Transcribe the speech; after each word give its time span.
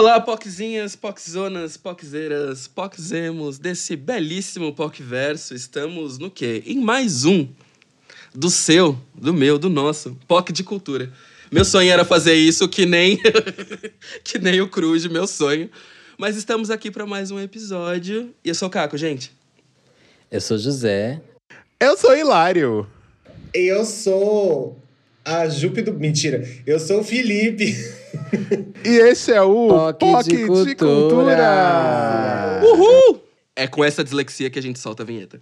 Olá, 0.00 0.18
poquezinhas, 0.18 0.96
poquezonas, 0.96 1.76
poczeiras, 1.76 2.66
poczemos 2.66 3.58
desse 3.58 3.94
belíssimo 3.96 4.72
PocVerso. 4.72 5.54
Estamos 5.54 6.16
no 6.16 6.30
quê? 6.30 6.62
Em 6.64 6.80
mais 6.80 7.26
um 7.26 7.46
do 8.34 8.48
seu, 8.48 8.98
do 9.14 9.34
meu, 9.34 9.58
do 9.58 9.68
nosso, 9.68 10.16
POC 10.26 10.54
de 10.54 10.64
Cultura. 10.64 11.12
Meu 11.52 11.66
sonho 11.66 11.92
era 11.92 12.02
fazer 12.02 12.34
isso 12.34 12.66
que 12.66 12.86
nem 12.86 13.20
que 14.24 14.38
nem 14.38 14.62
o 14.62 14.70
Cruz, 14.70 15.04
meu 15.04 15.26
sonho. 15.26 15.68
Mas 16.16 16.34
estamos 16.34 16.70
aqui 16.70 16.90
para 16.90 17.04
mais 17.04 17.30
um 17.30 17.38
episódio. 17.38 18.34
E 18.42 18.48
eu 18.48 18.54
sou 18.54 18.68
o 18.68 18.70
Caco, 18.70 18.96
gente. 18.96 19.30
Eu 20.30 20.40
sou 20.40 20.56
José. 20.56 21.20
Eu 21.78 21.98
sou 21.98 22.16
Hilário. 22.16 22.86
Eu 23.52 23.84
sou 23.84 24.80
a 25.22 25.46
Jupe 25.46 25.82
do. 25.82 25.92
Mentira. 25.92 26.42
Eu 26.66 26.80
sou 26.80 27.00
o 27.00 27.04
Felipe. 27.04 27.76
E 28.84 28.88
esse 28.88 29.32
é 29.32 29.42
o 29.42 29.92
POC 29.94 30.28
de 30.28 30.36
de, 30.36 30.46
Cultura. 30.46 30.76
Cultura. 30.76 32.60
Uhul! 32.64 33.22
É 33.54 33.66
com 33.66 33.84
essa 33.84 34.02
dislexia 34.02 34.48
que 34.50 34.58
a 34.58 34.62
gente 34.62 34.78
solta 34.78 35.02
a 35.02 35.06
vinheta. 35.06 35.40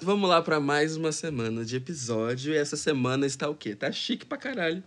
Vamos 0.00 0.30
lá 0.30 0.40
para 0.40 0.60
mais 0.60 0.96
uma 0.96 1.10
semana 1.10 1.64
de 1.64 1.76
episódio. 1.76 2.54
E 2.54 2.56
essa 2.56 2.76
semana 2.76 3.26
está 3.26 3.48
o 3.48 3.54
quê? 3.54 3.74
Tá 3.74 3.90
chique 3.90 4.24
pra 4.24 4.38
caralho. 4.38 4.82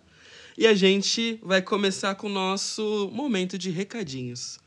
E 0.60 0.68
a 0.68 0.74
gente 0.74 1.40
vai 1.42 1.62
começar 1.62 2.16
com 2.16 2.28
o 2.28 2.30
nosso 2.30 3.10
momento 3.14 3.58
de 3.58 3.70
recadinhos. 3.70 4.60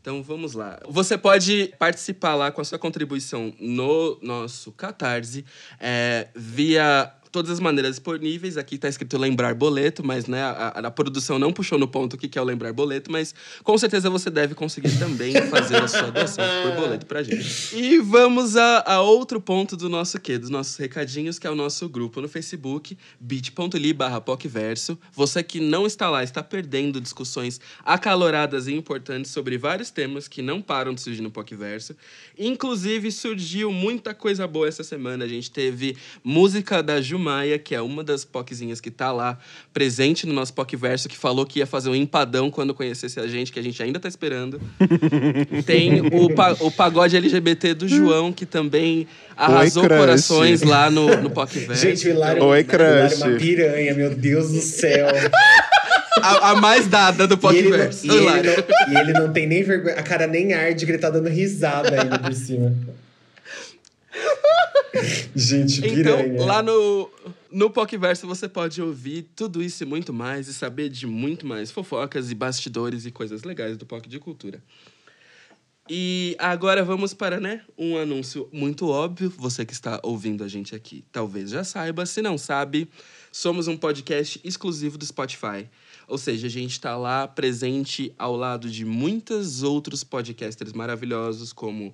Então 0.00 0.22
vamos 0.22 0.52
lá. 0.52 0.78
Você 0.88 1.18
pode 1.18 1.74
participar 1.80 2.36
lá 2.36 2.52
com 2.52 2.60
a 2.60 2.64
sua 2.64 2.78
contribuição 2.78 3.52
no 3.58 4.20
nosso 4.22 4.70
Catarse, 4.70 5.44
é, 5.80 6.28
via 6.32 7.12
todas 7.32 7.50
as 7.50 7.58
maneiras 7.58 7.92
disponíveis. 7.92 8.56
Aqui 8.56 8.74
está 8.76 8.88
escrito 8.88 9.16
lembrar 9.18 9.54
boleto, 9.54 10.04
mas 10.06 10.26
né, 10.26 10.42
a, 10.42 10.68
a- 10.86 10.90
produção 10.90 11.38
não 11.38 11.52
puxou 11.52 11.78
no 11.78 11.88
ponto 11.88 12.14
o 12.14 12.18
que 12.18 12.28
que 12.28 12.38
é 12.38 12.42
o 12.42 12.44
lembrar 12.44 12.72
boleto, 12.72 13.10
mas 13.10 13.34
com 13.64 13.76
certeza 13.78 14.10
você 14.10 14.28
deve 14.30 14.54
conseguir 14.54 14.96
também 14.98 15.32
fazer 15.48 15.76
a 15.82 15.88
sua 15.88 16.10
doação 16.10 16.44
por 16.62 16.72
boleto 16.82 17.06
pra 17.06 17.22
gente. 17.22 17.74
E 17.74 17.98
vamos 17.98 18.56
a, 18.56 18.84
a 18.86 19.00
outro 19.00 19.40
ponto 19.40 19.76
do 19.76 19.88
nosso 19.88 20.20
quê? 20.20 20.36
Dos 20.36 20.50
nossos 20.50 20.76
recadinhos, 20.76 21.38
que 21.38 21.46
é 21.46 21.50
o 21.50 21.54
nosso 21.54 21.88
grupo 21.88 22.20
no 22.20 22.28
Facebook, 22.28 22.96
bit.ly 23.18 23.92
barra 23.94 24.20
PocVerso. 24.20 24.98
Você 25.12 25.42
que 25.42 25.58
não 25.60 25.86
está 25.86 26.10
lá, 26.10 26.22
está 26.22 26.42
perdendo 26.42 27.00
discussões 27.00 27.58
acaloradas 27.84 28.66
e 28.68 28.74
importantes 28.74 29.30
sobre 29.30 29.56
vários 29.56 29.90
temas 29.90 30.28
que 30.28 30.42
não 30.42 30.60
param 30.60 30.92
de 30.92 31.00
surgir 31.00 31.22
no 31.22 31.30
PocVerso. 31.30 31.96
Inclusive, 32.38 33.10
surgiu 33.10 33.72
muita 33.72 34.12
coisa 34.14 34.46
boa 34.46 34.68
essa 34.68 34.84
semana. 34.84 35.24
A 35.24 35.28
gente 35.28 35.50
teve 35.50 35.96
música 36.22 36.82
da 36.82 37.00
Jumaia, 37.22 37.56
que 37.56 37.72
é 37.74 37.80
uma 37.80 38.02
das 38.02 38.24
POCzinhas 38.24 38.80
que 38.80 38.90
tá 38.90 39.12
lá 39.12 39.38
presente 39.72 40.26
no 40.26 40.32
nosso 40.32 40.52
PocVerso, 40.52 41.08
que 41.08 41.16
falou 41.16 41.46
que 41.46 41.60
ia 41.60 41.66
fazer 41.66 41.88
um 41.88 41.94
empadão 41.94 42.50
quando 42.50 42.74
conhecesse 42.74 43.20
a 43.20 43.28
gente, 43.28 43.52
que 43.52 43.60
a 43.60 43.62
gente 43.62 43.80
ainda 43.80 44.00
tá 44.00 44.08
esperando. 44.08 44.60
Tem 45.64 46.00
o, 46.00 46.34
pa- 46.34 46.56
o 46.58 46.70
pagode 46.70 47.16
LGBT 47.16 47.74
do 47.74 47.88
João, 47.88 48.32
que 48.32 48.44
também 48.44 49.06
arrasou 49.36 49.84
crush. 49.84 49.98
corações 50.00 50.62
lá 50.62 50.90
no, 50.90 51.16
no 51.22 51.30
PocVerso. 51.30 51.80
Gente, 51.80 52.08
o 52.08 52.10
Hilário, 52.10 52.42
Oi, 52.44 52.58
é 52.60 52.64
crush. 52.64 53.16
uma 53.22 53.36
piranha, 53.36 53.94
meu 53.94 54.10
Deus 54.14 54.50
do 54.50 54.60
céu. 54.60 55.06
a, 56.20 56.50
a 56.50 56.56
mais 56.56 56.88
dada 56.88 57.26
do 57.28 57.38
E 57.52 57.56
ele, 57.56 57.68
não, 57.68 57.78
PocVerso. 57.78 58.06
e, 58.06 58.10
ele 58.10 58.20
não, 58.26 58.32
e 58.92 58.96
ele 59.00 59.12
não 59.12 59.32
tem 59.32 59.46
nem 59.46 59.62
vergonha. 59.62 59.94
A 59.94 60.02
cara 60.02 60.26
nem 60.26 60.52
arde, 60.54 60.84
que 60.84 60.90
ele 60.90 60.98
tá 60.98 61.08
dando 61.08 61.28
risada 61.28 62.00
ainda 62.02 62.18
por 62.18 62.34
cima. 62.34 62.74
Gente, 65.34 65.80
piranha. 65.80 66.26
Então, 66.26 66.46
lá 66.46 66.62
no, 66.62 67.10
no 67.50 67.70
PocVerso 67.70 68.26
você 68.26 68.48
pode 68.48 68.80
ouvir 68.80 69.30
tudo 69.34 69.62
isso 69.62 69.82
e 69.82 69.86
muito 69.86 70.12
mais 70.12 70.48
e 70.48 70.54
saber 70.54 70.88
de 70.88 71.06
muito 71.06 71.46
mais 71.46 71.70
fofocas 71.70 72.30
e 72.30 72.34
bastidores 72.34 73.06
e 73.06 73.10
coisas 73.10 73.42
legais 73.42 73.76
do 73.76 73.86
POC 73.86 74.08
de 74.08 74.18
Cultura. 74.18 74.62
E 75.88 76.36
agora 76.38 76.84
vamos 76.84 77.12
para, 77.12 77.40
né, 77.40 77.62
um 77.76 77.96
anúncio 77.96 78.48
muito 78.52 78.88
óbvio. 78.88 79.32
Você 79.36 79.64
que 79.64 79.72
está 79.72 79.98
ouvindo 80.02 80.44
a 80.44 80.48
gente 80.48 80.74
aqui 80.74 81.04
talvez 81.10 81.50
já 81.50 81.64
saiba. 81.64 82.06
Se 82.06 82.22
não 82.22 82.38
sabe, 82.38 82.88
somos 83.32 83.66
um 83.66 83.76
podcast 83.76 84.40
exclusivo 84.44 84.96
do 84.96 85.04
Spotify. 85.04 85.68
Ou 86.06 86.18
seja, 86.18 86.46
a 86.46 86.50
gente 86.50 86.72
está 86.72 86.96
lá 86.96 87.26
presente 87.26 88.14
ao 88.16 88.36
lado 88.36 88.70
de 88.70 88.84
muitos 88.84 89.62
outros 89.62 90.04
podcasters 90.04 90.72
maravilhosos, 90.72 91.52
como 91.52 91.92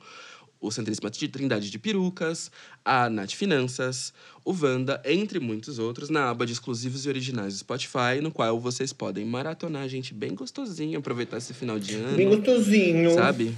o 0.60 0.70
Centríssima 0.70 1.10
de 1.10 1.28
Trindade 1.28 1.70
de 1.70 1.78
Perucas, 1.78 2.50
a 2.84 3.08
Nath 3.08 3.32
Finanças, 3.32 4.12
o 4.44 4.52
Wanda, 4.52 5.00
entre 5.04 5.38
muitos 5.38 5.78
outros, 5.78 6.10
na 6.10 6.30
aba 6.30 6.44
de 6.46 6.52
exclusivos 6.52 7.06
e 7.06 7.08
originais 7.08 7.54
do 7.54 7.58
Spotify, 7.58 8.20
no 8.22 8.30
qual 8.30 8.58
vocês 8.58 8.92
podem 8.92 9.24
maratonar 9.24 9.82
a 9.82 9.88
gente 9.88 10.12
bem 10.12 10.34
gostosinho, 10.34 10.98
aproveitar 10.98 11.38
esse 11.38 11.54
final 11.54 11.78
de 11.78 11.94
ano. 11.94 12.16
Bem 12.16 12.28
gostosinho. 12.28 13.14
Sabe? 13.14 13.54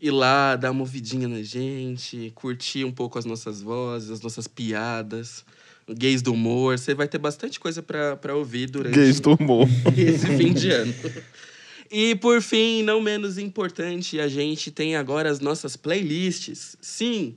Ir 0.00 0.10
lá, 0.10 0.54
dar 0.56 0.70
uma 0.70 0.82
ouvidinha 0.82 1.26
na 1.26 1.42
gente, 1.42 2.30
curtir 2.34 2.84
um 2.84 2.92
pouco 2.92 3.18
as 3.18 3.24
nossas 3.24 3.62
vozes, 3.62 4.10
as 4.10 4.20
nossas 4.20 4.46
piadas, 4.46 5.44
gays 5.88 6.22
do 6.22 6.32
humor. 6.32 6.78
Você 6.78 6.94
vai 6.94 7.08
ter 7.08 7.18
bastante 7.18 7.58
coisa 7.58 7.82
pra 7.82 8.16
pra 8.16 8.34
ouvir 8.34 8.68
durante 8.70 8.94
Gays 8.94 9.20
do 9.20 9.34
humor. 9.34 9.68
esse 9.96 10.26
fim 10.36 10.52
de 10.52 10.70
ano. 10.70 10.94
E 11.90 12.14
por 12.16 12.40
fim, 12.42 12.82
não 12.82 13.00
menos 13.00 13.38
importante, 13.38 14.18
a 14.20 14.28
gente 14.28 14.70
tem 14.70 14.96
agora 14.96 15.28
as 15.30 15.40
nossas 15.40 15.76
playlists. 15.76 16.76
Sim, 16.80 17.34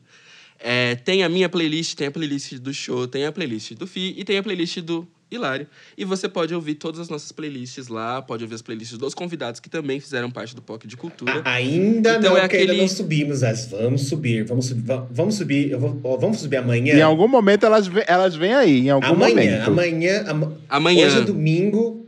é, 0.59 0.95
tem 0.95 1.23
a 1.23 1.29
minha 1.29 1.47
playlist, 1.49 1.95
tem 1.95 2.07
a 2.07 2.11
playlist 2.11 2.53
do 2.55 2.73
show, 2.73 3.07
tem 3.07 3.25
a 3.25 3.31
playlist 3.31 3.73
do 3.73 3.85
Fi 3.85 4.15
e 4.17 4.23
tem 4.23 4.37
a 4.37 4.43
playlist 4.43 4.79
do 4.79 5.07
Hilário. 5.29 5.67
E 5.97 6.05
você 6.05 6.29
pode 6.29 6.55
ouvir 6.55 6.75
todas 6.75 7.01
as 7.01 7.09
nossas 7.09 7.33
playlists 7.33 7.89
lá, 7.89 8.21
pode 8.21 8.45
ouvir 8.45 8.55
as 8.55 8.61
playlists 8.61 8.97
dos 8.97 9.13
convidados 9.13 9.59
que 9.59 9.69
também 9.69 9.99
fizeram 9.99 10.31
parte 10.31 10.55
do 10.55 10.61
POC 10.61 10.87
de 10.87 10.95
Cultura. 10.95 11.41
Ainda 11.43 12.11
Então 12.17 12.31
não, 12.31 12.37
é 12.37 12.41
porque 12.41 12.55
ainda 12.55 12.71
aquele- 12.71 12.81
não 12.81 12.87
subimos, 12.87 13.41
mas 13.41 13.65
vamos 13.67 14.03
subir, 14.07 14.45
vamos 14.45 14.67
subir, 14.67 14.81
va- 14.83 15.05
vamos 15.11 15.35
subir, 15.35 15.69
eu 15.69 15.79
vou, 15.81 16.17
vamos 16.17 16.39
subir 16.39 16.55
amanhã. 16.57 16.95
Em 16.95 17.01
algum 17.01 17.27
momento 17.27 17.65
elas, 17.65 17.89
elas 18.07 18.35
vêm 18.35 18.53
aí, 18.53 18.79
em 18.87 18.89
algum 18.89 19.05
amanhã, 19.05 19.35
momento. 19.35 19.67
amanhã, 19.67 20.23
ama- 20.27 20.57
Amanhã. 20.69 21.07
Hoje 21.07 21.17
é 21.17 21.21
domingo, 21.21 22.06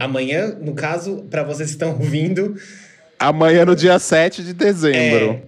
amanhã, 0.00 0.56
no 0.60 0.74
caso, 0.74 1.24
pra 1.30 1.42
vocês 1.42 1.70
que 1.70 1.76
estão 1.76 1.92
ouvindo, 1.92 2.56
Amanhã, 3.18 3.64
no 3.64 3.74
dia 3.74 3.98
7 3.98 4.44
de 4.44 4.52
dezembro. 4.52 5.30
É. 5.30 5.40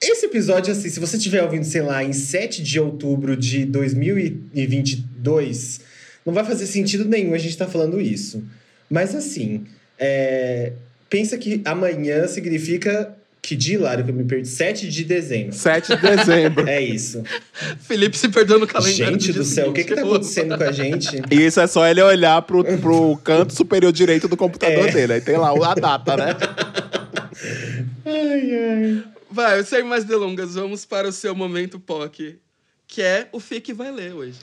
Esse 0.00 0.26
episódio, 0.26 0.70
assim, 0.72 0.88
se 0.90 1.00
você 1.00 1.16
estiver 1.16 1.42
ouvindo, 1.42 1.64
sei 1.64 1.80
lá, 1.80 2.04
em 2.04 2.12
7 2.12 2.62
de 2.62 2.78
outubro 2.78 3.34
de 3.36 3.64
2022, 3.64 5.80
não 6.24 6.32
vai 6.34 6.44
fazer 6.44 6.66
sentido 6.66 7.06
nenhum 7.06 7.34
a 7.34 7.38
gente 7.38 7.52
estar 7.52 7.66
falando 7.66 8.00
isso. 8.00 8.44
Mas, 8.90 9.14
assim, 9.14 9.64
é, 9.98 10.72
pensa 11.08 11.38
que 11.38 11.62
amanhã 11.64 12.28
significa 12.28 13.16
que 13.48 13.56
dia, 13.56 13.76
Hilário, 13.76 14.04
que 14.04 14.10
eu 14.10 14.14
me 14.14 14.24
perdi? 14.24 14.46
7 14.46 14.88
de 14.90 15.04
dezembro. 15.04 15.54
7 15.54 15.96
de 15.96 16.02
dezembro. 16.02 16.64
É 16.68 16.82
isso. 16.82 17.22
Felipe 17.80 18.18
se 18.18 18.28
perdeu 18.28 18.58
no 18.58 18.66
calendário. 18.66 19.18
gente 19.18 19.32
do 19.32 19.42
céu, 19.42 19.70
o 19.70 19.72
que 19.72 19.84
que 19.84 19.94
tá 19.94 20.02
acontecendo 20.02 20.54
com 20.58 20.64
a 20.64 20.70
gente? 20.70 21.22
E 21.30 21.40
isso 21.46 21.58
é 21.58 21.66
só 21.66 21.86
ele 21.86 22.02
olhar 22.02 22.42
pro, 22.42 22.62
pro 22.76 23.16
canto 23.24 23.54
superior 23.54 23.90
direito 23.90 24.28
do 24.28 24.36
computador 24.36 24.88
É. 24.88 24.92
dele. 24.92 25.12
Aí 25.14 25.20
tem 25.22 25.38
lá 25.38 25.50
a 25.50 25.74
data, 25.74 26.14
né? 26.16 26.36
Ai, 28.04 28.54
ai. 28.54 29.04
Vai, 29.30 29.62
sem 29.64 29.82
mais 29.82 30.04
delongas, 30.04 30.54
vamos 30.54 30.84
para 30.84 31.08
o 31.08 31.12
seu 31.12 31.34
momento 31.34 31.78
POC, 31.78 32.36
que 32.86 33.00
é 33.00 33.28
o 33.32 33.38
Fih 33.40 33.60
que 33.60 33.72
vai 33.72 33.90
ler 33.92 34.12
hoje. 34.12 34.34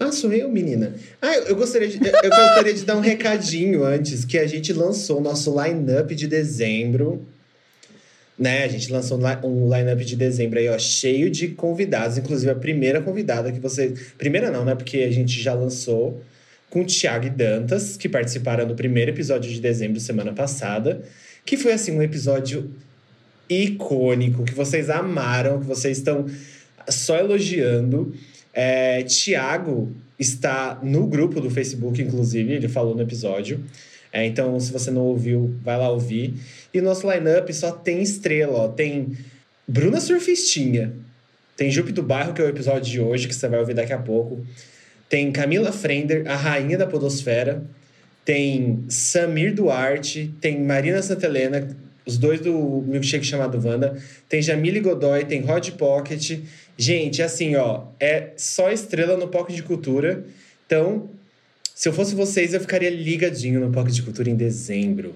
Ah, 0.00 0.10
sou 0.10 0.32
eu, 0.32 0.48
menina. 0.48 0.94
Ah, 1.20 1.34
eu 1.36 1.48
eu 1.48 1.56
gostaria 1.56 1.88
de, 1.88 1.96
eu 1.96 2.30
gostaria 2.30 2.74
de 2.74 2.84
dar 2.84 2.96
um 2.96 3.00
recadinho 3.00 3.84
antes, 3.84 4.24
que 4.24 4.38
a 4.38 4.46
gente 4.46 4.72
lançou 4.72 5.18
o 5.18 5.20
nosso 5.20 5.54
line-up 5.62 6.12
de 6.14 6.26
dezembro. 6.26 7.26
Né? 8.38 8.62
A 8.62 8.68
gente 8.68 8.92
lançou 8.92 9.18
um 9.18 9.68
li- 9.68 9.78
line-up 9.78 10.04
de 10.04 10.14
dezembro 10.14 10.60
aí, 10.60 10.68
ó, 10.68 10.78
cheio 10.78 11.28
de 11.28 11.48
convidados. 11.48 12.18
Inclusive, 12.18 12.52
a 12.52 12.54
primeira 12.54 13.00
convidada 13.00 13.50
que 13.50 13.58
você... 13.58 13.92
Primeira 14.16 14.50
não, 14.50 14.64
né? 14.64 14.76
Porque 14.76 14.98
a 14.98 15.10
gente 15.10 15.42
já 15.42 15.54
lançou 15.54 16.22
com 16.70 16.82
o 16.82 16.84
Thiago 16.84 17.26
e 17.26 17.30
Dantas, 17.30 17.96
que 17.96 18.08
participaram 18.08 18.66
do 18.66 18.74
primeiro 18.74 19.10
episódio 19.10 19.50
de 19.50 19.60
dezembro, 19.60 19.98
semana 19.98 20.32
passada. 20.32 21.02
Que 21.44 21.56
foi, 21.56 21.72
assim, 21.72 21.90
um 21.90 22.02
episódio 22.02 22.70
icônico, 23.48 24.44
que 24.44 24.54
vocês 24.54 24.90
amaram, 24.90 25.58
que 25.60 25.66
vocês 25.66 25.98
estão 25.98 26.26
só 26.88 27.16
elogiando. 27.16 28.14
É, 28.52 29.02
Tiago 29.02 29.90
está 30.18 30.78
no 30.82 31.06
grupo 31.06 31.40
do 31.40 31.50
Facebook, 31.50 32.00
inclusive, 32.00 32.52
ele 32.52 32.68
falou 32.68 32.94
no 32.94 33.02
episódio. 33.02 33.64
É, 34.12 34.24
então, 34.24 34.58
se 34.58 34.72
você 34.72 34.90
não 34.90 35.02
ouviu, 35.02 35.54
vai 35.62 35.76
lá 35.76 35.90
ouvir. 35.90 36.34
E 36.72 36.80
o 36.80 36.82
nosso 36.82 37.10
line-up 37.10 37.52
só 37.52 37.72
tem 37.72 38.02
estrela, 38.02 38.58
ó. 38.58 38.68
Tem 38.68 39.16
Bruna 39.66 40.00
Surfistinha, 40.00 40.92
tem 41.56 41.70
Jupe 41.70 41.92
do 41.92 42.02
Bairro, 42.02 42.32
que 42.32 42.40
é 42.40 42.44
o 42.44 42.48
episódio 42.48 42.90
de 42.90 43.00
hoje, 43.00 43.28
que 43.28 43.34
você 43.34 43.48
vai 43.48 43.60
ouvir 43.60 43.74
daqui 43.74 43.92
a 43.92 43.98
pouco. 43.98 44.44
Tem 45.08 45.32
Camila 45.32 45.72
Frender, 45.72 46.30
a 46.30 46.36
rainha 46.36 46.78
da 46.78 46.86
podosfera. 46.86 47.62
Tem 48.24 48.84
Samir 48.88 49.54
Duarte, 49.54 50.34
tem 50.40 50.60
Marina 50.62 51.00
Santelena, 51.00 51.74
os 52.04 52.16
dois 52.16 52.40
do 52.40 52.82
milkshake 52.86 53.24
chamado 53.24 53.60
Wanda. 53.62 53.96
Tem 54.28 54.40
Jamile 54.40 54.80
Godoy, 54.80 55.24
tem 55.24 55.50
Hot 55.50 55.72
Pocket. 55.72 56.40
Gente, 56.76 57.22
assim, 57.22 57.56
ó, 57.56 57.84
é 57.98 58.30
só 58.36 58.70
estrela 58.70 59.16
no 59.16 59.28
Pocket 59.28 59.56
de 59.56 59.62
Cultura. 59.62 60.24
Então, 60.66 61.08
se 61.78 61.88
eu 61.88 61.92
fosse 61.92 62.12
vocês, 62.12 62.54
eu 62.54 62.60
ficaria 62.60 62.90
ligadinho 62.90 63.60
no 63.60 63.70
Pocket 63.70 63.94
de 63.94 64.02
Cultura 64.02 64.28
em 64.28 64.34
dezembro. 64.34 65.14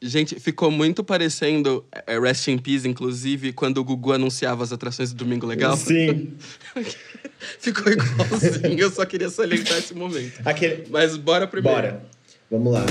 Gente, 0.00 0.40
ficou 0.40 0.70
muito 0.70 1.04
parecendo 1.04 1.84
é, 2.06 2.18
Rest 2.18 2.48
in 2.48 2.56
Peace, 2.56 2.88
inclusive, 2.88 3.52
quando 3.52 3.76
o 3.76 3.84
Gugu 3.84 4.12
anunciava 4.12 4.64
as 4.64 4.72
atrações 4.72 5.12
do 5.12 5.16
Domingo 5.16 5.44
Legal. 5.44 5.76
Sim. 5.76 6.32
ficou 7.60 7.92
igualzinho, 7.92 8.78
eu 8.78 8.90
só 8.90 9.04
queria 9.04 9.28
salientar 9.28 9.76
esse 9.76 9.92
momento. 9.92 10.40
Aquele... 10.46 10.86
Mas 10.88 11.14
bora 11.18 11.46
primeiro. 11.46 11.76
Bora. 11.76 12.02
Vamos 12.50 12.72
lá. 12.72 12.86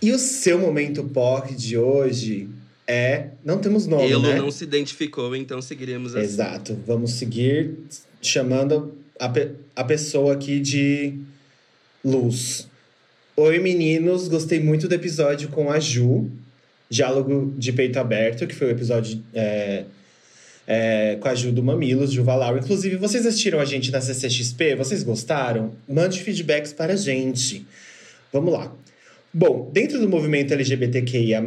E 0.00 0.10
o 0.12 0.18
seu 0.18 0.58
momento 0.58 1.04
POC 1.04 1.54
de 1.54 1.76
hoje 1.76 2.48
é. 2.86 3.32
Não 3.44 3.58
temos 3.58 3.86
nome. 3.86 4.10
Elo 4.10 4.22
né? 4.22 4.36
não 4.36 4.50
se 4.50 4.64
identificou, 4.64 5.36
então 5.36 5.60
seguiremos 5.60 6.16
assim. 6.16 6.24
Exato. 6.24 6.78
Vamos 6.86 7.12
seguir 7.12 7.76
chamando 8.22 8.96
a, 9.18 9.28
pe 9.28 9.50
a 9.74 9.84
pessoa 9.84 10.34
aqui 10.34 10.60
de 10.60 11.14
Luz. 12.04 12.68
Oi, 13.36 13.58
meninos. 13.58 14.28
Gostei 14.28 14.60
muito 14.60 14.86
do 14.86 14.94
episódio 14.94 15.48
com 15.48 15.70
a 15.70 15.80
Ju. 15.80 16.30
Diálogo 16.88 17.54
de 17.56 17.72
peito 17.72 17.98
aberto, 17.98 18.46
que 18.46 18.54
foi 18.54 18.68
o 18.68 18.70
episódio 18.70 19.22
é, 19.32 19.84
é, 20.66 21.16
com 21.18 21.26
a 21.26 21.34
Ju 21.34 21.50
do 21.50 21.62
Mamilos, 21.62 22.12
Ju 22.12 22.22
Valau. 22.22 22.58
Inclusive, 22.58 22.96
vocês 22.96 23.24
assistiram 23.26 23.58
a 23.58 23.64
gente 23.64 23.90
na 23.90 24.00
CCXP? 24.00 24.76
Vocês 24.76 25.02
gostaram? 25.02 25.72
Mande 25.88 26.20
feedbacks 26.20 26.72
para 26.72 26.92
a 26.92 26.96
gente. 26.96 27.66
Vamos 28.32 28.52
lá. 28.52 28.72
Bom, 29.34 29.70
dentro 29.72 29.98
do 29.98 30.06
movimento 30.06 30.52
LGBTQIA, 30.52 31.42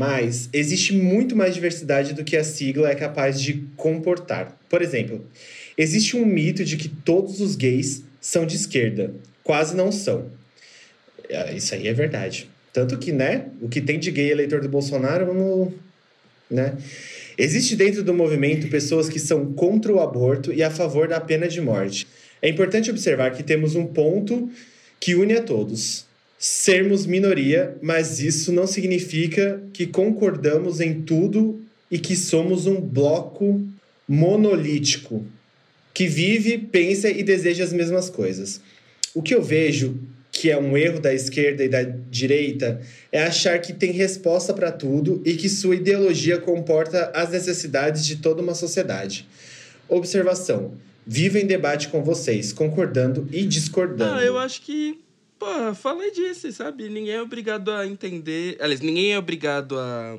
existe 0.52 0.94
muito 0.94 1.36
mais 1.36 1.54
diversidade 1.54 2.16
do 2.16 2.24
que 2.24 2.36
a 2.36 2.44
sigla 2.44 2.90
é 2.90 2.96
capaz 2.96 3.40
de 3.40 3.64
comportar. 3.78 4.58
Por 4.68 4.82
exemplo, 4.82 5.24
existe 5.78 6.16
um 6.16 6.26
mito 6.26 6.64
de 6.64 6.78
que 6.78 6.90
todos 6.90 7.42
os 7.42 7.56
gays 7.56 8.04
são 8.22 8.46
de 8.46 8.56
esquerda. 8.56 9.14
Quase 9.44 9.76
não 9.76 9.92
são. 9.92 10.26
É, 11.30 11.56
isso 11.56 11.74
aí 11.74 11.88
é 11.88 11.94
verdade. 11.94 12.50
Tanto 12.74 12.98
que, 12.98 13.12
né, 13.12 13.48
o 13.62 13.70
que 13.70 13.82
tem 13.82 14.00
de 14.00 14.12
gay 14.12 14.32
eleitor 14.32 14.62
do 14.62 14.70
Bolsonaro, 14.70 15.28
vamos. 15.28 15.74
Né? 16.50 16.78
Existe 17.38 17.76
dentro 17.76 18.04
do 18.04 18.14
movimento 18.14 18.68
pessoas 18.68 19.10
que 19.10 19.20
são 19.20 19.54
contra 19.54 19.92
o 19.94 20.00
aborto 20.00 20.54
e 20.54 20.62
a 20.62 20.70
favor 20.70 21.08
da 21.08 21.20
pena 21.20 21.48
de 21.48 21.60
morte. 21.62 22.08
É 22.42 22.50
importante 22.50 22.90
observar 22.90 23.32
que 23.32 23.44
temos 23.44 23.76
um 23.76 23.86
ponto 23.88 24.50
que 25.00 25.16
une 25.16 25.34
a 25.34 25.42
todos 25.42 26.06
sermos 26.38 27.06
minoria, 27.06 27.76
mas 27.82 28.20
isso 28.20 28.52
não 28.52 28.68
significa 28.68 29.62
que 29.74 29.88
concordamos 29.88 30.80
em 30.80 31.02
tudo 31.02 31.62
e 31.90 31.98
que 31.98 32.16
somos 32.16 32.68
um 32.68 32.80
bloco 32.80 33.66
monolítico 34.08 35.26
que 35.96 36.08
vive, 36.08 36.58
pensa 36.58 37.10
e 37.10 37.24
deseja 37.24 37.64
as 37.64 37.72
mesmas 37.72 38.10
coisas. 38.10 38.62
O 39.14 39.22
que 39.22 39.34
eu 39.34 39.42
vejo 39.42 39.98
que 40.30 40.52
é 40.52 40.58
um 40.58 40.78
erro 40.78 41.00
da 41.00 41.14
esquerda 41.14 41.64
e 41.64 41.70
da 41.70 41.82
direita 41.84 42.82
é 43.10 43.24
achar 43.24 43.58
que 43.62 43.72
tem 43.72 43.92
resposta 43.92 44.54
para 44.54 44.70
tudo 44.70 45.22
e 45.26 45.38
que 45.38 45.48
sua 45.48 45.78
ideologia 45.78 46.38
comporta 46.38 47.10
as 47.16 47.32
necessidades 47.32 48.06
de 48.06 48.18
toda 48.18 48.42
uma 48.42 48.54
sociedade. 48.54 49.26
Observação: 49.88 50.74
viva 51.08 51.40
em 51.40 51.48
debate 51.48 51.88
com 51.88 52.04
vocês, 52.04 52.52
concordando 52.52 53.30
e 53.32 53.46
discordando. 53.46 54.20
Ah, 54.20 54.24
eu 54.24 54.38
acho 54.38 54.62
que 54.62 55.00
Pô, 55.40 55.76
falei 55.76 56.12
disso, 56.12 56.52
sabe? 56.52 56.90
Ninguém 56.90 57.14
é 57.14 57.22
obrigado 57.22 57.72
a 57.72 57.86
entender. 57.86 58.58
Aliás, 58.60 58.82
ninguém 58.82 59.14
é 59.14 59.20
obrigado 59.20 59.78
a 59.78 60.18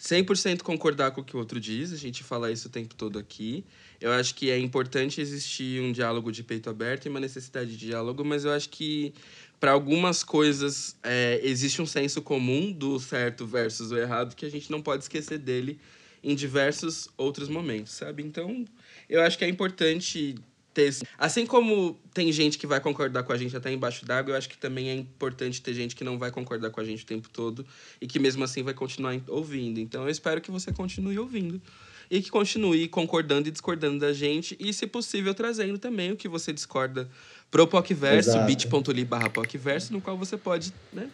100% 0.00 0.62
concordar 0.62 1.12
com 1.12 1.20
o 1.20 1.24
que 1.24 1.36
o 1.36 1.38
outro 1.38 1.60
diz. 1.60 1.92
A 1.92 1.96
gente 1.96 2.22
fala 2.22 2.50
isso 2.50 2.68
o 2.68 2.70
tempo 2.70 2.94
todo 2.94 3.18
aqui. 3.18 3.64
Eu 4.00 4.12
acho 4.12 4.34
que 4.34 4.50
é 4.50 4.58
importante 4.58 5.20
existir 5.20 5.80
um 5.80 5.92
diálogo 5.92 6.30
de 6.30 6.42
peito 6.42 6.68
aberto 6.68 7.06
e 7.06 7.08
uma 7.08 7.20
necessidade 7.20 7.70
de 7.70 7.86
diálogo, 7.86 8.24
mas 8.24 8.44
eu 8.44 8.52
acho 8.52 8.68
que 8.68 9.14
para 9.58 9.72
algumas 9.72 10.22
coisas 10.22 10.96
é, 11.02 11.40
existe 11.42 11.80
um 11.80 11.86
senso 11.86 12.20
comum 12.20 12.70
do 12.70 12.98
certo 13.00 13.46
versus 13.46 13.90
o 13.90 13.96
errado 13.96 14.36
que 14.36 14.44
a 14.44 14.50
gente 14.50 14.70
não 14.70 14.82
pode 14.82 15.04
esquecer 15.04 15.38
dele 15.38 15.78
em 16.22 16.34
diversos 16.34 17.08
outros 17.16 17.48
momentos, 17.48 17.92
sabe? 17.92 18.22
Então, 18.22 18.64
eu 19.08 19.22
acho 19.22 19.38
que 19.38 19.44
é 19.44 19.48
importante 19.48 20.34
ter. 20.74 20.94
Assim 21.16 21.46
como 21.46 21.98
tem 22.12 22.32
gente 22.32 22.58
que 22.58 22.66
vai 22.66 22.80
concordar 22.80 23.22
com 23.22 23.32
a 23.32 23.36
gente 23.36 23.56
até 23.56 23.72
embaixo 23.72 24.04
d'água, 24.04 24.32
eu 24.32 24.36
acho 24.36 24.48
que 24.48 24.58
também 24.58 24.90
é 24.90 24.94
importante 24.94 25.62
ter 25.62 25.72
gente 25.72 25.94
que 25.94 26.02
não 26.02 26.18
vai 26.18 26.30
concordar 26.30 26.70
com 26.70 26.80
a 26.80 26.84
gente 26.84 27.04
o 27.04 27.06
tempo 27.06 27.28
todo 27.28 27.64
e 28.00 28.06
que 28.06 28.18
mesmo 28.18 28.42
assim 28.42 28.62
vai 28.62 28.74
continuar 28.74 29.18
ouvindo. 29.28 29.78
Então 29.78 30.02
eu 30.02 30.10
espero 30.10 30.40
que 30.40 30.50
você 30.50 30.72
continue 30.72 31.18
ouvindo 31.18 31.62
e 32.10 32.20
que 32.20 32.30
continue 32.30 32.88
concordando 32.88 33.48
e 33.48 33.50
discordando 33.50 33.98
da 33.98 34.12
gente 34.12 34.56
e, 34.58 34.72
se 34.72 34.86
possível, 34.86 35.34
trazendo 35.34 35.78
também 35.78 36.12
o 36.12 36.16
que 36.16 36.28
você 36.28 36.52
discorda 36.52 37.08
pro 37.50 37.66
PocVerso, 37.66 38.38
bit.ly 38.40 39.04
barra 39.04 39.30
PocVerso, 39.30 39.92
no 39.92 40.00
qual 40.00 40.16
você 40.16 40.36
pode 40.36 40.72
né, 40.92 41.08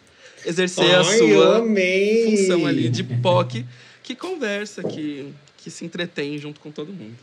exercer 0.45 0.85
Ai, 0.85 0.95
a 0.95 1.03
sua 1.03 1.63
função 2.25 2.65
ali 2.65 2.89
de 2.89 3.03
POC, 3.03 3.65
que 4.03 4.15
conversa, 4.15 4.83
que, 4.83 5.33
que 5.57 5.69
se 5.69 5.85
entretém 5.85 6.37
junto 6.37 6.59
com 6.59 6.71
todo 6.71 6.91
mundo. 6.91 7.15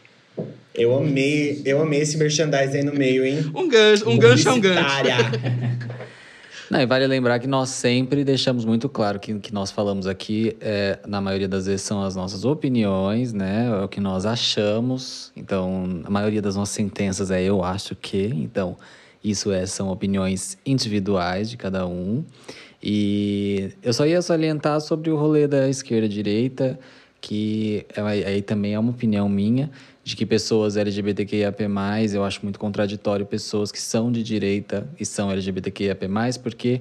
Eu 0.73 0.97
amei, 0.97 1.61
eu 1.65 1.83
amei 1.83 2.01
esse 2.01 2.17
merchandising 2.17 2.77
aí 2.77 2.85
no 2.85 2.95
meio, 2.95 3.27
hein? 3.27 3.51
Um 3.53 3.69
gancho, 3.69 4.09
um 4.09 4.17
gancho 4.17 4.49
é 4.49 4.53
um 4.53 4.61
gancho. 4.61 4.87
Não, 6.71 6.81
e 6.83 6.85
vale 6.85 7.07
lembrar 7.07 7.39
que 7.39 7.47
nós 7.47 7.71
sempre 7.71 8.23
deixamos 8.23 8.67
muito 8.67 8.91
claro 8.91 9.19
que 9.19 9.33
o 9.33 9.41
que 9.41 9.55
nós 9.55 9.71
falamos 9.71 10.07
aqui, 10.07 10.55
é, 10.61 10.99
na 11.07 11.19
maioria 11.19 11.49
das 11.49 11.65
vezes, 11.65 11.81
são 11.81 12.03
as 12.03 12.15
nossas 12.15 12.45
opiniões, 12.45 13.33
né? 13.33 13.69
É 13.69 13.85
o 13.85 13.89
que 13.89 14.01
nós 14.01 14.27
achamos. 14.27 15.33
Então, 15.35 16.03
a 16.05 16.11
maioria 16.11 16.43
das 16.43 16.57
nossas 16.57 16.75
sentenças 16.75 17.31
é 17.31 17.43
eu 17.43 17.65
acho 17.65 17.97
que. 17.97 18.27
Então, 18.35 18.77
isso 19.25 19.51
é, 19.51 19.65
são 19.65 19.89
opiniões 19.89 20.59
individuais 20.67 21.49
de 21.49 21.57
cada 21.57 21.87
um. 21.87 22.23
E 22.83 23.73
eu 23.83 23.93
só 23.95 24.07
ia 24.07 24.21
salientar 24.21 24.79
sobre 24.83 25.11
o 25.11 25.17
rolê 25.17 25.49
da 25.49 25.71
esquerda-direita, 25.71 26.79
que 27.19 27.87
é, 27.97 28.01
aí 28.01 28.43
também 28.43 28.75
é 28.75 28.79
uma 28.79 28.91
opinião 28.91 29.27
minha 29.27 29.71
de 30.09 30.17
que 30.17 30.25
pessoas 30.25 30.79
LGBTQIAP+, 30.79 31.65
eu 32.15 32.25
acho 32.25 32.41
muito 32.43 32.59
contraditório 32.59 33.27
pessoas 33.27 33.71
que 33.71 33.79
são 33.79 34.11
de 34.11 34.23
direita 34.23 34.89
e 34.99 35.05
são 35.05 35.31
LGBTQIAP+, 35.31 36.07
porque 36.43 36.81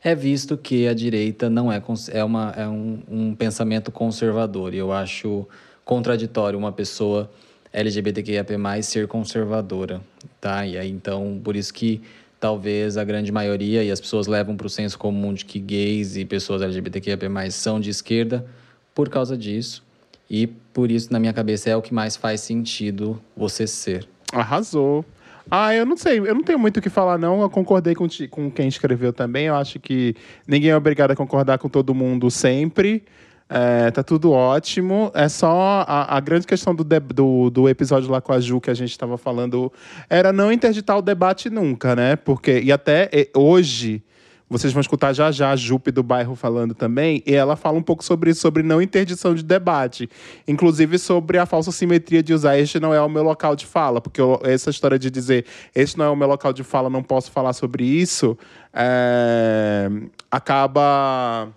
é 0.00 0.14
visto 0.14 0.56
que 0.56 0.86
a 0.86 0.94
direita 0.94 1.50
não 1.50 1.72
é, 1.72 1.82
é, 2.12 2.22
uma, 2.22 2.54
é 2.56 2.68
um, 2.68 3.02
um 3.10 3.34
pensamento 3.34 3.90
conservador. 3.90 4.74
E 4.74 4.76
eu 4.76 4.92
acho 4.92 5.44
contraditório 5.84 6.56
uma 6.56 6.70
pessoa 6.70 7.28
LGBTQIAP+, 7.72 8.52
ser 8.84 9.08
conservadora, 9.08 10.00
tá? 10.40 10.64
E 10.64 10.78
aí, 10.78 10.88
então, 10.88 11.40
por 11.42 11.56
isso 11.56 11.74
que 11.74 12.00
talvez 12.38 12.96
a 12.96 13.02
grande 13.02 13.32
maioria, 13.32 13.82
e 13.82 13.90
as 13.90 14.00
pessoas 14.00 14.28
levam 14.28 14.56
para 14.56 14.68
o 14.68 14.70
senso 14.70 14.96
comum 14.96 15.34
de 15.34 15.44
que 15.44 15.58
gays 15.58 16.16
e 16.16 16.24
pessoas 16.24 16.62
LGBTQIAP+, 16.62 17.24
são 17.50 17.80
de 17.80 17.90
esquerda, 17.90 18.46
por 18.94 19.08
causa 19.08 19.36
disso. 19.36 19.87
E 20.30 20.46
por 20.46 20.90
isso, 20.90 21.12
na 21.12 21.18
minha 21.18 21.32
cabeça, 21.32 21.70
é 21.70 21.76
o 21.76 21.82
que 21.82 21.94
mais 21.94 22.16
faz 22.16 22.40
sentido 22.40 23.20
você 23.36 23.66
ser. 23.66 24.06
Arrasou. 24.32 25.04
Ah, 25.50 25.74
eu 25.74 25.86
não 25.86 25.96
sei, 25.96 26.18
eu 26.18 26.34
não 26.34 26.42
tenho 26.42 26.58
muito 26.58 26.76
o 26.76 26.82
que 26.82 26.90
falar, 26.90 27.16
não. 27.16 27.40
Eu 27.40 27.48
concordei 27.48 27.94
com, 27.94 28.06
com 28.30 28.50
quem 28.50 28.68
escreveu 28.68 29.12
também. 29.12 29.46
Eu 29.46 29.54
acho 29.54 29.80
que 29.80 30.14
ninguém 30.46 30.70
é 30.70 30.76
obrigado 30.76 31.12
a 31.12 31.16
concordar 31.16 31.58
com 31.58 31.68
todo 31.68 31.94
mundo 31.94 32.30
sempre. 32.30 33.02
É, 33.48 33.90
tá 33.90 34.02
tudo 34.02 34.30
ótimo. 34.30 35.10
É 35.14 35.26
só 35.26 35.84
a, 35.88 36.16
a 36.16 36.20
grande 36.20 36.46
questão 36.46 36.74
do, 36.74 36.84
do, 36.84 37.48
do, 37.48 37.68
episódio 37.68 38.10
lá 38.10 38.20
com 38.20 38.32
a 38.32 38.40
Ju 38.40 38.60
que 38.60 38.70
a 38.70 38.74
gente 38.74 38.90
estava 38.90 39.16
falando 39.16 39.72
era 40.10 40.34
não 40.34 40.52
interditar 40.52 40.98
o 40.98 41.02
debate 41.02 41.48
nunca, 41.48 41.96
né? 41.96 42.14
Porque, 42.14 42.60
e 42.60 42.70
até 42.70 43.08
hoje 43.34 44.02
vocês 44.48 44.72
vão 44.72 44.80
escutar 44.80 45.12
já 45.12 45.30
já 45.30 45.50
a 45.50 45.56
Jupe 45.56 45.90
do 45.90 46.02
bairro 46.02 46.34
falando 46.34 46.74
também, 46.74 47.22
e 47.26 47.34
ela 47.34 47.56
fala 47.56 47.78
um 47.78 47.82
pouco 47.82 48.02
sobre 48.02 48.30
isso, 48.30 48.40
sobre 48.40 48.62
não 48.62 48.80
interdição 48.80 49.34
de 49.34 49.42
debate. 49.42 50.08
Inclusive 50.46 50.98
sobre 50.98 51.38
a 51.38 51.46
falsa 51.46 51.70
simetria 51.70 52.22
de 52.22 52.32
usar 52.32 52.58
este 52.58 52.80
não 52.80 52.94
é 52.94 53.00
o 53.00 53.08
meu 53.08 53.22
local 53.22 53.54
de 53.54 53.66
fala, 53.66 54.00
porque 54.00 54.20
eu, 54.20 54.40
essa 54.44 54.70
história 54.70 54.98
de 54.98 55.10
dizer 55.10 55.44
este 55.74 55.98
não 55.98 56.04
é 56.06 56.10
o 56.10 56.16
meu 56.16 56.28
local 56.28 56.52
de 56.52 56.64
fala, 56.64 56.88
não 56.88 57.02
posso 57.02 57.30
falar 57.30 57.52
sobre 57.52 57.84
isso, 57.84 58.36
é, 58.72 59.90
acaba 60.30 61.48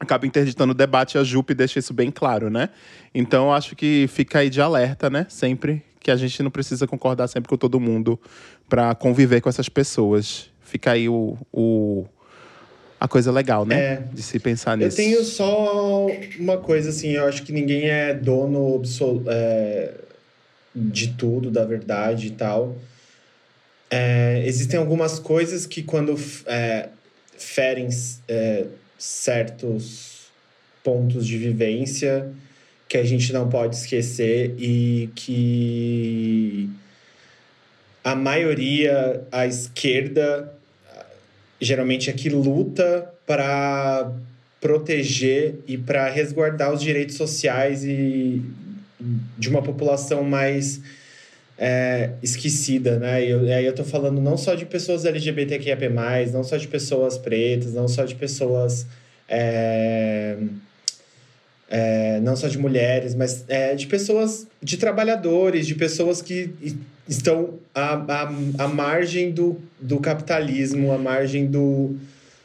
acaba 0.00 0.26
interditando 0.26 0.70
o 0.70 0.74
debate 0.74 1.18
a 1.18 1.24
Jupe 1.24 1.54
deixa 1.54 1.78
isso 1.78 1.92
bem 1.92 2.10
claro, 2.10 2.48
né? 2.48 2.68
Então 3.12 3.52
acho 3.52 3.74
que 3.74 4.06
fica 4.08 4.40
aí 4.40 4.50
de 4.50 4.60
alerta, 4.60 5.10
né? 5.10 5.26
Sempre 5.28 5.82
que 6.00 6.10
a 6.10 6.16
gente 6.16 6.42
não 6.42 6.50
precisa 6.50 6.86
concordar 6.86 7.26
sempre 7.26 7.48
com 7.48 7.56
todo 7.56 7.80
mundo 7.80 8.18
para 8.68 8.94
conviver 8.94 9.40
com 9.40 9.48
essas 9.48 9.68
pessoas. 9.68 10.50
Fica 10.60 10.92
aí 10.92 11.08
o, 11.08 11.36
o 11.52 12.06
a 13.00 13.06
coisa 13.06 13.30
legal, 13.30 13.64
né? 13.64 13.80
É. 13.80 14.02
De 14.12 14.22
se 14.22 14.38
pensar 14.38 14.76
nisso. 14.76 15.00
Eu 15.00 15.04
tenho 15.04 15.24
só 15.24 16.06
uma 16.38 16.58
coisa 16.58 16.90
assim, 16.90 17.10
eu 17.10 17.26
acho 17.26 17.42
que 17.42 17.52
ninguém 17.52 17.88
é 17.88 18.12
dono 18.12 18.76
absoluto 18.76 19.30
é, 19.30 19.92
de 20.74 21.08
tudo, 21.14 21.50
da 21.50 21.64
verdade 21.64 22.28
e 22.28 22.30
tal. 22.30 22.76
É, 23.90 24.42
existem 24.44 24.78
algumas 24.78 25.18
coisas 25.18 25.66
que 25.66 25.82
quando 25.82 26.14
é, 26.46 26.88
ferem 27.38 27.88
é, 28.26 28.66
certos 28.98 30.26
pontos 30.82 31.26
de 31.26 31.38
vivência 31.38 32.30
que 32.88 32.96
a 32.96 33.04
gente 33.04 33.32
não 33.32 33.48
pode 33.48 33.76
esquecer 33.76 34.54
e 34.58 35.10
que 35.14 36.70
a 38.02 38.14
maioria, 38.14 39.22
a 39.30 39.46
esquerda, 39.46 40.57
geralmente 41.60 42.10
é 42.10 42.12
que 42.12 42.28
luta 42.28 43.12
para 43.26 44.12
proteger 44.60 45.56
e 45.66 45.78
para 45.78 46.08
resguardar 46.08 46.72
os 46.72 46.80
direitos 46.80 47.16
sociais 47.16 47.84
e 47.84 48.42
de 49.36 49.48
uma 49.48 49.62
população 49.62 50.24
mais 50.24 50.80
é, 51.56 52.10
esquecida, 52.22 52.98
né? 52.98 53.24
E 53.24 53.52
aí 53.52 53.64
eu 53.64 53.74
tô 53.74 53.84
falando 53.84 54.20
não 54.20 54.36
só 54.36 54.54
de 54.54 54.66
pessoas 54.66 55.04
LGBTQIAP+, 55.04 55.88
não 56.32 56.42
só 56.42 56.56
de 56.56 56.68
pessoas 56.68 57.16
pretas, 57.18 57.74
não 57.74 57.88
só 57.88 58.04
de 58.04 58.14
pessoas... 58.14 58.86
É, 59.28 60.36
é, 61.70 62.18
não 62.20 62.34
só 62.34 62.48
de 62.48 62.56
mulheres, 62.56 63.14
mas 63.14 63.44
é, 63.46 63.74
de 63.74 63.86
pessoas, 63.86 64.46
de 64.62 64.78
trabalhadores, 64.78 65.66
de 65.66 65.74
pessoas 65.74 66.22
que 66.22 66.50
estão 67.08 67.54
à, 67.74 67.94
à, 67.94 68.32
à 68.58 68.68
margem 68.68 69.30
do, 69.30 69.56
do 69.80 69.98
capitalismo, 69.98 70.92
à 70.92 70.98
margem 70.98 71.46
do. 71.46 71.96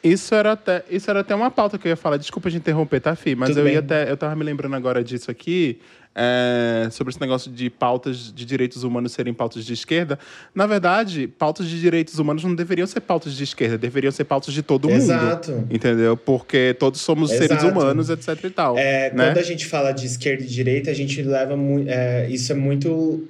Isso 0.03 0.35
era, 0.35 0.51
até, 0.51 0.83
isso 0.89 1.09
era 1.09 1.21
até 1.21 1.33
uma 1.33 1.49
pauta 1.49 1.77
que 1.77 1.87
eu 1.87 1.91
ia 1.91 1.95
falar. 1.95 2.17
Desculpa 2.17 2.49
de 2.49 2.57
interromper, 2.57 2.99
tá, 2.99 3.15
Fih? 3.15 3.35
Mas 3.35 3.49
Tudo 3.49 3.59
eu 3.59 3.63
bem. 3.63 3.73
ia 3.73 3.79
até. 3.79 4.11
Eu 4.11 4.17
tava 4.17 4.35
me 4.35 4.43
lembrando 4.43 4.75
agora 4.75 5.03
disso 5.03 5.31
aqui. 5.31 5.79
é, 6.15 6.87
sobre 6.91 7.11
esse 7.11 7.19
negócio 7.19 7.51
de 7.51 7.69
pautas 7.69 8.31
de 8.33 8.45
direitos 8.45 8.83
humanos 8.83 9.11
serem 9.13 9.33
pautas 9.33 9.65
de 9.65 9.73
esquerda. 9.73 10.19
Na 10.53 10.67
verdade, 10.67 11.27
pautas 11.27 11.67
de 11.67 11.79
direitos 11.79 12.19
humanos 12.19 12.43
não 12.43 12.53
deveriam 12.53 12.85
ser 12.85 13.01
pautas 13.01 13.33
de 13.33 13.43
esquerda, 13.43 13.77
deveriam 13.77 14.11
ser 14.11 14.23
pautas 14.25 14.53
de 14.53 14.61
todo 14.61 14.87
mundo. 14.87 14.97
Exato. 14.97 15.67
Entendeu? 15.69 16.15
Porque 16.15 16.75
todos 16.77 17.01
somos 17.01 17.31
seres 17.31 17.51
Exato. 17.51 17.67
humanos, 17.67 18.09
etc 18.09 18.43
e 18.43 18.49
tal. 18.49 18.77
É, 18.77 19.11
né? 19.11 19.27
Quando 19.27 19.37
a 19.39 19.43
gente 19.43 19.65
fala 19.65 19.91
de 19.91 20.05
esquerda 20.05 20.43
e 20.43 20.47
direita, 20.47 20.91
a 20.91 20.93
gente 20.93 21.21
leva 21.21 21.57
muito. 21.57 21.89
É, 21.89 22.29
isso 22.29 22.51
é 22.51 22.55
muito 22.55 23.23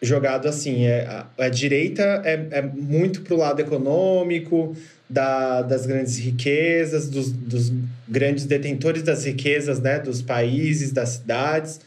jogado 0.00 0.46
assim. 0.46 0.84
É, 0.84 1.06
a, 1.06 1.26
a 1.44 1.48
direita 1.48 2.02
é, 2.24 2.46
é 2.52 2.62
muito 2.62 3.22
pro 3.22 3.36
lado 3.36 3.60
econômico, 3.60 4.76
da, 5.08 5.62
das 5.62 5.86
grandes 5.86 6.18
riquezas, 6.18 7.08
dos, 7.08 7.30
dos 7.32 7.72
grandes 8.06 8.44
detentores 8.44 9.02
das 9.02 9.24
riquezas, 9.24 9.80
né? 9.80 9.98
Dos 9.98 10.20
países, 10.22 10.92
das 10.92 11.10
cidades. 11.10 11.80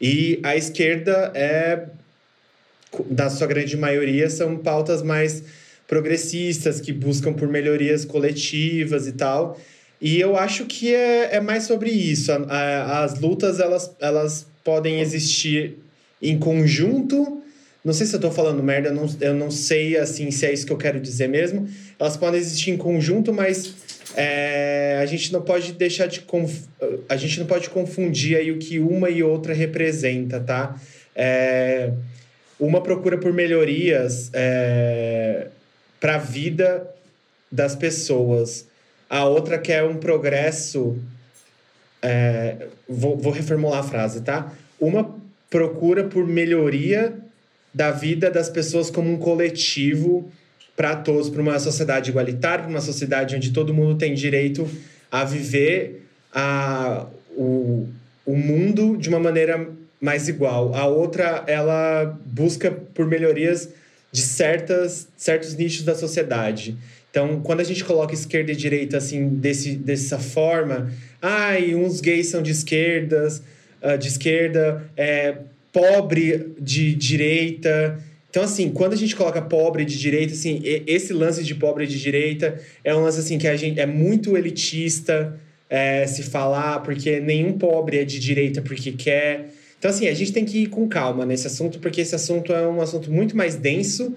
E 0.00 0.40
a 0.42 0.56
esquerda 0.56 1.30
é, 1.34 1.84
na 3.10 3.30
sua 3.30 3.46
grande 3.46 3.76
maioria, 3.76 4.28
são 4.28 4.56
pautas 4.56 5.02
mais 5.02 5.42
progressistas, 5.86 6.80
que 6.80 6.92
buscam 6.92 7.32
por 7.32 7.48
melhorias 7.48 8.04
coletivas 8.04 9.06
e 9.06 9.12
tal. 9.12 9.60
E 10.00 10.18
eu 10.18 10.36
acho 10.36 10.64
que 10.64 10.94
é, 10.94 11.36
é 11.36 11.40
mais 11.40 11.64
sobre 11.64 11.90
isso. 11.90 12.32
A- 12.32 12.36
a- 12.48 13.04
as 13.04 13.20
lutas, 13.20 13.60
elas, 13.60 13.90
elas 14.00 14.46
podem 14.64 15.00
existir 15.00 15.78
em 16.20 16.38
conjunto. 16.38 17.41
Não 17.84 17.92
sei 17.92 18.06
se 18.06 18.14
eu 18.14 18.20
tô 18.20 18.30
falando 18.30 18.62
merda, 18.62 18.90
eu 18.90 18.94
não, 18.94 19.16
eu 19.20 19.34
não 19.34 19.50
sei 19.50 19.96
assim 19.96 20.30
se 20.30 20.46
é 20.46 20.52
isso 20.52 20.64
que 20.64 20.72
eu 20.72 20.76
quero 20.76 21.00
dizer 21.00 21.28
mesmo. 21.28 21.68
Elas 21.98 22.16
podem 22.16 22.38
existir 22.38 22.70
em 22.70 22.76
conjunto, 22.76 23.32
mas 23.32 23.74
é, 24.14 24.98
a 25.02 25.06
gente 25.06 25.32
não 25.32 25.42
pode 25.42 25.72
deixar 25.72 26.06
de 26.06 26.20
conf... 26.20 26.60
a 27.08 27.16
gente 27.16 27.40
não 27.40 27.46
pode 27.46 27.68
confundir 27.70 28.36
aí 28.36 28.52
o 28.52 28.58
que 28.58 28.78
uma 28.78 29.10
e 29.10 29.22
outra 29.22 29.52
representa, 29.52 30.38
tá? 30.38 30.80
É, 31.14 31.92
uma 32.58 32.80
procura 32.80 33.18
por 33.18 33.32
melhorias 33.32 34.30
é, 34.32 35.48
para 35.98 36.14
a 36.14 36.18
vida 36.18 36.88
das 37.50 37.74
pessoas. 37.74 38.66
A 39.10 39.24
outra 39.24 39.58
quer 39.58 39.82
um 39.82 39.96
progresso. 39.96 40.96
é, 42.00 42.68
vou, 42.88 43.16
vou 43.16 43.32
reformular 43.32 43.80
a 43.80 43.82
frase, 43.82 44.20
tá? 44.20 44.52
Uma 44.78 45.16
procura 45.50 46.04
por 46.04 46.26
melhoria 46.26 47.22
da 47.74 47.90
vida 47.90 48.30
das 48.30 48.48
pessoas 48.48 48.90
como 48.90 49.10
um 49.10 49.16
coletivo 49.16 50.30
para 50.76 50.96
todos, 50.96 51.28
para 51.30 51.40
uma 51.40 51.58
sociedade 51.58 52.10
igualitária, 52.10 52.64
para 52.64 52.70
uma 52.70 52.80
sociedade 52.80 53.36
onde 53.36 53.50
todo 53.50 53.74
mundo 53.74 53.96
tem 53.96 54.14
direito 54.14 54.68
a 55.10 55.24
viver 55.24 56.06
a, 56.32 57.06
o, 57.36 57.86
o 58.24 58.36
mundo 58.36 58.96
de 58.96 59.08
uma 59.08 59.18
maneira 59.18 59.68
mais 60.00 60.28
igual. 60.28 60.74
A 60.74 60.86
outra, 60.86 61.44
ela 61.46 62.18
busca 62.24 62.70
por 62.70 63.06
melhorias 63.06 63.68
de 64.10 64.22
certas, 64.22 65.08
certos 65.16 65.54
nichos 65.54 65.84
da 65.84 65.94
sociedade. 65.94 66.76
Então, 67.10 67.40
quando 67.40 67.60
a 67.60 67.64
gente 67.64 67.84
coloca 67.84 68.14
esquerda 68.14 68.52
e 68.52 68.56
direita 68.56 68.96
assim 68.96 69.28
desse, 69.28 69.76
dessa 69.76 70.18
forma, 70.18 70.90
ai, 71.20 71.74
uns 71.74 72.00
gays 72.00 72.28
são 72.28 72.42
de 72.42 72.50
esquerdas, 72.50 73.42
ah, 73.82 73.96
de 73.96 74.08
esquerda, 74.08 74.82
é, 74.96 75.36
pobre 75.72 76.54
de 76.60 76.94
direita. 76.94 77.98
Então, 78.28 78.42
assim, 78.42 78.70
quando 78.70 78.92
a 78.92 78.96
gente 78.96 79.16
coloca 79.16 79.40
pobre 79.40 79.84
de 79.84 79.98
direita, 79.98 80.32
assim, 80.32 80.60
esse 80.86 81.12
lance 81.12 81.42
de 81.42 81.54
pobre 81.54 81.86
de 81.86 81.98
direita 81.98 82.60
é 82.84 82.94
um 82.94 83.02
lance 83.02 83.20
assim 83.20 83.38
que 83.38 83.48
a 83.48 83.56
gente 83.56 83.80
é 83.80 83.86
muito 83.86 84.36
elitista 84.36 85.38
é, 85.68 86.06
se 86.06 86.22
falar, 86.22 86.80
porque 86.80 87.20
nenhum 87.20 87.58
pobre 87.58 87.98
é 87.98 88.04
de 88.04 88.18
direita 88.18 88.60
porque 88.60 88.92
quer. 88.92 89.50
Então, 89.78 89.90
assim, 89.90 90.06
a 90.06 90.14
gente 90.14 90.32
tem 90.32 90.44
que 90.44 90.64
ir 90.64 90.66
com 90.66 90.86
calma 90.86 91.26
nesse 91.26 91.46
assunto, 91.46 91.78
porque 91.78 92.02
esse 92.02 92.14
assunto 92.14 92.52
é 92.52 92.66
um 92.68 92.80
assunto 92.80 93.10
muito 93.10 93.36
mais 93.36 93.56
denso 93.56 94.14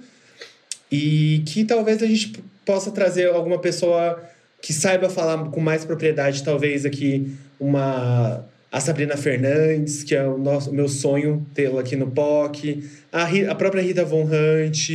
e 0.91 1.41
que 1.45 1.63
talvez 1.63 2.03
a 2.03 2.05
gente 2.05 2.33
possa 2.65 2.91
trazer 2.91 3.29
alguma 3.29 3.59
pessoa 3.59 4.21
que 4.61 4.73
saiba 4.73 5.09
falar 5.09 5.49
com 5.49 5.59
mais 5.59 5.85
propriedade, 5.85 6.43
talvez 6.43 6.85
aqui 6.85 7.35
uma 7.59 8.45
a 8.75 8.81
Sabrina 8.81 9.15
Fernandes, 9.15 10.03
que 10.03 10.13
é 10.13 10.27
o 10.27 10.37
nosso 10.37 10.69
o 10.69 10.73
meu 10.73 10.89
sonho 10.89 11.45
tê-la 11.53 11.79
aqui 11.79 11.95
no 11.95 12.11
POC, 12.11 12.83
a, 13.09 13.23
a 13.51 13.55
própria 13.55 13.81
Rita 13.81 14.03
Von 14.03 14.23
Hunt, 14.25 14.89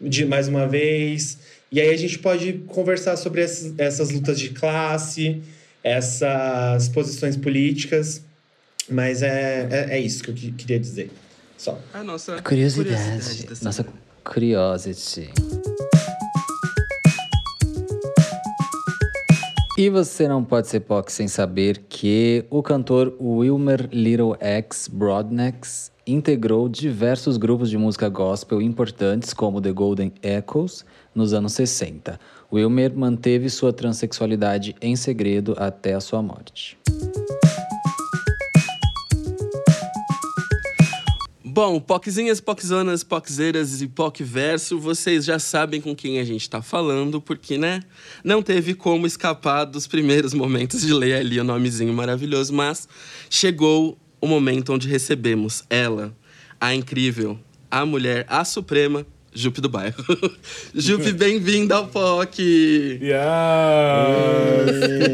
de 0.00 0.24
mais 0.24 0.46
uma 0.46 0.66
vez. 0.68 1.38
E 1.72 1.80
aí 1.80 1.90
a 1.92 1.96
gente 1.96 2.20
pode 2.20 2.52
conversar 2.68 3.16
sobre 3.16 3.40
essas, 3.42 3.74
essas 3.78 4.10
lutas 4.10 4.38
de 4.38 4.50
classe, 4.50 5.42
essas 5.82 6.88
posições 6.88 7.36
políticas, 7.36 8.22
mas 8.88 9.22
é, 9.22 9.66
é, 9.72 9.96
é 9.96 9.98
isso 9.98 10.22
que 10.22 10.30
eu 10.30 10.34
que- 10.34 10.52
queria 10.52 10.78
dizer. 10.78 11.10
Só. 11.58 11.80
A 11.92 12.04
nossa 12.04 12.40
Curiosidade. 12.42 13.44
da 13.46 13.56
Nossa 13.62 13.84
curiosity. 14.22 15.30
E 19.78 19.90
você 19.90 20.26
não 20.26 20.42
pode 20.42 20.68
ser 20.68 20.80
POC 20.80 21.12
sem 21.12 21.28
saber 21.28 21.84
que 21.86 22.46
o 22.48 22.62
cantor 22.62 23.14
Wilmer 23.20 23.90
Little 23.92 24.34
X 24.40 24.88
Broadnax 24.90 25.92
integrou 26.06 26.66
diversos 26.66 27.36
grupos 27.36 27.68
de 27.68 27.76
música 27.76 28.08
gospel 28.08 28.62
importantes, 28.62 29.34
como 29.34 29.60
The 29.60 29.72
Golden 29.72 30.14
Echoes, 30.22 30.82
nos 31.14 31.34
anos 31.34 31.52
60. 31.52 32.18
Wilmer 32.50 32.96
manteve 32.96 33.50
sua 33.50 33.70
transexualidade 33.70 34.74
em 34.80 34.96
segredo 34.96 35.54
até 35.58 35.92
a 35.92 36.00
sua 36.00 36.22
morte. 36.22 36.78
Bom, 41.56 41.80
POCzinhas, 41.80 42.38
POCzonas, 42.38 43.02
POCzeiras 43.02 43.80
e 43.80 43.88
POCverso, 43.88 44.78
vocês 44.78 45.24
já 45.24 45.38
sabem 45.38 45.80
com 45.80 45.96
quem 45.96 46.20
a 46.20 46.24
gente 46.24 46.50
tá 46.50 46.60
falando, 46.60 47.18
porque, 47.18 47.56
né? 47.56 47.80
Não 48.22 48.42
teve 48.42 48.74
como 48.74 49.06
escapar 49.06 49.64
dos 49.64 49.86
primeiros 49.86 50.34
momentos 50.34 50.82
de 50.82 50.92
ler 50.92 51.14
ali 51.14 51.40
o 51.40 51.44
nomezinho 51.44 51.94
maravilhoso, 51.94 52.52
mas 52.52 52.86
chegou 53.30 53.96
o 54.20 54.26
momento 54.26 54.74
onde 54.74 54.86
recebemos 54.86 55.64
ela, 55.70 56.14
a 56.60 56.74
incrível, 56.74 57.38
a 57.70 57.86
mulher, 57.86 58.26
a 58.28 58.44
suprema, 58.44 59.06
Jupe 59.32 59.62
do 59.62 59.70
bairro. 59.70 59.96
Jupe, 60.76 61.10
bem-vinda 61.16 61.76
ao 61.76 61.88
POC! 61.88 62.98
Yes! 63.00 63.08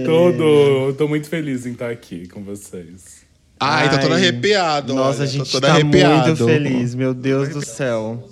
Todo. 0.04 0.92
Tô 0.98 1.06
muito 1.06 1.28
feliz 1.28 1.66
em 1.66 1.72
estar 1.72 1.90
aqui 1.90 2.26
com 2.26 2.42
vocês. 2.42 3.21
Ai, 3.64 3.90
tô 3.90 3.98
todo 3.98 4.14
arrepiado. 4.14 4.94
Nossa, 4.94 5.20
olha, 5.20 5.28
a 5.28 5.32
gente 5.32 5.60
tá 5.60 5.72
arrepiado. 5.72 6.26
muito 6.26 6.44
feliz, 6.44 6.94
meu 6.94 7.14
Deus 7.14 7.50
do 7.50 7.64
céu. 7.64 8.28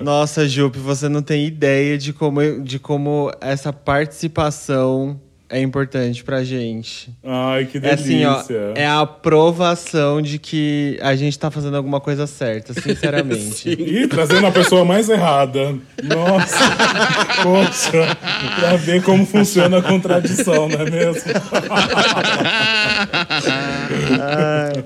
Nossa, 0.00 0.46
Jupe, 0.48 0.78
você 0.78 1.08
não 1.08 1.22
tem 1.22 1.46
ideia 1.46 1.96
de 1.96 2.12
como, 2.12 2.62
de 2.62 2.78
como 2.78 3.32
essa 3.40 3.72
participação 3.72 5.20
é 5.50 5.60
importante 5.60 6.22
pra 6.22 6.44
gente. 6.44 7.10
Ai, 7.24 7.64
que 7.66 7.78
É 7.78 7.94
assim, 7.94 8.18
delícia. 8.18 8.72
ó, 8.74 8.78
é 8.78 8.86
a 8.86 9.00
aprovação 9.00 10.20
de 10.20 10.38
que 10.38 10.98
a 11.00 11.14
gente 11.16 11.38
tá 11.38 11.50
fazendo 11.50 11.76
alguma 11.76 12.00
coisa 12.00 12.26
certa, 12.26 12.72
sinceramente. 12.74 13.68
Ih, 13.72 14.06
trazendo 14.08 14.46
a 14.46 14.52
pessoa 14.52 14.84
mais 14.84 15.08
errada. 15.08 15.74
Nossa! 16.02 16.58
Poxa, 17.42 18.16
pra 18.60 18.76
ver 18.76 19.02
como 19.02 19.24
funciona 19.24 19.78
a 19.78 19.82
contradição, 19.82 20.68
não 20.68 20.80
é 20.80 20.90
mesmo? 20.90 21.22
Ai. 24.20 24.84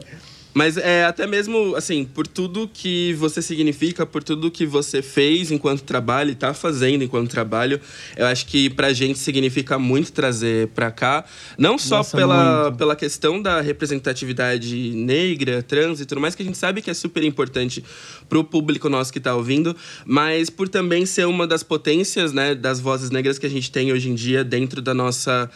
Mas 0.55 0.77
é 0.77 1.05
até 1.05 1.27
mesmo, 1.27 1.75
assim, 1.77 2.05
por 2.05 2.27
tudo 2.27 2.69
que 2.73 3.15
você 3.15 3.41
significa, 3.41 4.05
por 4.05 4.23
tudo 4.23 4.51
que 4.51 4.67
você 4.67 5.01
fez 5.01 5.51
enquanto 5.51 5.83
trabalho 5.83 6.31
e 6.31 6.35
tá 6.35 6.53
fazendo 6.53 7.03
enquanto 7.03 7.31
trabalho, 7.31 7.81
eu 8.17 8.27
acho 8.27 8.47
que 8.47 8.69
pra 8.69 8.93
gente 8.93 9.19
significa 9.19 9.79
muito 9.79 10.13
trazer 10.13 10.69
pra 10.69 10.91
cá. 10.91 11.25
Não 11.57 11.79
só 11.79 11.99
Nossa, 11.99 12.17
pela, 12.17 12.63
muito. 12.65 12.77
pela 12.77 12.95
questão 12.95 13.41
da 13.41 13.61
representatividade 13.61 14.93
negra, 14.95 15.63
trans 15.63 16.01
e 16.01 16.07
tudo 16.07 16.21
mais, 16.21 16.35
que 16.35 16.43
a 16.43 16.47
gente 16.47 16.59
sabe 16.59 16.83
que 16.83 16.91
é 16.91 16.95
super 16.95 17.23
importante 17.25 17.83
pro 18.29 18.45
público 18.45 18.89
nosso 18.89 19.13
que 19.13 19.21
tá 19.21 19.35
ouvindo, 19.35 19.75
mas 20.05 20.51
por 20.51 20.69
também 20.69 21.07
ser 21.07 21.27
uma 21.27 21.47
das 21.47 21.63
potências, 21.63 22.33
né, 22.33 22.55
das 22.55 22.79
vozes 22.79 23.11
negras 23.11 23.39
que 23.39 23.47
a 23.47 23.51
gente 23.51 23.71
tem 23.71 23.93
hoje 23.93 24.11
em 24.11 24.15
dia 24.15 24.45
dentro 24.45 24.83
da 24.83 24.93
nossa 24.93 25.51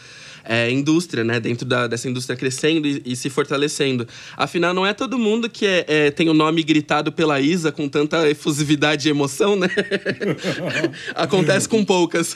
é, 0.47 0.71
indústria, 0.71 1.23
né? 1.23 1.39
Dentro 1.39 1.65
da, 1.65 1.87
dessa 1.87 2.09
indústria 2.09 2.37
crescendo 2.37 2.87
e, 2.87 3.01
e 3.05 3.15
se 3.15 3.29
fortalecendo. 3.29 4.07
Afinal, 4.35 4.73
não 4.73 4.85
é 4.85 4.93
todo 4.93 5.19
mundo 5.19 5.49
que 5.49 5.65
é, 5.65 5.85
é, 5.87 6.11
tem 6.11 6.29
o 6.29 6.33
nome 6.33 6.63
gritado 6.63 7.11
pela 7.11 7.39
Isa 7.39 7.71
com 7.71 7.89
tanta 7.89 8.29
efusividade 8.29 9.07
e 9.07 9.11
emoção, 9.11 9.55
né? 9.55 9.67
Acontece 11.13 11.67
com 11.67 11.83
poucas. 11.83 12.35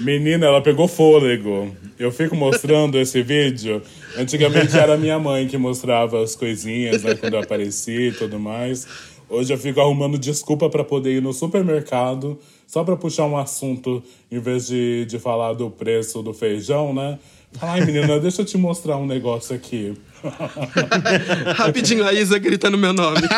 Menina, 0.00 0.46
ela 0.46 0.62
pegou 0.62 0.88
fôlego. 0.88 1.76
Eu 1.98 2.10
fico 2.10 2.34
mostrando 2.34 2.98
esse 2.98 3.22
vídeo. 3.22 3.82
Antigamente 4.16 4.76
era 4.76 4.96
minha 4.96 5.18
mãe 5.18 5.46
que 5.46 5.58
mostrava 5.58 6.22
as 6.22 6.34
coisinhas, 6.34 7.02
né, 7.02 7.14
quando 7.14 7.34
eu 7.34 7.40
aparecia 7.40 8.08
e 8.08 8.12
tudo 8.12 8.38
mais. 8.38 8.86
Hoje 9.28 9.52
eu 9.52 9.58
fico 9.58 9.80
arrumando 9.80 10.18
desculpa 10.18 10.68
pra 10.68 10.84
poder 10.84 11.16
ir 11.16 11.22
no 11.22 11.32
supermercado, 11.32 12.38
só 12.66 12.84
pra 12.84 12.96
puxar 12.96 13.24
um 13.26 13.36
assunto, 13.36 14.02
em 14.30 14.38
vez 14.38 14.66
de, 14.66 15.06
de 15.06 15.18
falar 15.18 15.54
do 15.54 15.70
preço 15.70 16.22
do 16.22 16.34
feijão, 16.34 16.92
né? 16.92 17.18
Ai, 17.60 17.84
menina, 17.84 18.18
deixa 18.18 18.42
eu 18.42 18.46
te 18.46 18.56
mostrar 18.58 18.96
um 18.96 19.06
negócio 19.06 19.54
aqui. 19.54 19.94
Rapidinho, 21.56 22.06
a 22.06 22.12
Isa 22.12 22.38
gritando 22.38 22.76
meu 22.78 22.92
nome. 22.92 23.18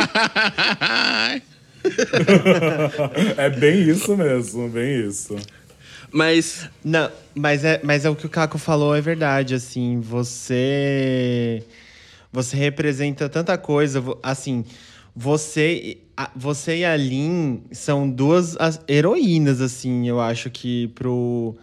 É 3.36 3.50
bem 3.50 3.82
isso 3.90 4.16
mesmo, 4.16 4.68
bem 4.70 5.06
isso. 5.06 5.36
Mas 6.10 6.68
Não, 6.82 7.10
mas 7.34 7.62
é, 7.64 7.80
mas 7.82 8.04
é 8.06 8.10
o 8.10 8.16
que 8.16 8.24
o 8.24 8.28
Caco 8.30 8.56
falou, 8.56 8.94
é 8.94 9.00
verdade, 9.00 9.54
assim, 9.54 10.00
você 10.00 11.62
você 12.32 12.56
representa 12.56 13.28
tanta 13.28 13.56
coisa, 13.58 14.02
assim, 14.22 14.64
você 15.14 15.74
e- 15.74 15.98
a- 16.16 16.30
você 16.34 16.78
e 16.78 16.84
a 16.84 16.96
Lin 16.96 17.62
são 17.70 18.08
duas 18.10 18.56
as- 18.58 18.80
heroínas, 18.88 19.60
assim, 19.60 20.08
eu 20.08 20.20
acho 20.20 20.48
que 20.50 20.88
pro 20.94 21.54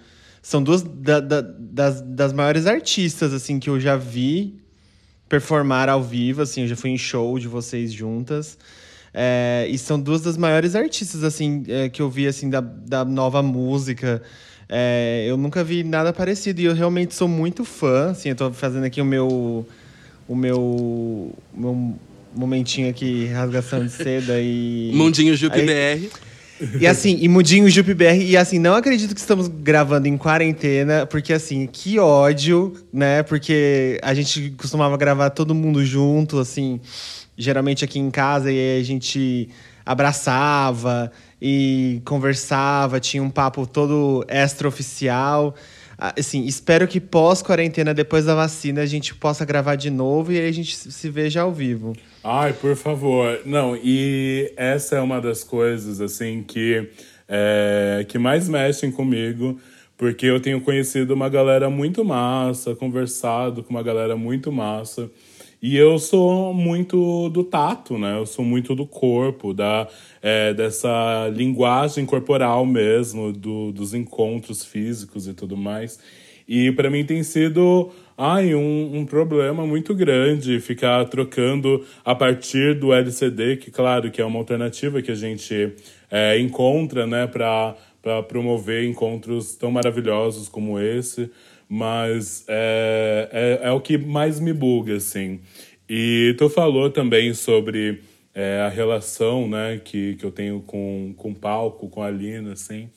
são 0.42 0.62
duas 0.64 0.82
da- 0.82 1.20
da- 1.20 1.42
das, 1.42 2.02
das 2.02 2.34
maiores 2.34 2.66
artistas, 2.66 3.34
assim, 3.34 3.60
que 3.60 3.70
eu 3.70 3.80
já 3.80 3.96
vi 3.96 4.60
performar 5.30 5.88
ao 5.88 6.04
vivo, 6.04 6.42
assim, 6.42 6.62
eu 6.64 6.68
já 6.68 6.76
fui 6.76 6.90
em 6.90 6.98
show 6.98 7.38
de 7.40 7.48
vocês 7.48 7.92
juntas. 7.94 8.58
É, 9.14 9.68
e 9.70 9.78
são 9.78 10.00
duas 10.00 10.22
das 10.22 10.38
maiores 10.38 10.76
artistas, 10.76 11.24
assim, 11.24 11.64
é, 11.68 11.90
que 11.90 12.02
eu 12.02 12.10
vi, 12.10 12.28
assim, 12.28 12.50
da, 12.50 12.60
da 12.62 13.06
nova 13.06 13.42
música. 13.42 14.22
É, 14.68 15.26
eu 15.28 15.36
nunca 15.38 15.64
vi 15.64 15.84
nada 15.84 16.14
parecido 16.14 16.62
e 16.62 16.66
eu 16.66 16.74
realmente 16.74 17.14
sou 17.14 17.28
muito 17.28 17.64
fã, 17.66 18.12
assim, 18.12 18.30
eu 18.30 18.36
tô 18.36 18.52
fazendo 18.52 18.84
aqui 18.86 19.02
o 19.02 19.06
meu... 19.06 19.66
O 20.28 20.36
meu... 20.36 21.36
meu 21.54 21.96
momentinho 22.34 22.90
aqui, 22.90 23.26
rasgação 23.26 23.86
de 23.86 23.92
seda 23.92 24.40
e... 24.40 24.92
Mundinho 24.94 25.36
Jupe 25.36 25.58
BR. 25.64 26.08
E 26.80 26.86
assim, 26.86 27.18
e 27.20 27.28
Mudinho 27.28 27.70
Jupe 27.70 27.94
BR, 27.94 28.22
e 28.22 28.38
assim, 28.38 28.60
não 28.60 28.76
acredito 28.76 29.14
que 29.14 29.20
estamos 29.20 29.48
gravando 29.48 30.08
em 30.08 30.18
quarentena, 30.18 31.06
porque 31.06 31.34
assim, 31.34 31.68
que 31.68 31.98
ódio, 31.98 32.74
né? 32.94 33.24
Porque 33.24 34.00
a 34.04 34.14
gente 34.14 34.52
costumava 34.52 34.96
gravar 34.98 35.32
todo 35.32 35.56
mundo 35.56 35.84
junto, 35.84 36.40
assim, 36.40 36.80
geralmente 37.36 37.84
aqui 37.84 38.00
em 38.00 38.12
casa, 38.12 38.52
e 38.52 38.80
a 38.80 38.84
gente 38.84 39.50
abraçava 39.86 41.12
e 41.42 42.02
conversava, 42.06 43.00
tinha 43.00 43.24
um 43.24 43.30
papo 43.30 43.66
todo 43.66 44.24
extra-oficial. 44.28 45.56
Ah, 45.98 46.14
Assim, 46.18 46.46
espero 46.46 46.88
que 46.88 47.00
pós-quarentena, 47.00 47.94
depois 47.94 48.26
da 48.26 48.36
vacina, 48.36 48.82
a 48.82 48.86
gente 48.86 49.14
possa 49.16 49.46
gravar 49.46 49.76
de 49.76 49.90
novo 49.90 50.32
e 50.32 50.40
aí 50.40 50.48
a 50.48 50.54
gente 50.54 50.76
se 50.76 51.10
veja 51.10 51.42
ao 51.42 51.52
vivo. 51.52 51.94
Ai, 52.24 52.54
por 52.54 52.76
favor. 52.76 53.42
Não, 53.46 53.76
e 53.76 54.54
essa 54.56 54.96
é 54.98 55.02
uma 55.02 55.20
das 55.20 55.44
coisas, 55.44 56.00
assim, 56.00 56.44
que, 56.44 56.88
é, 57.28 58.06
que 58.08 58.20
mais 58.20 58.48
mexem 58.48 58.92
comigo, 58.92 59.60
porque 59.98 60.28
eu 60.28 60.40
tenho 60.40 60.62
conhecido 60.62 61.16
uma 61.16 61.28
galera 61.30 61.68
muito 61.68 62.06
massa, 62.06 62.76
conversado 62.76 63.64
com 63.64 63.72
uma 63.72 63.82
galera 63.82 64.16
muito 64.16 64.52
massa. 64.52 65.10
E 65.60 65.76
eu 65.76 65.98
sou 65.98 66.54
muito 66.54 67.30
do 67.30 67.44
tato, 67.44 67.98
né? 67.98 68.18
Eu 68.18 68.28
sou 68.28 68.46
muito 68.46 68.76
do 68.76 68.86
corpo, 68.86 69.52
da, 69.52 69.88
é, 70.22 70.54
dessa 70.54 71.28
linguagem 71.34 72.06
corporal 72.06 72.66
mesmo, 72.68 73.32
do, 73.32 73.72
dos 73.72 73.96
encontros 73.96 74.64
físicos 74.64 75.28
e 75.28 75.34
tudo 75.34 75.58
mais. 75.58 76.00
E 76.48 76.72
para 76.72 76.90
mim 76.90 77.04
tem 77.06 77.24
sido 77.24 77.92
ai, 78.18 78.54
um, 78.54 78.98
um 78.98 79.06
problema 79.06 79.66
muito 79.66 79.94
grande 79.96 80.60
ficar 80.60 81.06
trocando 81.06 81.86
a 82.04 82.14
partir 82.14 82.76
do 82.76 82.94
LCD, 82.94 83.58
que 83.58 83.72
claro 83.72 84.12
que 84.12 84.22
é 84.22 84.26
uma 84.26 84.40
alternativa 84.40 85.02
que 85.02 85.12
a 85.12 85.16
gente 85.16 85.74
é, 86.10 86.40
encontra 86.40 87.08
né, 87.08 87.28
para 87.28 87.76
promover 88.28 88.84
encontros 88.84 89.56
tão 89.56 89.72
maravilhosos 89.72 90.50
como 90.50 90.80
esse, 90.80 91.30
mas 91.68 92.44
é, 92.48 93.60
é, 93.64 93.68
é 93.70 93.72
o 93.72 93.80
que 93.80 93.98
mais 93.98 94.40
me 94.40 94.52
buga, 94.52 94.98
assim. 94.98 95.40
E 95.88 96.36
tu 96.38 96.50
falou 96.50 96.90
também 96.90 97.34
sobre 97.34 98.02
é, 98.34 98.62
a 98.62 98.70
relação 98.70 99.48
né, 99.48 99.80
que, 99.84 100.16
que 100.16 100.26
eu 100.26 100.32
tenho 100.32 100.62
com, 100.62 101.14
com 101.18 101.32
o 101.32 101.36
palco, 101.36 101.90
com 101.90 102.02
a 102.02 102.10
Lina, 102.10 102.54
assim. 102.54 102.90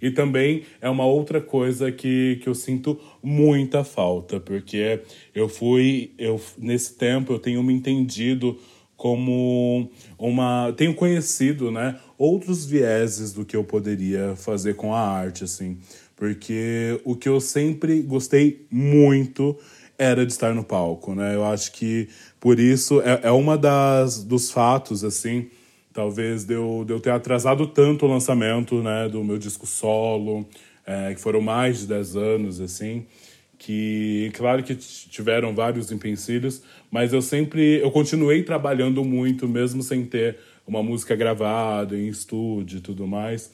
E 0.00 0.10
também 0.10 0.62
é 0.80 0.88
uma 0.88 1.04
outra 1.04 1.40
coisa 1.40 1.90
que, 1.90 2.38
que 2.42 2.48
eu 2.48 2.54
sinto 2.54 2.98
muita 3.22 3.84
falta, 3.84 4.38
porque 4.38 5.00
eu 5.34 5.48
fui, 5.48 6.12
eu 6.18 6.40
nesse 6.56 6.94
tempo 6.94 7.32
eu 7.32 7.38
tenho 7.38 7.62
me 7.62 7.72
entendido 7.72 8.58
como 8.96 9.90
uma, 10.18 10.72
tenho 10.76 10.92
conhecido, 10.92 11.70
né, 11.70 11.98
outros 12.18 12.66
vieses 12.66 13.32
do 13.32 13.44
que 13.44 13.56
eu 13.56 13.62
poderia 13.62 14.34
fazer 14.34 14.74
com 14.74 14.92
a 14.92 15.00
arte, 15.00 15.44
assim, 15.44 15.78
porque 16.16 17.00
o 17.04 17.14
que 17.14 17.28
eu 17.28 17.40
sempre 17.40 18.02
gostei 18.02 18.66
muito 18.68 19.56
era 19.96 20.26
de 20.26 20.32
estar 20.32 20.54
no 20.54 20.62
palco, 20.62 21.14
né? 21.14 21.34
Eu 21.34 21.44
acho 21.44 21.72
que 21.72 22.08
por 22.38 22.60
isso 22.60 23.00
é, 23.00 23.20
é 23.24 23.30
uma 23.32 23.58
das 23.58 24.22
dos 24.22 24.50
fatos 24.50 25.02
assim 25.02 25.48
talvez 25.92 26.44
de 26.44 26.54
eu, 26.54 26.84
ter 27.02 27.10
atrasado 27.10 27.66
tanto 27.66 28.06
o 28.06 28.08
lançamento 28.08 28.82
né, 28.82 29.08
do 29.08 29.24
meu 29.24 29.38
disco 29.38 29.66
solo, 29.66 30.46
é, 30.86 31.14
que 31.14 31.20
foram 31.20 31.40
mais 31.40 31.80
de 31.80 31.86
10 31.86 32.16
anos, 32.16 32.60
assim, 32.60 33.06
que 33.58 34.30
claro 34.34 34.62
que 34.62 34.74
tiveram 34.74 35.54
vários 35.54 35.90
empecilhos, 35.90 36.62
mas 36.90 37.12
eu 37.12 37.20
sempre, 37.20 37.80
eu 37.80 37.90
continuei 37.90 38.42
trabalhando 38.42 39.04
muito, 39.04 39.48
mesmo 39.48 39.82
sem 39.82 40.04
ter 40.04 40.38
uma 40.66 40.82
música 40.82 41.16
gravada 41.16 41.96
em 41.96 42.08
estúdio 42.08 42.78
e 42.78 42.80
tudo 42.80 43.06
mais, 43.06 43.52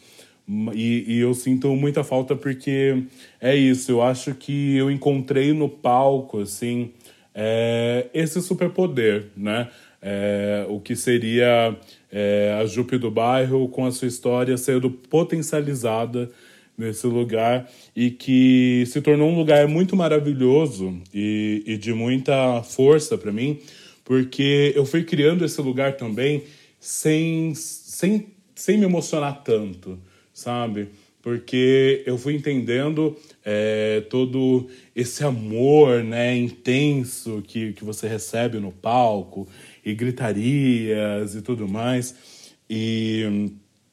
e, 0.75 1.05
e 1.09 1.21
eu 1.21 1.33
sinto 1.33 1.75
muita 1.75 2.05
falta 2.05 2.37
porque 2.37 3.05
é 3.41 3.57
isso, 3.57 3.91
eu 3.91 4.03
acho 4.03 4.35
que 4.35 4.77
eu 4.77 4.91
encontrei 4.91 5.53
no 5.55 5.69
palco, 5.69 6.41
assim, 6.41 6.93
é, 7.35 8.07
esse 8.15 8.41
superpoder, 8.41 9.27
né? 9.37 9.69
É, 10.01 10.67
o 10.69 10.79
que 10.81 10.95
seria 10.95 11.75
é, 12.17 12.57
a 12.61 12.65
Jupe 12.65 12.97
do 12.97 13.11
bairro 13.11 13.69
com 13.69 13.85
a 13.85 13.91
sua 13.91 14.07
história 14.07 14.57
sendo 14.57 14.89
potencializada 14.89 16.31
nesse 16.79 17.09
lugar 17.09 17.69
e 17.95 18.09
que 18.11 18.85
se 18.87 19.01
tornou 19.01 19.31
um 19.31 19.37
lugar 19.37 19.67
muito 19.67 19.97
maravilhoso 19.97 20.97
e, 21.13 21.65
e 21.67 21.77
de 21.77 21.93
muita 21.93 22.63
força 22.63 23.19
para 23.19 23.33
mim, 23.33 23.59
porque 24.05 24.73
eu 24.77 24.87
fui 24.87 25.03
criando 25.03 25.45
esse 25.45 25.61
lugar 25.61 25.97
também 25.97 26.45
sem, 26.79 27.53
sem, 27.55 28.29
sem 28.55 28.79
me 28.79 28.85
emocionar 28.85 29.43
tanto, 29.43 29.99
sabe? 30.33 30.89
Porque 31.21 32.03
eu 32.05 32.19
fui 32.19 32.35
entendendo 32.35 33.17
é, 33.45 34.03
todo 34.11 34.69
esse 34.95 35.25
amor 35.25 36.05
né, 36.05 36.37
intenso 36.37 37.43
que, 37.47 37.73
que 37.73 37.83
você 37.83 38.07
recebe 38.07 38.59
no 38.59 38.71
palco, 38.71 39.49
e 39.85 39.95
gritarias 39.95 41.35
e 41.35 41.43
tudo 41.43 41.69
mais. 41.69 42.15
E 42.69 43.51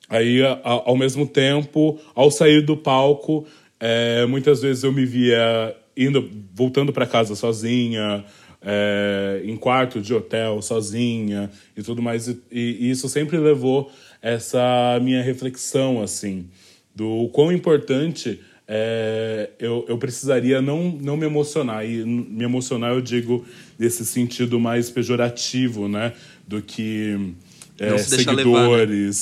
aí, 0.09 0.41
a- 0.43 0.59
ao 0.63 0.95
mesmo 0.95 1.27
tempo, 1.27 1.99
ao 2.15 2.31
sair 2.31 2.61
do 2.61 2.77
palco, 2.77 3.45
é, 3.79 4.25
muitas 4.25 4.61
vezes 4.61 4.83
eu 4.83 4.91
me 4.91 5.05
via 5.05 5.75
indo, 5.97 6.29
voltando 6.53 6.93
para 6.93 7.05
casa 7.05 7.35
sozinha, 7.35 8.23
é, 8.61 9.41
em 9.43 9.57
quarto 9.57 9.99
de 9.99 10.13
hotel 10.13 10.61
sozinha 10.61 11.49
e 11.75 11.81
tudo 11.81 12.01
mais. 12.01 12.27
E, 12.27 12.39
e 12.51 12.89
isso 12.91 13.09
sempre 13.09 13.37
levou 13.37 13.91
essa 14.21 14.99
minha 15.01 15.21
reflexão, 15.21 16.01
assim, 16.01 16.47
do 16.95 17.27
quão 17.29 17.51
importante 17.51 18.39
é, 18.73 19.49
eu, 19.59 19.85
eu 19.89 19.97
precisaria 19.97 20.61
não, 20.61 20.97
não 21.01 21.17
me 21.17 21.25
emocionar. 21.25 21.85
E 21.85 22.05
me 22.05 22.45
emocionar, 22.45 22.93
eu 22.93 23.01
digo, 23.01 23.45
nesse 23.77 24.05
sentido 24.05 24.57
mais 24.61 24.89
pejorativo, 24.89 25.89
né? 25.89 26.13
Do 26.47 26.61
que 26.61 27.33
é, 27.77 27.97
seguidores, 27.97 28.37
levar, 28.37 28.77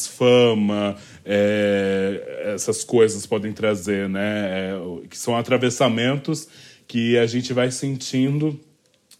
né? 0.05 0.17
fama, 0.17 0.95
é, 1.25 2.51
essas 2.53 2.83
coisas 2.83 3.25
podem 3.25 3.51
trazer, 3.51 4.07
né? 4.07 4.21
É, 4.21 5.07
que 5.09 5.17
são 5.17 5.35
atravessamentos 5.35 6.47
que 6.87 7.17
a 7.17 7.25
gente 7.25 7.51
vai 7.51 7.71
sentindo 7.71 8.59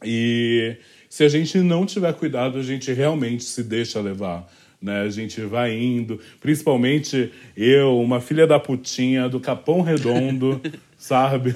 e 0.04 0.76
se 1.10 1.24
a 1.24 1.30
gente 1.30 1.58
não 1.58 1.88
tiver 1.88 2.13
cuidado, 2.13 2.60
a 2.60 2.63
gente 2.63 2.94
realmente 2.94 3.44
se 3.44 3.63
deixa 3.63 4.00
levar 4.00 4.48
né? 4.82 5.02
A 5.02 5.10
gente 5.10 5.42
vai 5.42 5.78
indo, 5.78 6.20
principalmente 6.39 7.32
eu, 7.56 8.00
uma 8.00 8.22
filha 8.22 8.48
da 8.48 8.60
putinha 8.60 9.28
do 9.28 9.39
Capão 9.39 9.82
Redondo, 9.82 10.62
sabe? 10.98 11.54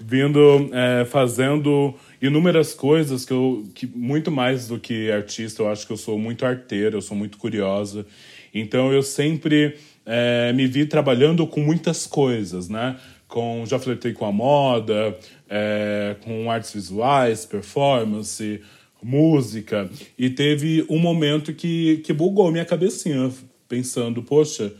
Vindo, 0.00 0.70
é, 0.72 1.04
fazendo 1.04 1.94
inúmeras 2.20 2.74
coisas 2.74 3.24
que 3.24 3.32
eu, 3.32 3.64
que 3.74 3.86
muito 3.86 4.30
mais 4.30 4.68
do 4.68 4.78
que 4.78 5.10
artista, 5.10 5.62
eu 5.62 5.70
acho 5.70 5.86
que 5.86 5.92
eu 5.92 5.96
sou 5.96 6.18
muito 6.18 6.44
arteira, 6.44 6.96
eu 6.96 7.02
sou 7.02 7.16
muito 7.16 7.38
curiosa. 7.38 8.06
Então 8.52 8.92
eu 8.92 9.02
sempre 9.02 9.76
é, 10.06 10.52
me 10.52 10.66
vi 10.66 10.86
trabalhando 10.86 11.46
com 11.46 11.60
muitas 11.60 12.06
coisas, 12.06 12.68
né? 12.68 12.96
Com, 13.26 13.64
já 13.66 13.78
flertei 13.78 14.12
com 14.12 14.26
a 14.26 14.32
moda, 14.32 15.16
é, 15.48 16.14
com 16.22 16.50
artes 16.50 16.72
visuais, 16.72 17.44
performance, 17.44 18.60
música. 19.04 19.90
E 20.18 20.30
teve 20.30 20.86
um 20.88 20.98
momento 20.98 21.52
que, 21.52 21.98
que 21.98 22.12
bugou 22.12 22.50
minha 22.50 22.64
cabecinha, 22.64 23.30
pensando, 23.68 24.22
poxa, 24.22 24.72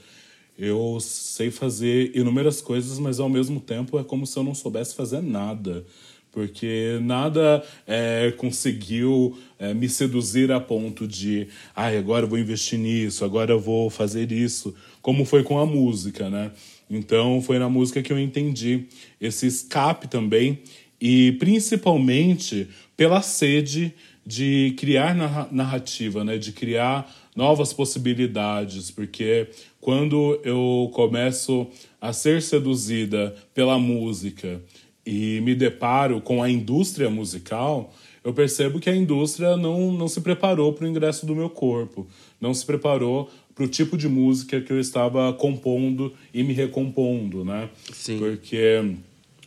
eu 0.58 0.98
sei 1.00 1.50
fazer 1.50 2.16
inúmeras 2.16 2.62
coisas, 2.62 2.98
mas 2.98 3.20
ao 3.20 3.28
mesmo 3.28 3.60
tempo 3.60 3.98
é 3.98 4.04
como 4.04 4.26
se 4.26 4.37
eu 4.38 4.42
não 4.42 4.54
soubesse 4.54 4.94
fazer 4.94 5.22
nada. 5.22 5.84
Porque 6.32 6.98
nada 7.02 7.62
é, 7.87 8.32
conseguiu 8.37 9.38
é, 9.58 9.72
me 9.74 9.88
seduzir 9.88 10.50
a 10.50 10.58
ponto 10.58 11.06
de, 11.06 11.46
ai, 11.76 11.96
ah, 11.96 11.98
agora 11.98 12.24
eu 12.24 12.28
vou 12.28 12.38
investir 12.38 12.78
nisso, 12.78 13.24
agora 13.24 13.52
eu 13.52 13.60
vou 13.60 13.88
fazer 13.88 14.32
isso, 14.32 14.74
como 15.00 15.24
foi 15.24 15.44
com 15.44 15.58
a 15.58 15.66
música, 15.66 16.28
né? 16.28 16.50
Então 16.90 17.40
foi 17.40 17.58
na 17.58 17.68
música 17.68 18.02
que 18.02 18.12
eu 18.12 18.18
entendi 18.18 18.87
esse 19.20 19.46
escape 19.46 20.08
também, 20.08 20.58
e 21.00 21.32
principalmente 21.32 22.68
pela 22.96 23.22
sede 23.22 23.94
de 24.26 24.74
criar 24.78 25.14
narrativa, 25.50 26.24
né? 26.24 26.38
de 26.38 26.52
criar 26.52 27.12
novas 27.37 27.72
possibilidades, 27.72 28.90
porque 28.90 29.48
quando 29.80 30.40
eu 30.44 30.90
começo 30.94 31.66
a 32.00 32.12
ser 32.12 32.40
seduzida 32.40 33.34
pela 33.52 33.78
música 33.78 34.62
e 35.04 35.40
me 35.42 35.54
deparo 35.54 36.20
com 36.20 36.42
a 36.42 36.48
indústria 36.48 37.10
musical, 37.10 37.92
eu 38.22 38.32
percebo 38.32 38.80
que 38.80 38.88
a 38.88 38.96
indústria 38.96 39.56
não, 39.56 39.92
não 39.92 40.08
se 40.08 40.20
preparou 40.22 40.72
para 40.72 40.87
o 40.87 40.88
ingresso 40.88 41.26
do 41.26 41.37
meu 41.37 41.50
corpo, 41.50 42.06
não 42.40 42.54
se 42.54 42.64
preparou 42.64 43.30
para 43.54 43.64
o 43.64 43.68
tipo 43.68 43.96
de 43.96 44.08
música 44.08 44.60
que 44.60 44.72
eu 44.72 44.80
estava 44.80 45.32
compondo 45.32 46.12
e 46.32 46.42
me 46.42 46.52
recompondo, 46.52 47.44
né? 47.44 47.68
Sim. 47.92 48.18
Porque 48.18 48.96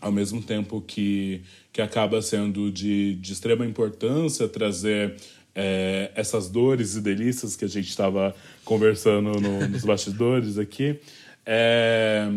ao 0.07 0.11
mesmo 0.11 0.41
tempo 0.41 0.81
que 0.81 1.41
que 1.77 1.81
acaba 1.83 2.23
sendo 2.23 2.71
de, 2.71 3.13
de 3.17 3.33
extrema 3.33 3.63
importância 3.63 4.47
trazer 4.47 5.15
é, 5.53 6.09
essas 6.15 6.49
dores 6.49 6.95
e 6.95 7.01
delícias 7.01 7.55
que 7.55 7.65
a 7.65 7.67
gente 7.67 7.87
estava 7.87 8.35
conversando 8.65 9.39
no, 9.39 9.67
nos 9.67 9.85
bastidores 9.85 10.57
aqui. 10.57 10.99
É, 11.45 12.29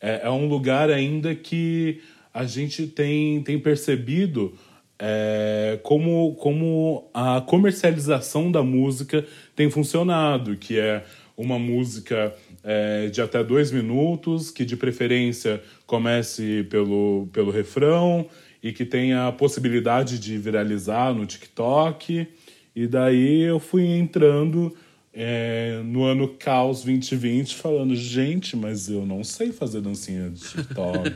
é, 0.00 0.22
é, 0.24 0.30
um 0.30 0.48
lugar 0.48 0.90
ainda 0.90 1.32
que 1.32 2.00
a 2.34 2.44
gente 2.44 2.88
tem, 2.88 3.40
tem 3.42 3.56
percebido 3.56 4.52
é, 4.98 5.78
como, 5.84 6.34
como 6.34 7.08
a 7.14 7.40
comercialização 7.40 8.50
da 8.50 8.64
música 8.64 9.24
tem 9.54 9.70
funcionado, 9.70 10.56
que 10.56 10.76
é 10.76 11.04
uma 11.36 11.56
música 11.56 12.34
é, 12.70 13.06
de 13.08 13.22
até 13.22 13.42
dois 13.42 13.72
minutos, 13.72 14.50
que 14.50 14.62
de 14.62 14.76
preferência 14.76 15.62
comece 15.86 16.64
pelo, 16.64 17.26
pelo 17.32 17.50
refrão 17.50 18.28
e 18.62 18.74
que 18.74 18.84
tenha 18.84 19.26
a 19.26 19.32
possibilidade 19.32 20.18
de 20.18 20.36
viralizar 20.36 21.14
no 21.14 21.24
TikTok. 21.24 22.28
E 22.76 22.86
daí 22.86 23.40
eu 23.40 23.58
fui 23.58 23.86
entrando 23.86 24.76
é, 25.14 25.80
no 25.82 26.04
ano 26.04 26.28
Caos 26.38 26.84
2020 26.84 27.54
falando, 27.54 27.96
gente, 27.96 28.54
mas 28.54 28.90
eu 28.90 29.06
não 29.06 29.24
sei 29.24 29.50
fazer 29.50 29.80
dancinha 29.80 30.28
de 30.28 30.38
TikTok. 30.38 31.10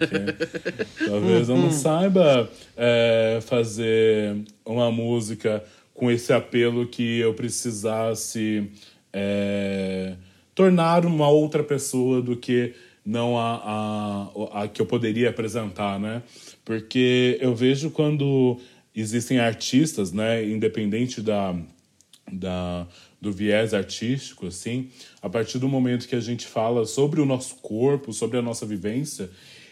Talvez 1.07 1.51
eu 1.51 1.57
não 1.57 1.65
uhum. 1.65 1.71
saiba 1.71 2.51
é, 2.75 3.41
fazer 3.43 4.39
uma 4.65 4.91
música 4.91 5.63
com 5.93 6.11
esse 6.11 6.33
apelo 6.33 6.87
que 6.87 7.19
eu 7.19 7.35
precisasse 7.35 8.71
é, 9.13 10.15
tornar 10.55 11.05
uma 11.07 11.29
outra 11.29 11.63
pessoa 11.63 12.21
do 12.21 12.37
que 12.37 12.75
não 13.05 13.39
a, 13.39 14.31
a, 14.55 14.63
a 14.63 14.69
que 14.69 14.81
eu 14.81 14.87
poderia 14.87 15.31
apresentar, 15.31 15.99
né? 15.99 16.23
Porque 16.65 17.39
eu 17.41 17.55
vejo 17.55 17.91
quando 17.91 18.61
existem 18.95 19.41
artistas, 19.41 20.13
né, 20.13 20.47
independente 20.47 21.21
da, 21.21 21.55
da, 22.31 22.87
do 23.21 23.33
viés 23.33 23.75
artístico, 23.75 24.47
assim, 24.47 24.91
a 25.21 25.29
partir 25.29 25.59
do 25.59 25.69
momento 25.69 26.07
que 26.07 26.15
a 26.15 26.21
gente 26.21 26.47
fala 26.47 26.85
sobre 26.85 27.21
o 27.21 27.27
nosso 27.27 27.57
corpo, 27.57 28.13
sobre 28.13 28.39
a 28.39 28.43
nossa 28.43 28.67
vivência, 28.67 29.31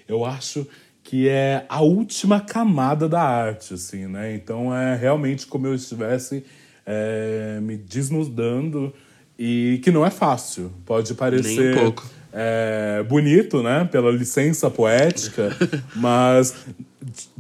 eu 0.09 0.25
acho 0.25 0.67
que 1.05 1.29
é 1.29 1.65
a 1.69 1.81
última 1.81 2.41
camada 2.41 3.09
da 3.09 3.23
arte, 3.23 3.75
assim, 3.75 4.07
né? 4.07 4.35
Então 4.35 4.75
é 4.75 4.97
realmente 4.97 5.47
como 5.47 5.67
eu 5.67 5.75
estivesse 5.75 6.45
é, 6.85 7.59
me 7.63 7.77
desnudando 7.77 8.93
e 9.43 9.81
que 9.83 9.91
não 9.91 10.05
é 10.05 10.11
fácil. 10.11 10.71
Pode 10.85 11.15
parecer. 11.15 11.75
Um 11.79 11.95
é, 12.31 13.03
bonito, 13.09 13.63
né? 13.63 13.89
Pela 13.91 14.13
licença 14.13 14.71
poética, 14.71 15.57
mas, 15.97 16.55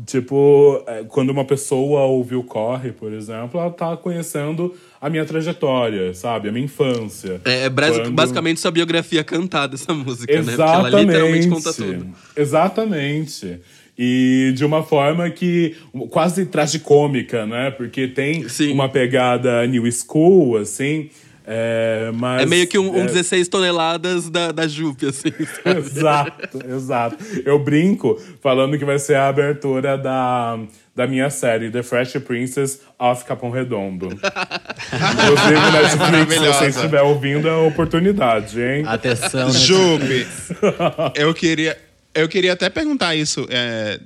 tipo, 0.07 0.83
é, 0.87 1.05
quando 1.05 1.29
uma 1.29 1.45
pessoa 1.45 2.01
ouve 2.01 2.35
o 2.35 2.43
Corre, 2.43 2.91
por 2.91 3.13
exemplo, 3.13 3.61
ela 3.61 3.71
tá 3.71 3.97
conhecendo 3.99 4.75
a 4.99 5.11
minha 5.11 5.27
trajetória, 5.27 6.15
sabe? 6.15 6.49
A 6.49 6.53
minha 6.53 6.65
infância. 6.65 7.39
É, 7.45 7.67
é 7.67 7.71
quando... 7.71 8.13
basicamente 8.13 8.61
sua 8.61 8.71
biografia 8.71 9.23
cantada, 9.23 9.75
essa 9.75 9.93
música, 9.93 10.33
Exatamente. 10.33 10.59
né? 10.59 10.81
Porque 10.81 10.97
ela 10.97 11.03
literalmente 11.03 11.49
conta 11.49 11.75
tudo. 11.75 12.07
Exatamente. 12.35 13.61
E 13.97 14.55
de 14.57 14.65
uma 14.65 14.83
forma 14.83 15.29
que 15.29 15.77
quase 16.09 16.47
tragicômica, 16.47 17.45
né? 17.45 17.71
Porque 17.71 18.09
tem 18.09 18.49
Sim. 18.49 18.73
uma 18.73 18.89
pegada 18.89 19.67
new 19.67 19.85
school, 19.93 20.57
assim. 20.57 21.11
É, 21.53 22.13
mas, 22.15 22.43
é 22.43 22.47
meio 22.47 22.65
que 22.69 22.79
um, 22.79 22.97
um 22.97 23.05
16 23.05 23.49
é 23.49 23.51
toneladas 23.51 24.31
da, 24.31 24.53
da 24.53 24.69
Jupe, 24.69 25.07
assim. 25.07 25.33
exato, 25.77 26.65
exato. 26.65 27.17
Eu 27.45 27.59
brinco 27.59 28.23
falando 28.41 28.79
que 28.79 28.85
vai 28.85 29.01
ser 29.01 29.17
a 29.17 29.27
abertura 29.27 29.99
da, 29.99 30.61
da 30.95 31.09
minha 31.09 31.29
série, 31.29 31.69
The 31.69 31.83
Fresh 31.83 32.13
Princess 32.25 32.81
of 32.97 33.25
Capão 33.25 33.51
Redondo. 33.51 34.07
Inclusive, 34.07 35.71
Netflix, 36.15 36.35
se 36.35 36.47
você 36.47 36.67
estiver 36.69 37.03
ouvindo, 37.03 37.49
é 37.49 37.51
a 37.51 37.59
oportunidade, 37.59 38.63
hein? 38.63 38.85
Atenção, 38.87 39.51
Jupe. 39.51 40.29
eu 41.17 41.35
queria 41.35 41.77
eu 42.13 42.29
queria 42.29 42.53
até 42.55 42.69
perguntar 42.69 43.15
isso. 43.15 43.47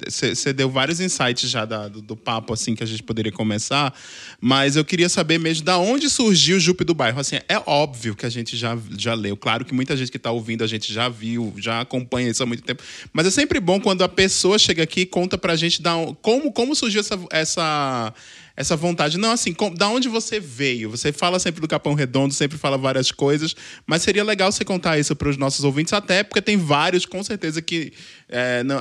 Você 0.07 0.51
é, 0.51 0.53
deu 0.53 0.69
vários 0.69 1.01
insights 1.01 1.49
já 1.49 1.65
da, 1.65 1.89
do, 1.89 2.03
do, 2.03 2.17
papo 2.17 2.53
assim 2.53 2.75
que 2.75 2.83
a 2.83 2.87
gente 2.87 3.03
poderia 3.03 3.33
começar, 3.33 3.95
mas 4.41 4.77
eu 4.77 4.85
queria 4.85 5.09
saber 5.09 5.39
mesmo 5.39 5.65
da 5.65 5.79
onde 5.79 6.11
surgiu 6.11 6.59
o 6.59 6.61
Jupe 6.61 6.85
do 6.85 6.95
Bairro. 6.95 7.19
Assim, 7.19 7.37
é 7.49 7.63
óbvio 7.67 8.15
que 8.15 8.27
a 8.27 8.29
gente 8.29 8.57
já, 8.57 8.77
já 8.99 9.15
leu. 9.15 9.37
Claro 9.37 9.65
que 9.65 9.73
muita 9.73 9.97
gente 9.97 10.11
que 10.11 10.19
está 10.19 10.31
ouvindo 10.31 10.63
a 10.63 10.67
gente 10.67 10.93
já 10.93 11.09
viu, 11.09 11.55
já 11.57 11.81
acompanha 11.81 12.29
isso 12.29 12.43
há 12.43 12.47
muito 12.47 12.63
tempo. 12.63 12.83
Mas 13.13 13.27
é 13.27 13.31
sempre 13.31 13.59
bom 13.59 13.81
quando 13.81 14.03
a 14.03 14.09
pessoa 14.09 14.59
chega 14.59 14.83
aqui 14.83 15.03
e 15.03 15.07
conta 15.07 15.39
pra 15.39 15.57
gente 15.57 15.81
da, 15.81 15.93
como, 16.21 16.53
como 16.53 16.75
surgiu 16.75 17.01
essa, 17.01 17.19
essa 17.31 18.13
essa 18.57 18.77
vontade. 18.77 19.19
Não, 19.19 19.33
assim, 19.33 19.53
com, 19.53 19.73
da 19.73 19.89
onde 19.89 20.09
você 20.09 20.39
veio? 20.39 20.91
Você 20.91 21.13
fala 21.13 21.39
sempre 21.39 21.61
do 21.61 21.69
Capão 21.69 21.95
Redondo, 21.95 22.33
sempre 22.33 22.57
fala 22.57 22.79
várias 22.79 23.11
coisas, 23.11 23.55
mas 23.87 24.03
seria 24.03 24.23
legal 24.23 24.51
você 24.51 24.65
contar 24.65 24.99
isso 24.99 25.15
para 25.17 25.29
os 25.29 25.37
nossos 25.37 25.65
ouvintes, 25.65 25.93
até 25.93 26.23
porque 26.23 26.41
tem 26.41 26.57
vários, 26.57 27.05
com 27.05 27.23
certeza, 27.23 27.61
que 27.61 27.93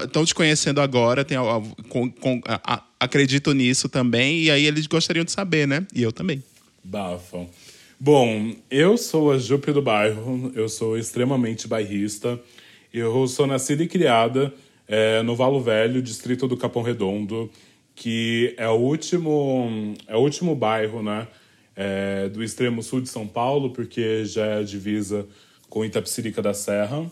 estão 0.03 0.21
é, 0.21 0.25
te 0.25 0.35
conhecendo 0.35 0.79
agora, 0.81 1.25
tem, 1.25 1.37
com, 1.89 2.11
com, 2.11 2.41
a, 2.45 2.83
acredito 2.99 3.53
nisso 3.53 3.89
também, 3.89 4.43
e 4.43 4.51
aí 4.51 4.65
eles 4.65 4.87
gostariam 4.87 5.25
de 5.25 5.31
saber, 5.31 5.67
né? 5.67 5.85
E 5.93 6.01
eu 6.03 6.11
também. 6.11 6.43
Bafam. 6.83 7.47
Bom, 7.99 8.53
eu 8.69 8.97
sou 8.97 9.31
a 9.31 9.37
Jupe 9.37 9.71
do 9.71 9.81
bairro, 9.81 10.51
eu 10.55 10.67
sou 10.67 10.97
extremamente 10.97 11.67
bairrista, 11.67 12.39
eu 12.93 13.25
sou 13.27 13.47
nascida 13.47 13.81
e 13.81 13.87
criada 13.87 14.53
é, 14.87 15.23
no 15.23 15.35
Valo 15.35 15.61
Velho, 15.61 16.01
distrito 16.01 16.47
do 16.47 16.57
Capão 16.57 16.83
Redondo, 16.83 17.49
que 17.95 18.53
é 18.57 18.67
o 18.67 18.75
último, 18.75 19.93
é 20.07 20.15
o 20.15 20.19
último 20.19 20.55
bairro 20.55 21.03
né, 21.03 21.27
é, 21.75 22.29
do 22.29 22.43
extremo 22.43 22.81
sul 22.81 23.01
de 23.01 23.09
São 23.09 23.27
Paulo, 23.27 23.71
porque 23.71 24.25
já 24.25 24.45
é 24.45 24.59
a 24.59 24.63
divisa 24.63 25.25
com 25.69 25.85
Itapsirica 25.85 26.41
da 26.41 26.53
Serra. 26.53 27.09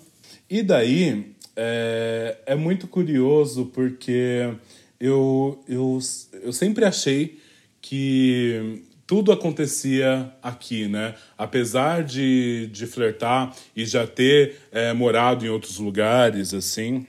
E 0.50 0.62
daí, 0.62 1.34
é, 1.56 2.38
é 2.46 2.56
muito 2.56 2.88
curioso 2.88 3.65
porque 3.74 4.54
eu, 5.00 5.63
eu, 5.67 6.00
eu 6.44 6.54
sempre 6.54 6.86
achei 6.86 7.39
que 7.82 8.84
tudo 9.08 9.32
acontecia 9.32 10.32
aqui, 10.41 10.88
né? 10.88 11.15
Apesar 11.38 12.04
de, 12.04 12.67
de 12.72 12.86
flertar 12.86 13.54
e 13.76 13.84
já 13.84 14.08
ter 14.08 14.58
é, 14.72 14.94
morado 14.94 15.46
em 15.46 15.50
outros 15.50 15.80
lugares, 15.80 16.54
assim, 16.54 17.06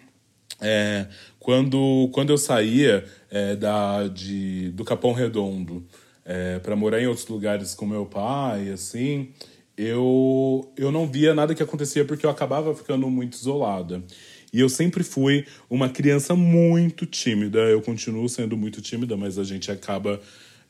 é, 0.61 1.07
quando, 1.43 2.09
quando 2.13 2.31
eu 2.31 2.39
saía 2.39 3.05
é, 3.29 3.57
da, 3.57 4.07
de, 4.07 4.71
do 4.71 4.85
Capão 4.85 5.13
Redondo 5.13 5.85
é, 6.25 6.61
para 6.61 6.77
morar 6.77 7.03
em 7.03 7.09
outros 7.09 7.27
lugares 7.27 7.75
com 7.75 7.85
meu 7.85 8.07
pai, 8.07 8.71
assim, 8.71 9.31
eu, 9.77 10.73
eu 10.77 10.93
não 10.93 11.11
via 11.11 11.35
nada 11.35 11.53
que 11.53 11.63
acontecia 11.63 12.05
porque 12.05 12.25
eu 12.25 12.31
acabava 12.31 12.73
ficando 12.77 13.11
muito 13.11 13.33
isolada. 13.33 14.05
E 14.53 14.61
eu 14.61 14.69
sempre 14.69 15.03
fui 15.03 15.45
uma 15.69 15.89
criança 15.89 16.37
muito 16.37 17.07
tímida. 17.07 17.59
Eu 17.59 17.83
continuo 17.83 18.29
sendo 18.29 18.57
muito 18.57 18.81
tímida, 18.81 19.17
mas 19.17 19.37
a 19.37 19.43
gente 19.43 19.69
acaba 19.69 20.21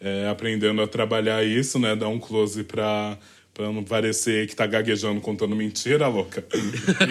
é, 0.00 0.26
aprendendo 0.26 0.80
a 0.80 0.86
trabalhar 0.86 1.44
isso, 1.44 1.78
né? 1.78 1.94
Dar 1.94 2.08
um 2.08 2.18
close 2.18 2.64
pra, 2.64 3.18
pra 3.52 3.70
não 3.70 3.84
parecer 3.84 4.46
que 4.46 4.56
tá 4.56 4.66
gaguejando 4.66 5.20
contando 5.20 5.54
mentira, 5.54 6.08
louca. 6.08 6.42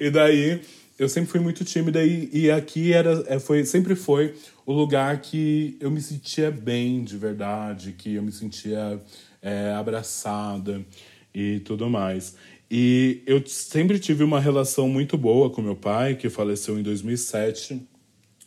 e, 0.00 0.06
e 0.06 0.10
daí 0.10 0.62
eu 0.98 1.08
sempre 1.08 1.30
fui 1.30 1.40
muito 1.40 1.64
tímida 1.64 2.04
e, 2.04 2.28
e 2.32 2.50
aqui 2.50 2.92
era, 2.92 3.24
é, 3.28 3.38
foi, 3.38 3.64
sempre 3.64 3.94
foi 3.94 4.34
o 4.66 4.72
lugar 4.72 5.20
que 5.20 5.76
eu 5.80 5.90
me 5.90 6.00
sentia 6.00 6.50
bem 6.50 7.04
de 7.04 7.16
verdade, 7.16 7.92
que 7.92 8.16
eu 8.16 8.22
me 8.22 8.32
sentia 8.32 9.00
é, 9.40 9.72
abraçada 9.72 10.84
e 11.32 11.60
tudo 11.60 11.88
mais. 11.88 12.34
E 12.70 13.22
eu 13.26 13.42
sempre 13.46 13.98
tive 13.98 14.24
uma 14.24 14.40
relação 14.40 14.88
muito 14.88 15.16
boa 15.16 15.48
com 15.48 15.62
meu 15.62 15.76
pai, 15.76 16.16
que 16.16 16.28
faleceu 16.28 16.78
em 16.78 16.82
2007, 16.82 17.80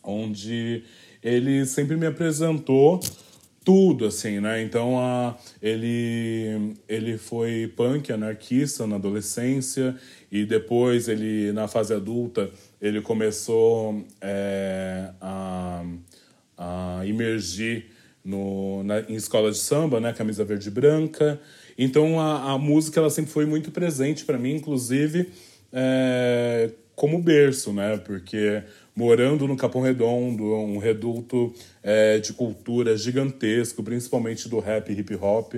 onde 0.02 0.84
ele 1.22 1.64
sempre 1.64 1.96
me 1.96 2.06
apresentou 2.06 3.00
tudo, 3.64 4.06
assim, 4.06 4.40
né? 4.40 4.62
Então, 4.62 4.98
a, 4.98 5.36
ele, 5.60 6.74
ele 6.88 7.16
foi 7.16 7.72
punk, 7.76 8.12
anarquista 8.12 8.86
na 8.86 8.96
adolescência, 8.96 9.96
e 10.32 10.46
depois 10.46 11.08
ele, 11.08 11.52
na 11.52 11.68
fase 11.68 11.92
adulta, 11.92 12.50
ele 12.80 13.02
começou 13.02 14.02
é, 14.18 15.10
a, 15.20 15.84
a 16.56 17.06
emergir 17.06 17.90
no, 18.24 18.82
na, 18.82 19.00
em 19.00 19.14
escola 19.14 19.50
de 19.50 19.58
samba, 19.58 20.00
né? 20.00 20.10
Camisa 20.14 20.42
verde 20.42 20.68
e 20.68 20.70
branca. 20.70 21.38
Então 21.76 22.18
a, 22.18 22.52
a 22.52 22.58
música 22.58 22.98
ela 22.98 23.10
sempre 23.10 23.30
foi 23.30 23.44
muito 23.44 23.70
presente 23.70 24.24
para 24.24 24.38
mim, 24.38 24.54
inclusive 24.54 25.28
é, 25.70 26.70
como 26.94 27.22
berço, 27.22 27.70
né? 27.74 27.98
Porque 27.98 28.62
morando 28.96 29.46
no 29.46 29.56
Capão 29.56 29.82
Redondo, 29.82 30.44
um 30.44 30.78
reduto 30.78 31.52
é, 31.82 32.18
de 32.18 32.32
cultura 32.32 32.96
gigantesco, 32.96 33.82
principalmente 33.82 34.48
do 34.48 34.60
rap 34.60 34.90
e 34.90 34.98
hip 34.98 35.14
hop. 35.16 35.54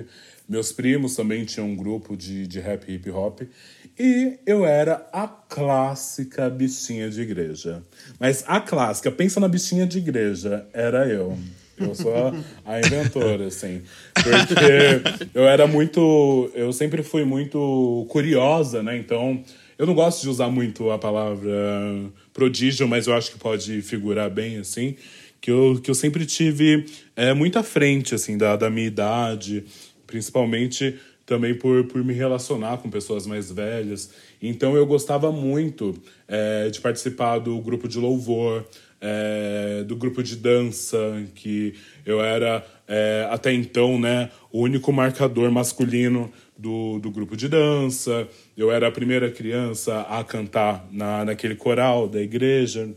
Meus 0.47 0.71
primos 0.71 1.15
também 1.15 1.43
tinham 1.43 1.67
um 1.67 1.75
grupo 1.75 2.15
de, 2.15 2.47
de 2.47 2.59
rap 2.59 2.91
hip 2.91 3.09
hop. 3.09 3.41
E 3.97 4.37
eu 4.45 4.65
era 4.65 5.07
a 5.11 5.27
clássica 5.27 6.49
bichinha 6.49 7.09
de 7.09 7.21
igreja. 7.21 7.81
Mas 8.19 8.43
a 8.45 8.59
clássica, 8.59 9.11
pensa 9.11 9.39
na 9.39 9.47
bichinha 9.47 9.87
de 9.87 9.97
igreja, 9.97 10.67
era 10.73 11.07
eu. 11.07 11.37
Eu 11.77 11.93
sou 11.93 12.13
a, 12.15 12.33
a, 12.63 12.79
inventora, 12.79 13.47
assim. 13.47 13.81
Porque 14.13 15.29
eu 15.33 15.45
era 15.45 15.67
muito. 15.67 16.49
Eu 16.53 16.71
sempre 16.71 17.03
fui 17.03 17.25
muito 17.25 18.05
curiosa, 18.09 18.81
né? 18.81 18.97
Então, 18.97 19.43
eu 19.77 19.85
não 19.85 19.93
gosto 19.93 20.21
de 20.21 20.29
usar 20.29 20.49
muito 20.49 20.89
a 20.89 20.97
palavra 20.97 21.51
prodígio, 22.33 22.87
mas 22.87 23.07
eu 23.07 23.13
acho 23.13 23.31
que 23.31 23.37
pode 23.37 23.81
figurar 23.81 24.29
bem, 24.29 24.57
assim. 24.57 24.95
Que 25.41 25.51
eu, 25.51 25.79
que 25.81 25.91
eu 25.91 25.95
sempre 25.95 26.25
tive 26.25 26.85
é, 27.15 27.33
muito 27.33 27.59
à 27.59 27.63
frente, 27.63 28.15
assim, 28.15 28.37
da, 28.37 28.55
da 28.55 28.69
minha 28.69 28.87
idade, 28.87 29.65
principalmente 30.15 30.97
também 31.25 31.53
por, 31.53 31.83
por 31.85 32.01
me 32.01 32.13
relacionar 32.13 32.77
com 32.77 32.89
pessoas 32.89 33.27
mais 33.27 33.51
velhas. 33.51 34.11
Então, 34.41 34.77
eu 34.77 34.85
gostava 34.85 35.29
muito 35.29 35.93
é, 36.25 36.69
de 36.69 36.79
participar 36.79 37.39
do 37.39 37.59
grupo 37.59 37.85
de 37.85 37.99
louvor 37.99 38.65
é, 39.01 39.83
do 39.83 39.95
grupo 39.95 40.23
de 40.23 40.37
dança, 40.37 40.97
que 41.35 41.73
eu 42.05 42.23
era 42.23 42.65
é, 42.87 43.27
até 43.29 43.51
então 43.51 43.99
né, 43.99 44.31
o 44.51 44.61
único 44.61 44.93
marcador 44.93 45.51
masculino 45.51 46.31
do, 46.57 46.97
do 46.99 47.11
grupo 47.11 47.35
de 47.35 47.49
dança. 47.49 48.25
Eu 48.55 48.71
era 48.71 48.87
a 48.87 48.91
primeira 48.91 49.29
criança 49.29 50.01
a 50.01 50.23
cantar 50.23 50.87
na, 50.91 51.25
naquele 51.25 51.55
coral 51.55 52.07
da 52.07 52.21
igreja. 52.21 52.89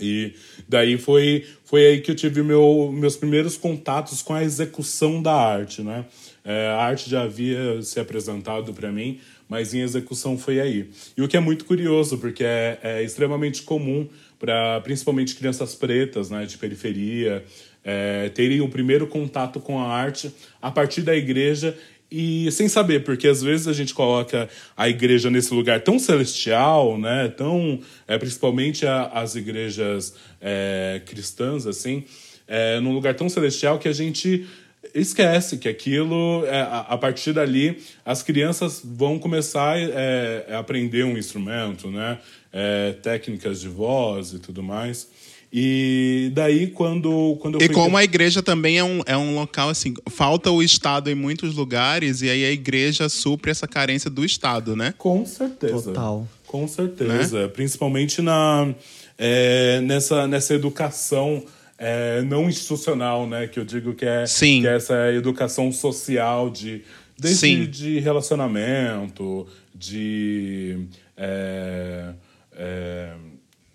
E 0.00 0.32
daí 0.68 0.96
foi, 0.96 1.44
foi 1.64 1.84
aí 1.84 2.00
que 2.00 2.10
eu 2.10 2.14
tive 2.14 2.42
meu, 2.42 2.90
meus 2.92 3.16
primeiros 3.16 3.56
contatos 3.56 4.22
com 4.22 4.32
a 4.32 4.42
execução 4.42 5.20
da 5.20 5.34
arte, 5.34 5.82
né? 5.82 6.04
É, 6.48 6.68
a 6.68 6.78
arte 6.78 7.10
já 7.10 7.24
havia 7.24 7.82
se 7.82 8.00
apresentado 8.00 8.72
para 8.72 8.90
mim, 8.90 9.20
mas 9.46 9.74
em 9.74 9.80
execução 9.80 10.38
foi 10.38 10.58
aí. 10.58 10.88
E 11.14 11.20
o 11.20 11.28
que 11.28 11.36
é 11.36 11.40
muito 11.40 11.66
curioso, 11.66 12.16
porque 12.16 12.42
é, 12.42 12.78
é 12.82 13.02
extremamente 13.02 13.62
comum 13.64 14.08
para 14.38 14.80
principalmente 14.80 15.36
crianças 15.36 15.74
pretas, 15.74 16.30
né, 16.30 16.46
de 16.46 16.56
periferia, 16.56 17.44
é, 17.84 18.30
terem 18.30 18.62
o 18.62 18.68
primeiro 18.70 19.06
contato 19.06 19.60
com 19.60 19.78
a 19.78 19.88
arte 19.88 20.32
a 20.62 20.70
partir 20.70 21.02
da 21.02 21.14
igreja 21.14 21.76
e 22.10 22.50
sem 22.50 22.66
saber, 22.66 23.04
porque 23.04 23.28
às 23.28 23.42
vezes 23.42 23.68
a 23.68 23.74
gente 23.74 23.92
coloca 23.92 24.48
a 24.74 24.88
igreja 24.88 25.28
nesse 25.28 25.52
lugar 25.52 25.82
tão 25.82 25.98
celestial, 25.98 26.96
né, 26.96 27.28
tão 27.28 27.78
é, 28.06 28.16
principalmente 28.16 28.86
a, 28.86 29.04
as 29.08 29.34
igrejas 29.34 30.14
é, 30.40 31.02
cristãs 31.04 31.66
assim, 31.66 32.04
é, 32.46 32.80
num 32.80 32.94
lugar 32.94 33.14
tão 33.14 33.28
celestial 33.28 33.78
que 33.78 33.86
a 33.86 33.92
gente 33.92 34.46
esquece 34.94 35.58
que 35.58 35.68
aquilo, 35.68 36.44
é, 36.46 36.60
a 36.60 36.96
partir 36.96 37.32
dali, 37.32 37.78
as 38.04 38.22
crianças 38.22 38.80
vão 38.84 39.18
começar 39.18 39.78
é, 39.78 40.46
a 40.50 40.58
aprender 40.58 41.04
um 41.04 41.16
instrumento, 41.16 41.90
né? 41.90 42.18
É, 42.52 42.92
técnicas 43.02 43.60
de 43.60 43.68
voz 43.68 44.32
e 44.32 44.38
tudo 44.38 44.62
mais. 44.62 45.08
E 45.52 46.30
daí, 46.34 46.66
quando, 46.66 47.38
quando 47.40 47.62
E 47.62 47.68
como 47.70 47.96
a 47.96 48.04
igreja 48.04 48.42
também 48.42 48.78
é 48.78 48.84
um, 48.84 49.00
é 49.06 49.16
um 49.16 49.34
local, 49.34 49.70
assim, 49.70 49.94
falta 50.10 50.50
o 50.50 50.62
Estado 50.62 51.10
em 51.10 51.14
muitos 51.14 51.54
lugares, 51.54 52.20
e 52.20 52.28
aí 52.28 52.44
a 52.44 52.50
igreja 52.50 53.08
supre 53.08 53.50
essa 53.50 53.66
carência 53.66 54.10
do 54.10 54.24
Estado, 54.24 54.76
né? 54.76 54.94
Com 54.98 55.24
certeza. 55.24 55.84
Total. 55.84 56.28
Com 56.46 56.68
certeza. 56.68 57.42
Né? 57.42 57.48
Principalmente 57.48 58.20
na, 58.20 58.74
é, 59.16 59.80
nessa, 59.80 60.26
nessa 60.26 60.54
educação 60.54 61.42
é, 61.78 62.22
não 62.22 62.48
institucional, 62.48 63.26
né? 63.26 63.46
Que 63.46 63.60
eu 63.60 63.64
digo 63.64 63.94
que 63.94 64.04
é, 64.04 64.26
Sim. 64.26 64.62
Que 64.62 64.68
é 64.68 64.76
essa 64.76 65.12
educação 65.12 65.70
social 65.70 66.50
de, 66.50 66.82
desde 67.18 67.38
Sim. 67.40 67.64
de 67.66 68.00
relacionamento, 68.00 69.46
de 69.74 70.86
é, 71.16 72.12
é, 72.52 73.12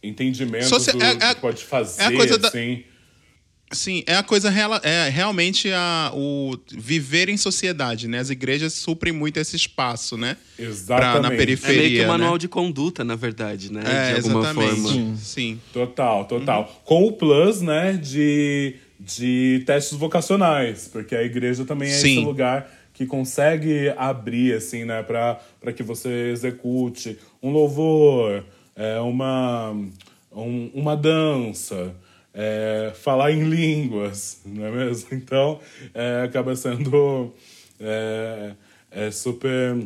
entendimento 0.02 0.66
Socia- 0.66 0.94
do, 0.94 1.02
é- 1.04 1.12
é- 1.30 1.34
que 1.36 1.42
pode 1.42 1.64
fazer, 1.64 2.02
é 2.04 2.06
a 2.08 2.12
coisa 2.12 2.38
da- 2.38 2.48
assim. 2.50 2.84
Sim, 3.74 4.04
é 4.08 4.16
a 4.16 4.24
coisa 4.24 4.50
rela- 4.50 4.80
é 4.84 5.10
realmente 5.10 5.70
a, 5.72 6.12
o 6.14 6.58
viver 6.72 7.30
em 7.30 7.38
sociedade, 7.38 8.08
né? 8.08 8.20
As 8.20 8.30
igrejas 8.30 8.74
suprem 8.74 9.12
muito 9.14 9.38
esse 9.38 9.56
espaço, 9.56 10.16
né? 10.18 10.38
Pra, 10.56 10.66
Exatamente. 10.66 11.22
na 11.22 11.34
É 11.34 11.38
periferia. 11.38 11.82
meio 11.82 11.96
que 12.00 12.06
um 12.06 12.08
manual 12.08 12.34
né? 12.34 12.38
de 12.40 12.48
conduta, 12.48 13.04
na 13.04 13.16
verdade, 13.16 13.72
né? 13.72 13.82
É, 13.86 14.10
de 14.12 14.16
alguma 14.28 14.40
exatamente. 14.42 14.76
forma. 14.82 14.90
Sim. 14.94 15.16
Sim. 15.18 15.62
Total, 15.74 16.26
total. 16.26 16.82
Com 16.86 17.06
o 17.06 17.12
plus, 17.14 17.62
né, 17.62 17.94
de, 17.94 18.76
de 19.00 19.64
testes 19.66 19.98
vocacionais, 19.98 20.88
porque 20.92 21.16
a 21.16 21.24
igreja 21.24 21.66
também 21.66 21.90
é 21.90 21.94
Sim. 21.94 22.18
esse 22.18 22.26
lugar 22.26 22.70
que 22.94 23.06
consegue 23.08 23.92
abrir, 23.98 24.54
assim, 24.54 24.86
né, 24.86 25.02
para 25.02 25.40
que 25.76 25.82
você 25.82 26.30
execute 26.32 27.18
um 27.42 27.50
louvor, 27.50 28.44
é, 28.76 29.00
uma, 29.00 29.72
um- 30.32 30.70
uma 30.76 30.96
dança, 30.96 31.94
é, 32.34 32.92
falar 32.96 33.32
em 33.32 33.44
línguas, 33.44 34.42
não 34.46 34.66
é 34.66 34.72
mesmo? 34.72 35.10
Então, 35.14 35.60
é, 35.94 36.24
acaba 36.24 36.56
sendo 36.56 37.34
é, 37.80 38.54
é 38.92 39.12
super 39.12 39.78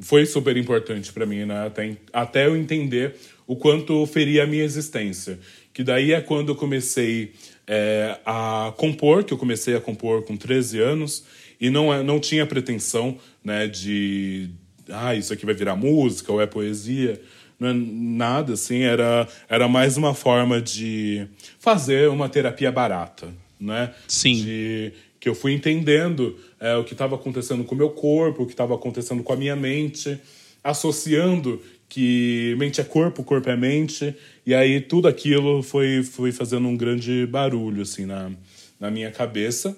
foi 0.00 0.26
super 0.26 0.56
importante 0.56 1.12
para 1.12 1.24
mim, 1.24 1.44
né? 1.44 1.66
Até, 1.66 1.96
até 2.12 2.46
eu 2.46 2.56
entender 2.56 3.14
o 3.46 3.56
quanto 3.56 4.04
feria 4.06 4.44
a 4.44 4.46
minha 4.46 4.64
existência. 4.64 5.38
Que 5.72 5.84
daí 5.84 6.12
é 6.12 6.20
quando 6.20 6.50
eu 6.50 6.56
comecei 6.56 7.32
é, 7.66 8.18
a 8.24 8.72
compor, 8.76 9.24
que 9.24 9.32
eu 9.32 9.38
comecei 9.38 9.76
a 9.76 9.80
compor 9.80 10.22
com 10.24 10.36
13 10.36 10.80
anos, 10.80 11.24
e 11.60 11.70
não, 11.70 11.92
é- 11.92 12.02
não 12.02 12.18
tinha 12.18 12.46
pretensão 12.46 13.18
né, 13.42 13.66
de. 13.66 14.50
Ah, 14.88 15.14
isso 15.14 15.32
aqui 15.32 15.46
vai 15.46 15.54
virar 15.54 15.76
música 15.76 16.32
ou 16.32 16.40
é 16.40 16.46
poesia. 16.46 17.20
Não 17.58 17.68
é 17.68 17.72
nada, 17.72 18.54
assim, 18.54 18.82
era, 18.82 19.28
era 19.48 19.68
mais 19.68 19.96
uma 19.96 20.14
forma 20.14 20.60
de 20.60 21.26
fazer 21.58 22.08
uma 22.08 22.28
terapia 22.28 22.70
barata, 22.70 23.32
né? 23.60 23.94
Sim. 24.08 24.44
De, 24.44 24.92
que 25.20 25.28
eu 25.28 25.34
fui 25.34 25.52
entendendo 25.52 26.38
é, 26.60 26.76
o 26.76 26.84
que 26.84 26.92
estava 26.92 27.14
acontecendo 27.14 27.64
com 27.64 27.74
o 27.74 27.78
meu 27.78 27.88
corpo, 27.88 28.42
o 28.42 28.46
que 28.46 28.52
estava 28.52 28.74
acontecendo 28.74 29.22
com 29.22 29.32
a 29.32 29.36
minha 29.36 29.56
mente, 29.56 30.18
associando 30.62 31.62
que 31.88 32.54
mente 32.58 32.80
é 32.80 32.84
corpo, 32.84 33.24
corpo 33.24 33.48
é 33.48 33.56
mente. 33.56 34.14
E 34.44 34.54
aí 34.54 34.80
tudo 34.80 35.08
aquilo 35.08 35.62
foi, 35.62 36.02
foi 36.02 36.32
fazendo 36.32 36.68
um 36.68 36.76
grande 36.76 37.26
barulho, 37.26 37.82
assim, 37.82 38.04
na, 38.04 38.30
na 38.78 38.90
minha 38.90 39.10
cabeça. 39.10 39.76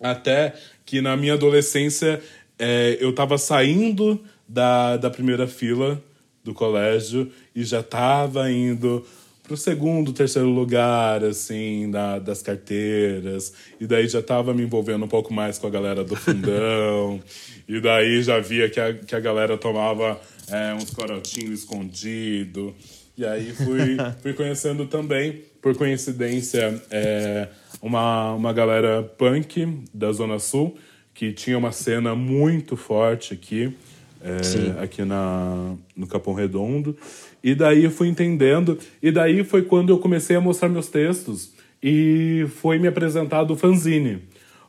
Até 0.00 0.54
que 0.86 1.00
na 1.00 1.16
minha 1.16 1.34
adolescência 1.34 2.22
é, 2.58 2.96
eu 3.00 3.10
estava 3.10 3.36
saindo 3.36 4.18
da, 4.48 4.96
da 4.96 5.10
primeira 5.10 5.46
fila 5.46 6.02
do 6.42 6.54
colégio 6.54 7.30
e 7.54 7.64
já 7.64 7.80
estava 7.80 8.50
indo 8.50 9.04
pro 9.50 9.56
segundo, 9.56 10.12
terceiro 10.12 10.48
lugar, 10.48 11.24
assim, 11.24 11.90
da, 11.90 12.20
das 12.20 12.40
carteiras. 12.40 13.52
E 13.80 13.86
daí 13.86 14.06
já 14.06 14.20
estava 14.20 14.54
me 14.54 14.62
envolvendo 14.62 15.04
um 15.04 15.08
pouco 15.08 15.34
mais 15.34 15.58
com 15.58 15.66
a 15.66 15.70
galera 15.70 16.04
do 16.04 16.14
fundão. 16.14 17.20
e 17.68 17.80
daí 17.80 18.22
já 18.22 18.38
via 18.38 18.70
que 18.70 18.78
a, 18.78 18.94
que 18.94 19.12
a 19.12 19.18
galera 19.18 19.58
tomava 19.58 20.20
é, 20.48 20.72
uns 20.74 20.90
corotinhos 20.90 21.60
escondido. 21.60 22.72
E 23.18 23.26
aí 23.26 23.52
fui, 23.52 23.96
fui 24.22 24.34
conhecendo 24.34 24.86
também, 24.86 25.42
por 25.60 25.76
coincidência, 25.76 26.80
é, 26.88 27.48
uma, 27.82 28.34
uma 28.34 28.52
galera 28.52 29.02
punk 29.02 29.82
da 29.92 30.12
Zona 30.12 30.38
Sul, 30.38 30.76
que 31.12 31.32
tinha 31.32 31.58
uma 31.58 31.72
cena 31.72 32.14
muito 32.14 32.76
forte 32.76 33.34
aqui, 33.34 33.74
é, 34.22 34.82
aqui 34.82 35.04
na, 35.04 35.74
no 35.96 36.06
Capão 36.06 36.34
Redondo. 36.34 36.96
E 37.42 37.54
daí 37.54 37.84
eu 37.84 37.90
fui 37.90 38.08
entendendo, 38.08 38.78
e 39.02 39.10
daí 39.10 39.42
foi 39.44 39.62
quando 39.62 39.90
eu 39.90 39.98
comecei 39.98 40.36
a 40.36 40.40
mostrar 40.40 40.68
meus 40.68 40.88
textos, 40.88 41.52
e 41.82 42.46
foi 42.56 42.78
me 42.78 42.86
apresentado 42.86 43.52
o 43.52 43.56
fanzine, 43.56 44.22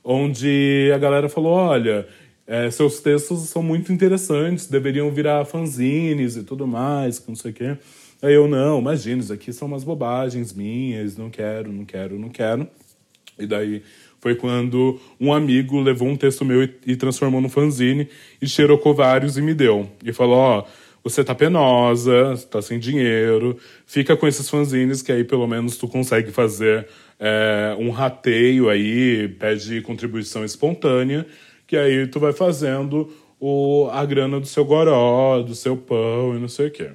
onde 0.03 0.91
a 0.93 0.97
galera 0.97 1.29
falou: 1.29 1.53
olha. 1.53 2.07
É, 2.47 2.69
seus 2.69 2.99
textos 2.99 3.47
são 3.47 3.63
muito 3.63 3.93
interessantes, 3.93 4.67
deveriam 4.67 5.09
virar 5.09 5.45
fanzines 5.45 6.35
e 6.35 6.43
tudo 6.43 6.67
mais, 6.67 7.17
que 7.17 7.29
não 7.29 7.35
sei 7.35 7.51
o 7.51 7.53
quê. 7.53 7.77
Aí 8.21 8.33
eu, 8.33 8.47
não, 8.47 8.79
imagina, 8.79 9.21
isso 9.21 9.31
aqui 9.31 9.53
são 9.53 9.67
umas 9.67 9.85
bobagens 9.85 10.51
minhas, 10.51 11.15
não 11.15 11.29
quero, 11.29 11.71
não 11.71 11.85
quero, 11.85 12.19
não 12.19 12.29
quero. 12.29 12.67
E 13.39 13.47
daí 13.47 13.81
foi 14.21 14.36
quando 14.36 14.99
um 15.19 15.34
amigo 15.34 15.81
levou 15.81 16.07
um 16.07 16.15
texto 16.15 16.45
meu 16.45 16.63
e, 16.63 16.73
e 16.86 16.95
transformou 16.95 17.41
no 17.41 17.49
fanzine 17.49 18.07
e 18.41 18.47
xerocou 18.47 18.93
vários 18.93 19.38
e 19.38 19.41
me 19.41 19.53
deu. 19.53 19.89
E 20.05 20.13
falou, 20.13 20.38
ó, 20.38 20.60
oh, 20.60 20.65
você 21.03 21.23
tá 21.23 21.34
penosa, 21.34 22.38
tá 22.49 22.62
sem 22.62 22.77
dinheiro, 22.77 23.57
fica 23.88 24.15
com 24.15 24.27
esses 24.27 24.47
fanzines 24.47 25.01
que 25.01 25.12
aí 25.12 25.23
pelo 25.23 25.47
menos 25.47 25.75
tu 25.75 25.88
consegue 25.88 26.31
fazer 26.31 26.88
é, 27.19 27.75
um 27.79 27.89
rateio 27.89 28.69
aí, 28.69 29.27
pede 29.27 29.81
contribuição 29.81 30.45
espontânea 30.45 31.25
que 31.65 31.75
aí 31.77 32.05
tu 32.05 32.19
vai 32.19 32.34
fazendo 32.34 33.12
o, 33.39 33.88
a 33.91 34.05
grana 34.05 34.39
do 34.39 34.45
seu 34.45 34.65
goró, 34.65 35.41
do 35.41 35.55
seu 35.55 35.75
pão 35.75 36.36
e 36.36 36.39
não 36.39 36.49
sei 36.49 36.67
o 36.67 36.71
quê. 36.71 36.91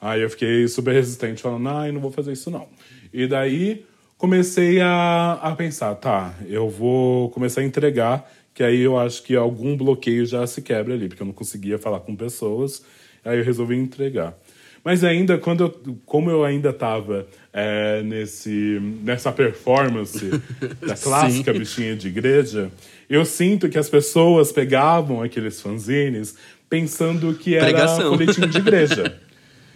Aí 0.00 0.22
eu 0.22 0.30
fiquei 0.30 0.66
super 0.68 0.94
resistente, 0.94 1.42
falando, 1.42 1.68
ai, 1.68 1.92
não 1.92 2.00
vou 2.00 2.10
fazer 2.10 2.32
isso 2.32 2.50
não. 2.50 2.68
E 3.12 3.26
daí 3.26 3.84
comecei 4.22 4.80
a, 4.80 5.32
a 5.42 5.56
pensar, 5.56 5.96
tá, 5.96 6.32
eu 6.46 6.70
vou 6.70 7.28
começar 7.30 7.60
a 7.60 7.64
entregar, 7.64 8.32
que 8.54 8.62
aí 8.62 8.80
eu 8.80 8.96
acho 8.96 9.20
que 9.24 9.34
algum 9.34 9.76
bloqueio 9.76 10.24
já 10.24 10.46
se 10.46 10.62
quebra 10.62 10.94
ali, 10.94 11.08
porque 11.08 11.20
eu 11.20 11.26
não 11.26 11.32
conseguia 11.32 11.76
falar 11.76 11.98
com 11.98 12.14
pessoas, 12.14 12.84
aí 13.24 13.36
eu 13.36 13.44
resolvi 13.44 13.74
entregar. 13.76 14.38
Mas 14.84 15.02
ainda, 15.02 15.38
quando 15.38 15.64
eu, 15.64 15.98
como 16.06 16.30
eu 16.30 16.44
ainda 16.44 16.70
estava 16.70 17.26
é, 17.52 18.00
nesse, 18.04 18.78
nessa 19.02 19.32
performance 19.32 20.30
da 20.86 20.94
clássica 20.94 21.52
bichinha 21.52 21.96
de 21.96 22.06
igreja, 22.06 22.70
eu 23.10 23.24
sinto 23.24 23.68
que 23.68 23.76
as 23.76 23.88
pessoas 23.88 24.52
pegavam 24.52 25.20
aqueles 25.20 25.60
fanzines 25.60 26.36
pensando 26.70 27.34
que 27.34 27.56
era 27.56 27.64
Pregação. 27.64 28.16
folhetim 28.16 28.46
de 28.46 28.58
igreja. 28.58 29.20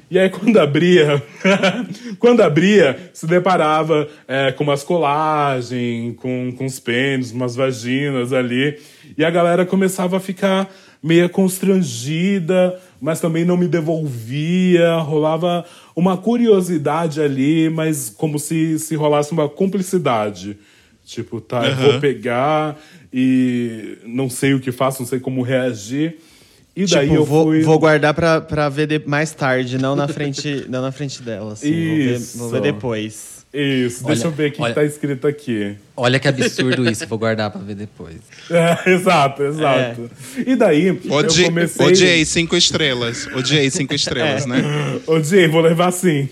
E 0.09 0.19
aí, 0.19 0.31
quando 0.31 0.59
abria, 0.59 1.21
quando 2.21 2.41
abria, 2.41 3.11
se 3.13 3.27
deparava 3.27 4.09
é, 4.29 4.53
com 4.53 4.63
umas 4.63 4.85
colagens, 4.85 6.15
com, 6.17 6.53
com 6.57 6.65
uns 6.65 6.79
pênis, 6.79 7.33
umas 7.33 7.57
vaginas 7.57 8.33
ali. 8.33 8.79
E 9.19 9.25
a 9.25 9.31
galera 9.31 9.67
começava 9.67 10.19
a 10.19 10.21
ficar 10.21 10.73
meio 11.03 11.29
constrangida, 11.29 12.81
mas 13.01 13.21
também 13.21 13.45
não 13.45 13.57
me 13.57 13.67
devolvia. 13.67 14.97
Rolava 14.99 15.65
uma 15.95 16.17
curiosidade 16.17 17.21
ali, 17.21 17.69
mas 17.69 18.09
como 18.09 18.39
se, 18.39 18.79
se 18.79 18.95
rolasse 18.95 19.33
uma 19.33 19.49
cumplicidade. 19.49 20.57
Tipo, 21.05 21.41
tá, 21.41 21.61
uhum. 21.61 21.67
eu 21.67 21.77
vou 21.77 22.01
pegar 22.01 22.79
e 23.13 23.99
não 24.05 24.29
sei 24.29 24.55
o 24.55 24.61
que 24.61 24.71
faço, 24.71 25.03
não 25.03 25.09
sei 25.09 25.19
como 25.19 25.43
reagir. 25.43 26.17
E 26.77 26.85
daí 26.85 27.09
tipo, 27.09 27.21
eu 27.21 27.25
vou, 27.25 27.45
fui... 27.47 27.63
vou 27.63 27.79
guardar 27.79 28.13
pra, 28.13 28.41
pra 28.41 28.69
ver 28.69 28.87
de, 28.87 29.03
mais 29.07 29.33
tarde, 29.33 29.79
não 29.79 29.97
na 29.97 30.07
frente, 30.07 30.67
não 30.69 30.83
na 30.83 30.93
frente 30.93 31.23
dela. 31.23 31.55
Assim. 31.55 31.73
Isso. 31.73 32.37
Vou 32.37 32.51
ver, 32.51 32.53
vou 32.53 32.63
ver 32.63 32.73
depois. 32.73 33.37
Isso, 33.55 34.05
olha, 34.05 34.15
deixa 34.15 34.29
eu 34.29 34.33
ver 34.33 34.51
o 34.51 34.53
que 34.53 34.63
está 34.63 34.85
escrito 34.85 35.27
aqui. 35.27 35.77
Olha 35.97 36.21
que 36.21 36.29
absurdo 36.29 36.91
isso, 36.91 37.07
vou 37.07 37.17
guardar 37.17 37.51
para 37.51 37.63
ver 37.63 37.75
depois. 37.75 38.17
É, 38.51 38.91
exato, 38.91 39.43
exato. 39.43 40.11
É. 40.37 40.51
E 40.51 40.55
daí, 40.55 40.91
Odi 41.09 41.43
eu 41.43 41.47
comecei... 41.47 41.87
Odiei 41.87 42.25
cinco 42.25 42.55
estrelas. 42.55 43.27
Odiei 43.29 43.71
cinco 43.71 43.95
estrelas, 43.95 44.45
é. 44.45 44.49
né? 44.49 44.63
Odiei, 45.07 45.49
vou 45.49 45.63
levar 45.63 45.91
sim. 45.91 46.29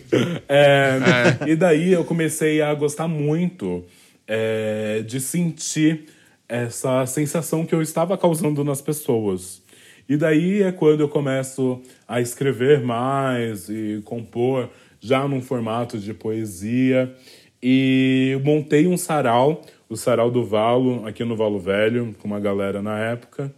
É, 0.49 1.01
é. 1.41 1.51
E 1.51 1.57
daí 1.57 1.93
eu 1.93 2.05
comecei 2.05 2.61
a 2.61 2.75
gostar 2.75 3.09
muito 3.09 3.85
é, 4.29 5.03
de 5.07 5.19
sentir 5.19 6.05
essa 6.49 7.07
sensação 7.07 7.65
que 7.65 7.75
eu 7.75 7.81
estava 7.81 8.19
causando 8.19 8.63
nas 8.63 8.83
pessoas. 8.83 9.63
E 10.09 10.17
daí 10.17 10.63
é 10.63 10.71
quando 10.71 11.01
eu 11.01 11.09
começo 11.09 11.81
a 12.07 12.21
escrever 12.21 12.83
mais 12.83 13.69
e 13.69 14.03
compor 14.05 14.69
já 15.01 15.27
num 15.27 15.41
formato 15.41 15.99
de 15.99 16.13
poesia. 16.13 17.15
E 17.63 18.39
montei 18.45 18.87
um 18.87 18.97
sarau, 18.97 19.63
o 19.89 19.97
Sarau 19.97 20.31
do 20.31 20.45
Valo, 20.45 21.07
aqui 21.07 21.25
no 21.25 21.37
Valo 21.37 21.59
Velho, 21.59 22.15
com 22.19 22.29
uma 22.29 22.41
galera 22.41 22.83
na 22.83 22.99
época, 22.99 23.55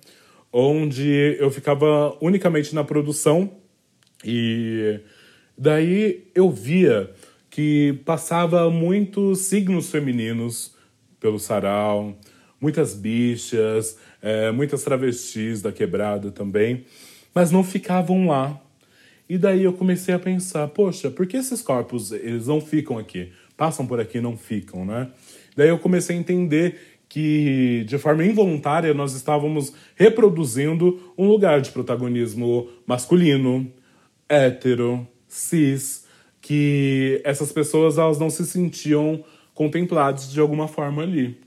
onde 0.52 1.36
eu 1.40 1.50
ficava 1.50 2.16
unicamente 2.20 2.74
na 2.74 2.84
produção. 2.84 3.50
E 4.24 5.00
daí 5.58 6.28
eu 6.34 6.50
via 6.50 7.10
que 7.50 8.00
passava 8.04 8.68
muitos 8.70 9.40
signos 9.40 9.90
femininos 9.90 10.74
pelo 11.18 11.38
sarau, 11.38 12.16
muitas 12.60 12.94
bichas, 12.94 13.98
é, 14.26 14.50
muitas 14.50 14.82
travestis 14.82 15.62
da 15.62 15.70
quebrada 15.70 16.32
também, 16.32 16.84
mas 17.32 17.52
não 17.52 17.62
ficavam 17.62 18.26
lá. 18.26 18.60
E 19.28 19.38
daí 19.38 19.62
eu 19.62 19.72
comecei 19.72 20.12
a 20.12 20.18
pensar, 20.18 20.66
poxa, 20.66 21.08
por 21.08 21.28
que 21.28 21.36
esses 21.36 21.62
corpos 21.62 22.10
eles 22.10 22.48
não 22.48 22.60
ficam 22.60 22.98
aqui? 22.98 23.30
Passam 23.56 23.86
por 23.86 24.00
aqui 24.00 24.20
não 24.20 24.36
ficam, 24.36 24.84
né? 24.84 25.08
Daí 25.56 25.68
eu 25.68 25.78
comecei 25.78 26.16
a 26.16 26.18
entender 26.18 26.76
que 27.08 27.84
de 27.86 27.98
forma 27.98 28.24
involuntária 28.24 28.92
nós 28.92 29.14
estávamos 29.14 29.72
reproduzindo 29.94 31.12
um 31.16 31.28
lugar 31.28 31.60
de 31.60 31.70
protagonismo 31.70 32.68
masculino, 32.84 33.72
hétero, 34.28 35.06
cis, 35.28 36.04
que 36.40 37.20
essas 37.24 37.52
pessoas 37.52 37.96
elas 37.96 38.18
não 38.18 38.28
se 38.28 38.44
sentiam 38.44 39.24
contempladas 39.54 40.32
de 40.32 40.40
alguma 40.40 40.66
forma 40.66 41.02
ali. 41.02 41.40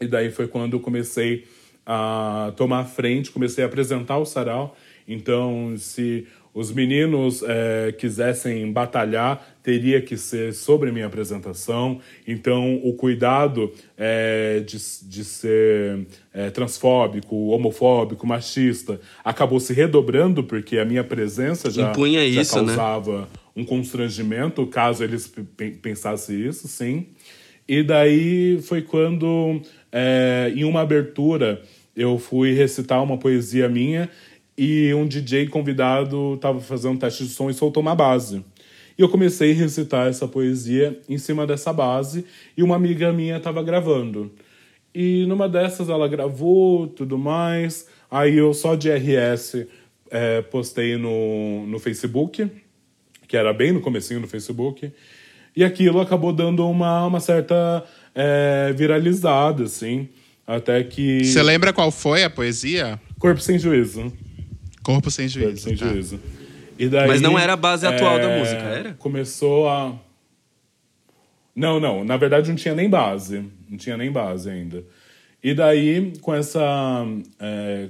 E 0.00 0.06
daí 0.06 0.30
foi 0.30 0.46
quando 0.46 0.74
eu 0.74 0.80
comecei 0.80 1.46
a 1.86 2.52
tomar 2.56 2.84
frente, 2.84 3.30
comecei 3.30 3.64
a 3.64 3.66
apresentar 3.66 4.18
o 4.18 4.24
sarau. 4.24 4.76
Então, 5.06 5.74
se 5.76 6.26
os 6.54 6.70
meninos 6.70 7.42
é, 7.42 7.92
quisessem 7.92 8.70
batalhar, 8.70 9.56
teria 9.62 10.02
que 10.02 10.18
ser 10.18 10.52
sobre 10.52 10.90
a 10.90 10.92
minha 10.92 11.06
apresentação. 11.06 11.98
Então, 12.28 12.76
o 12.84 12.92
cuidado 12.92 13.72
é, 13.96 14.60
de, 14.60 14.76
de 14.76 15.24
ser 15.24 16.06
é, 16.32 16.50
transfóbico, 16.50 17.48
homofóbico, 17.48 18.26
machista, 18.26 19.00
acabou 19.24 19.60
se 19.60 19.72
redobrando, 19.72 20.44
porque 20.44 20.78
a 20.78 20.84
minha 20.84 21.02
presença 21.02 21.70
já, 21.70 21.90
Impunha 21.90 22.20
já 22.30 22.42
isso, 22.42 22.60
né? 22.60 22.66
causava 22.66 23.20
né? 23.22 23.26
um 23.56 23.64
constrangimento, 23.64 24.66
caso 24.66 25.02
eles 25.02 25.32
pensassem 25.80 26.38
isso, 26.46 26.68
sim. 26.68 27.06
E 27.68 27.82
daí 27.82 28.60
foi 28.62 28.82
quando, 28.82 29.60
é, 29.90 30.52
em 30.54 30.64
uma 30.64 30.80
abertura, 30.80 31.62
eu 31.96 32.18
fui 32.18 32.52
recitar 32.52 33.02
uma 33.02 33.18
poesia 33.18 33.68
minha 33.68 34.10
e 34.56 34.92
um 34.94 35.06
DJ 35.06 35.48
convidado 35.48 36.34
estava 36.34 36.60
fazendo 36.60 36.92
um 36.92 36.98
teste 36.98 37.24
de 37.24 37.30
som 37.30 37.48
e 37.50 37.54
soltou 37.54 37.80
uma 37.80 37.94
base. 37.94 38.44
E 38.98 39.02
eu 39.02 39.08
comecei 39.08 39.52
a 39.52 39.54
recitar 39.54 40.08
essa 40.08 40.28
poesia 40.28 41.00
em 41.08 41.16
cima 41.16 41.46
dessa 41.46 41.72
base 41.72 42.26
e 42.56 42.62
uma 42.62 42.76
amiga 42.76 43.12
minha 43.12 43.36
estava 43.36 43.62
gravando. 43.62 44.32
E 44.94 45.24
numa 45.26 45.48
dessas 45.48 45.88
ela 45.88 46.06
gravou 46.06 46.86
tudo 46.86 47.16
mais. 47.16 47.88
Aí 48.10 48.36
eu 48.36 48.52
só 48.52 48.74
de 48.74 48.90
RS 48.90 49.66
é, 50.10 50.42
postei 50.42 50.98
no, 50.98 51.66
no 51.66 51.78
Facebook, 51.78 52.46
que 53.26 53.36
era 53.36 53.54
bem 53.54 53.72
no 53.72 53.80
comecinho 53.80 54.20
do 54.20 54.28
Facebook. 54.28 54.92
E 55.54 55.64
aquilo 55.64 56.00
acabou 56.00 56.32
dando 56.32 56.68
uma, 56.68 57.06
uma 57.06 57.20
certa 57.20 57.84
é, 58.14 58.72
viralizada, 58.76 59.64
assim. 59.64 60.08
Até 60.46 60.82
que. 60.82 61.24
Você 61.24 61.42
lembra 61.42 61.72
qual 61.72 61.90
foi 61.90 62.24
a 62.24 62.30
poesia? 62.30 63.00
Corpo 63.18 63.40
Sem 63.40 63.58
Juízo. 63.58 64.12
Corpo 64.82 65.10
Sem 65.10 65.28
Juízo. 65.28 65.48
Corpo 65.48 65.60
Sem 65.60 65.76
tá. 65.76 65.86
Juízo. 65.88 66.20
E 66.78 66.88
daí, 66.88 67.06
Mas 67.06 67.20
não 67.20 67.38
era 67.38 67.52
a 67.52 67.56
base 67.56 67.86
atual 67.86 68.18
da 68.18 68.28
é, 68.28 68.38
música, 68.38 68.62
era? 68.62 68.94
Começou 68.94 69.68
a. 69.68 69.94
Não, 71.54 71.78
não. 71.78 72.02
Na 72.02 72.16
verdade, 72.16 72.48
não 72.48 72.56
tinha 72.56 72.74
nem 72.74 72.88
base. 72.88 73.44
Não 73.68 73.76
tinha 73.76 73.96
nem 73.96 74.10
base 74.10 74.50
ainda. 74.50 74.84
E 75.42 75.54
daí, 75.54 76.12
com 76.20 76.34
essa. 76.34 77.04
é, 77.38 77.88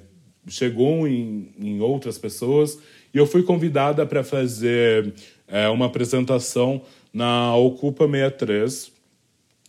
chegou 0.49 1.07
em, 1.07 1.53
em 1.59 1.81
outras 1.81 2.19
pessoas 2.19 2.79
e 3.15 3.19
eu 3.19 3.27
fui 3.27 3.43
convidada 3.43 4.05
para 4.05 4.25
fazer 4.25 5.15
é, 5.47 5.69
uma 5.69 5.87
apresentação 5.87 6.83
na 7.13 7.55
Ocupa 7.55 8.07
63, 8.07 8.93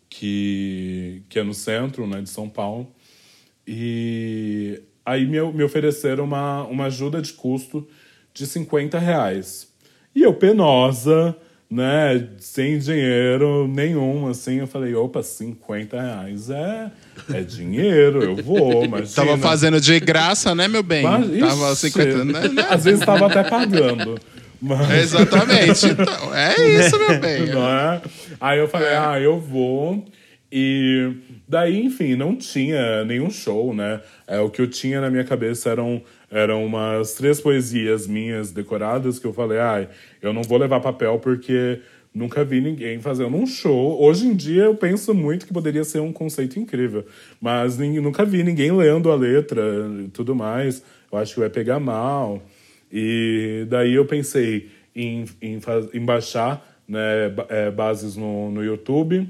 que, 0.09 1.21
que 1.27 1.39
é 1.39 1.43
no 1.43 1.53
centro 1.53 2.07
né, 2.07 2.21
de 2.21 2.29
São 2.29 2.47
Paulo. 2.47 2.87
E 3.67 4.81
aí 5.05 5.25
me, 5.25 5.41
me 5.51 5.63
ofereceram 5.63 6.23
uma, 6.23 6.63
uma 6.63 6.85
ajuda 6.85 7.21
de 7.21 7.33
custo 7.33 7.87
de 8.33 8.45
50 8.45 8.97
reais. 8.99 9.67
E 10.15 10.21
eu, 10.21 10.33
penosa, 10.33 11.35
né, 11.69 12.29
sem 12.37 12.77
dinheiro 12.77 13.67
nenhum, 13.67 14.27
assim, 14.27 14.59
eu 14.59 14.67
falei, 14.67 14.93
opa, 14.93 15.23
50 15.23 15.99
reais 15.99 16.49
é, 16.51 16.91
é 17.33 17.41
dinheiro, 17.41 18.23
eu 18.23 18.35
vou, 18.35 18.85
mas 18.89 19.13
Tava 19.13 19.37
fazendo 19.39 19.81
de 19.81 19.99
graça, 19.99 20.53
né, 20.53 20.67
meu 20.67 20.83
bem? 20.83 21.03
Mas, 21.03 21.39
Tava 21.39 21.71
ixi, 21.71 21.89
50, 21.89 22.25
né? 22.25 22.47
né? 22.49 22.67
Às 22.69 22.83
vezes 22.83 22.99
estava 22.99 23.25
até 23.25 23.43
pagando. 23.43 24.19
Mas, 24.63 25.13
Exatamente. 25.13 25.87
Então, 25.87 26.33
é 26.33 26.55
isso, 26.79 26.97
meu 26.97 27.19
bem. 27.19 27.47
não 27.51 27.67
é? 27.67 28.01
Aí 28.39 28.59
eu 28.59 28.67
falei, 28.69 28.95
ah, 28.95 29.19
eu 29.19 29.37
vou. 29.37 30.05
E 30.49 31.11
daí, 31.45 31.83
enfim, 31.83 32.15
não 32.15 32.33
tinha 32.33 33.03
nenhum 33.03 33.29
show, 33.29 33.73
né? 33.73 33.99
É, 34.25 34.39
o 34.39 34.49
que 34.49 34.61
eu 34.61 34.67
tinha 34.67 35.01
na 35.01 35.09
minha 35.09 35.25
cabeça 35.25 35.69
eram, 35.69 36.01
eram 36.31 36.65
umas 36.65 37.13
três 37.13 37.41
poesias 37.41 38.07
minhas 38.07 38.51
decoradas 38.51 39.19
que 39.19 39.27
eu 39.27 39.33
falei, 39.33 39.59
ai, 39.59 39.89
eu 40.21 40.31
não 40.31 40.43
vou 40.43 40.57
levar 40.57 40.79
papel 40.79 41.19
porque 41.19 41.81
nunca 42.15 42.45
vi 42.45 42.61
ninguém 42.61 43.01
fazendo 43.01 43.35
um 43.35 43.45
show. 43.45 44.01
Hoje 44.01 44.27
em 44.27 44.33
dia 44.33 44.63
eu 44.63 44.75
penso 44.75 45.13
muito 45.13 45.45
que 45.45 45.51
poderia 45.51 45.83
ser 45.83 45.99
um 45.99 46.13
conceito 46.13 46.57
incrível, 46.57 47.05
mas 47.41 47.77
nunca 47.77 48.23
vi 48.23 48.43
ninguém 48.43 48.71
lendo 48.71 49.11
a 49.11 49.15
letra 49.15 49.61
e 50.05 50.07
tudo 50.07 50.33
mais. 50.33 50.81
Eu 51.11 51.17
acho 51.17 51.33
que 51.33 51.39
vai 51.41 51.49
pegar 51.49 51.81
mal. 51.81 52.41
E 52.95 53.65
daí 53.69 53.95
eu 53.95 54.05
pensei 54.05 54.69
em, 54.95 55.25
em, 55.41 55.59
em 55.93 56.05
baixar 56.05 56.63
né, 56.87 57.33
é, 57.49 57.71
bases 57.71 58.15
no, 58.15 58.51
no 58.51 58.63
YouTube 58.63 59.27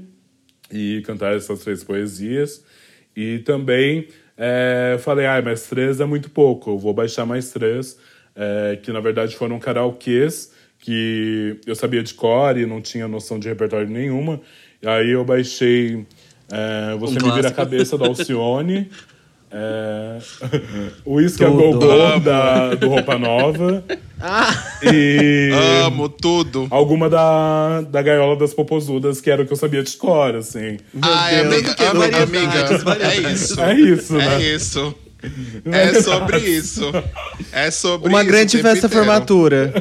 e 0.70 1.02
cantar 1.06 1.34
essas 1.34 1.60
três 1.60 1.82
poesias. 1.82 2.62
E 3.16 3.38
também 3.38 4.08
é, 4.36 4.96
falei, 5.00 5.24
ah, 5.24 5.40
mas 5.42 5.66
três 5.66 5.98
é 5.98 6.04
muito 6.04 6.28
pouco, 6.28 6.72
eu 6.72 6.78
vou 6.78 6.92
baixar 6.92 7.24
mais 7.24 7.52
três, 7.52 7.98
é, 8.36 8.78
que 8.82 8.92
na 8.92 9.00
verdade 9.00 9.34
foram 9.34 9.58
karaokês 9.58 10.52
que 10.80 11.58
eu 11.66 11.74
sabia 11.74 12.02
de 12.02 12.12
cor 12.12 12.58
e 12.58 12.66
não 12.66 12.82
tinha 12.82 13.08
noção 13.08 13.38
de 13.38 13.48
repertório 13.48 13.88
nenhuma. 13.88 14.40
E 14.82 14.86
aí 14.86 15.10
eu 15.12 15.24
baixei 15.24 16.04
é, 16.50 16.94
Você 16.98 17.18
Um 17.18 17.26
Me 17.26 17.32
Vira 17.32 17.48
a. 17.48 17.52
Cabeça 17.52 17.96
da 17.96 18.04
Alcione. 18.06 18.90
É, 19.56 20.18
o 21.06 21.14
Whisky 21.14 21.44
a 21.44 21.48
Tudo. 21.48 21.78
Gogô 21.78 22.18
da, 22.18 22.74
do 22.74 22.88
Roupa 22.88 23.16
Nova. 23.16 23.84
E 24.82 25.50
Amo 25.86 26.08
tudo. 26.08 26.66
alguma 26.70 27.08
da, 27.08 27.82
da 27.82 28.02
Gaiola 28.02 28.36
das 28.36 28.52
Popozudas, 28.52 29.20
que 29.20 29.30
era 29.30 29.42
o 29.42 29.46
que 29.46 29.52
eu 29.52 29.56
sabia 29.56 29.82
de 29.82 29.96
cor, 29.96 30.34
assim. 30.34 30.78
Ai, 31.00 31.40
amiga, 31.40 31.72
que 31.74 31.84
amiga, 31.84 32.58
é 32.58 32.78
variedades. 32.78 33.42
isso. 33.42 33.60
É 33.60 33.74
isso, 33.74 34.14
É 34.20 34.28
né? 34.28 34.42
isso. 34.42 34.94
É 35.70 36.00
sobre 36.00 36.38
isso. 36.38 36.90
É 37.52 37.70
sobre 37.70 38.08
Uma 38.08 38.20
isso. 38.22 38.30
grande 38.30 38.58
festa 38.58 38.86
inteiro. 38.86 38.94
formatura. 39.04 39.72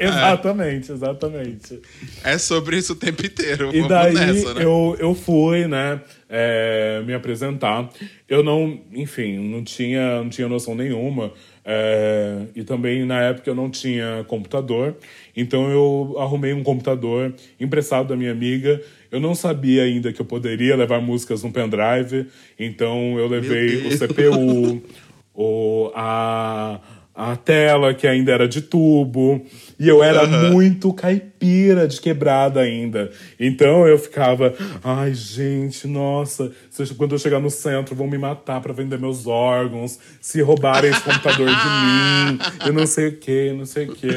exatamente, 0.00 0.92
exatamente. 0.92 1.80
É 2.24 2.38
sobre 2.38 2.76
isso 2.78 2.92
o 2.92 2.96
tempo 2.96 3.24
inteiro. 3.24 3.70
E 3.72 3.80
Vamos 3.80 3.88
daí 3.88 4.14
nessa, 4.14 4.54
né? 4.54 4.64
eu, 4.64 4.96
eu 4.98 5.14
fui, 5.14 5.66
né, 5.66 6.00
é, 6.28 7.02
me 7.06 7.14
apresentar. 7.14 7.88
Eu 8.28 8.42
não, 8.42 8.80
enfim, 8.92 9.38
não 9.38 9.62
tinha, 9.64 10.18
não 10.22 10.28
tinha 10.28 10.48
noção 10.48 10.74
nenhuma. 10.74 11.32
é, 11.64 12.46
e 12.56 12.64
também 12.64 13.04
na 13.04 13.20
época 13.20 13.50
eu 13.50 13.54
não 13.54 13.68
tinha 13.70 14.24
computador. 14.26 14.96
Então 15.36 15.70
eu 15.70 16.16
arrumei 16.18 16.52
um 16.54 16.62
computador 16.62 17.34
emprestado 17.60 18.08
da 18.08 18.16
minha 18.16 18.32
amiga. 18.32 18.80
Eu 19.10 19.20
não 19.20 19.34
sabia 19.34 19.84
ainda 19.84 20.12
que 20.12 20.20
eu 20.20 20.26
poderia 20.26 20.76
levar 20.76 21.00
músicas 21.00 21.42
no 21.42 21.52
pendrive. 21.52 22.26
Então 22.58 23.18
eu 23.18 23.26
levei 23.26 23.86
o 23.86 23.98
CPU, 23.98 24.82
o, 25.34 25.90
a, 25.94 26.80
a 27.14 27.36
tela 27.36 27.94
que 27.94 28.06
ainda 28.06 28.32
era 28.32 28.48
de 28.48 28.62
tubo. 28.62 29.44
E 29.78 29.88
eu 29.88 30.02
era 30.02 30.26
muito 30.26 30.92
caipira 30.92 31.86
de 31.86 32.00
quebrada 32.00 32.60
ainda. 32.60 33.10
Então 33.38 33.86
eu 33.86 33.96
ficava, 33.96 34.52
ai 34.82 35.14
gente, 35.14 35.86
nossa, 35.86 36.50
quando 36.96 37.14
eu 37.14 37.18
chegar 37.18 37.38
no 37.38 37.48
centro 37.48 37.94
vão 37.94 38.08
me 38.08 38.18
matar 38.18 38.60
pra 38.60 38.72
vender 38.72 38.98
meus 38.98 39.26
órgãos, 39.26 39.98
se 40.20 40.40
roubarem 40.42 40.90
esse 40.90 41.00
computador 41.00 41.46
de 41.46 41.52
mim, 41.54 42.38
eu 42.66 42.72
não 42.72 42.86
sei 42.86 43.08
o 43.08 43.16
que, 43.18 43.52
não 43.52 43.64
sei 43.64 43.86
o 43.86 43.94
que. 43.94 44.08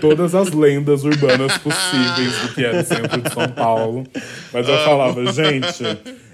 Todas 0.00 0.34
as 0.34 0.50
lendas 0.50 1.04
urbanas 1.04 1.58
possíveis 1.58 2.38
do 2.42 2.54
que 2.54 2.64
era 2.64 2.80
o 2.80 2.84
centro 2.84 3.20
de 3.20 3.32
São 3.34 3.48
Paulo. 3.50 4.04
Mas 4.52 4.66
eu 4.66 4.78
falava, 4.78 5.30
gente, 5.30 5.84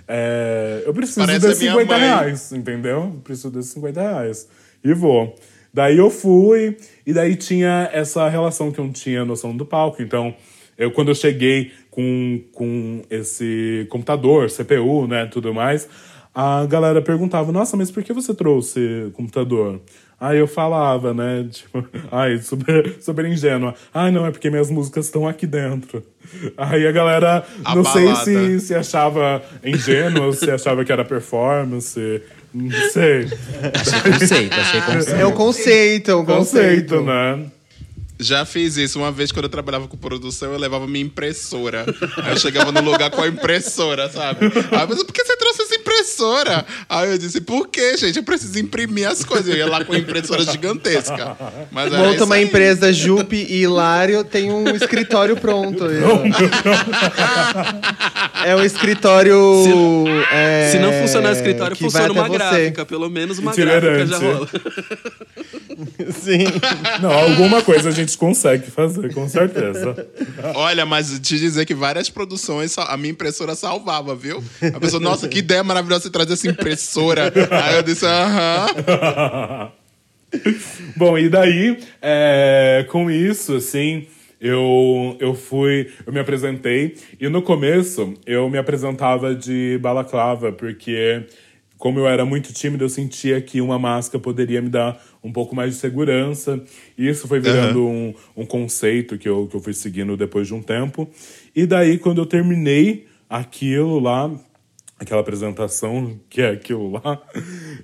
é, 0.07 0.83
eu 0.87 0.95
preciso 0.95 1.21
Parece 1.21 1.47
desses 1.47 1.61
minha 1.61 1.73
50 1.73 1.93
mãe. 1.93 2.01
reais, 2.01 2.53
entendeu? 2.53 3.13
Eu 3.15 3.21
preciso 3.25 3.51
desses 3.51 3.73
50 3.73 4.01
reais. 4.01 4.49
E 4.85 4.95
vou. 4.95 5.35
Daí 5.73 5.99
eu 5.99 6.11
fui, 6.11 6.77
e 7.09 7.13
daí 7.15 7.37
tinha 7.37 7.89
essa 7.91 8.29
relação 8.29 8.71
que 8.71 8.79
eu 8.79 8.85
não 8.85 8.93
tinha 8.93 9.25
noção 9.25 9.57
do 9.57 9.65
palco. 9.65 10.03
Então, 10.03 10.35
eu, 10.77 10.91
quando 10.91 11.09
eu 11.09 11.15
cheguei 11.15 11.73
com, 11.91 12.39
com 12.53 13.01
esse 13.09 13.87
computador, 13.89 14.51
CPU, 14.51 15.07
né, 15.07 15.25
tudo 15.25 15.55
mais, 15.55 15.89
a 16.35 16.67
galera 16.67 17.01
perguntava, 17.01 17.51
nossa, 17.51 17.79
mas 17.79 17.91
por 17.91 18.03
que 18.03 18.13
você 18.13 18.35
trouxe 18.35 19.11
computador? 19.15 19.81
Aí 20.21 20.39
eu 20.39 20.47
falava, 20.47 21.15
né, 21.15 21.49
tipo, 21.51 21.83
ai, 22.13 22.37
super, 22.43 22.97
super 23.01 23.25
ingênua. 23.25 23.75
Ai, 23.95 24.11
não, 24.11 24.27
é 24.27 24.31
porque 24.31 24.51
minhas 24.51 24.71
músicas 24.71 25.07
estão 25.07 25.27
aqui 25.27 25.47
dentro. 25.47 26.05
Aí 26.59 26.87
a 26.87 26.93
galera, 26.93 27.43
não 27.75 27.85
sei 27.85 28.07
Abalada. 28.09 28.25
se, 28.27 28.61
se 28.61 28.75
achava 28.75 29.43
ingênua, 29.65 30.31
se 30.35 30.51
achava 30.51 30.85
que 30.85 30.93
era 30.93 31.07
performance, 31.07 32.21
não 32.55 32.71
sei. 32.91 33.29
Achei 33.75 34.13
conceito, 34.13 34.55
achei 34.55 34.81
conceito. 34.81 35.21
É 35.21 35.27
o 35.27 35.33
conceito, 35.33 36.11
é 36.11 36.15
o 36.15 36.25
conceito. 36.25 36.97
Conceito, 36.97 37.01
né? 37.03 37.51
Já 38.21 38.45
fiz 38.45 38.77
isso. 38.77 38.99
Uma 38.99 39.13
vez, 39.13 39.31
quando 39.31 39.45
eu 39.45 39.49
trabalhava 39.51 39.87
com 39.87 39.97
produção, 39.97 40.53
eu 40.53 40.59
levava 40.59 40.87
minha 40.87 41.05
impressora. 41.05 41.85
Aí 42.23 42.33
eu 42.33 42.37
chegava 42.39 42.73
no 42.73 42.81
lugar 42.81 43.11
com 43.11 43.23
a 43.23 43.29
impressora, 43.29 44.11
sabe? 44.11 44.47
Aí 44.73 44.81
eu 44.81 44.87
disse, 44.89 45.05
por 45.05 45.13
que 45.13 45.25
você 45.25 45.37
trouxe 45.37 45.63
essa 45.63 45.75
impressora? 45.77 46.67
Aí 46.89 47.11
eu 47.13 47.19
disse, 47.19 47.41
por 47.41 47.69
quê, 47.69 47.97
gente? 47.97 48.17
Eu 48.17 48.23
preciso 48.25 48.59
imprimir 48.59 49.09
as 49.09 49.25
coisas. 49.25 49.49
Eu 49.49 49.57
ia 49.57 49.67
lá 49.67 49.85
com 49.85 49.93
a 49.93 49.99
impressora 49.99 50.43
gigantesca. 50.45 51.37
Mas 51.71 51.93
Monta 51.93 52.25
uma 52.25 52.35
aí. 52.35 52.45
empresa 52.45 52.93
Jupe 52.93 53.37
e 53.37 53.63
Hilário, 53.63 54.25
tem 54.25 54.51
um 54.53 54.69
escritório 54.75 55.37
pronto. 55.37 55.85
aí, 55.85 55.99
ó. 56.03 56.19
É 58.45 58.57
um 58.57 58.65
escritório. 58.65 59.37
é, 60.33 60.71
Se 60.73 60.79
não 60.79 60.93
funcionar 60.93 61.31
o 61.31 61.33
escritório, 61.33 61.77
que 61.77 61.85
funciona 61.85 62.13
uma 62.13 62.25
você. 62.27 62.35
gráfica. 62.39 62.85
Pelo 62.87 63.09
menos 63.11 63.39
uma 63.39 63.53
Itinerante. 63.53 64.07
gráfica 64.07 64.07
já 64.07 64.19
rola. 64.19 64.49
Sim. 66.13 66.45
Não, 67.01 67.13
alguma 67.13 67.63
coisa 67.63 67.89
a 67.89 67.93
gente 67.93 68.08
consegue 68.17 68.71
fazer, 68.71 69.13
com 69.13 69.29
certeza. 69.29 70.07
Olha, 70.55 70.87
mas 70.87 71.19
te 71.21 71.39
dizer 71.39 71.65
que 71.67 71.75
várias 71.75 72.09
produções 72.11 72.77
a 72.79 72.97
minha 72.97 73.11
impressora 73.11 73.55
salvava, 73.55 74.15
viu? 74.15 74.43
A 74.75 74.81
pessoa, 74.81 75.01
nossa, 75.01 75.29
que 75.29 75.39
ideia 75.39 75.65
maravilhosa 75.65 76.05
você 76.05 76.11
trazer 76.11 76.35
essa 76.35 76.49
impressora. 76.49 77.33
Aí 77.51 77.77
eu 77.77 77.83
disse, 77.83 78.07
aham. 78.07 79.73
Bom, 80.97 81.17
e 81.17 81.29
daí, 81.29 81.79
é, 82.03 82.87
com 82.91 83.11
isso, 83.11 83.57
assim, 83.57 84.07
eu, 84.41 85.17
eu 85.19 85.35
fui, 85.35 85.91
eu 86.07 86.13
me 86.13 86.21
apresentei, 86.21 86.97
e 87.21 87.29
no 87.29 87.43
começo 87.43 88.15
eu 88.27 88.49
me 88.49 88.59
apresentava 88.59 89.35
de 89.35 89.79
balaclava, 89.81 90.53
porque 90.53 91.25
como 91.79 92.01
eu 92.01 92.09
era 92.09 92.25
muito 92.25 92.53
tímido, 92.53 92.85
eu 92.85 92.89
sentia 92.89 93.41
que 93.41 93.61
uma 93.61 93.79
máscara 93.79 94.21
poderia 94.21 94.61
me 94.61 94.69
dar 94.69 95.01
um 95.23 95.33
pouco 95.33 95.55
mais 95.55 95.75
de 95.75 95.81
segurança, 95.81 96.63
e 96.97 97.09
isso 97.09 97.29
foi 97.29 97.41
virando 97.41 97.87
um, 97.87 98.15
um 98.37 98.45
conceito 98.45 99.17
que 99.17 99.29
eu, 99.29 99.47
que 99.47 99.57
eu 99.57 99.61
fui 99.61 99.73
seguindo 99.73 100.17
depois 100.17 100.47
de 100.49 100.55
um 100.55 100.63
tempo. 100.63 101.09
E 101.55 101.67
daí, 101.67 101.99
quando 101.99 102.21
eu 102.21 102.27
terminei 102.27 103.07
aquilo 103.31 104.01
lá, 104.01 104.31
aquela 104.99 105.21
apresentação 105.21 106.19
que 106.29 106.43
é 106.43 106.51
aquilo 106.51 106.91
lá, 106.91 107.23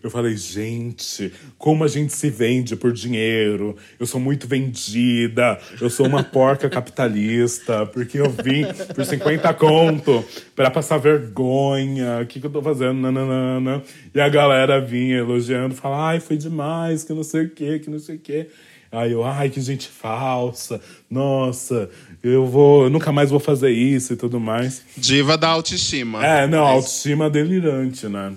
eu 0.02 0.10
falei, 0.10 0.36
gente, 0.36 1.32
como 1.56 1.84
a 1.84 1.88
gente 1.88 2.12
se 2.12 2.28
vende 2.28 2.74
por 2.74 2.92
dinheiro. 2.92 3.76
Eu 3.98 4.06
sou 4.06 4.20
muito 4.20 4.48
vendida, 4.48 5.58
eu 5.80 5.88
sou 5.88 6.06
uma 6.06 6.24
porca 6.24 6.68
capitalista, 6.68 7.86
porque 7.86 8.18
eu 8.18 8.30
vim 8.30 8.64
por 8.94 9.04
50 9.04 9.54
conto 9.54 10.24
pra 10.56 10.70
passar 10.70 10.98
vergonha. 10.98 12.20
O 12.20 12.26
que, 12.26 12.40
que 12.40 12.46
eu 12.46 12.50
tô 12.50 12.60
fazendo? 12.60 13.00
Nananana. 13.00 13.82
E 14.12 14.20
a 14.20 14.28
galera 14.28 14.80
vinha 14.80 15.18
elogiando, 15.18 15.74
falava, 15.74 16.08
ai, 16.08 16.20
foi 16.20 16.36
demais, 16.36 17.04
que 17.04 17.12
não 17.12 17.22
sei 17.22 17.44
o 17.44 17.50
que, 17.50 17.78
que 17.78 17.90
não 17.90 17.98
sei 17.98 18.16
o 18.16 18.18
que. 18.18 18.48
Aí 18.94 19.10
eu, 19.10 19.24
ai, 19.24 19.50
que 19.50 19.60
gente 19.60 19.88
falsa. 19.88 20.80
Nossa, 21.10 21.90
eu 22.28 22.46
vou, 22.46 22.84
eu 22.84 22.90
nunca 22.90 23.12
mais 23.12 23.30
vou 23.30 23.38
fazer 23.38 23.70
isso 23.70 24.14
e 24.14 24.16
tudo 24.16 24.40
mais. 24.40 24.82
Diva 24.96 25.36
da 25.36 25.48
autoestima. 25.48 26.24
É, 26.24 26.46
não, 26.46 26.64
autoestima 26.64 27.28
delirante, 27.28 28.08
né? 28.08 28.34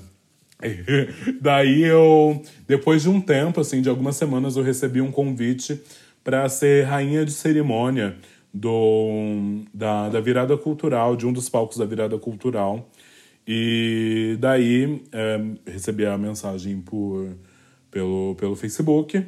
Daí 1.41 1.83
eu, 1.83 2.41
depois 2.67 3.03
de 3.03 3.09
um 3.09 3.21
tempo, 3.21 3.61
assim, 3.61 3.81
de 3.81 3.89
algumas 3.89 4.15
semanas, 4.15 4.57
eu 4.57 4.63
recebi 4.63 4.99
um 4.99 5.11
convite 5.11 5.81
para 6.23 6.49
ser 6.49 6.85
rainha 6.85 7.23
de 7.23 7.31
cerimônia 7.31 8.17
do, 8.53 9.63
da, 9.73 10.09
da 10.09 10.19
virada 10.19 10.57
cultural, 10.57 11.15
de 11.15 11.25
um 11.25 11.31
dos 11.31 11.47
palcos 11.47 11.77
da 11.77 11.85
virada 11.85 12.17
cultural. 12.17 12.89
E 13.47 14.35
daí 14.39 15.03
é, 15.13 15.39
recebi 15.71 16.05
a 16.05 16.17
mensagem 16.17 16.81
por, 16.81 17.29
pelo, 17.89 18.35
pelo 18.35 18.55
Facebook. 18.55 19.25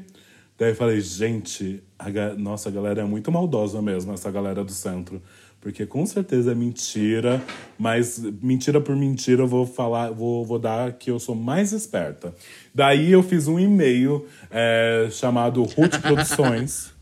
Daí 0.57 0.75
falei, 0.75 0.99
gente, 0.99 1.81
a, 1.99 2.09
nossa, 2.35 2.69
a 2.69 2.71
galera 2.71 3.01
é 3.01 3.05
muito 3.05 3.31
maldosa 3.31 3.81
mesmo, 3.81 4.13
essa 4.13 4.31
galera 4.31 4.63
do 4.63 4.71
centro. 4.71 5.21
Porque 5.61 5.85
com 5.85 6.05
certeza 6.05 6.53
é 6.53 6.55
mentira, 6.55 7.41
mas 7.77 8.17
mentira 8.41 8.79
por 8.79 8.95
mentira 8.95 9.41
eu 9.41 9.47
vou 9.47 9.65
falar, 9.65 10.09
vou, 10.09 10.45
vou 10.45 10.57
dar 10.57 10.93
que 10.93 11.11
eu 11.11 11.19
sou 11.19 11.35
mais 11.35 11.73
esperta. 11.73 12.33
Daí 12.73 13.11
eu 13.11 13.21
fiz 13.21 13.47
um 13.49 13.59
e-mail 13.59 14.25
é, 14.49 15.09
chamado 15.11 15.61
Ruth 15.63 15.99
Produções. 16.01 16.93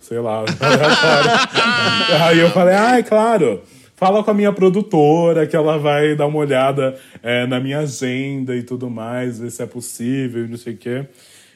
sei 0.00 0.18
lá. 0.18 0.44
Aí 2.26 2.40
eu 2.40 2.50
falei, 2.50 2.74
ai, 2.74 3.02
claro. 3.04 3.62
Fala 3.94 4.24
com 4.24 4.30
a 4.30 4.34
minha 4.34 4.52
produtora, 4.52 5.46
que 5.46 5.54
ela 5.54 5.78
vai 5.78 6.16
dar 6.16 6.26
uma 6.26 6.38
olhada 6.38 6.98
é, 7.22 7.46
na 7.46 7.60
minha 7.60 7.80
agenda 7.80 8.56
e 8.56 8.62
tudo 8.62 8.88
mais, 8.88 9.38
ver 9.38 9.50
se 9.50 9.62
é 9.62 9.66
possível 9.66 10.46
e 10.46 10.48
não 10.48 10.56
sei 10.56 10.72
o 10.72 10.76
quê. 10.76 11.06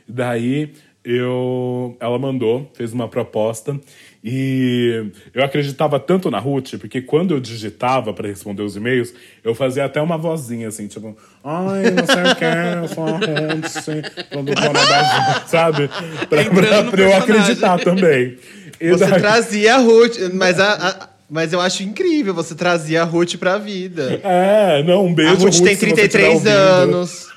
Daí 0.06 0.74
eu, 1.04 1.96
ela 2.00 2.18
mandou, 2.18 2.70
fez 2.74 2.92
uma 2.92 3.08
proposta 3.08 3.78
e 4.22 5.04
eu 5.34 5.44
acreditava 5.44 6.00
tanto 6.00 6.30
na 6.30 6.38
Ruth, 6.38 6.74
porque 6.80 7.02
quando 7.02 7.34
eu 7.34 7.40
digitava 7.40 8.12
para 8.14 8.26
responder 8.26 8.62
os 8.62 8.74
e-mails, 8.74 9.12
eu 9.44 9.54
fazia 9.54 9.84
até 9.84 10.00
uma 10.00 10.16
vozinha 10.16 10.68
assim, 10.68 10.86
tipo, 10.86 11.14
ai, 11.44 11.90
não 11.90 12.06
sei 12.06 12.22
o 12.32 12.36
que, 12.36 12.44
eu 12.82 12.88
sou 12.88 13.04
a 13.04 13.10
Ruth, 13.12 14.28
produtora 14.30 14.72
da 14.72 15.42
sabe? 15.46 15.88
Pra, 16.28 16.44
pra, 16.44 16.84
pra 16.90 17.02
eu 17.02 17.16
acreditar 17.16 17.78
também. 17.80 18.38
E 18.80 18.90
Você 18.90 19.06
daí- 19.06 19.20
trazia 19.20 19.74
a 19.74 19.78
Ruth, 19.78 20.16
mas, 20.32 20.58
a, 20.58 20.72
a- 20.72 21.08
mas 21.30 21.52
eu 21.52 21.60
acho 21.60 21.82
incrível, 21.82 22.32
você 22.32 22.54
trazia 22.54 23.02
a 23.02 23.04
Ruth 23.04 23.36
pra 23.36 23.58
vida. 23.58 24.20
É, 24.24 24.82
não, 24.84 25.04
um 25.06 25.14
beijo. 25.14 25.32
A 25.32 25.34
Ruth 25.34 25.60
tem 25.60 25.76
se 25.76 25.86
você 25.86 25.94
33 26.08 26.32
estiver 26.32 26.56
ouvindo. 26.58 26.96
anos. 26.96 27.33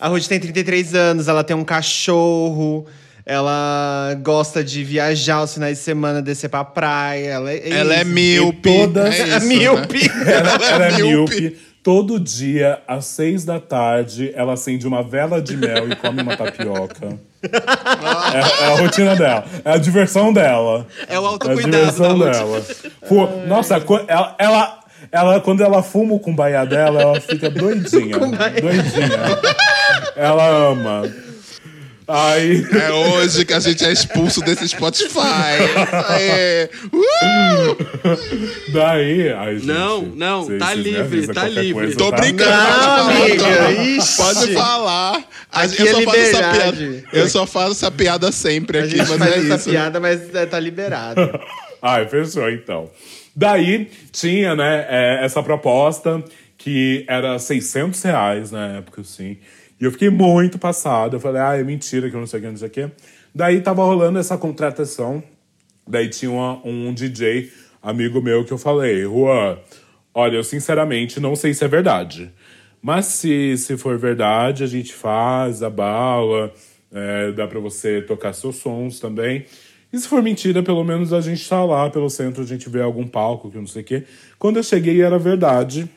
A 0.00 0.08
Ruth 0.08 0.26
tem 0.26 0.40
33 0.40 0.94
anos, 0.94 1.28
ela 1.28 1.44
tem 1.44 1.54
um 1.54 1.64
cachorro, 1.64 2.86
ela 3.26 4.14
gosta 4.22 4.64
de 4.64 4.82
viajar 4.82 5.36
aos 5.36 5.54
finais 5.54 5.78
de 5.78 5.84
semana, 5.84 6.22
descer 6.22 6.48
pra 6.48 6.64
praia. 6.64 7.28
Ela 7.32 7.52
é, 7.52 7.70
Ela 7.70 7.94
é 7.94 8.04
míope. 8.04 8.62
todas- 8.78 9.14
é 9.14 9.22
É 9.22 9.36
isso, 9.36 9.46
míope. 9.46 10.08
Né? 10.08 10.32
Ela 10.70 10.86
é 10.86 10.92
míope. 10.96 11.56
Todo 11.82 12.20
dia, 12.20 12.78
às 12.86 13.06
seis 13.06 13.44
da 13.46 13.58
tarde, 13.58 14.30
ela 14.34 14.52
acende 14.52 14.86
uma 14.86 15.02
vela 15.02 15.40
de 15.40 15.56
mel 15.56 15.90
e 15.90 15.96
come 15.96 16.20
uma 16.22 16.36
tapioca. 16.36 17.18
é, 17.42 18.64
é 18.64 18.66
a 18.66 18.76
rotina 18.76 19.16
dela. 19.16 19.44
É 19.64 19.72
a 19.72 19.76
diversão 19.78 20.30
dela. 20.30 20.86
É 21.08 21.18
o 21.18 21.22
É 21.22 21.26
a 21.26 21.28
autocuidado 21.28 21.70
diversão 21.86 22.18
dela. 22.18 22.62
Pô, 23.08 23.26
nossa, 23.46 23.76
ela, 24.08 24.34
ela, 24.38 24.79
ela- 25.12 25.40
quando 25.40 25.62
ela 25.62 25.82
fuma 25.82 26.14
o 26.14 26.20
cumbaiá 26.20 26.64
dela, 26.64 27.00
ela 27.02 27.20
fica 27.20 27.48
doidinha. 27.50 28.18
doidinha. 28.18 29.40
Ela 30.16 30.48
ama. 30.70 31.02
Aí. 32.12 32.66
É 32.72 32.90
hoje 32.90 33.44
que 33.44 33.52
a 33.52 33.60
gente 33.60 33.84
é 33.84 33.92
expulso 33.92 34.40
desse 34.40 34.66
Spotify. 34.68 35.20
É. 36.18 36.68
Uh! 36.92 38.72
Daí. 38.72 39.32
Ai, 39.32 39.54
gente, 39.56 39.66
Não, 39.66 40.02
não, 40.02 40.58
tá 40.58 40.74
livre, 40.74 41.26
tá 41.28 41.46
livre. 41.46 41.72
coisa, 41.72 41.96
Tô 41.96 42.10
tá? 42.10 42.16
brincando. 42.16 42.50
Não, 42.50 43.06
pode 43.06 43.06
falar, 43.06 43.22
amiga, 43.22 43.44
pode- 43.44 43.96
ixi. 43.96 44.16
Pode 44.16 44.54
falar. 44.54 45.24
Aqui 45.52 45.82
eu, 45.82 45.86
é 45.86 45.92
só 45.92 46.02
faço 46.04 46.16
essa 46.18 46.42
piada, 46.52 47.04
eu 47.12 47.28
só 47.28 47.46
faço 47.46 47.70
essa 47.72 47.90
piada 47.90 48.32
sempre 48.32 48.78
A 48.78 48.80
aqui, 48.82 48.96
gente 48.96 49.08
mas 49.08 49.18
faz 49.18 49.32
é 49.32 49.38
essa 49.38 49.54
isso. 49.56 49.70
piada, 49.70 50.00
mas 50.00 50.34
é, 50.34 50.46
tá 50.46 50.58
liberado. 50.60 51.40
Ai, 51.82 52.06
fechou 52.08 52.48
então. 52.50 52.90
Daí 53.40 53.88
tinha, 54.12 54.54
né, 54.54 54.84
é, 54.86 55.24
essa 55.24 55.42
proposta 55.42 56.22
que 56.58 57.06
era 57.08 57.38
600 57.38 58.02
reais 58.02 58.50
na 58.50 58.76
época, 58.76 59.00
assim. 59.00 59.38
E 59.80 59.84
eu 59.84 59.90
fiquei 59.90 60.10
muito 60.10 60.58
passado. 60.58 61.16
Eu 61.16 61.20
falei, 61.20 61.40
ah, 61.40 61.56
é 61.56 61.64
mentira 61.64 62.10
que 62.10 62.14
eu 62.14 62.20
não 62.20 62.26
sei 62.26 62.38
o 62.38 62.42
que, 62.42 62.48
não 62.50 62.56
sei 62.58 62.68
o 62.68 62.70
que. 62.70 62.90
Daí 63.34 63.62
tava 63.62 63.82
rolando 63.82 64.18
essa 64.18 64.36
contratação. 64.36 65.22
Daí 65.88 66.10
tinha 66.10 66.30
uma- 66.30 66.60
um 66.66 66.92
DJ, 66.92 67.50
amigo 67.82 68.20
meu, 68.20 68.44
que 68.44 68.52
eu 68.52 68.58
falei, 68.58 69.04
Juan, 69.04 69.56
olha, 70.12 70.36
eu 70.36 70.44
sinceramente 70.44 71.18
não 71.18 71.34
sei 71.34 71.54
se 71.54 71.64
é 71.64 71.68
verdade. 71.68 72.30
Mas 72.82 73.06
se, 73.06 73.56
se 73.56 73.74
for 73.78 73.96
verdade, 73.98 74.62
a 74.62 74.66
gente 74.66 74.92
faz, 74.92 75.62
abala, 75.62 76.52
é, 76.92 77.32
dá 77.32 77.46
pra 77.46 77.58
você 77.58 78.02
tocar 78.02 78.34
seus 78.34 78.56
sons 78.56 79.00
também. 79.00 79.46
E 79.92 79.98
se 79.98 80.06
for 80.06 80.22
mentira, 80.22 80.62
pelo 80.62 80.84
menos 80.84 81.12
a 81.12 81.20
gente 81.20 81.46
tá 81.48 81.64
lá 81.64 81.90
pelo 81.90 82.08
centro, 82.08 82.42
a 82.42 82.46
gente 82.46 82.68
vê 82.68 82.80
algum 82.80 83.06
palco, 83.06 83.50
que 83.50 83.58
não 83.58 83.66
sei 83.66 83.82
o 83.82 83.84
quê. 83.84 84.04
Quando 84.38 84.58
eu 84.58 84.62
cheguei, 84.62 85.02
era 85.02 85.18
verdade. 85.18 85.88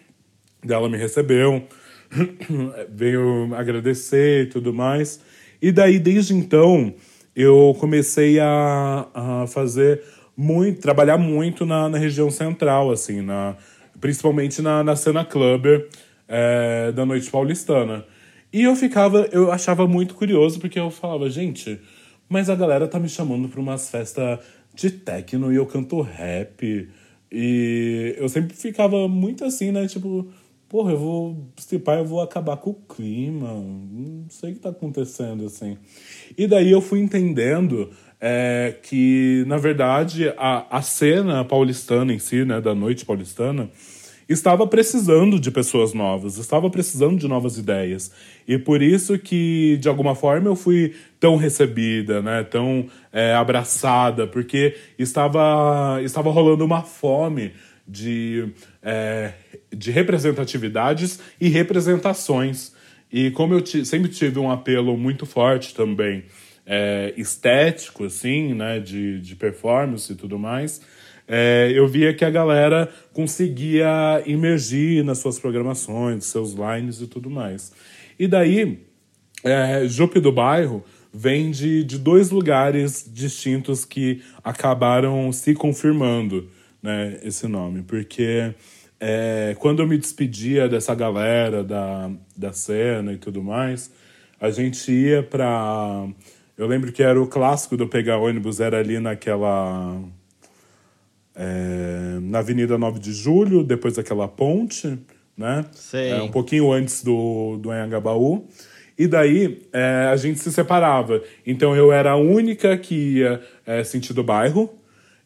Ela 0.68 0.90
me 0.90 0.98
recebeu, 0.98 1.64
veio 2.90 3.54
agradecer 3.54 4.44
e 4.44 4.46
tudo 4.48 4.74
mais. 4.74 5.20
E 5.62 5.72
daí, 5.72 6.00
desde 6.00 6.34
então, 6.34 6.94
eu 7.36 7.76
comecei 7.80 8.40
a, 8.40 9.08
a 9.14 9.48
fazer 9.48 10.02
muito, 10.36 10.82
trabalhar 10.82 11.18
muito 11.18 11.66
na, 11.66 11.88
na 11.88 11.98
região 11.98 12.32
central, 12.32 12.92
assim, 12.92 13.22
na, 13.22 13.56
principalmente 14.02 14.62
na, 14.62 14.84
na 14.84 14.96
cena 14.96 15.24
clubber 15.24 15.88
é, 16.28 16.92
da 16.92 17.06
noite 17.06 17.30
paulistana. 17.30 18.06
E 18.52 18.64
eu 18.64 18.76
ficava, 18.76 19.28
eu 19.32 19.52
achava 19.52 19.88
muito 19.88 20.16
curioso, 20.16 20.60
porque 20.60 20.80
eu 20.80 20.92
falava, 20.92 21.30
gente, 21.30 21.80
mas 22.34 22.50
a 22.50 22.56
galera 22.56 22.88
tá 22.88 23.00
me 23.00 23.08
chamando 23.08 23.48
pra 23.48 23.62
umas 23.62 23.92
festas 23.92 24.40
de 24.74 24.90
techno 24.90 25.54
e 25.54 25.56
eu 25.56 25.68
canto 25.68 26.02
rap. 26.02 26.90
E 27.32 28.16
eu 28.18 28.28
sempre 28.28 28.58
ficava 28.58 29.08
muito 29.08 29.46
assim, 29.46 29.72
né? 29.72 29.86
Tipo, 29.86 30.28
porra, 30.68 30.94
eu 30.94 30.98
vou. 30.98 31.48
Se 31.58 31.78
pá, 31.78 31.98
eu 31.98 32.06
vou 32.06 32.22
acabar 32.22 32.58
com 32.58 32.72
o 32.72 32.74
clima. 32.74 33.54
Não 33.54 34.26
sei 34.30 34.50
o 34.50 34.54
que 34.56 34.62
tá 34.62 34.70
acontecendo, 34.70 35.46
assim. 35.46 35.78
E 36.36 36.48
daí 36.48 36.72
eu 36.72 36.82
fui 36.82 37.00
entendendo 37.02 37.92
é, 38.20 38.78
que, 38.82 39.44
na 39.46 39.58
verdade, 39.58 40.34
a, 40.36 40.78
a 40.78 40.82
cena 40.82 41.46
paulistana 41.46 42.12
em 42.12 42.18
si, 42.20 42.44
né? 42.44 42.60
Da 42.60 42.74
noite 42.74 43.06
paulistana, 43.06 43.70
estava 44.28 44.66
precisando 44.66 45.40
de 45.40 45.52
pessoas 45.52 45.94
novas, 45.94 46.38
estava 46.38 46.70
precisando 46.70 47.18
de 47.18 47.28
novas 47.28 47.58
ideias. 47.58 48.12
E 48.48 48.58
por 48.58 48.82
isso 48.82 49.18
que, 49.18 49.78
de 49.78 49.88
alguma 49.88 50.16
forma, 50.16 50.50
eu 50.50 50.56
fui 50.56 50.94
tão 51.20 51.36
recebida, 51.36 52.22
né? 52.22 52.44
tão 52.44 52.88
é, 53.12 53.34
abraçada, 53.34 54.28
porque 54.28 54.76
estava, 54.98 56.00
estava 56.04 56.32
rolando 56.32 56.64
uma 56.64 56.82
fome 56.82 57.54
de, 57.88 58.50
é, 58.82 59.34
de 59.76 59.92
representatividades 59.92 61.20
e 61.40 61.50
representações. 61.50 62.74
E 63.12 63.30
como 63.32 63.54
eu 63.54 63.86
sempre 63.86 64.10
tive 64.10 64.40
um 64.40 64.50
apelo 64.50 64.98
muito 64.98 65.26
forte 65.26 65.76
também, 65.76 66.26
é, 66.66 67.14
estético, 67.18 68.06
assim, 68.06 68.54
né? 68.54 68.80
de, 68.80 69.20
de 69.20 69.36
performance 69.36 70.12
e 70.12 70.16
tudo 70.16 70.40
mais, 70.40 70.82
é, 71.36 71.72
eu 71.74 71.88
via 71.88 72.14
que 72.14 72.24
a 72.24 72.30
galera 72.30 72.88
conseguia 73.12 74.22
emergir 74.28 75.04
nas 75.04 75.18
suas 75.18 75.40
programações, 75.40 76.26
seus 76.26 76.54
lines 76.54 77.02
e 77.02 77.08
tudo 77.08 77.28
mais. 77.28 77.72
E 78.20 78.28
daí, 78.28 78.86
é, 79.44 79.88
Jupe 79.88 80.20
do 80.20 80.32
Bairro 80.32 80.86
vem 81.12 81.50
de, 81.50 81.84
de 81.84 81.98
dois 81.98 82.30
lugares 82.30 83.10
distintos 83.12 83.84
que 83.84 84.22
acabaram 84.44 85.32
se 85.32 85.56
confirmando 85.56 86.48
né, 86.84 87.20
esse 87.24 87.48
nome. 87.48 87.82
Porque 87.82 88.54
é, 89.00 89.56
quando 89.58 89.82
eu 89.82 89.88
me 89.88 89.98
despedia 89.98 90.70
dessa 90.70 90.94
galera 90.94 91.64
da, 91.64 92.12
da 92.38 92.54
cena 92.54 93.12
e 93.12 93.18
tudo 93.18 93.42
mais, 93.42 93.92
a 94.40 94.52
gente 94.52 94.92
ia 94.92 95.24
pra. 95.24 96.08
Eu 96.56 96.68
lembro 96.68 96.92
que 96.92 97.02
era 97.02 97.20
o 97.20 97.26
clássico 97.26 97.76
do 97.76 97.88
pegar 97.88 98.20
ônibus, 98.20 98.60
era 98.60 98.78
ali 98.78 99.00
naquela. 99.00 100.00
É, 101.36 102.20
na 102.22 102.40
Avenida 102.40 102.78
9 102.78 103.00
de 103.00 103.12
Julho, 103.12 103.64
depois 103.64 103.96
daquela 103.96 104.28
ponte, 104.28 105.00
né? 105.38 105.66
Sei. 105.72 106.12
É, 106.12 106.22
um 106.22 106.30
pouquinho 106.30 106.72
antes 106.72 107.04
do, 107.04 107.58
do 107.58 107.72
Anhangabaú. 107.72 108.48
E 108.98 109.08
daí 109.08 109.62
é, 109.74 110.10
a 110.12 110.16
gente 110.16 110.40
se 110.40 110.52
separava. 110.52 111.22
Então 111.46 111.76
eu 111.76 111.92
era 111.92 112.12
a 112.12 112.16
única 112.16 112.78
que 112.78 113.18
ia 113.18 113.42
é, 113.66 113.84
sentido 113.84 114.24
bairro 114.24 114.70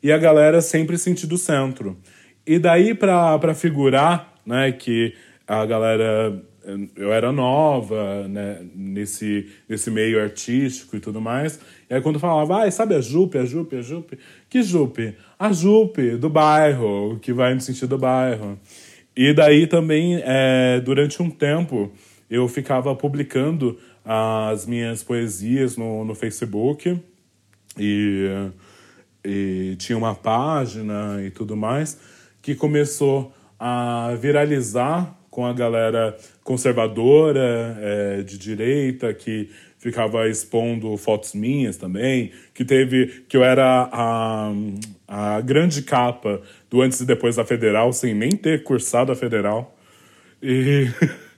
e 0.02 0.12
a 0.12 0.18
galera 0.18 0.62
sempre 0.62 0.98
sentido 0.98 1.38
centro. 1.38 1.98
E 2.46 2.58
daí, 2.58 2.94
pra 2.94 3.54
figurar, 3.54 4.34
né, 4.46 4.72
que 4.72 5.14
a 5.46 5.66
galera 5.66 6.42
eu 6.96 7.14
era 7.14 7.32
nova 7.32 8.28
né, 8.28 8.60
nesse, 8.76 9.50
nesse 9.70 9.90
meio 9.90 10.22
artístico 10.22 10.98
e 10.98 11.00
tudo 11.00 11.22
mais. 11.22 11.60
E 11.90 11.94
aí 11.94 12.02
quando 12.02 12.20
falava, 12.20 12.64
ah, 12.64 12.72
sabe 12.72 12.96
a 12.96 13.02
Jupe, 13.02 13.38
a 13.38 13.46
Jupe, 13.46 13.78
a 13.78 13.82
Jupe? 13.82 14.20
Que 14.58 14.64
Jupe? 14.64 15.16
A 15.38 15.54
Jupe, 15.54 16.18
do 16.18 16.32
bairro, 16.32 17.20
que 17.22 17.32
vai 17.32 17.54
no 17.54 17.62
sentido 17.62 17.90
do 17.90 17.98
bairro. 18.00 18.60
E 19.16 19.32
daí 19.32 19.68
também, 19.68 20.20
é, 20.24 20.82
durante 20.84 21.22
um 21.22 21.30
tempo, 21.30 21.92
eu 22.28 22.48
ficava 22.48 22.96
publicando 22.96 23.78
as 24.04 24.66
minhas 24.66 25.04
poesias 25.04 25.78
no, 25.78 26.04
no 26.04 26.16
Facebook. 26.16 27.00
E, 27.78 28.50
e 29.24 29.76
tinha 29.78 29.96
uma 29.96 30.16
página 30.16 31.22
e 31.24 31.30
tudo 31.30 31.56
mais, 31.56 32.00
que 32.42 32.56
começou 32.56 33.32
a 33.60 34.16
viralizar 34.20 35.16
com 35.30 35.46
a 35.46 35.54
galera 35.54 36.18
conservadora, 36.44 37.78
é, 37.80 38.24
de 38.24 38.40
direita, 38.40 39.14
que 39.14 39.52
ficava 39.78 40.28
expondo 40.28 40.96
fotos 40.98 41.34
minhas 41.34 41.78
também, 41.78 42.32
que 42.54 42.66
teve 42.66 43.26
que 43.28 43.38
eu 43.38 43.44
era 43.44 43.90
a, 43.92 44.52
a 45.08 45.42
grande 45.42 45.82
capa 45.82 46.42
do 46.70 46.82
antes 46.82 47.00
e 47.00 47.06
depois 47.06 47.36
da 47.36 47.46
federal, 47.46 47.94
sem 47.94 48.14
nem 48.14 48.32
ter 48.32 48.64
cursado 48.64 49.12
a 49.12 49.16
federal. 49.16 49.78
E, 50.42 50.88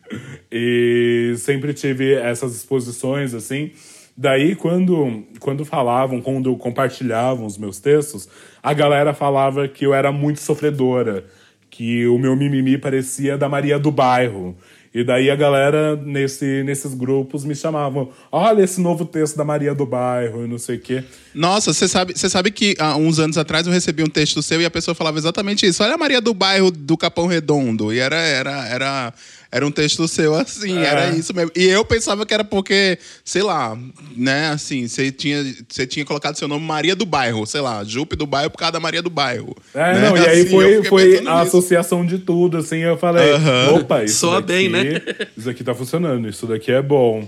e 0.51 1.33
sempre 1.37 1.73
tive 1.73 2.13
essas 2.13 2.55
exposições 2.55 3.33
assim. 3.33 3.71
Daí, 4.15 4.53
quando, 4.53 5.23
quando 5.39 5.63
falavam, 5.63 6.21
quando 6.21 6.53
compartilhavam 6.57 7.45
os 7.45 7.57
meus 7.57 7.79
textos, 7.79 8.27
a 8.61 8.73
galera 8.73 9.13
falava 9.13 9.65
que 9.67 9.85
eu 9.85 9.93
era 9.93 10.11
muito 10.11 10.41
sofredora 10.41 11.25
que 11.69 12.05
o 12.07 12.17
meu 12.17 12.35
mimimi 12.35 12.77
parecia 12.77 13.37
da 13.37 13.47
Maria 13.47 13.79
do 13.79 13.91
Bairro. 13.91 14.57
E 14.93 15.03
daí 15.03 15.29
a 15.29 15.35
galera 15.35 15.95
nesse, 15.95 16.63
nesses 16.63 16.95
grupos 16.95 17.45
me 17.45 17.55
chamavam, 17.55 18.09
olha 18.31 18.63
esse 18.63 18.81
novo 18.81 19.05
texto 19.05 19.37
da 19.37 19.45
Maria 19.45 19.75
do 19.75 19.85
Bairro 19.85 20.45
e 20.45 20.47
não 20.47 20.57
sei 20.57 20.77
o 20.77 20.79
quê. 20.79 21.03
Nossa, 21.33 21.71
você 21.71 21.87
sabe, 21.87 22.13
você 22.15 22.27
sabe 22.27 22.49
que 22.49 22.75
há 22.79 22.95
uns 22.95 23.19
anos 23.19 23.37
atrás 23.37 23.67
eu 23.67 23.73
recebi 23.73 24.01
um 24.01 24.09
texto 24.09 24.41
seu 24.41 24.59
e 24.59 24.65
a 24.65 24.71
pessoa 24.71 24.95
falava 24.95 25.19
exatamente 25.19 25.65
isso. 25.65 25.83
Olha 25.83 25.93
a 25.93 25.97
Maria 25.97 26.19
do 26.19 26.33
Bairro 26.33 26.71
do 26.71 26.97
Capão 26.97 27.27
Redondo. 27.27 27.93
E 27.93 27.99
era, 27.99 28.17
era, 28.17 28.67
era, 28.67 29.13
era 29.51 29.65
um 29.65 29.71
texto 29.71 30.07
seu 30.07 30.35
assim, 30.35 30.77
É. 30.79 30.85
era 30.85 31.09
isso 31.09 31.33
mesmo. 31.33 31.51
E 31.55 31.65
eu 31.65 31.83
pensava 31.83 32.25
que 32.25 32.33
era 32.33 32.43
porque, 32.43 32.99
sei 33.23 33.41
lá, 33.41 33.77
né, 34.15 34.49
assim, 34.49 34.87
você 34.87 35.11
tinha, 35.11 35.43
você 35.67 35.87
tinha 35.87 36.05
colocado 36.05 36.35
seu 36.35 36.47
nome 36.47 36.65
Maria 36.65 36.95
do 36.95 37.05
Bairro, 37.05 37.45
sei 37.47 37.61
lá, 37.61 37.83
Jupe 37.83 38.15
do 38.15 38.25
Bairro 38.27 38.51
por 38.51 38.57
causa 38.57 38.73
da 38.73 38.79
Maria 38.79 39.01
do 39.01 39.09
Bairro. 39.09 39.55
É, 39.73 39.93
né? 39.95 40.01
não, 40.09 40.15
e 40.17 40.27
aí 40.27 40.41
Assim, 40.41 40.49
foi, 40.51 40.83
foi 40.83 41.17
a 41.17 41.21
nisso. 41.21 41.29
associação 41.57 42.05
de 42.05 42.19
tudo, 42.19 42.57
assim, 42.57 42.77
eu 42.77 42.97
falei, 42.97 43.31
Aham. 43.33 43.73
opa, 43.79 44.03
isso 44.03 44.17
Soa 44.19 44.41
daqui, 44.41 44.47
bem, 44.47 44.69
né? 44.69 45.01
Isso 45.37 45.49
aqui 45.49 45.63
tá 45.63 45.73
funcionando, 45.73 46.27
isso 46.29 46.45
daqui 46.45 46.71
é 46.71 46.81
bom. 46.81 47.27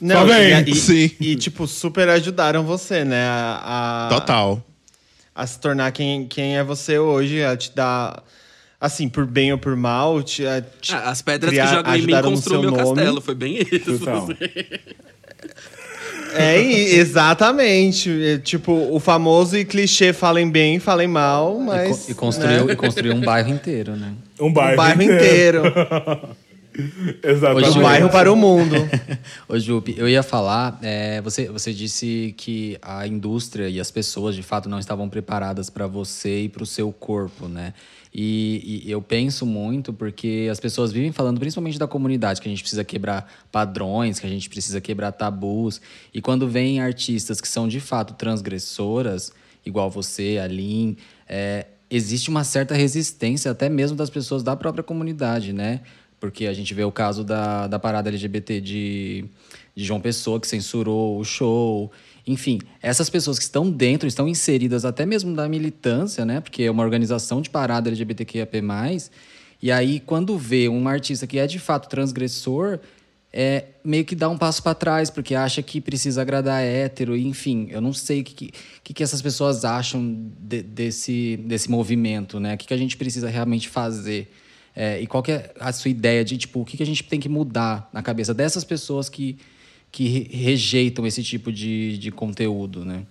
Não, 0.00 0.26
Tá 0.26 0.34
bem. 0.34 0.64
e, 0.66 0.70
e- 0.70 0.74
Sim. 0.76 1.10
e, 1.20 1.36
tipo, 1.36 1.66
super 1.66 2.08
ajudaram 2.08 2.64
você, 2.64 3.04
né? 3.04 3.24
A, 3.26 4.06
a- 4.06 4.08
Total. 4.08 4.66
A 5.34 5.46
se 5.46 5.58
tornar 5.60 5.90
quem, 5.92 6.26
quem 6.26 6.56
é 6.56 6.64
você 6.64 6.98
hoje, 6.98 7.42
a 7.44 7.56
te 7.56 7.74
dar. 7.74 8.22
Assim, 8.80 9.08
por 9.10 9.26
bem 9.26 9.52
ou 9.52 9.58
por 9.58 9.76
mal, 9.76 10.22
te, 10.22 10.46
a 10.46 10.62
te 10.62 10.94
Ah, 10.94 11.10
as 11.10 11.20
pedras 11.20 11.50
criar- 11.50 11.66
que 11.68 11.74
jogam 11.74 11.94
em 11.96 12.02
mim 12.32 12.36
seu 12.40 12.60
meu 12.62 12.70
nome. 12.70 12.82
castelo. 12.82 13.20
Foi 13.20 13.34
bem 13.34 13.58
isso. 13.58 13.98
Total. 13.98 14.26
É, 16.34 16.60
e- 16.62 16.94
exatamente. 16.96 18.08
É, 18.24 18.38
tipo, 18.38 18.72
o 18.72 18.98
famoso 19.00 19.56
e 19.56 19.64
clichê 19.64 20.12
falem 20.12 20.48
bem, 20.50 20.78
falem 20.78 21.08
mal, 21.08 21.52
E, 21.52 21.56
co- 21.56 21.62
mas. 21.64 22.08
e 22.08 22.14
construiu, 22.14 22.64
né? 22.66 22.72
e 22.72 22.76
construiu 22.76 23.14
um 23.14 23.20
bairro 23.20 23.50
inteiro, 23.50 23.96
né? 23.96 24.14
Um 24.40 24.52
bairro, 24.52 24.74
O 24.74 24.76
bairro 24.76 25.02
inteiro. 25.02 25.62
Exatamente. 27.22 27.68
Hoje 27.68 27.78
um 27.78 27.82
bairro 27.82 28.08
para 28.08 28.32
o 28.32 28.36
mundo. 28.36 28.76
Ô, 29.48 29.58
Jupe, 29.58 29.94
eu 29.98 30.08
ia 30.08 30.22
falar, 30.22 30.78
é, 30.82 31.20
você, 31.20 31.48
você 31.48 31.74
disse 31.74 32.32
que 32.38 32.78
a 32.80 33.06
indústria 33.06 33.68
e 33.68 33.80
as 33.80 33.90
pessoas, 33.90 34.34
de 34.36 34.42
fato, 34.42 34.68
não 34.68 34.78
estavam 34.78 35.08
preparadas 35.08 35.68
para 35.68 35.86
você 35.88 36.42
e 36.44 36.48
para 36.48 36.62
o 36.62 36.66
seu 36.66 36.92
corpo, 36.92 37.48
né? 37.48 37.74
E, 38.12 38.82
e 38.84 38.90
eu 38.90 39.00
penso 39.00 39.46
muito 39.46 39.92
porque 39.92 40.48
as 40.50 40.58
pessoas 40.58 40.90
vivem 40.90 41.12
falando, 41.12 41.38
principalmente 41.38 41.78
da 41.78 41.86
comunidade, 41.86 42.40
que 42.40 42.48
a 42.48 42.50
gente 42.50 42.62
precisa 42.62 42.82
quebrar 42.82 43.30
padrões, 43.52 44.18
que 44.18 44.26
a 44.26 44.30
gente 44.30 44.48
precisa 44.48 44.80
quebrar 44.80 45.12
tabus. 45.12 45.80
E 46.12 46.20
quando 46.20 46.48
vem 46.48 46.80
artistas 46.80 47.40
que 47.40 47.46
são, 47.46 47.68
de 47.68 47.78
fato, 47.78 48.14
transgressoras, 48.14 49.32
igual 49.64 49.90
você, 49.90 50.40
a 50.42 50.46
Lin, 50.48 50.96
é, 51.28 51.66
existe 51.88 52.30
uma 52.30 52.42
certa 52.42 52.74
resistência 52.74 53.50
até 53.50 53.68
mesmo 53.68 53.96
das 53.96 54.10
pessoas 54.10 54.42
da 54.42 54.56
própria 54.56 54.82
comunidade, 54.82 55.52
né? 55.52 55.80
Porque 56.18 56.46
a 56.46 56.52
gente 56.52 56.74
vê 56.74 56.84
o 56.84 56.92
caso 56.92 57.24
da, 57.24 57.66
da 57.66 57.78
parada 57.78 58.10
LGBT 58.10 58.60
de, 58.60 59.24
de 59.74 59.84
João 59.84 60.00
Pessoa, 60.00 60.40
que 60.40 60.46
censurou 60.46 61.18
o 61.18 61.24
show. 61.24 61.90
Enfim, 62.30 62.60
essas 62.80 63.10
pessoas 63.10 63.38
que 63.38 63.44
estão 63.44 63.68
dentro, 63.68 64.06
estão 64.06 64.28
inseridas 64.28 64.84
até 64.84 65.04
mesmo 65.04 65.34
da 65.34 65.48
militância, 65.48 66.24
né? 66.24 66.40
Porque 66.40 66.62
é 66.62 66.70
uma 66.70 66.84
organização 66.84 67.42
de 67.42 67.50
parada 67.50 67.88
LGBTQIAP+. 67.88 68.62
E 69.60 69.72
aí, 69.72 69.98
quando 69.98 70.38
vê 70.38 70.68
um 70.68 70.86
artista 70.86 71.26
que 71.26 71.38
é 71.38 71.46
de 71.46 71.58
fato 71.58 71.88
transgressor, 71.88 72.78
é 73.32 73.64
meio 73.84 74.04
que 74.04 74.14
dá 74.14 74.28
um 74.28 74.38
passo 74.38 74.62
para 74.62 74.74
trás, 74.74 75.10
porque 75.10 75.34
acha 75.34 75.60
que 75.60 75.80
precisa 75.80 76.22
agradar 76.22 76.62
hétero, 76.62 77.16
enfim, 77.16 77.66
eu 77.70 77.80
não 77.80 77.92
sei 77.92 78.20
o 78.20 78.24
que, 78.24 78.52
que, 78.82 78.94
que 78.94 79.02
essas 79.02 79.20
pessoas 79.20 79.64
acham 79.64 80.30
de- 80.38 80.62
desse, 80.62 81.36
desse 81.44 81.68
movimento, 81.68 82.38
né? 82.38 82.54
O 82.54 82.58
que, 82.58 82.68
que 82.68 82.74
a 82.74 82.76
gente 82.76 82.96
precisa 82.96 83.28
realmente 83.28 83.68
fazer. 83.68 84.32
É, 84.74 85.00
e 85.00 85.06
qual 85.06 85.20
que 85.20 85.32
é 85.32 85.52
a 85.58 85.72
sua 85.72 85.90
ideia 85.90 86.24
de, 86.24 86.38
tipo, 86.38 86.60
o 86.60 86.64
que, 86.64 86.76
que 86.76 86.82
a 86.82 86.86
gente 86.86 87.02
tem 87.02 87.18
que 87.18 87.28
mudar 87.28 87.90
na 87.92 88.02
cabeça 88.02 88.32
dessas 88.32 88.62
pessoas 88.62 89.08
que, 89.08 89.36
que 89.90 90.06
re- 90.08 90.28
rejeitam 90.30 91.06
esse 91.06 91.22
tipo 91.22 91.52
de, 91.52 91.98
de 91.98 92.10
conteúdo, 92.10 92.84
né? 92.84 93.04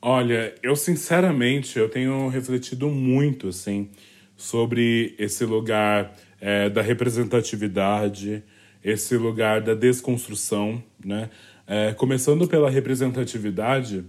Olha, 0.00 0.54
eu 0.62 0.76
sinceramente 0.76 1.78
eu 1.78 1.88
tenho 1.88 2.28
refletido 2.28 2.88
muito 2.88 3.48
assim 3.48 3.88
sobre 4.36 5.14
esse 5.18 5.44
lugar 5.44 6.14
é, 6.40 6.70
da 6.70 6.80
representatividade, 6.80 8.44
esse 8.82 9.16
lugar 9.16 9.60
da 9.60 9.74
desconstrução, 9.74 10.82
né? 11.04 11.30
É, 11.66 11.92
começando 11.92 12.46
pela 12.46 12.70
representatividade, 12.70 14.04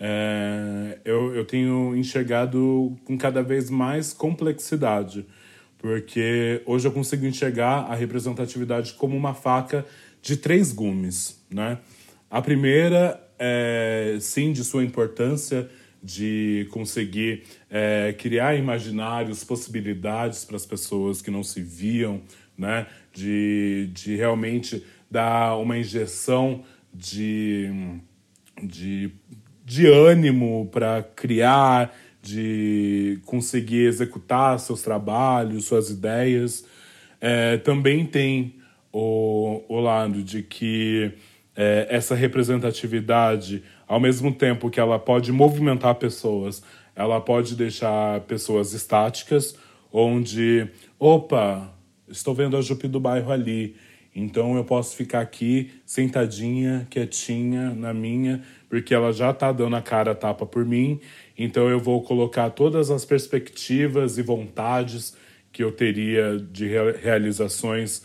é, 0.00 0.98
eu, 1.04 1.34
eu 1.34 1.44
tenho 1.44 1.94
enxergado 1.96 2.96
com 3.04 3.18
cada 3.18 3.42
vez 3.42 3.68
mais 3.68 4.12
complexidade, 4.12 5.26
porque 5.76 6.62
hoje 6.64 6.86
eu 6.86 6.92
consigo 6.92 7.26
enxergar 7.26 7.80
a 7.90 7.94
representatividade 7.94 8.92
como 8.94 9.16
uma 9.16 9.34
faca 9.34 9.84
de 10.22 10.36
três 10.36 10.72
gumes, 10.72 11.44
né? 11.50 11.78
A 12.30 12.40
primeira 12.40 13.20
é, 13.38 14.16
sim, 14.20 14.52
de 14.52 14.62
sua 14.62 14.84
importância 14.84 15.68
de 16.02 16.66
conseguir 16.70 17.42
é, 17.68 18.14
criar 18.16 18.56
imaginários, 18.56 19.44
possibilidades 19.44 20.44
para 20.44 20.56
as 20.56 20.64
pessoas 20.64 21.20
que 21.20 21.30
não 21.30 21.42
se 21.42 21.60
viam, 21.60 22.22
né? 22.56 22.86
De, 23.12 23.90
de 23.92 24.16
realmente 24.16 24.84
dar 25.10 25.56
uma 25.56 25.76
injeção 25.76 26.64
de, 26.94 27.68
de, 28.62 29.10
de 29.64 29.86
ânimo 29.86 30.68
para 30.72 31.02
criar, 31.02 31.94
de 32.22 33.20
conseguir 33.26 33.86
executar 33.86 34.58
seus 34.60 34.82
trabalhos, 34.82 35.64
suas 35.64 35.90
ideias. 35.90 36.64
É, 37.20 37.58
também 37.58 38.06
tem 38.06 38.61
o, 38.92 39.62
o 39.68 39.80
lado 39.80 40.22
de 40.22 40.42
que 40.42 41.12
é, 41.56 41.86
essa 41.90 42.14
representatividade, 42.14 43.62
ao 43.86 43.98
mesmo 43.98 44.32
tempo 44.32 44.70
que 44.70 44.80
ela 44.80 44.98
pode 44.98 45.32
movimentar 45.32 45.94
pessoas, 45.94 46.62
ela 46.94 47.20
pode 47.20 47.56
deixar 47.56 48.20
pessoas 48.22 48.72
estáticas, 48.72 49.56
onde, 49.92 50.66
opa, 50.98 51.72
estou 52.08 52.34
vendo 52.34 52.56
a 52.56 52.60
Jupi 52.60 52.86
do 52.86 53.00
bairro 53.00 53.32
ali, 53.32 53.76
então 54.14 54.56
eu 54.56 54.64
posso 54.64 54.94
ficar 54.94 55.20
aqui 55.20 55.70
sentadinha, 55.86 56.86
quietinha 56.90 57.70
na 57.70 57.94
minha, 57.94 58.42
porque 58.68 58.94
ela 58.94 59.12
já 59.12 59.30
está 59.30 59.50
dando 59.52 59.76
a 59.76 59.82
cara 59.82 60.12
a 60.12 60.14
tapa 60.14 60.44
por 60.44 60.66
mim, 60.66 61.00
então 61.36 61.68
eu 61.68 61.80
vou 61.80 62.02
colocar 62.02 62.50
todas 62.50 62.90
as 62.90 63.04
perspectivas 63.06 64.18
e 64.18 64.22
vontades 64.22 65.16
que 65.50 65.62
eu 65.64 65.72
teria 65.72 66.38
de 66.38 66.66
rea- 66.66 66.98
realizações 67.02 68.02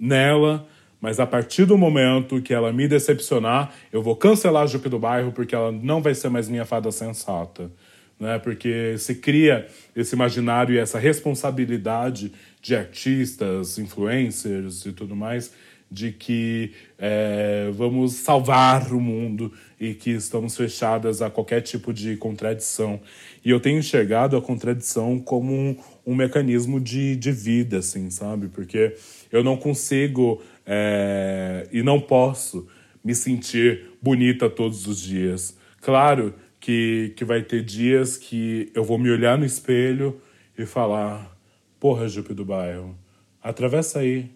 nela, 0.00 0.66
mas 1.00 1.18
a 1.18 1.26
partir 1.26 1.64
do 1.64 1.78
momento 1.78 2.42
que 2.42 2.52
ela 2.52 2.72
me 2.72 2.86
decepcionar, 2.86 3.72
eu 3.92 4.02
vou 4.02 4.14
cancelar 4.16 4.64
a 4.64 4.66
Jupe 4.66 4.88
do 4.88 4.98
bairro 4.98 5.32
porque 5.32 5.54
ela 5.54 5.72
não 5.72 6.02
vai 6.02 6.14
ser 6.14 6.28
mais 6.28 6.48
minha 6.48 6.64
fada 6.64 6.90
sensata. 6.92 7.70
Né? 8.18 8.38
Porque 8.38 8.96
se 8.98 9.14
cria 9.14 9.66
esse 9.96 10.14
imaginário 10.14 10.74
e 10.74 10.78
essa 10.78 10.98
responsabilidade 10.98 12.32
de 12.60 12.76
artistas, 12.76 13.78
influencers 13.78 14.84
e 14.84 14.92
tudo 14.92 15.16
mais, 15.16 15.52
de 15.90 16.12
que 16.12 16.72
é, 16.98 17.70
vamos 17.72 18.12
salvar 18.12 18.92
o 18.92 19.00
mundo 19.00 19.52
e 19.80 19.94
que 19.94 20.10
estamos 20.10 20.56
fechadas 20.56 21.20
a 21.20 21.30
qualquer 21.30 21.62
tipo 21.62 21.92
de 21.92 22.16
contradição. 22.16 23.00
E 23.44 23.50
eu 23.50 23.58
tenho 23.58 23.78
enxergado 23.78 24.36
a 24.36 24.42
contradição 24.42 25.18
como 25.18 25.52
um, 25.52 25.76
um 26.06 26.14
mecanismo 26.14 26.78
de, 26.78 27.16
de 27.16 27.32
vida, 27.32 27.78
assim, 27.78 28.08
sabe? 28.10 28.48
Porque 28.48 28.94
eu 29.30 29.44
não 29.44 29.56
consigo 29.56 30.42
é, 30.66 31.68
e 31.72 31.82
não 31.82 32.00
posso 32.00 32.66
me 33.02 33.14
sentir 33.14 33.90
bonita 34.02 34.48
todos 34.48 34.86
os 34.86 35.00
dias. 35.00 35.56
Claro 35.80 36.34
que, 36.58 37.12
que 37.16 37.24
vai 37.24 37.42
ter 37.42 37.64
dias 37.64 38.16
que 38.16 38.70
eu 38.74 38.84
vou 38.84 38.98
me 38.98 39.10
olhar 39.10 39.38
no 39.38 39.44
espelho 39.44 40.20
e 40.56 40.66
falar: 40.66 41.36
Porra, 41.78 42.08
Jupe 42.08 42.34
do 42.34 42.44
bairro, 42.44 42.96
atravessa 43.42 44.00
aí, 44.00 44.30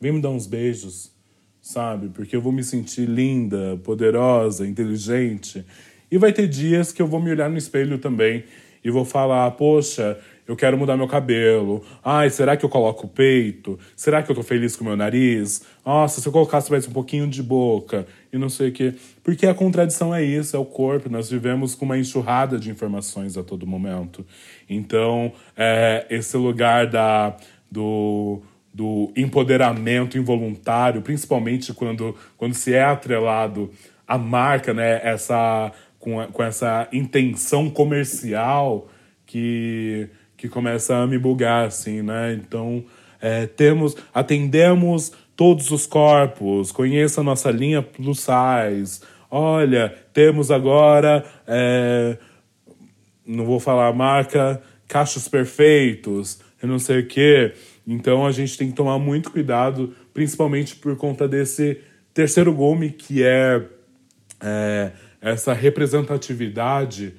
vem 0.00 0.12
me 0.12 0.20
dar 0.20 0.30
uns 0.30 0.46
beijos, 0.46 1.10
sabe? 1.60 2.08
Porque 2.10 2.36
eu 2.36 2.40
vou 2.42 2.52
me 2.52 2.62
sentir 2.62 3.08
linda, 3.08 3.80
poderosa, 3.82 4.66
inteligente. 4.66 5.64
E 6.10 6.18
vai 6.18 6.32
ter 6.32 6.46
dias 6.46 6.92
que 6.92 7.00
eu 7.00 7.06
vou 7.06 7.20
me 7.20 7.30
olhar 7.30 7.48
no 7.48 7.56
espelho 7.56 7.98
também 7.98 8.44
e 8.84 8.90
vou 8.90 9.04
falar: 9.04 9.50
Poxa, 9.52 10.18
eu 10.52 10.56
quero 10.56 10.76
mudar 10.76 10.98
meu 10.98 11.08
cabelo. 11.08 11.82
Ai, 12.04 12.28
será 12.28 12.58
que 12.58 12.64
eu 12.64 12.68
coloco 12.68 13.06
o 13.06 13.08
peito? 13.08 13.78
Será 13.96 14.22
que 14.22 14.30
eu 14.30 14.36
tô 14.36 14.42
feliz 14.42 14.76
com 14.76 14.84
o 14.84 14.86
meu 14.86 14.96
nariz? 14.96 15.62
Nossa, 15.84 16.20
se 16.20 16.28
eu 16.28 16.32
colocasse 16.32 16.70
mais 16.70 16.86
um 16.86 16.92
pouquinho 16.92 17.26
de 17.26 17.42
boca 17.42 18.06
e 18.30 18.36
não 18.36 18.50
sei 18.50 18.68
o 18.68 18.72
quê. 18.72 18.94
Porque 19.24 19.46
a 19.46 19.54
contradição 19.54 20.14
é 20.14 20.22
isso, 20.22 20.54
é 20.54 20.58
o 20.58 20.64
corpo. 20.64 21.08
Nós 21.08 21.30
vivemos 21.30 21.74
com 21.74 21.86
uma 21.86 21.96
enxurrada 21.96 22.58
de 22.58 22.70
informações 22.70 23.38
a 23.38 23.42
todo 23.42 23.66
momento. 23.66 24.26
Então, 24.68 25.32
é, 25.56 26.06
esse 26.10 26.36
lugar 26.36 26.86
da, 26.86 27.34
do, 27.70 28.42
do 28.74 29.10
empoderamento 29.16 30.18
involuntário, 30.18 31.00
principalmente 31.00 31.72
quando, 31.72 32.14
quando 32.36 32.52
se 32.52 32.74
é 32.74 32.84
atrelado 32.84 33.70
à 34.06 34.18
marca, 34.18 34.74
né? 34.74 35.00
Essa, 35.02 35.72
com, 35.98 36.26
com 36.26 36.42
essa 36.42 36.88
intenção 36.92 37.70
comercial 37.70 38.88
que 39.24 40.10
que 40.42 40.48
começa 40.48 40.96
a 40.96 41.06
me 41.06 41.16
bugar, 41.16 41.68
assim, 41.68 42.02
né? 42.02 42.32
Então, 42.32 42.84
é, 43.20 43.46
temos, 43.46 43.96
atendemos 44.12 45.12
todos 45.36 45.70
os 45.70 45.86
corpos, 45.86 46.72
conheça 46.72 47.22
nossa 47.22 47.48
linha 47.48 47.80
plus 47.80 48.26
size. 48.26 49.02
Olha, 49.30 49.94
temos 50.12 50.50
agora, 50.50 51.24
é, 51.46 52.18
não 53.24 53.44
vou 53.44 53.60
falar 53.60 53.86
a 53.86 53.92
marca, 53.92 54.60
cachos 54.88 55.28
perfeitos, 55.28 56.40
eu 56.60 56.68
não 56.68 56.80
sei 56.80 56.98
o 56.98 57.06
quê. 57.06 57.52
Então, 57.86 58.26
a 58.26 58.32
gente 58.32 58.58
tem 58.58 58.68
que 58.68 58.74
tomar 58.74 58.98
muito 58.98 59.30
cuidado, 59.30 59.94
principalmente 60.12 60.74
por 60.74 60.96
conta 60.96 61.28
desse 61.28 61.80
terceiro 62.12 62.52
gome, 62.52 62.90
que 62.90 63.22
é, 63.22 63.62
é 64.42 64.90
essa 65.20 65.52
representatividade 65.52 67.14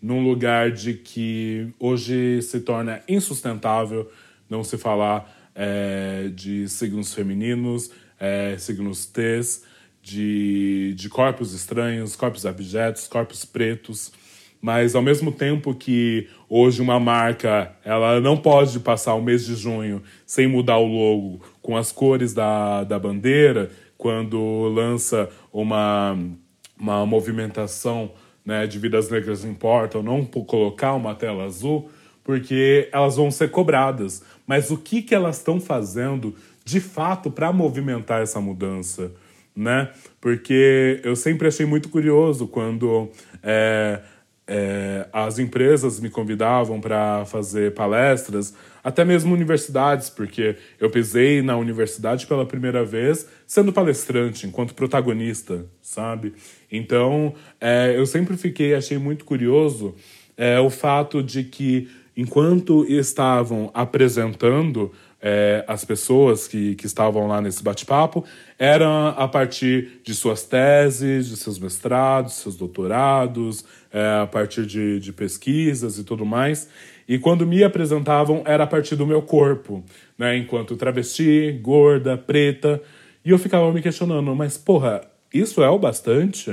num 0.00 0.22
lugar 0.22 0.70
de 0.70 0.94
que 0.94 1.68
hoje 1.78 2.40
se 2.42 2.60
torna 2.60 3.02
insustentável 3.08 4.10
não 4.48 4.62
se 4.64 4.78
falar 4.78 5.50
é, 5.54 6.30
de 6.34 6.68
signos 6.68 7.12
femininos, 7.12 7.90
é, 8.18 8.56
signos 8.58 9.06
T's, 9.06 9.64
de, 10.00 10.94
de 10.94 11.08
corpos 11.08 11.52
estranhos, 11.52 12.16
corpos 12.16 12.46
abjetos, 12.46 13.08
corpos 13.08 13.44
pretos. 13.44 14.12
Mas 14.60 14.94
ao 14.94 15.02
mesmo 15.02 15.30
tempo 15.30 15.74
que 15.74 16.28
hoje 16.48 16.80
uma 16.80 16.98
marca 16.98 17.76
ela 17.84 18.20
não 18.20 18.36
pode 18.36 18.80
passar 18.80 19.14
o 19.14 19.22
mês 19.22 19.44
de 19.46 19.54
junho 19.54 20.02
sem 20.26 20.48
mudar 20.48 20.78
o 20.78 20.86
logo 20.86 21.40
com 21.60 21.76
as 21.76 21.92
cores 21.92 22.32
da, 22.32 22.82
da 22.84 22.98
bandeira, 22.98 23.70
quando 23.96 24.68
lança 24.68 25.28
uma, 25.52 26.16
uma 26.78 27.04
movimentação 27.04 28.12
né, 28.48 28.66
de 28.66 28.78
Vidas 28.78 29.10
Negras 29.10 29.44
Importam, 29.44 30.02
não 30.02 30.24
colocar 30.24 30.94
uma 30.94 31.14
tela 31.14 31.44
azul, 31.44 31.90
porque 32.24 32.88
elas 32.90 33.16
vão 33.16 33.30
ser 33.30 33.50
cobradas. 33.50 34.22
Mas 34.46 34.70
o 34.70 34.78
que, 34.78 35.02
que 35.02 35.14
elas 35.14 35.36
estão 35.36 35.60
fazendo 35.60 36.34
de 36.64 36.80
fato 36.80 37.30
para 37.30 37.52
movimentar 37.52 38.22
essa 38.22 38.40
mudança? 38.40 39.12
Né? 39.54 39.90
Porque 40.18 40.98
eu 41.04 41.14
sempre 41.14 41.46
achei 41.46 41.66
muito 41.66 41.90
curioso 41.90 42.48
quando 42.48 43.10
é, 43.42 44.00
é, 44.46 45.06
as 45.12 45.38
empresas 45.38 46.00
me 46.00 46.08
convidavam 46.08 46.80
para 46.80 47.26
fazer 47.26 47.74
palestras, 47.74 48.54
até 48.82 49.04
mesmo 49.04 49.34
universidades, 49.34 50.08
porque 50.08 50.56
eu 50.80 50.88
pisei 50.88 51.42
na 51.42 51.54
universidade 51.58 52.26
pela 52.26 52.46
primeira 52.46 52.82
vez 52.82 53.28
sendo 53.46 53.74
palestrante, 53.74 54.46
enquanto 54.46 54.74
protagonista, 54.74 55.66
sabe? 55.82 56.32
Então, 56.70 57.34
é, 57.60 57.94
eu 57.96 58.06
sempre 58.06 58.36
fiquei, 58.36 58.74
achei 58.74 58.98
muito 58.98 59.24
curioso 59.24 59.94
é, 60.36 60.60
o 60.60 60.70
fato 60.70 61.22
de 61.22 61.44
que, 61.44 61.88
enquanto 62.16 62.84
estavam 62.84 63.70
apresentando 63.74 64.92
é, 65.20 65.64
as 65.66 65.84
pessoas 65.84 66.46
que, 66.46 66.74
que 66.76 66.86
estavam 66.86 67.26
lá 67.26 67.40
nesse 67.40 67.62
bate-papo, 67.62 68.24
era 68.58 69.08
a 69.10 69.26
partir 69.26 70.00
de 70.04 70.14
suas 70.14 70.44
teses, 70.44 71.28
de 71.28 71.36
seus 71.36 71.58
mestrados, 71.58 72.34
seus 72.34 72.56
doutorados, 72.56 73.64
é, 73.92 74.20
a 74.22 74.26
partir 74.26 74.64
de, 74.64 75.00
de 75.00 75.12
pesquisas 75.12 75.98
e 75.98 76.04
tudo 76.04 76.24
mais. 76.24 76.68
E 77.08 77.18
quando 77.18 77.46
me 77.46 77.64
apresentavam, 77.64 78.42
era 78.44 78.64
a 78.64 78.66
partir 78.66 78.94
do 78.94 79.06
meu 79.06 79.22
corpo, 79.22 79.82
né? 80.16 80.36
Enquanto 80.36 80.76
travesti, 80.76 81.58
gorda, 81.62 82.18
preta. 82.18 82.82
E 83.24 83.30
eu 83.30 83.38
ficava 83.38 83.72
me 83.72 83.80
questionando, 83.80 84.34
mas 84.36 84.58
porra, 84.58 85.00
isso 85.32 85.62
é 85.62 85.68
o 85.68 85.78
bastante? 85.78 86.50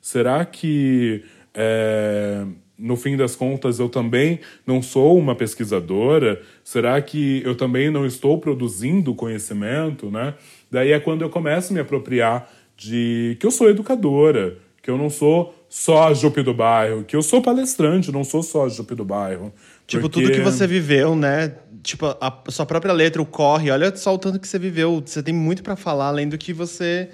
Será 0.00 0.44
que, 0.44 1.24
é, 1.54 2.44
no 2.78 2.96
fim 2.96 3.16
das 3.16 3.34
contas, 3.34 3.78
eu 3.78 3.88
também 3.88 4.40
não 4.66 4.80
sou 4.82 5.18
uma 5.18 5.34
pesquisadora? 5.34 6.40
Será 6.62 7.00
que 7.00 7.42
eu 7.44 7.54
também 7.56 7.90
não 7.90 8.06
estou 8.06 8.38
produzindo 8.38 9.14
conhecimento, 9.14 10.10
né? 10.10 10.34
Daí 10.70 10.92
é 10.92 11.00
quando 11.00 11.22
eu 11.22 11.30
começo 11.30 11.72
a 11.72 11.74
me 11.74 11.80
apropriar 11.80 12.48
de 12.76 13.36
que 13.40 13.46
eu 13.46 13.50
sou 13.50 13.68
educadora, 13.70 14.58
que 14.82 14.90
eu 14.90 14.98
não 14.98 15.10
sou 15.10 15.52
só 15.68 16.08
a 16.08 16.14
Jupe 16.14 16.42
do 16.42 16.54
bairro, 16.54 17.02
que 17.02 17.16
eu 17.16 17.22
sou 17.22 17.42
palestrante, 17.42 18.12
não 18.12 18.22
sou 18.22 18.42
só 18.42 18.66
a 18.66 18.68
Jupe 18.68 18.94
do 18.94 19.04
bairro. 19.04 19.52
Tipo, 19.86 20.02
Porque- 20.02 20.20
tudo 20.22 20.32
que 20.32 20.40
você 20.40 20.66
viveu, 20.66 21.16
né? 21.16 21.54
Tipo, 21.82 22.06
a 22.20 22.42
sua 22.48 22.66
própria 22.66 22.92
letra, 22.92 23.20
o 23.22 23.26
corre, 23.26 23.70
olha 23.70 23.94
só 23.96 24.14
o 24.14 24.18
tanto 24.18 24.38
que 24.38 24.46
você 24.46 24.58
viveu. 24.58 25.02
Você 25.04 25.22
tem 25.22 25.34
muito 25.34 25.62
pra 25.62 25.74
falar, 25.76 26.06
além 26.08 26.28
do 26.28 26.36
que 26.38 26.52
você. 26.52 27.08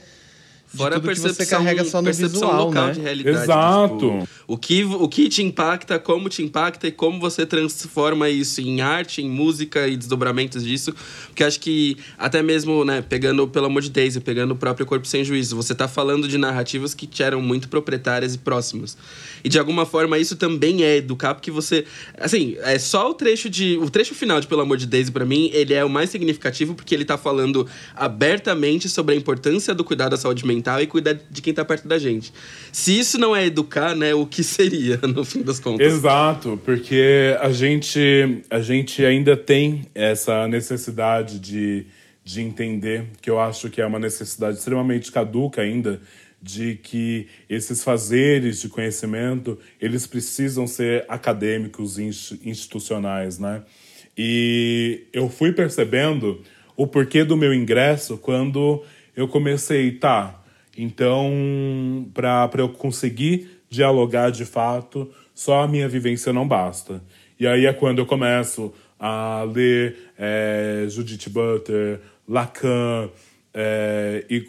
De 0.73 0.79
Fora 0.79 0.97
a 0.97 1.01
tudo 1.01 1.13
que 1.13 1.21
percepção, 1.21 1.45
você 1.45 1.51
carrega 1.51 1.85
só 1.85 1.99
no 1.99 2.05
percepção 2.05 2.41
visual, 2.41 2.67
local 2.67 2.87
né? 2.87 2.93
de 2.93 3.01
realidade. 3.01 3.43
Exato. 3.43 3.97
tipo, 3.97 4.29
o, 4.47 4.57
que, 4.57 4.85
o 4.85 5.09
que 5.09 5.29
te 5.29 5.43
impacta, 5.43 5.99
como 5.99 6.29
te 6.29 6.43
impacta 6.43 6.89
e 6.89 6.93
como 6.93 7.21
você 7.21 7.45
transforma 7.45 8.29
isso 8.29 8.61
em 8.61 8.81
arte, 8.81 9.23
em 9.23 9.29
música 9.29 9.87
e 9.87 9.97
desdobramentos 9.97 10.65
disso. 10.65 10.95
Porque 11.27 11.45
acho 11.45 11.61
que, 11.61 11.97
até 12.19 12.43
mesmo, 12.43 12.85
né, 12.85 13.03
pegando 13.03 13.47
pelo 13.47 13.67
amor 13.67 13.83
de 13.83 13.91
Daisy, 13.91 14.21
pegando 14.21 14.53
o 14.53 14.57
próprio 14.57 14.87
Corpo 14.87 15.07
Sem 15.07 15.25
Juízo, 15.25 15.55
você 15.55 15.75
tá 15.75 15.87
falando 15.87 16.27
de 16.27 16.39
narrativas 16.39 16.95
que 16.95 17.07
te 17.07 17.23
eram 17.23 17.41
muito 17.41 17.69
proprietárias 17.69 18.35
e 18.35 18.39
próximas. 18.39 18.97
E 19.45 19.49
de 19.49 19.59
alguma 19.59 19.85
forma 19.85 20.19
isso 20.19 20.37
também 20.37 20.83
é 20.83 20.97
educar, 20.97 21.35
porque 21.35 21.51
você. 21.51 21.85
Assim, 22.19 22.57
é 22.61 22.79
só 22.79 23.11
o 23.11 23.15
trecho 23.15 23.51
de. 23.51 23.77
O 23.79 23.91
trecho 23.91 24.15
final 24.15 24.41
de 24.41 24.47
Pelo 24.47 24.61
Amor 24.61 24.77
de 24.77 24.87
Daisy, 24.87 25.11
pra 25.11 25.25
mim, 25.25 25.51
ele 25.53 25.75
é 25.75 25.85
o 25.85 25.91
mais 25.91 26.11
significativo, 26.11 26.75
porque 26.75 26.95
ele 26.95 27.05
tá 27.05 27.19
falando 27.19 27.67
abertamente 27.95 28.89
sobre 28.89 29.15
a 29.15 29.19
importância 29.19 29.75
do 29.75 29.85
cuidado 29.85 30.11
da 30.11 30.17
saúde 30.17 30.47
mental 30.47 30.81
e 30.81 30.87
cuidar 30.87 31.15
de 31.15 31.43
quem 31.43 31.53
tá 31.53 31.65
perto 31.65 31.89
da 31.89 31.99
gente. 31.99 32.33
Se 32.71 32.99
isso 32.99 33.19
não 33.19 33.35
é 33.35 33.47
educar, 33.47 33.95
né, 33.95 34.15
o 34.15 34.27
que 34.27 34.43
seria, 34.45 34.99
no 35.03 35.25
fim 35.25 35.43
das 35.43 35.59
contas? 35.59 35.87
Exato, 35.87 36.61
porque 36.65 37.37
a 37.41 37.51
gente, 37.51 38.43
a 38.51 38.61
gente 38.61 39.05
ainda 39.05 39.37
tem 39.37 39.87
essa 39.95 40.47
necessidade 40.49 41.39
de, 41.39 41.87
de 42.25 42.41
entender, 42.41 43.07
que 43.21 43.31
eu 43.31 43.41
acho 43.41 43.69
que 43.71 43.81
é 43.81 43.87
uma 43.87 43.99
necessidade 43.99 44.59
extremamente 44.59 45.11
caduca 45.11 45.63
ainda, 45.63 46.01
de 46.43 46.75
que 46.75 47.29
esses 47.49 47.85
fazeres 47.85 48.61
de 48.61 48.69
conhecimento, 48.69 49.59
eles 49.81 50.07
precisam 50.07 50.67
ser 50.67 51.05
acadêmicos 51.09 51.99
e 51.99 52.05
insti- 52.05 52.41
institucionais, 52.45 53.39
né? 53.39 53.63
E 54.19 55.05
eu 55.13 55.29
fui 55.29 55.53
percebendo 55.53 56.43
o 56.77 56.87
porquê 56.87 57.23
do 57.23 57.37
meu 57.37 57.55
ingresso 57.55 58.19
quando 58.19 58.83
eu 59.15 59.29
comecei, 59.29 59.93
tá, 59.93 60.43
então, 60.77 62.11
para 62.13 62.51
eu 62.59 62.69
conseguir 62.71 63.63
dialogar 63.69 64.31
de 64.31 64.45
fato, 64.45 65.11
só 65.35 65.63
a 65.63 65.69
minha 65.69 65.89
vivência 65.89 66.33
não 66.33 66.47
basta. 66.47 67.03
E 67.39 67.47
aí 67.47 67.67
é 67.67 67.73
quando 67.73 67.99
eu 67.99 68.07
começo 68.07 68.73
a 68.99 69.43
ler 69.53 69.97
é, 70.19 70.87
Judith 70.89 71.29
Butler, 71.29 72.01
Lacan, 72.29 73.11
é, 73.53 74.25
e 74.31 74.41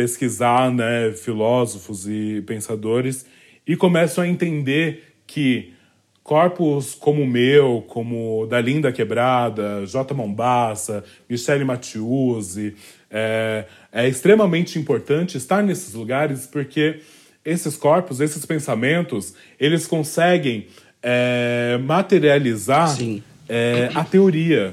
pesquisar 0.00 0.72
né, 0.72 1.12
filósofos 1.12 2.08
e 2.08 2.42
pensadores, 2.46 3.26
e 3.66 3.76
começo 3.76 4.18
a 4.18 4.26
entender 4.26 5.12
que 5.26 5.74
corpos 6.22 6.94
como 6.94 7.22
o 7.22 7.26
meu, 7.26 7.84
como 7.86 8.46
da 8.46 8.62
Linda 8.62 8.90
Quebrada, 8.90 9.84
J. 9.84 10.14
Mombassa, 10.14 11.04
Michele 11.28 11.64
Mattiuzzi, 11.64 12.74
é, 13.10 13.66
é 13.92 14.08
extremamente 14.08 14.78
importante 14.78 15.36
estar 15.36 15.62
nesses 15.62 15.92
lugares 15.92 16.46
porque 16.46 17.00
esses 17.44 17.76
corpos, 17.76 18.22
esses 18.22 18.46
pensamentos, 18.46 19.34
eles 19.58 19.86
conseguem 19.86 20.66
é, 21.02 21.78
materializar 21.84 22.96
é, 23.46 23.90
a 23.94 24.02
teoria, 24.02 24.72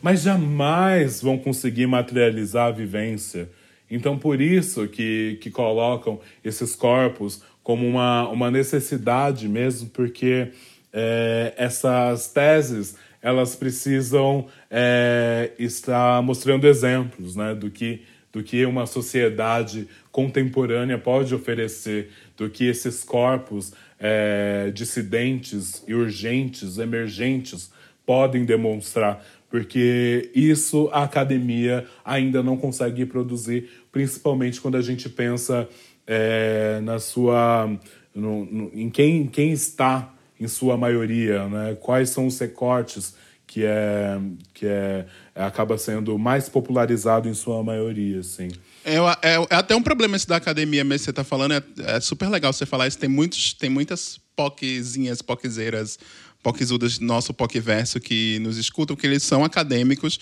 mas 0.00 0.22
jamais 0.22 1.20
vão 1.20 1.36
conseguir 1.36 1.88
materializar 1.88 2.68
a 2.68 2.70
vivência. 2.70 3.48
Então, 3.94 4.18
por 4.18 4.40
isso 4.40 4.88
que, 4.88 5.38
que 5.42 5.50
colocam 5.50 6.18
esses 6.42 6.74
corpos 6.74 7.42
como 7.62 7.86
uma, 7.86 8.26
uma 8.28 8.50
necessidade 8.50 9.46
mesmo, 9.46 9.90
porque 9.90 10.48
é, 10.92 11.52
essas 11.58 12.28
teses 12.28 12.96
elas 13.20 13.54
precisam 13.54 14.46
é, 14.70 15.52
estar 15.58 16.22
mostrando 16.22 16.66
exemplos 16.66 17.36
né, 17.36 17.54
do, 17.54 17.70
que, 17.70 18.02
do 18.32 18.42
que 18.42 18.64
uma 18.64 18.86
sociedade 18.86 19.86
contemporânea 20.10 20.98
pode 20.98 21.34
oferecer, 21.34 22.10
do 22.36 22.48
que 22.48 22.64
esses 22.64 23.04
corpos 23.04 23.74
é, 24.00 24.72
dissidentes 24.74 25.84
e 25.86 25.94
urgentes, 25.94 26.78
emergentes, 26.78 27.70
podem 28.04 28.44
demonstrar, 28.44 29.24
porque 29.48 30.30
isso 30.34 30.88
a 30.92 31.04
academia 31.04 31.86
ainda 32.04 32.42
não 32.42 32.56
consegue 32.56 33.06
produzir, 33.06 33.70
principalmente 33.92 34.60
quando 34.60 34.76
a 34.76 34.82
gente 34.82 35.08
pensa 35.08 35.68
é, 36.06 36.80
na 36.82 36.98
sua, 36.98 37.70
no, 38.14 38.44
no, 38.46 38.70
em 38.74 38.90
quem, 38.90 39.26
quem 39.26 39.52
está 39.52 40.12
em 40.40 40.48
sua 40.48 40.76
maioria, 40.76 41.46
né? 41.48 41.76
Quais 41.78 42.10
são 42.10 42.26
os 42.26 42.38
recortes 42.38 43.14
que 43.46 43.64
é 43.64 44.18
que 44.54 44.66
é 44.66 45.04
acaba 45.34 45.76
sendo 45.76 46.18
mais 46.18 46.48
popularizado 46.48 47.28
em 47.28 47.34
sua 47.34 47.62
maioria, 47.62 48.20
assim. 48.20 48.48
É, 48.82 48.96
é, 48.96 49.34
é 49.50 49.54
até 49.54 49.76
um 49.76 49.82
problema 49.82 50.16
esse 50.16 50.26
da 50.26 50.36
academia 50.36 50.82
mesmo 50.82 51.04
você 51.04 51.10
está 51.10 51.22
falando. 51.22 51.52
É, 51.52 51.62
é, 51.84 52.00
super 52.00 52.30
legal 52.30 52.50
você 52.52 52.64
falar 52.64 52.88
isso. 52.88 52.98
Tem, 52.98 53.10
muitos, 53.10 53.52
tem 53.52 53.68
muitas 53.68 54.18
POCzinhas, 54.34 55.20
POCzeiras, 55.20 55.98
POCzudas 56.42 56.98
do 56.98 57.04
nosso 57.04 57.32
POCverso 57.32 58.00
que 58.00 58.38
nos 58.40 58.56
escutam, 58.56 58.96
porque 58.96 59.06
eles 59.06 59.22
são 59.22 59.44
acadêmicos 59.44 60.18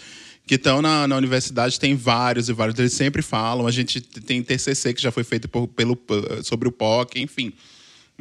que 0.47 0.57
estão 0.57 0.83
na, 0.83 1.07
na 1.09 1.16
universidade. 1.16 1.79
Tem 1.79 1.95
vários 1.95 2.49
e 2.49 2.53
vários. 2.53 2.79
Eles 2.79 2.93
sempre 2.93 3.23
falam. 3.23 3.66
A 3.66 3.71
gente 3.71 4.01
tem 4.01 4.43
TCC 4.43 4.93
que 4.93 5.01
já 5.01 5.11
foi 5.11 5.25
feito 5.25 5.49
por, 5.49 5.68
pelo, 5.68 5.99
sobre 6.43 6.68
o 6.68 6.73
POC, 6.73 7.21
enfim. 7.21 7.53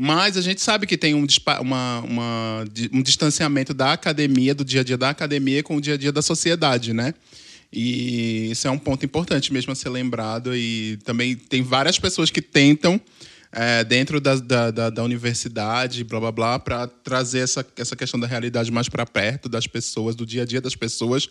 Mas 0.01 0.37
a 0.37 0.41
gente 0.41 0.61
sabe 0.61 0.87
que 0.87 0.97
tem 0.97 1.13
um, 1.13 1.27
uma, 1.59 1.99
uma, 1.99 2.65
um 2.93 3.01
distanciamento 3.01 3.73
da 3.73 3.91
academia, 3.91 4.55
do 4.55 4.63
dia 4.63 4.79
a 4.79 4.83
dia 4.83 4.97
da 4.97 5.09
academia, 5.09 5.61
com 5.61 5.75
o 5.75 5.81
dia 5.81 5.95
a 5.95 5.97
dia 5.97 6.11
da 6.11 6.21
sociedade, 6.21 6.93
né? 6.93 7.13
E 7.71 8.49
isso 8.51 8.67
é 8.67 8.71
um 8.71 8.77
ponto 8.77 9.05
importante 9.05 9.51
mesmo 9.51 9.73
a 9.73 9.75
ser 9.75 9.89
lembrado. 9.89 10.55
E 10.55 10.97
também 11.03 11.35
tem 11.35 11.61
várias 11.61 11.99
pessoas 11.99 12.29
que 12.29 12.41
tentam, 12.41 12.99
é, 13.51 13.83
dentro 13.83 14.21
da, 14.21 14.35
da, 14.35 14.71
da, 14.71 14.89
da, 14.89 15.03
universidade, 15.03 16.03
blá 16.03 16.19
blá 16.19 16.31
blá, 16.31 16.59
para 16.59 16.87
trazer 16.87 17.39
essa, 17.39 17.65
essa 17.77 17.95
questão 17.95 18.19
da 18.19 18.27
realidade 18.27 18.71
mais 18.71 18.87
para 18.87 19.05
perto 19.05 19.49
das 19.49 19.65
pessoas, 19.65 20.15
do 20.15 20.25
dia 20.25 20.43
a 20.43 20.45
dia 20.45 20.61
das 20.61 20.75
pessoas. 20.75 21.29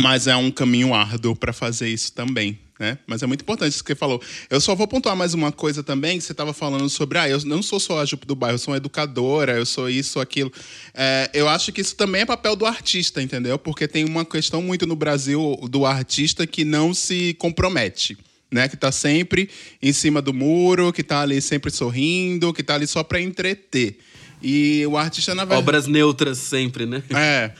Mas 0.00 0.26
é 0.26 0.34
um 0.34 0.50
caminho 0.50 0.94
árduo 0.94 1.36
para 1.36 1.52
fazer 1.52 1.88
isso 1.88 2.12
também. 2.12 2.58
Né? 2.78 2.98
Mas 3.06 3.22
é 3.22 3.26
muito 3.26 3.42
importante 3.42 3.74
isso 3.74 3.84
que 3.84 3.92
você 3.92 3.94
falou. 3.94 4.20
Eu 4.50 4.60
só 4.60 4.74
vou 4.74 4.88
pontuar 4.88 5.14
mais 5.14 5.34
uma 5.34 5.52
coisa 5.52 5.84
também, 5.84 6.18
que 6.18 6.24
você 6.24 6.32
estava 6.32 6.52
falando 6.52 6.88
sobre, 6.88 7.18
ah, 7.18 7.28
eu 7.28 7.38
não 7.44 7.62
sou 7.62 7.78
só 7.78 8.00
a 8.00 8.04
Jupe 8.04 8.26
do 8.26 8.34
bairro, 8.34 8.54
eu 8.54 8.58
sou 8.58 8.72
uma 8.72 8.78
educadora, 8.78 9.52
eu 9.52 9.66
sou 9.66 9.88
isso, 9.88 10.18
aquilo. 10.18 10.52
É, 10.92 11.30
eu 11.32 11.48
acho 11.48 11.70
que 11.70 11.80
isso 11.80 11.94
também 11.94 12.22
é 12.22 12.26
papel 12.26 12.56
do 12.56 12.66
artista, 12.66 13.22
entendeu? 13.22 13.56
Porque 13.58 13.86
tem 13.86 14.04
uma 14.04 14.24
questão 14.24 14.60
muito 14.60 14.84
no 14.86 14.96
Brasil 14.96 15.56
do 15.70 15.86
artista 15.86 16.44
que 16.44 16.64
não 16.64 16.92
se 16.92 17.34
compromete. 17.34 18.16
Né, 18.52 18.68
que 18.68 18.74
está 18.74 18.92
sempre 18.92 19.48
em 19.80 19.94
cima 19.94 20.20
do 20.20 20.34
muro, 20.34 20.92
que 20.92 21.00
está 21.00 21.22
ali 21.22 21.40
sempre 21.40 21.70
sorrindo, 21.70 22.52
que 22.52 22.60
está 22.60 22.74
ali 22.74 22.86
só 22.86 23.02
para 23.02 23.18
entreter. 23.18 23.98
E 24.42 24.84
o 24.86 24.98
artista, 24.98 25.34
na 25.34 25.44
verdade. 25.44 25.62
Obras 25.62 25.86
neutras 25.86 26.36
sempre, 26.36 26.84
né? 26.84 27.02
É. 27.10 27.52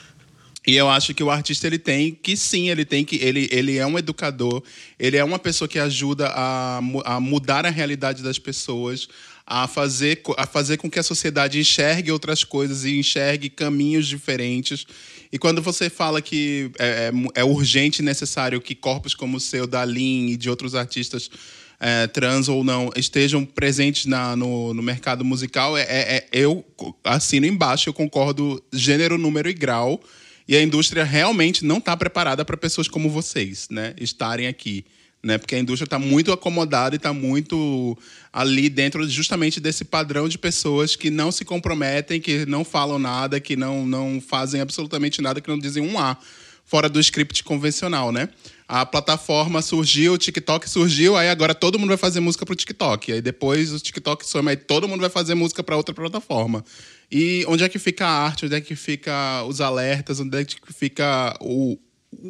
E 0.67 0.77
eu 0.77 0.89
acho 0.89 1.13
que 1.13 1.23
o 1.23 1.31
artista 1.31 1.67
ele 1.67 1.79
tem 1.79 2.13
que 2.15 2.37
sim, 2.37 2.71
ele 2.71 2.85
tem 2.85 3.05
que 3.05 3.17
ele, 3.17 3.49
ele 3.51 3.79
é 3.79 3.87
um 3.87 3.99
educador, 3.99 4.63
ele 4.97 5.17
é 5.17 5.25
uma 5.25 5.39
pessoa 5.39 5.67
que 5.67 5.79
ajuda 5.79 6.29
a, 6.29 6.79
a 7.05 7.21
mudar 7.21 7.67
a 7.67 7.71
realidade 7.71 8.23
das 8.23 8.39
pessoas, 8.39 9.09
a 9.55 9.69
fazer, 9.69 10.23
a 10.39 10.47
fazer 10.47 10.79
com 10.79 10.91
que 10.91 10.99
a 10.99 11.03
sociedade 11.03 11.61
enxergue 11.61 12.11
outras 12.11 12.43
coisas 12.43 12.87
e 12.87 12.99
enxergue 12.99 13.51
caminhos 13.51 14.09
diferentes. 14.09 14.87
E 15.31 15.39
quando 15.39 15.61
você 15.61 15.91
fala 15.91 16.23
que 16.23 16.71
é, 16.79 17.13
é, 17.35 17.43
é 17.43 17.45
urgente 17.45 18.01
e 18.01 18.05
necessário 18.05 18.63
que 18.63 18.75
corpos 18.75 19.15
como 19.15 19.37
o 19.37 19.41
seu, 19.41 19.67
da 19.67 19.85
Lin 19.85 20.29
e 20.29 20.37
de 20.39 20.49
outros 20.49 20.75
artistas 20.75 21.31
é, 21.79 22.07
trans 22.07 22.49
ou 22.49 22.65
não 22.65 22.91
estejam 22.97 23.45
presentes 23.45 24.07
na, 24.07 24.35
no, 24.35 24.73
no 24.73 24.83
mercado 24.83 25.23
musical, 25.23 25.77
é, 25.77 25.83
é, 25.83 26.17
é 26.17 26.29
eu 26.33 26.65
assino 27.05 27.45
embaixo, 27.45 27.91
eu 27.91 27.93
concordo 27.93 28.63
gênero, 28.73 29.19
número 29.19 29.51
e 29.51 29.53
grau. 29.53 30.01
E 30.49 30.57
a 30.57 30.63
indústria 30.63 31.05
realmente 31.05 31.63
não 31.63 31.77
está 31.77 31.95
preparada 31.95 32.43
para 32.43 32.57
pessoas 32.57 32.89
como 32.89 33.11
vocês, 33.11 33.69
né, 33.71 33.95
estarem 34.01 34.47
aqui. 34.47 34.87
Né? 35.23 35.39
Porque 35.39 35.55
a 35.55 35.59
indústria 35.59 35.87
está 35.87 35.99
muito 35.99 36.33
acomodada 36.33 36.95
e 36.95 36.97
está 36.97 37.13
muito 37.13 37.97
ali 38.33 38.69
dentro 38.69 39.09
justamente 39.09 39.61
desse 39.61 39.85
padrão 39.85 40.29
de 40.29 40.37
pessoas 40.37 40.97
que 40.97 41.11
não 41.11 41.31
se 41.31 41.45
comprometem, 41.45 42.21
que 42.21 42.45
não 42.47 42.65
falam 42.65 42.99
nada, 42.99 43.39
que 43.39 43.55
não, 43.55 43.87
não 43.87 44.21
fazem 44.21 44.61
absolutamente 44.61 45.23
nada, 45.23 45.41
que 45.41 45.49
não 45.49 45.59
dizem 45.59 45.83
um 45.83 45.99
A 45.99 46.19
fora 46.65 46.89
do 46.89 46.99
script 47.01 47.45
convencional, 47.45 48.11
né? 48.11 48.29
A 48.67 48.87
plataforma 48.87 49.61
surgiu, 49.61 50.15
o 50.15 50.19
TikTok 50.19 50.69
surgiu, 50.69 51.17
aí 51.17 51.29
agora 51.29 51.55
todo 51.55 51.79
mundo 51.79 51.89
vai 51.89 51.99
fazer 51.99 52.21
música 52.21 52.47
para 52.47 52.53
o 52.53 52.57
TikTok. 52.57 53.13
Aí 53.13 53.21
depois 53.21 53.73
o 53.73 53.79
TikTok 53.79 54.27
some, 54.27 54.49
aí 54.49 54.57
todo 54.57 54.89
mundo 54.89 55.01
vai 55.01 55.11
fazer 55.11 55.35
música 55.35 55.63
para 55.63 55.77
outra 55.77 55.95
plataforma. 55.95 56.65
E 57.11 57.45
onde 57.47 57.63
é 57.63 57.69
que 57.69 57.79
fica 57.79 58.07
a 58.07 58.25
arte? 58.25 58.47
Onde 58.47 58.55
é 58.55 58.61
que 58.61 58.75
fica 58.75 59.45
os 59.45 59.61
alertas? 59.61 60.19
Onde 60.19 60.41
é 60.41 60.45
que 60.45 60.57
fica 60.73 61.37
o, 61.41 61.79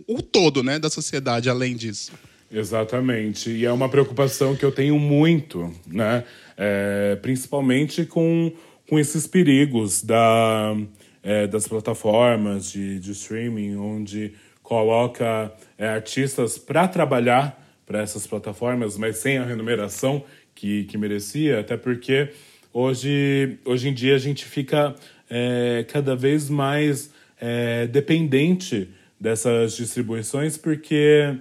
o 0.08 0.20
todo 0.20 0.62
né, 0.62 0.78
da 0.78 0.90
sociedade 0.90 1.48
além 1.48 1.76
disso? 1.76 2.10
Exatamente. 2.52 3.50
E 3.50 3.64
é 3.64 3.72
uma 3.72 3.88
preocupação 3.88 4.54
que 4.54 4.64
eu 4.64 4.70
tenho 4.70 4.98
muito, 4.98 5.72
né? 5.86 6.24
É, 6.56 7.16
principalmente 7.22 8.04
com, 8.04 8.52
com 8.88 8.98
esses 8.98 9.26
perigos 9.26 10.02
da, 10.02 10.76
é, 11.22 11.46
das 11.46 11.66
plataformas 11.66 12.70
de, 12.70 13.00
de 13.00 13.12
streaming, 13.12 13.76
onde 13.76 14.34
coloca 14.62 15.52
é, 15.78 15.88
artistas 15.88 16.58
para 16.58 16.86
trabalhar 16.86 17.58
para 17.86 18.00
essas 18.00 18.26
plataformas, 18.26 18.96
mas 18.96 19.16
sem 19.16 19.38
a 19.38 19.44
remuneração 19.44 20.22
que, 20.54 20.84
que 20.84 20.96
merecia, 20.96 21.60
até 21.60 21.76
porque 21.76 22.30
Hoje, 22.74 23.58
hoje 23.66 23.90
em 23.90 23.92
dia 23.92 24.14
a 24.14 24.18
gente 24.18 24.46
fica 24.46 24.94
é, 25.28 25.84
cada 25.88 26.16
vez 26.16 26.48
mais 26.48 27.12
é, 27.38 27.86
dependente 27.86 28.88
dessas 29.20 29.76
distribuições, 29.76 30.56
porque 30.56 31.36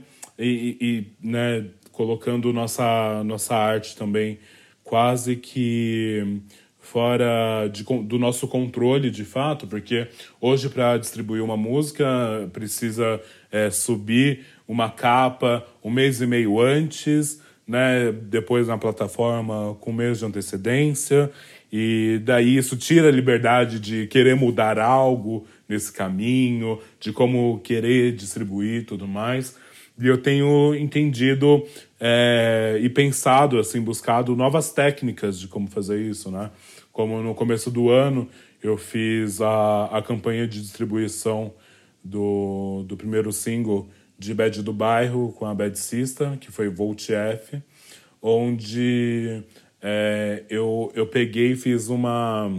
e, 0.46 0.78
e 0.82 1.08
né, 1.22 1.66
colocando 1.92 2.52
nossa, 2.52 3.24
nossa 3.24 3.56
arte 3.56 3.96
também 3.96 4.40
quase 4.84 5.36
que 5.36 6.42
fora 6.80 7.68
de, 7.72 7.84
do 7.84 8.18
nosso 8.20 8.48
controle 8.48 9.10
de 9.10 9.24
fato, 9.24 9.68
porque 9.68 10.08
hoje 10.42 10.68
para 10.68 10.98
distribuir 10.98 11.44
uma 11.44 11.56
música 11.56 12.06
precisa 12.52 13.22
é, 13.52 13.70
subir 13.70 14.46
uma 14.68 14.90
capa 14.90 15.66
um 15.84 15.90
mês 15.90 16.22
e 16.22 16.28
meio 16.28 16.60
antes, 16.60 17.42
né, 17.68 18.12
depois 18.12 18.68
na 18.68 18.78
plataforma 18.78 19.78
com 19.80 19.94
meses 19.94 20.20
de 20.20 20.26
antecedência, 20.26 21.32
e 21.72 22.20
daí 22.24 22.58
isso 22.58 22.76
tira 22.76 23.08
a 23.08 23.12
liberdade 23.12 23.80
de 23.80 24.08
querer 24.08 24.36
mudar 24.36 24.78
algo 24.78 25.48
nesse 25.70 25.94
caminho, 25.94 26.80
de 27.00 27.14
como 27.14 27.62
querer 27.64 28.12
distribuir 28.14 28.86
tudo 28.86 29.08
mais. 29.08 29.56
E 30.02 30.08
eu 30.08 30.18
tenho 30.18 30.74
entendido 30.74 31.64
é, 32.00 32.80
e 32.82 32.90
pensado, 32.90 33.60
assim, 33.60 33.80
buscado 33.80 34.36
novas 34.36 34.74
técnicas 34.74 35.40
de 35.40 35.48
como 35.48 35.68
fazer 35.68 36.02
isso, 36.02 36.32
né? 36.32 36.50
Como 36.92 37.22
no 37.22 37.36
começo 37.36 37.70
do 37.70 37.92
ano 37.92 38.28
eu 38.64 38.78
fiz 38.78 39.40
a, 39.42 39.86
a 39.86 40.02
campanha 40.02 40.48
de 40.48 40.60
distribuição 40.60 41.54
do, 42.04 42.84
do 42.88 42.98
primeiro 42.98 43.32
single 43.32 43.88
de 44.18 44.34
Bad 44.34 44.64
do 44.64 44.74
Bairro 44.74 45.34
com 45.34 45.46
a 45.46 45.54
Bad 45.54 45.78
Sista, 45.78 46.36
que 46.42 46.52
foi 46.52 46.68
Volt 46.68 47.10
F, 47.12 47.62
onde 48.20 49.44
é, 49.82 50.44
eu, 50.50 50.92
eu 50.96 51.06
peguei 51.06 51.52
e 51.52 51.56
fiz 51.56 51.90
uma, 51.90 52.52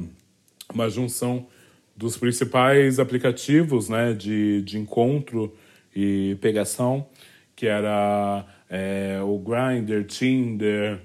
uma 0.73 0.89
junção 0.89 1.49
dos 1.97 2.17
principais 2.17 3.01
aplicativos 3.01 3.89
né, 3.89 4.13
de, 4.13 4.63
de 4.63 4.79
encontro 4.79 5.53
e 5.95 6.37
pegação, 6.41 7.07
que 7.63 7.69
era 7.69 8.45
é, 8.69 9.21
o 9.23 9.39
Grindr, 9.39 10.05
Tinder, 10.05 10.99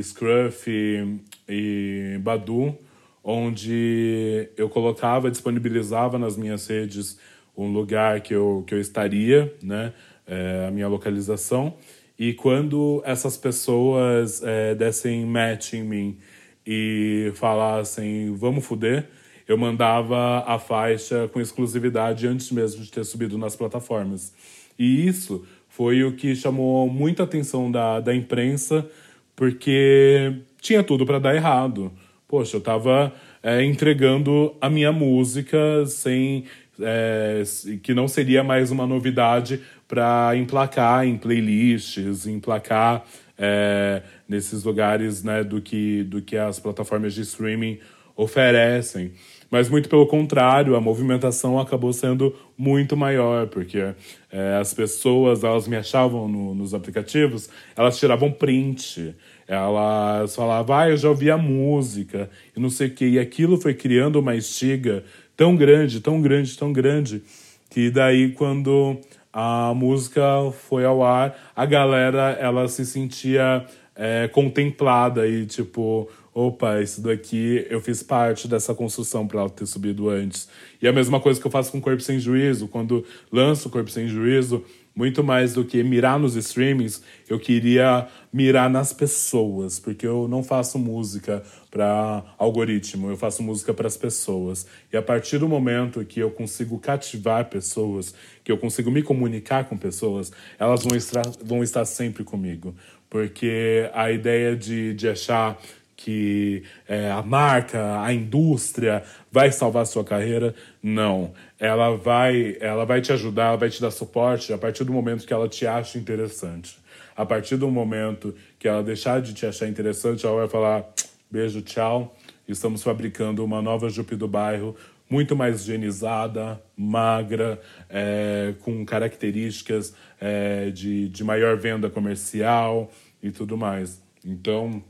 Scruff 0.00 0.70
e, 0.70 1.18
e 1.48 2.18
Badu, 2.18 2.78
onde 3.24 4.48
eu 4.56 4.68
colocava, 4.68 5.28
disponibilizava 5.28 6.16
nas 6.16 6.36
minhas 6.36 6.64
redes 6.68 7.18
um 7.56 7.72
lugar 7.72 8.20
que 8.20 8.32
eu, 8.32 8.62
que 8.68 8.72
eu 8.72 8.80
estaria, 8.80 9.52
né? 9.60 9.92
É, 10.28 10.66
a 10.68 10.70
minha 10.70 10.86
localização. 10.86 11.74
E 12.16 12.32
quando 12.34 13.02
essas 13.04 13.36
pessoas 13.36 14.40
é, 14.44 14.76
dessem 14.76 15.26
match 15.26 15.72
em 15.72 15.82
mim 15.82 16.18
e 16.64 17.32
falassem 17.34 18.32
vamos 18.32 18.64
fuder, 18.64 19.08
eu 19.48 19.58
mandava 19.58 20.44
a 20.46 20.56
faixa 20.56 21.28
com 21.32 21.40
exclusividade 21.40 22.28
antes 22.28 22.52
mesmo 22.52 22.84
de 22.84 22.92
ter 22.92 23.04
subido 23.04 23.36
nas 23.36 23.56
plataformas. 23.56 24.32
E 24.78 25.06
isso 25.08 25.44
foi 25.76 26.02
o 26.02 26.12
que 26.12 26.34
chamou 26.34 26.88
muita 26.88 27.24
atenção 27.24 27.70
da, 27.70 28.00
da 28.00 28.14
imprensa, 28.14 28.88
porque 29.36 30.32
tinha 30.58 30.82
tudo 30.82 31.04
para 31.04 31.18
dar 31.18 31.34
errado. 31.34 31.92
Poxa, 32.26 32.56
eu 32.56 32.60
estava 32.60 33.12
é, 33.42 33.62
entregando 33.62 34.56
a 34.58 34.70
minha 34.70 34.90
música 34.90 35.84
sem 35.84 36.44
é, 36.80 37.42
que 37.82 37.92
não 37.92 38.08
seria 38.08 38.42
mais 38.42 38.70
uma 38.70 38.86
novidade 38.86 39.60
para 39.86 40.34
emplacar 40.34 41.06
em 41.06 41.18
playlists, 41.18 42.26
emplacar 42.26 43.04
é, 43.36 44.02
nesses 44.26 44.64
lugares 44.64 45.22
né, 45.22 45.44
do, 45.44 45.60
que, 45.60 46.04
do 46.04 46.22
que 46.22 46.38
as 46.38 46.58
plataformas 46.58 47.12
de 47.12 47.20
streaming 47.20 47.78
oferecem. 48.16 49.12
Mas 49.50 49.68
muito 49.68 49.88
pelo 49.88 50.06
contrário, 50.06 50.74
a 50.74 50.80
movimentação 50.80 51.58
acabou 51.58 51.92
sendo 51.92 52.34
muito 52.58 52.96
maior, 52.96 53.46
porque 53.46 53.94
é, 54.30 54.56
as 54.60 54.74
pessoas, 54.74 55.44
elas 55.44 55.68
me 55.68 55.76
achavam 55.76 56.26
no, 56.26 56.54
nos 56.54 56.74
aplicativos, 56.74 57.48
elas 57.76 57.98
tiravam 57.98 58.32
print, 58.32 59.14
elas 59.46 60.34
falavam, 60.34 60.76
ah, 60.76 60.90
eu 60.90 60.96
já 60.96 61.08
ouvi 61.08 61.30
a 61.30 61.38
música, 61.38 62.28
e 62.56 62.60
não 62.60 62.70
sei 62.70 62.88
o 62.88 62.94
quê. 62.94 63.06
E 63.06 63.18
aquilo 63.18 63.60
foi 63.60 63.74
criando 63.74 64.18
uma 64.18 64.34
estiga 64.34 65.04
tão 65.36 65.54
grande, 65.54 66.00
tão 66.00 66.20
grande, 66.20 66.58
tão 66.58 66.72
grande, 66.72 67.22
que 67.70 67.90
daí 67.90 68.32
quando 68.32 68.98
a 69.32 69.72
música 69.74 70.22
foi 70.68 70.84
ao 70.84 71.04
ar, 71.04 71.36
a 71.54 71.66
galera, 71.66 72.36
ela 72.40 72.66
se 72.68 72.86
sentia 72.86 73.64
é, 73.94 74.28
contemplada 74.28 75.26
e 75.28 75.46
tipo 75.46 76.08
opa, 76.36 76.82
isso 76.82 77.00
daqui 77.00 77.66
eu 77.70 77.80
fiz 77.80 78.02
parte 78.02 78.46
dessa 78.46 78.74
construção 78.74 79.26
para 79.26 79.40
ela 79.40 79.48
ter 79.48 79.64
subido 79.64 80.10
antes. 80.10 80.46
E 80.82 80.86
a 80.86 80.92
mesma 80.92 81.18
coisa 81.18 81.40
que 81.40 81.46
eu 81.46 81.50
faço 81.50 81.72
com 81.72 81.80
Corpo 81.80 82.02
Sem 82.02 82.20
Juízo, 82.20 82.68
quando 82.68 83.06
lanço 83.32 83.70
Corpo 83.70 83.90
Sem 83.90 84.06
Juízo, 84.06 84.62
muito 84.94 85.24
mais 85.24 85.54
do 85.54 85.64
que 85.64 85.82
mirar 85.82 86.18
nos 86.18 86.36
streamings, 86.36 87.02
eu 87.26 87.38
queria 87.38 88.06
mirar 88.30 88.68
nas 88.68 88.92
pessoas, 88.92 89.80
porque 89.80 90.06
eu 90.06 90.28
não 90.28 90.42
faço 90.42 90.78
música 90.78 91.42
para 91.70 92.22
algoritmo, 92.36 93.08
eu 93.08 93.16
faço 93.16 93.42
música 93.42 93.72
para 93.72 93.86
as 93.86 93.96
pessoas. 93.96 94.66
E 94.92 94.96
a 94.96 95.02
partir 95.02 95.38
do 95.38 95.48
momento 95.48 96.04
que 96.04 96.20
eu 96.20 96.30
consigo 96.30 96.78
cativar 96.78 97.48
pessoas, 97.48 98.14
que 98.44 98.52
eu 98.52 98.58
consigo 98.58 98.90
me 98.90 99.02
comunicar 99.02 99.64
com 99.64 99.76
pessoas, 99.78 100.30
elas 100.58 100.84
vão 100.84 100.94
estar, 100.94 101.24
vão 101.42 101.62
estar 101.62 101.86
sempre 101.86 102.24
comigo. 102.24 102.74
Porque 103.08 103.88
a 103.94 104.10
ideia 104.10 104.54
de, 104.54 104.92
de 104.92 105.08
achar 105.08 105.58
que 105.96 106.62
é, 106.86 107.10
a 107.10 107.22
marca, 107.22 108.02
a 108.02 108.12
indústria 108.12 109.02
vai 109.32 109.50
salvar 109.50 109.82
a 109.82 109.86
sua 109.86 110.04
carreira. 110.04 110.54
Não. 110.82 111.32
Ela 111.58 111.96
vai, 111.96 112.56
ela 112.60 112.84
vai 112.84 113.00
te 113.00 113.12
ajudar, 113.12 113.48
ela 113.48 113.56
vai 113.56 113.70
te 113.70 113.80
dar 113.80 113.90
suporte 113.90 114.52
a 114.52 114.58
partir 114.58 114.84
do 114.84 114.92
momento 114.92 115.26
que 115.26 115.32
ela 115.32 115.48
te 115.48 115.66
acha 115.66 115.98
interessante. 115.98 116.78
A 117.16 117.24
partir 117.24 117.56
do 117.56 117.70
momento 117.70 118.34
que 118.58 118.68
ela 118.68 118.82
deixar 118.82 119.22
de 119.22 119.32
te 119.32 119.46
achar 119.46 119.66
interessante, 119.66 120.26
ela 120.26 120.36
vai 120.36 120.48
falar: 120.48 120.84
beijo, 121.30 121.62
tchau. 121.62 122.14
Estamos 122.46 122.82
fabricando 122.82 123.44
uma 123.44 123.60
nova 123.60 123.88
Jupe 123.88 124.14
do 124.14 124.28
bairro 124.28 124.76
muito 125.08 125.36
mais 125.36 125.62
higienizada, 125.62 126.60
magra, 126.76 127.60
é, 127.88 128.54
com 128.60 128.84
características 128.84 129.94
é, 130.20 130.70
de, 130.70 131.08
de 131.08 131.24
maior 131.24 131.56
venda 131.56 131.88
comercial 131.88 132.90
e 133.22 133.30
tudo 133.30 133.56
mais. 133.56 134.02
Então, 134.24 134.82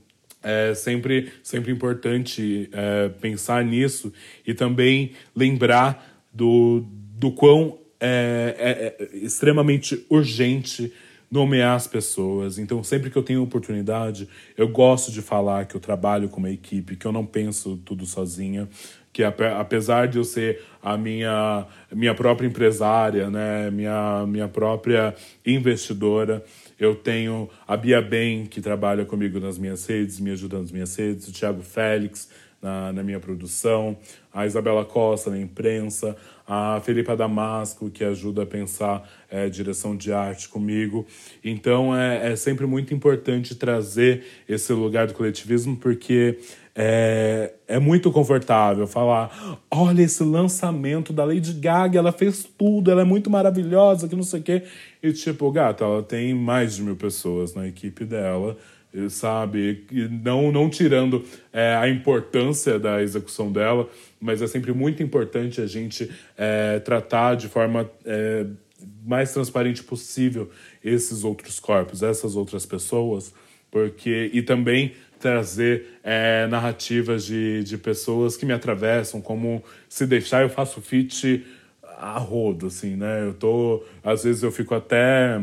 é 0.47 0.75
sempre, 0.77 1.33
sempre 1.43 1.73
importante 1.73 2.71
é, 2.73 3.09
pensar 3.21 3.65
nisso 3.65 4.13
e 4.47 4.55
também 4.55 5.11
lembrar 5.35 6.25
do, 6.33 6.85
do 7.19 7.33
quão 7.33 7.79
é, 7.99 8.55
é, 8.57 9.05
é, 9.05 9.17
extremamente 9.17 10.07
urgente 10.09 10.93
nomear 11.29 11.75
as 11.75 11.89
pessoas. 11.89 12.59
Então, 12.59 12.85
sempre 12.85 13.11
que 13.11 13.17
eu 13.17 13.25
tenho 13.25 13.43
oportunidade, 13.43 14.29
eu 14.57 14.69
gosto 14.69 15.11
de 15.11 15.21
falar 15.21 15.67
que 15.67 15.75
eu 15.75 15.81
trabalho 15.81 16.29
com 16.29 16.39
uma 16.39 16.51
equipe, 16.51 16.95
que 16.95 17.07
eu 17.07 17.13
não 17.13 17.27
penso 17.27 17.77
tudo 17.85 18.07
sozinha, 18.07 18.69
que 19.13 19.25
apesar 19.25 20.07
de 20.07 20.19
eu 20.19 20.25
ser 20.25 20.63
a 20.81 20.97
minha, 20.97 21.67
minha 21.91 22.15
própria 22.15 22.47
empresária, 22.47 23.29
né, 23.31 23.71
minha, 23.71 24.25
minha 24.29 24.47
própria 24.47 25.15
investidora, 25.45 26.45
eu 26.79 26.95
tenho 26.95 27.49
a 27.67 27.77
Bia 27.77 28.01
Ben, 28.03 28.47
que 28.47 28.61
trabalha 28.61 29.05
comigo 29.05 29.41
nas 29.41 29.59
minhas 29.59 29.87
redes, 29.87 30.21
me 30.21 30.31
ajudando 30.31 30.63
nas 30.63 30.73
minhas 30.73 30.95
redes, 30.95 31.29
o 31.29 31.33
Thiago 31.33 31.63
Félix 31.63 32.29
na, 32.61 32.93
na 32.93 33.03
minha 33.03 33.21
produção, 33.21 33.97
a 34.33 34.47
Isabela 34.47 34.85
Costa 34.85 35.31
na 35.31 35.39
imprensa, 35.39 36.17
a 36.47 36.81
Felipa 36.83 37.17
Damasco, 37.17 37.91
que 37.91 38.05
ajuda 38.05 38.43
a 38.43 38.47
pensar 38.47 39.09
é, 39.31 39.49
direção 39.49 39.97
de 39.97 40.13
arte 40.13 40.49
comigo. 40.49 41.07
Então 41.43 41.97
é, 41.97 42.33
é 42.33 42.37
sempre 42.37 42.67
muito 42.67 42.95
importante 42.95 43.55
trazer 43.55 44.25
esse 44.49 44.73
lugar 44.73 45.07
do 45.07 45.15
coletivismo, 45.15 45.77
porque 45.77 46.39
é, 46.75 47.55
é 47.67 47.79
muito 47.79 48.13
confortável 48.13 48.87
falar: 48.87 49.59
olha 49.71 50.03
esse 50.03 50.23
lançamento 50.23 51.13
da 51.13 51.25
Lady 51.25 51.55
Gaga, 51.55 51.99
ela 51.99 52.13
fez 52.13 52.45
tudo, 52.45 52.91
ela 52.91 53.01
é 53.01 53.05
muito 53.05 53.31
maravilhosa, 53.31 54.07
que 54.07 54.15
não 54.15 54.23
sei 54.23 54.41
o 54.41 54.43
quê. 54.43 54.63
E 55.07 55.13
tipo, 55.13 55.53
gata, 55.53 55.85
ela 55.85 56.03
tem 56.03 56.35
mais 56.35 56.75
de 56.75 56.83
mil 56.83 56.97
pessoas 56.97 57.55
na 57.55 57.69
equipe 57.69 58.05
dela, 58.05 58.57
sabe? 59.09 59.87
Não, 60.25 60.51
não 60.51 60.69
tirando 60.69 61.25
é, 61.53 61.77
a 61.77 61.89
importância 61.89 62.77
da 62.77 63.01
execução 63.01 63.53
dela, 63.53 63.89
mas 64.21 64.43
é 64.43 64.49
sempre 64.49 64.73
muito 64.73 65.05
importante 65.05 65.61
a 65.61 65.67
gente 65.69 66.11
é, 66.37 66.81
tratar 66.81 67.37
de 67.37 67.47
forma 67.47 67.89
é, 68.05 68.47
mais 69.07 69.33
transparente 69.33 69.85
possível 69.85 70.51
esses 70.83 71.23
outros 71.23 71.61
corpos, 71.61 72.03
essas 72.03 72.35
outras 72.35 72.67
pessoas, 72.67 73.33
porque 73.71 74.29
e 74.33 74.43
também 74.43 74.93
trazer 75.21 75.99
é, 76.03 76.49
narrativas 76.49 77.25
de, 77.25 77.63
de 77.63 77.79
pessoas 77.79 78.37
que 78.37 78.45
me 78.45 78.53
atravessam, 78.53 79.21
como 79.21 79.63
se 79.89 80.05
deixar 80.05 80.43
eu 80.43 80.49
faço 80.49 80.81
fit 80.81 81.47
a 81.99 82.19
rodo, 82.19 82.67
assim, 82.67 82.97
né? 82.97 83.23
Eu 83.25 83.35
tô, 83.35 83.83
às 84.05 84.25
vezes 84.25 84.43
eu 84.43 84.53
fico 84.53 84.75
até 84.75 85.41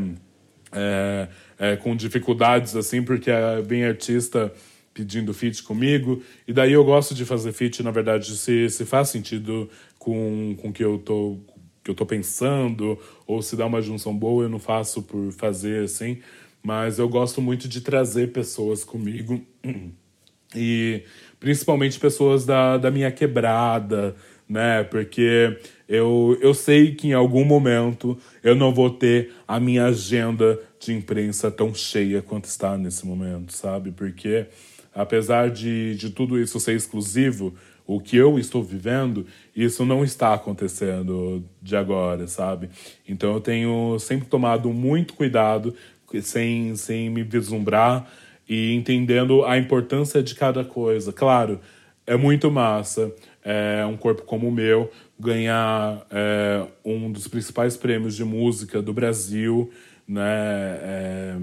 é, 0.72 1.28
é, 1.58 1.76
com 1.76 1.94
dificuldades, 1.96 2.76
assim, 2.76 3.02
porque 3.02 3.30
vem 3.64 3.84
artista 3.84 4.52
pedindo 4.92 5.34
fit 5.34 5.62
comigo, 5.64 6.22
e 6.46 6.52
daí 6.52 6.72
eu 6.72 6.84
gosto 6.84 7.14
de 7.14 7.24
fazer 7.24 7.52
fit, 7.52 7.82
na 7.82 7.90
verdade, 7.90 8.36
se, 8.36 8.70
se 8.70 8.84
faz 8.84 9.08
sentido 9.08 9.68
com 9.98 10.56
o 10.62 10.72
que 10.72 10.84
eu 10.84 10.98
tô 10.98 11.38
que 11.82 11.90
eu 11.90 11.94
tô 11.94 12.06
pensando, 12.06 12.98
ou 13.26 13.42
se 13.42 13.54
dá 13.56 13.66
uma 13.66 13.82
junção 13.82 14.16
boa, 14.16 14.44
eu 14.44 14.48
não 14.48 14.58
faço 14.58 15.02
por 15.02 15.30
fazer, 15.32 15.84
assim, 15.84 16.18
mas 16.62 16.98
eu 16.98 17.06
gosto 17.06 17.42
muito 17.42 17.68
de 17.68 17.82
trazer 17.82 18.32
pessoas 18.32 18.82
comigo 18.82 19.44
e 20.56 21.02
principalmente 21.38 22.00
pessoas 22.00 22.46
da, 22.46 22.78
da 22.78 22.90
minha 22.90 23.12
quebrada, 23.12 24.16
né? 24.48 24.82
Porque 24.84 25.58
eu, 25.88 26.38
eu 26.40 26.54
sei 26.54 26.94
que 26.94 27.08
em 27.08 27.12
algum 27.12 27.44
momento 27.44 28.16
eu 28.42 28.54
não 28.54 28.72
vou 28.72 28.90
ter 28.90 29.32
a 29.46 29.60
minha 29.60 29.86
agenda 29.86 30.58
de 30.80 30.92
imprensa 30.92 31.50
tão 31.50 31.74
cheia 31.74 32.22
quanto 32.22 32.46
está 32.46 32.76
nesse 32.76 33.06
momento, 33.06 33.52
sabe? 33.52 33.90
Porque 33.90 34.46
apesar 34.94 35.50
de, 35.50 35.94
de 35.96 36.10
tudo 36.10 36.40
isso 36.40 36.58
ser 36.58 36.74
exclusivo, 36.74 37.54
o 37.86 38.00
que 38.00 38.16
eu 38.16 38.38
estou 38.38 38.62
vivendo, 38.62 39.26
isso 39.54 39.84
não 39.84 40.02
está 40.02 40.32
acontecendo 40.32 41.44
de 41.60 41.76
agora, 41.76 42.26
sabe? 42.26 42.70
Então 43.06 43.34
eu 43.34 43.40
tenho 43.40 43.98
sempre 43.98 44.26
tomado 44.26 44.70
muito 44.70 45.12
cuidado 45.12 45.74
sem, 46.22 46.74
sem 46.76 47.10
me 47.10 47.22
vislumbrar 47.22 48.08
e 48.48 48.72
entendendo 48.72 49.44
a 49.44 49.58
importância 49.58 50.22
de 50.22 50.34
cada 50.34 50.64
coisa. 50.64 51.12
Claro, 51.12 51.60
é 52.06 52.16
muito 52.16 52.50
massa 52.50 53.12
é, 53.44 53.84
um 53.86 53.96
corpo 53.96 54.22
como 54.22 54.48
o 54.48 54.52
meu 54.52 54.90
ganhar 55.18 56.06
é, 56.10 56.66
um 56.84 57.10
dos 57.10 57.28
principais 57.28 57.76
prêmios 57.76 58.14
de 58.14 58.24
música 58.24 58.82
do 58.82 58.92
Brasil, 58.92 59.70
né? 60.06 60.22
É, 60.22 61.36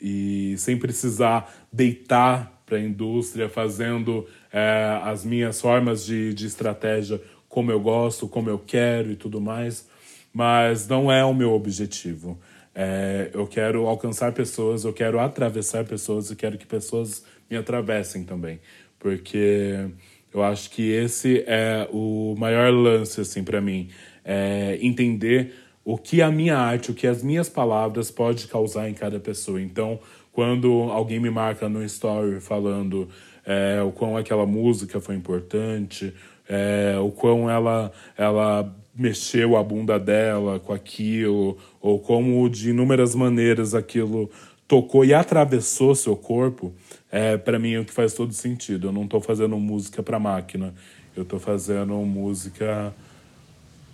e 0.00 0.54
sem 0.58 0.78
precisar 0.78 1.52
deitar 1.72 2.62
para 2.66 2.76
a 2.76 2.80
indústria, 2.80 3.48
fazendo 3.48 4.26
é, 4.52 5.00
as 5.02 5.24
minhas 5.24 5.60
formas 5.60 6.04
de, 6.04 6.34
de 6.34 6.46
estratégia 6.46 7.20
como 7.48 7.70
eu 7.70 7.80
gosto, 7.80 8.28
como 8.28 8.50
eu 8.50 8.58
quero 8.58 9.12
e 9.12 9.16
tudo 9.16 9.40
mais. 9.40 9.88
Mas 10.32 10.88
não 10.88 11.10
é 11.10 11.24
o 11.24 11.32
meu 11.32 11.52
objetivo. 11.52 12.38
É, 12.74 13.30
eu 13.32 13.46
quero 13.46 13.86
alcançar 13.86 14.32
pessoas, 14.32 14.84
eu 14.84 14.92
quero 14.92 15.20
atravessar 15.20 15.84
pessoas 15.84 16.30
e 16.30 16.36
quero 16.36 16.58
que 16.58 16.66
pessoas 16.66 17.24
me 17.48 17.56
atravessem 17.56 18.24
também. 18.24 18.60
Porque 18.98 19.88
Eu 20.34 20.42
acho 20.42 20.68
que 20.70 20.90
esse 20.90 21.44
é 21.46 21.88
o 21.92 22.34
maior 22.36 22.72
lance, 22.72 23.20
assim, 23.20 23.44
para 23.44 23.60
mim. 23.60 23.88
É 24.24 24.76
entender 24.82 25.54
o 25.84 25.96
que 25.96 26.20
a 26.20 26.30
minha 26.30 26.58
arte, 26.58 26.90
o 26.90 26.94
que 26.94 27.06
as 27.06 27.22
minhas 27.22 27.48
palavras 27.48 28.10
pode 28.10 28.48
causar 28.48 28.90
em 28.90 28.94
cada 28.94 29.20
pessoa. 29.20 29.62
Então, 29.62 30.00
quando 30.32 30.72
alguém 30.90 31.20
me 31.20 31.30
marca 31.30 31.68
no 31.68 31.84
story 31.84 32.40
falando 32.40 33.08
é, 33.46 33.80
o 33.82 33.92
quão 33.92 34.16
aquela 34.16 34.44
música 34.44 35.00
foi 35.00 35.14
importante, 35.14 36.12
é, 36.48 36.98
o 36.98 37.12
quão 37.12 37.48
ela, 37.48 37.92
ela 38.16 38.74
mexeu 38.92 39.56
a 39.56 39.62
bunda 39.62 40.00
dela 40.00 40.58
com 40.58 40.72
aquilo, 40.72 41.56
ou 41.80 42.00
como 42.00 42.48
de 42.48 42.70
inúmeras 42.70 43.14
maneiras 43.14 43.72
aquilo 43.72 44.28
tocou 44.66 45.04
e 45.04 45.12
atravessou 45.12 45.94
seu 45.94 46.16
corpo, 46.16 46.72
é, 47.14 47.36
para 47.36 47.60
mim 47.60 47.74
é 47.74 47.78
o 47.78 47.84
que 47.84 47.92
faz 47.92 48.12
todo 48.12 48.32
sentido. 48.32 48.88
Eu 48.88 48.92
não 48.92 49.04
estou 49.04 49.20
fazendo 49.20 49.56
música 49.56 50.02
para 50.02 50.18
máquina, 50.18 50.74
eu 51.16 51.22
estou 51.22 51.38
fazendo 51.38 51.94
música 51.94 52.92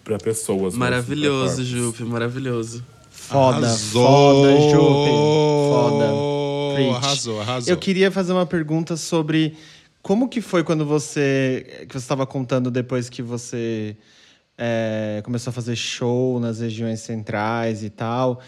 para 0.03 0.17
pessoas. 0.17 0.75
Maravilhoso, 0.75 1.63
Jupe, 1.63 2.03
maravilhoso. 2.03 2.83
Foda, 3.11 3.59
Arrasou! 3.59 4.07
foda, 4.07 4.61
Jupe. 4.71 5.11
Foda. 5.69 6.07
Preach. 6.75 6.97
Arrasou, 6.97 7.41
arrasou. 7.43 7.75
Eu 7.75 7.77
queria 7.77 8.11
fazer 8.11 8.33
uma 8.33 8.47
pergunta 8.47 8.97
sobre 8.97 9.55
como 10.01 10.27
que 10.27 10.41
foi 10.41 10.65
quando 10.65 10.87
você. 10.87 11.85
que 11.87 11.93
você 11.93 11.99
estava 11.99 12.27
contando 12.27 12.71
depois 12.71 13.11
que 13.11 13.21
você 13.21 13.99
é, 14.57 15.21
começou 15.23 15.51
a 15.51 15.53
fazer 15.53 15.77
show 15.77 16.41
nas 16.41 16.61
regiões 16.61 17.01
centrais 17.01 17.85
e 17.85 17.91
tal. 17.91 18.41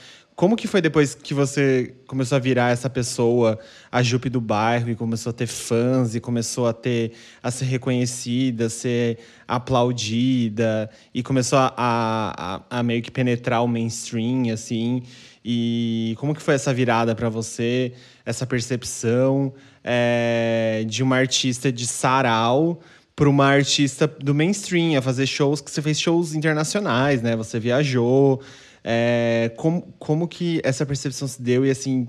Como 0.43 0.57
que 0.57 0.67
foi 0.67 0.81
depois 0.81 1.15
que 1.15 1.33
você 1.33 1.95
começou 2.05 2.35
a 2.35 2.41
virar 2.41 2.73
essa 2.73 2.91
pessoa, 2.91 3.61
a 3.93 4.03
Jupe 4.03 4.29
do 4.29 4.41
bairro, 4.41 4.91
e 4.91 4.97
começou 4.97 5.31
a 5.31 5.33
ter 5.33 5.47
fãs, 5.47 6.17
e 6.17 6.21
começou 6.21 6.67
a 6.67 6.73
ter 6.73 7.13
a 7.41 7.49
ser 7.49 7.67
reconhecida, 7.67 8.67
a 8.67 8.69
ser 8.69 9.21
aplaudida, 9.47 10.91
e 11.15 11.23
começou 11.23 11.61
a, 11.61 11.73
a, 11.77 12.61
a 12.69 12.83
meio 12.83 13.01
que 13.03 13.11
penetrar 13.13 13.63
o 13.63 13.69
mainstream, 13.69 14.53
assim. 14.53 15.05
E 15.45 16.17
como 16.19 16.35
que 16.35 16.43
foi 16.43 16.55
essa 16.55 16.75
virada 16.75 17.15
para 17.15 17.29
você, 17.29 17.93
essa 18.27 18.45
percepção 18.45 19.55
é, 19.85 20.85
de 20.89 21.05
uma 21.05 21.19
artista 21.19 21.71
de 21.71 21.87
sarau 21.87 22.81
para 23.15 23.29
uma 23.29 23.47
artista 23.47 24.09
do 24.09 24.35
mainstream, 24.35 24.99
a 24.99 25.03
fazer 25.03 25.29
shows 25.29 25.61
que 25.61 25.71
você 25.71 25.81
fez 25.81 26.01
shows 26.01 26.35
internacionais, 26.35 27.23
né? 27.23 27.37
Você 27.37 27.61
viajou. 27.61 28.43
É, 28.85 29.51
como, 29.57 29.83
como 29.99 30.27
que 30.27 30.61
essa 30.65 30.85
percepção 30.85 31.29
se 31.29 31.41
deu 31.41 31.65
e 31.65 31.71
assim 31.71 32.09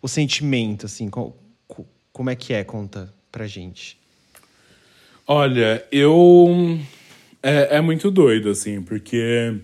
o 0.00 0.08
sentimento, 0.08 0.86
assim, 0.86 1.08
co- 1.08 1.34
co- 1.66 1.86
como 2.12 2.28
é 2.28 2.36
que 2.36 2.52
é? 2.52 2.64
Conta 2.64 3.12
pra 3.30 3.46
gente. 3.46 3.98
Olha, 5.26 5.84
eu. 5.90 6.78
É, 7.42 7.76
é 7.76 7.80
muito 7.80 8.10
doido, 8.10 8.50
assim, 8.50 8.82
porque 8.82 9.56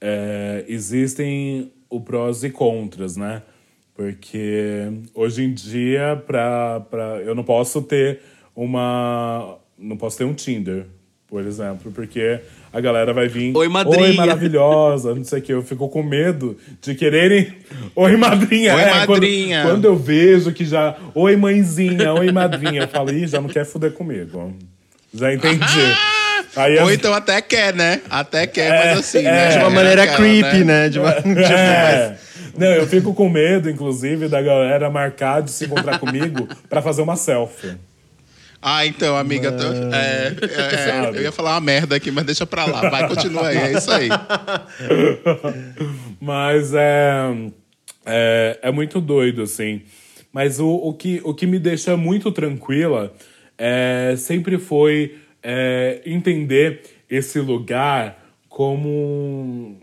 é, 0.00 0.64
existem 0.66 1.70
o 1.88 2.00
prós 2.00 2.42
e 2.42 2.50
contras, 2.50 3.16
né? 3.16 3.42
Porque 3.94 4.86
hoje 5.14 5.44
em 5.44 5.52
dia, 5.52 6.20
pra, 6.26 6.80
pra, 6.80 7.20
eu 7.20 7.34
não 7.34 7.44
posso 7.44 7.82
ter 7.82 8.20
uma. 8.56 9.58
Não 9.78 9.96
posso 9.96 10.18
ter 10.18 10.24
um 10.24 10.34
Tinder, 10.34 10.86
por 11.26 11.44
exemplo, 11.44 11.92
porque 11.92 12.40
a 12.72 12.80
galera 12.80 13.12
vai 13.12 13.28
vir. 13.28 13.56
Oi, 13.56 13.68
madrinha." 13.68 14.06
Oi, 14.08 14.12
maravilhosa, 14.14 15.14
não 15.14 15.24
sei 15.24 15.38
o 15.38 15.42
que. 15.42 15.52
Eu 15.52 15.62
fico 15.62 15.88
com 15.88 16.02
medo 16.02 16.56
de 16.80 16.94
quererem. 16.94 17.52
Oi, 17.94 18.16
madrinha. 18.16 18.74
Oi, 18.74 18.80
É, 18.82 18.90
quando- 19.06 19.08
madrinha. 19.10 19.62
Quando, 19.62 19.84
eu 19.84 19.96
vejo 19.96 20.52
que 20.52 20.64
já. 20.64 20.96
Oi, 21.14 21.36
mãezinha, 21.36 22.12
oi, 22.14 22.30
madrinha. 22.32 22.82
Eu 22.82 22.88
falo, 22.88 23.10
ih, 23.12 23.26
já 23.26 23.40
não 23.40 23.48
quer 23.48 23.64
fuder 23.64 23.92
comigo. 23.92 24.54
Já 25.14 25.32
entendi. 25.32 25.62
Aí 26.56 26.78
Ou 26.78 26.88
as- 26.88 26.94
então 26.94 27.14
até 27.14 27.40
quer, 27.40 27.74
né? 27.74 28.00
Até 28.10 28.46
quer, 28.46 28.70
É, 28.70 28.78
mas 28.90 28.98
assim, 29.00 29.18
é. 29.18 29.22
né? 29.22 29.48
De 29.50 29.58
uma 29.58 29.66
É 29.66 29.70
maneira 29.70 30.06
creepy, 30.06 30.64
né? 30.64 30.88
De 30.88 30.98
uma... 30.98 31.10
É. 31.10 32.16
Não, 32.58 32.66
eu 32.66 32.86
fico 32.86 33.14
com 33.14 33.28
medo, 33.30 33.70
inclusive, 33.70 34.28
da 34.28 34.42
galera 34.42 34.90
marcar 34.90 35.40
de 35.42 35.50
se 35.50 35.64
encontrar 35.64 35.98
comigo 35.98 36.46
pra 36.68 36.82
fazer 36.82 37.00
uma 37.00 37.16
selfie. 37.16 37.72
Ah, 38.64 38.86
então, 38.86 39.16
amiga, 39.16 39.50
tô- 39.50 39.72
é, 39.92 40.36
é, 40.72 41.02
Sabe? 41.02 41.18
eu 41.18 41.22
ia 41.22 41.32
falar 41.32 41.54
uma 41.54 41.60
merda 41.60 41.96
aqui, 41.96 42.12
mas 42.12 42.24
deixa 42.24 42.46
pra 42.46 42.64
lá. 42.64 42.88
Vai, 42.88 43.08
continua 43.08 43.48
aí, 43.48 43.56
é 43.58 43.72
isso 43.76 43.90
aí. 43.90 44.08
Mas 46.20 46.72
é, 46.72 47.34
é, 48.06 48.58
é 48.62 48.70
muito 48.70 49.00
doido, 49.00 49.42
assim. 49.42 49.82
Mas 50.32 50.60
o, 50.60 50.68
o, 50.68 50.94
que, 50.94 51.20
o 51.24 51.34
que 51.34 51.44
me 51.46 51.58
deixa 51.58 51.96
muito 51.96 52.30
tranquila 52.30 53.12
é, 53.58 54.14
sempre 54.16 54.56
foi 54.58 55.16
é, 55.42 56.00
entender 56.06 56.82
esse 57.10 57.40
lugar 57.40 58.16
como. 58.48 59.76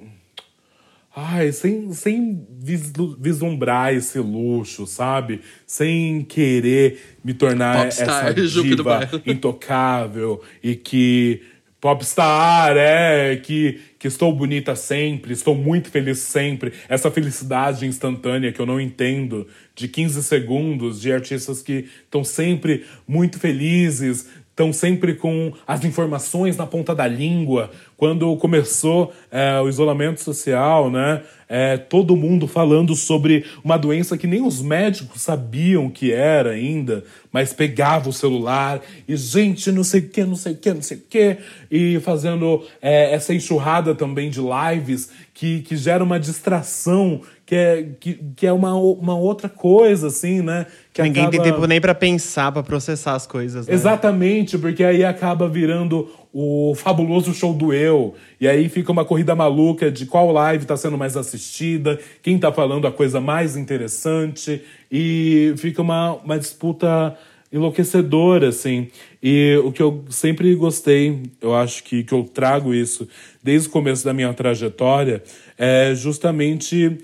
Ai, 1.22 1.51
sem, 1.51 1.91
sem 1.91 2.47
vislu- 2.57 3.17
vislumbrar 3.20 3.93
esse 3.93 4.20
luxo, 4.20 4.88
sabe? 4.88 5.41
Sem 5.67 6.24
querer 6.24 7.17
me 7.24 7.34
tornar 7.34 7.84
Popstar, 7.86 8.28
essa 8.28 8.34
diva 8.63 9.09
intocável 9.26 10.41
e 10.63 10.76
que 10.76 11.41
popstar 11.82 12.76
é 12.78 13.36
que 13.38 13.80
que 13.99 14.07
estou 14.07 14.34
bonita 14.34 14.78
sempre, 14.78 15.34
estou 15.34 15.53
muito 15.53 15.89
feliz 15.89 16.20
sempre. 16.20 16.72
Essa 16.88 17.11
felicidade 17.11 17.86
instantânea 17.86 18.51
que 18.53 18.59
eu 18.61 18.65
não 18.65 18.80
entendo 18.80 19.45
de 19.76 19.89
15 19.89 20.24
segundos 20.24 21.01
de 21.01 21.11
artistas 21.11 21.61
que 21.61 21.86
estão 22.05 22.24
sempre 22.24 22.86
muito 23.05 23.38
felizes, 23.39 24.30
estão 24.60 24.74
sempre 24.74 25.16
com 25.16 25.53
as 25.66 25.86
informações 25.86 26.57
na 26.57 26.68
ponta 26.68 26.93
da 26.93 27.07
língua. 27.07 27.72
Quando 27.95 28.36
começou 28.36 29.14
é, 29.32 29.57
o 29.62 29.70
isolamento 29.70 30.22
social, 30.22 30.91
né? 30.91 31.22
É, 31.47 31.78
todo 31.78 32.16
mundo 32.16 32.45
falando 32.45 32.95
sobre 32.95 33.43
uma 33.64 33.76
doença 33.76 34.18
que 34.18 34.28
nem 34.28 34.45
os 34.45 34.62
médicos 34.62 35.22
sabiam 35.22 35.89
que 35.89 36.12
era 36.12 36.51
ainda, 36.51 37.03
mas 37.32 37.53
pegava 37.53 38.07
o 38.07 38.14
celular 38.14 38.82
e, 39.07 39.16
gente, 39.16 39.72
não 39.72 39.84
sei 39.84 40.01
o 40.01 40.10
que, 40.10 40.24
não 40.24 40.36
sei 40.36 40.53
o 40.53 40.57
que, 40.57 40.74
não 40.74 40.82
sei 40.82 40.97
o 40.97 41.01
que, 41.10 41.38
e 41.72 41.99
fazendo 42.01 42.64
é, 42.80 43.16
essa 43.16 43.34
enxurrada 43.34 43.95
também 43.95 44.30
de 44.30 44.39
lives 44.39 45.10
que, 45.34 45.62
que 45.62 45.76
gera 45.76 46.03
uma 46.03 46.20
distração, 46.20 47.22
que 47.50 47.56
é, 47.56 47.84
que, 48.00 48.14
que 48.36 48.45
é 48.45 48.54
uma, 48.54 48.76
uma 48.76 49.16
outra 49.18 49.50
coisa, 49.50 50.06
assim, 50.06 50.39
né? 50.39 50.68
Que 50.93 51.02
Ninguém 51.02 51.28
tem 51.32 51.39
acaba- 51.39 51.56
tempo 51.56 51.66
nem 51.68 51.82
pra 51.82 51.95
pensar, 51.95 52.52
pra 52.52 52.62
processar 52.62 53.16
as 53.16 53.26
coisas, 53.26 53.66
né? 53.66 53.74
Exatamente, 53.74 54.56
porque 54.56 54.84
aí 54.84 55.04
acaba 55.04 55.50
virando 55.50 56.08
o 56.32 56.76
fabuloso 56.76 57.34
show 57.34 57.52
do 57.52 57.74
eu. 57.74 58.14
E 58.39 58.47
aí 58.47 58.70
fica 58.70 58.91
uma 58.91 59.04
corrida 59.04 59.34
maluca 59.34 59.89
de 59.89 60.06
qual 60.06 60.32
live 60.32 60.64
tá 60.68 60.78
sendo 60.78 60.95
mais 60.95 61.18
assistida, 61.18 62.00
quem 62.22 62.38
tá 62.38 62.52
falando 62.52 62.86
a 62.86 62.91
coisa 62.91 63.20
mais 63.20 63.58
interessante. 63.58 64.62
E 64.91 65.52
fica 65.58 65.82
uma, 65.82 66.14
uma 66.24 66.38
disputa 66.38 67.18
enlouquecedora, 67.52 68.50
assim. 68.50 68.89
E 69.24 69.60
o 69.64 69.72
que 69.72 69.82
eu 69.82 70.06
sempre 70.12 70.54
gostei, 70.54 71.24
eu 71.41 71.56
acho 71.56 71.84
que, 71.84 72.04
que 72.04 72.14
eu 72.14 72.24
trago 72.32 72.76
isso 72.76 73.08
desde 73.41 73.68
o 73.70 73.72
começo 73.72 74.06
da 74.06 74.14
minha 74.14 74.32
trajetória, 74.36 75.24
é 75.58 75.93
justamente 75.95 77.00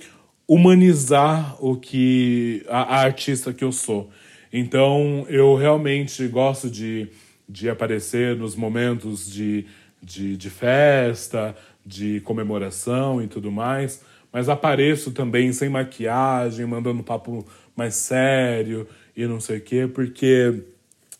humanizar 0.48 1.56
o 1.60 1.76
que 1.76 2.64
a, 2.68 2.98
a 2.98 3.02
artista 3.02 3.54
que 3.54 3.64
eu 3.64 3.72
sou. 3.72 4.10
Então, 4.52 5.26
eu 5.28 5.56
realmente 5.56 6.28
gosto 6.28 6.70
de, 6.70 7.10
de 7.48 7.70
aparecer 7.70 8.36
nos 8.36 8.56
momentos 8.56 9.30
de, 9.30 9.66
de, 10.02 10.38
de 10.38 10.50
festa, 10.50 11.56
de 11.86 12.20
comemoração 12.22 13.22
e 13.22 13.28
tudo 13.28 13.52
mais, 13.52 14.02
mas 14.32 14.50
apareço 14.50 15.12
também 15.12 15.52
sem 15.52 15.70
maquiagem, 15.70 16.66
mandando 16.66 17.04
papo 17.04 17.46
mais 17.76 17.96
sério 17.96 18.88
e 19.16 19.26
não 19.26 19.40
sei 19.40 19.58
o 19.58 19.62
quê, 19.62 19.90
porque 19.94 20.62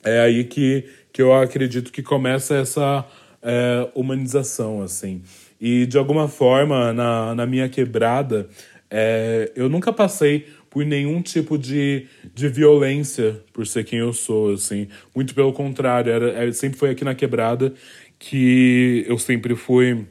é 0.04 0.20
aí 0.22 0.44
que, 0.44 0.86
que 1.12 1.22
eu 1.22 1.34
acredito 1.34 1.92
que 1.92 2.04
começa 2.04 2.56
essa 2.56 3.06
é, 3.42 3.90
humanização, 3.94 4.82
assim. 4.82 5.22
E, 5.60 5.86
de 5.86 5.98
alguma 5.98 6.28
forma, 6.28 6.92
na, 6.92 7.34
na 7.34 7.46
minha 7.46 7.70
quebrada, 7.70 8.48
é, 8.90 9.52
eu 9.56 9.70
nunca 9.70 9.92
passei 9.92 10.48
por 10.70 10.86
nenhum 10.86 11.22
tipo 11.22 11.58
de, 11.58 12.06
de 12.34 12.50
violência 12.50 13.42
por 13.54 13.66
ser 13.66 13.84
quem 13.86 14.00
eu 14.00 14.12
sou, 14.12 14.54
assim. 14.54 14.88
Muito 15.16 15.34
pelo 15.34 15.54
contrário, 15.54 16.12
era, 16.12 16.46
é, 16.46 16.52
sempre 16.52 16.78
foi 16.78 16.90
aqui 16.90 17.04
na 17.04 17.16
quebrada 17.16 17.74
que 18.20 19.06
eu 19.08 19.18
sempre 19.18 19.56
fui 19.56 20.06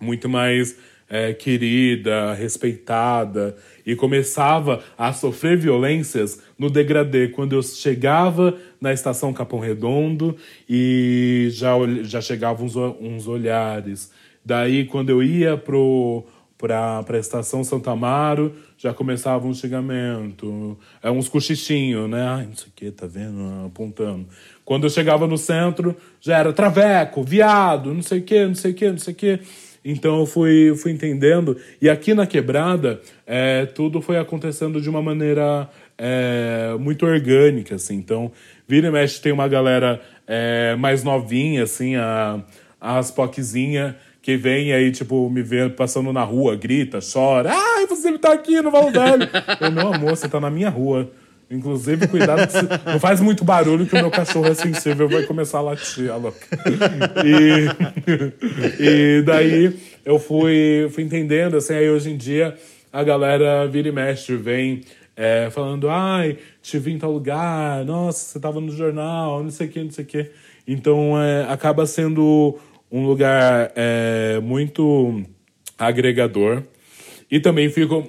muito 0.00 0.28
mais 0.28 0.76
é, 1.08 1.34
querida, 1.34 2.32
respeitada 2.32 3.54
e 3.84 3.94
começava 3.94 4.82
a 4.96 5.12
sofrer 5.12 5.58
violências 5.58 6.42
no 6.58 6.70
degradê 6.70 7.28
quando 7.28 7.52
eu 7.52 7.62
chegava 7.62 8.56
na 8.80 8.92
estação 8.92 9.32
Capão 9.32 9.60
Redondo 9.60 10.36
e 10.68 11.48
já 11.50 11.74
já 12.02 12.20
chegavam 12.20 12.64
uns, 12.64 12.76
uns 12.76 13.28
olhares. 13.28 14.10
Daí 14.44 14.86
quando 14.86 15.10
eu 15.10 15.22
ia 15.22 15.56
pro 15.56 16.24
para 16.62 17.04
a 17.08 17.18
estação 17.18 17.64
Santa 17.64 17.90
Amaro, 17.90 18.54
já 18.78 18.94
começava 18.94 19.48
um 19.48 19.52
xingamento, 19.52 20.78
é 21.02 21.10
uns 21.10 21.28
cochichinhos, 21.28 22.08
né? 22.08 22.22
Ai, 22.22 22.46
não 22.46 22.54
sei 22.54 22.68
o 22.68 22.72
que, 22.72 22.90
tá 22.92 23.04
vendo? 23.08 23.66
Apontando. 23.66 24.28
Quando 24.64 24.84
eu 24.84 24.90
chegava 24.90 25.26
no 25.26 25.36
centro, 25.36 25.96
já 26.20 26.38
era 26.38 26.52
traveco, 26.52 27.24
viado, 27.24 27.92
não 27.92 28.00
sei 28.00 28.20
o 28.20 28.22
quê, 28.22 28.46
não 28.46 28.54
sei 28.54 28.70
o 28.70 28.74
quê, 28.74 28.90
não 28.92 28.98
sei 28.98 29.12
o 29.12 29.16
quê. 29.16 29.40
Então 29.84 30.20
eu 30.20 30.26
fui, 30.26 30.72
fui 30.76 30.92
entendendo. 30.92 31.56
E 31.80 31.90
aqui 31.90 32.14
na 32.14 32.28
quebrada, 32.28 33.00
é, 33.26 33.66
tudo 33.66 34.00
foi 34.00 34.16
acontecendo 34.16 34.80
de 34.80 34.88
uma 34.88 35.02
maneira 35.02 35.68
é, 35.98 36.76
muito 36.78 37.04
orgânica, 37.04 37.74
assim. 37.74 37.96
Então, 37.96 38.30
vira 38.68 38.86
e 38.86 38.90
mexe, 38.92 39.20
tem 39.20 39.32
uma 39.32 39.48
galera 39.48 40.00
é, 40.28 40.76
mais 40.76 41.02
novinha, 41.02 41.64
assim, 41.64 41.96
a, 41.96 42.40
as 42.80 43.10
poquezinha 43.10 43.96
que 44.22 44.36
vem 44.36 44.72
aí, 44.72 44.92
tipo, 44.92 45.28
me 45.28 45.42
vê 45.42 45.68
passando 45.68 46.12
na 46.12 46.22
rua, 46.22 46.54
grita, 46.54 47.00
chora. 47.00 47.50
Ai, 47.52 47.86
você 47.88 48.16
tá 48.16 48.32
aqui 48.32 48.60
no 48.60 48.70
Val 48.70 48.92
Velho. 48.92 49.28
Eu, 49.60 49.72
meu 49.72 49.92
amor, 49.92 50.10
você 50.10 50.28
tá 50.28 50.38
na 50.38 50.48
minha 50.48 50.70
rua. 50.70 51.10
Inclusive, 51.50 52.06
cuidado 52.06 52.46
que 52.46 52.52
você... 52.52 52.68
não 52.86 53.00
faz 53.00 53.20
muito 53.20 53.44
barulho 53.44 53.84
que 53.84 53.94
o 53.94 53.98
meu 53.98 54.10
cachorro 54.10 54.46
é 54.46 54.54
sensível 54.54 55.06
vai 55.08 55.24
começar 55.24 55.58
a 55.58 55.62
latir, 55.62 56.10
a 56.10 56.16
louca. 56.16 56.38
E, 57.26 59.18
e 59.18 59.22
daí 59.22 59.76
eu 60.02 60.18
fui, 60.18 60.88
fui 60.92 61.02
entendendo, 61.02 61.58
assim, 61.58 61.74
aí 61.74 61.90
hoje 61.90 62.10
em 62.10 62.16
dia 62.16 62.56
a 62.90 63.02
galera 63.02 63.66
vira 63.66 63.88
e 63.88 63.92
mexe, 63.92 64.34
vem 64.34 64.80
é, 65.14 65.50
falando, 65.50 65.90
ai, 65.90 66.38
te 66.62 66.78
vi 66.78 66.92
em 66.92 66.98
tal 66.98 67.12
lugar, 67.12 67.84
nossa, 67.84 68.32
você 68.32 68.40
tava 68.40 68.60
no 68.60 68.74
jornal, 68.74 69.42
não 69.42 69.50
sei 69.50 69.66
o 69.66 69.70
que, 69.70 69.82
não 69.82 69.90
sei 69.90 70.04
o 70.04 70.06
que. 70.08 70.30
Então, 70.66 71.20
é, 71.20 71.44
acaba 71.50 71.84
sendo 71.86 72.58
um 72.92 73.06
lugar 73.06 73.72
é, 73.74 74.38
muito 74.42 75.24
agregador. 75.78 76.62
E 77.30 77.40
também 77.40 77.70
fico 77.70 78.06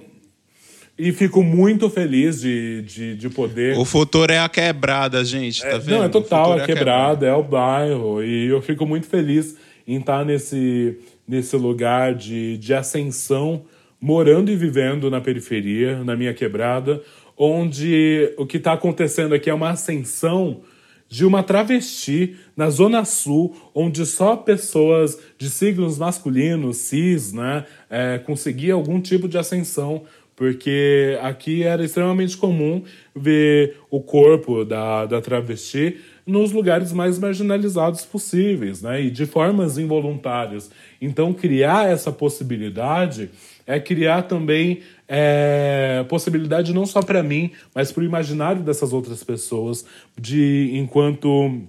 e 1.00 1.12
fico 1.12 1.42
muito 1.42 1.90
feliz 1.90 2.42
de, 2.42 2.84
de, 2.84 3.16
de 3.16 3.30
poder. 3.30 3.76
O 3.78 3.86
futuro 3.86 4.32
é 4.32 4.40
a 4.40 4.48
quebrada, 4.50 5.26
gente, 5.26 5.62
tá 5.62 5.70
É, 5.70 5.80
vendo? 5.80 5.98
Não, 5.98 6.04
é 6.04 6.10
total, 6.10 6.60
é 6.60 6.66
quebrada, 6.66 7.26
é 7.26 7.34
o 7.34 7.42
bairro. 7.42 8.24
E 8.24 8.48
eu 8.48 8.62
fico 8.62 8.86
muito 8.86 9.08
feliz 9.08 9.58
em 9.88 9.98
estar 9.98 10.24
nesse, 10.24 11.00
nesse 11.28 11.56
lugar 11.56 12.14
de, 12.14 12.58
de 12.58 12.74
ascensão, 12.76 13.64
morando 14.00 14.52
e 14.52 14.56
vivendo 14.56 15.10
na 15.10 15.20
periferia, 15.20 16.04
na 16.04 16.16
minha 16.16 16.34
quebrada, 16.34 17.02
onde 17.36 18.32
o 18.38 18.46
que 18.46 18.58
está 18.58 18.74
acontecendo 18.74 19.34
aqui 19.34 19.50
é 19.50 19.54
uma 19.54 19.72
ascensão 19.72 20.62
de 21.08 21.26
uma 21.26 21.44
travesti 21.44 22.36
na 22.56 22.70
Zona 22.70 23.06
Sul, 23.06 23.56
onde 23.74 24.06
só 24.06 24.36
pessoas 24.36 25.18
de 25.38 25.50
signos 25.50 25.98
masculinos, 25.98 26.78
cis, 26.78 27.32
né, 27.32 27.66
é, 27.90 28.18
conseguiam 28.18 28.80
algum 28.80 29.00
tipo 29.00 29.28
de 29.28 29.38
ascensão, 29.38 30.04
porque 30.36 31.18
aqui 31.22 31.64
era 31.64 31.84
extremamente 31.84 32.36
comum 32.36 32.84
ver 33.16 33.78
o 33.92 34.02
corpo 34.02 34.66
da, 34.66 35.06
da 35.06 35.22
travesti 35.22 35.98
nos 36.26 36.52
lugares 36.52 36.92
mais 36.92 37.20
marginalizados 37.20 38.06
possíveis, 38.06 38.82
né, 38.82 39.02
e 39.04 39.12
de 39.12 39.26
formas 39.26 39.78
involuntárias. 39.78 40.72
Então, 41.02 41.34
criar 41.34 41.90
essa 41.90 42.12
possibilidade 42.12 43.30
é 43.68 43.80
criar 43.80 44.24
também 44.24 44.82
é, 45.08 46.06
possibilidade 46.10 46.74
não 46.74 46.86
só 46.86 47.02
para 47.02 47.22
mim, 47.22 47.52
mas 47.74 47.92
para 47.92 48.02
o 48.02 48.06
imaginário 48.06 48.62
dessas 48.62 48.94
outras 48.94 49.24
pessoas, 49.24 49.86
de 50.20 50.72
enquanto 50.74 51.62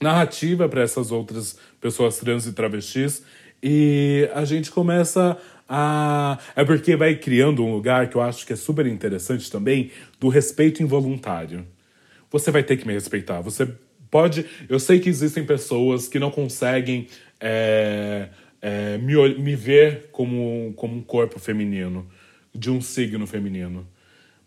narrativa 0.00 0.68
para 0.68 0.82
essas 0.82 1.10
outras 1.10 1.58
pessoas 1.80 2.18
trans 2.18 2.46
e 2.46 2.52
travestis. 2.52 3.22
E 3.62 4.28
a 4.34 4.44
gente 4.44 4.70
começa 4.70 5.36
a. 5.68 6.38
É 6.54 6.64
porque 6.64 6.96
vai 6.96 7.16
criando 7.16 7.64
um 7.64 7.72
lugar 7.72 8.08
que 8.08 8.16
eu 8.16 8.22
acho 8.22 8.46
que 8.46 8.52
é 8.52 8.56
super 8.56 8.86
interessante 8.86 9.50
também, 9.50 9.90
do 10.18 10.28
respeito 10.28 10.82
involuntário. 10.82 11.66
Você 12.30 12.50
vai 12.50 12.62
ter 12.62 12.76
que 12.76 12.86
me 12.86 12.92
respeitar. 12.92 13.40
Você 13.40 13.68
pode. 14.10 14.46
Eu 14.68 14.78
sei 14.78 15.00
que 15.00 15.08
existem 15.08 15.44
pessoas 15.44 16.06
que 16.06 16.18
não 16.18 16.30
conseguem 16.30 17.08
é, 17.40 18.28
é, 18.62 18.98
me, 18.98 19.14
me 19.34 19.56
ver 19.56 20.08
como, 20.12 20.72
como 20.76 20.96
um 20.96 21.02
corpo 21.02 21.38
feminino, 21.38 22.06
de 22.58 22.70
um 22.70 22.80
signo 22.80 23.26
feminino. 23.26 23.86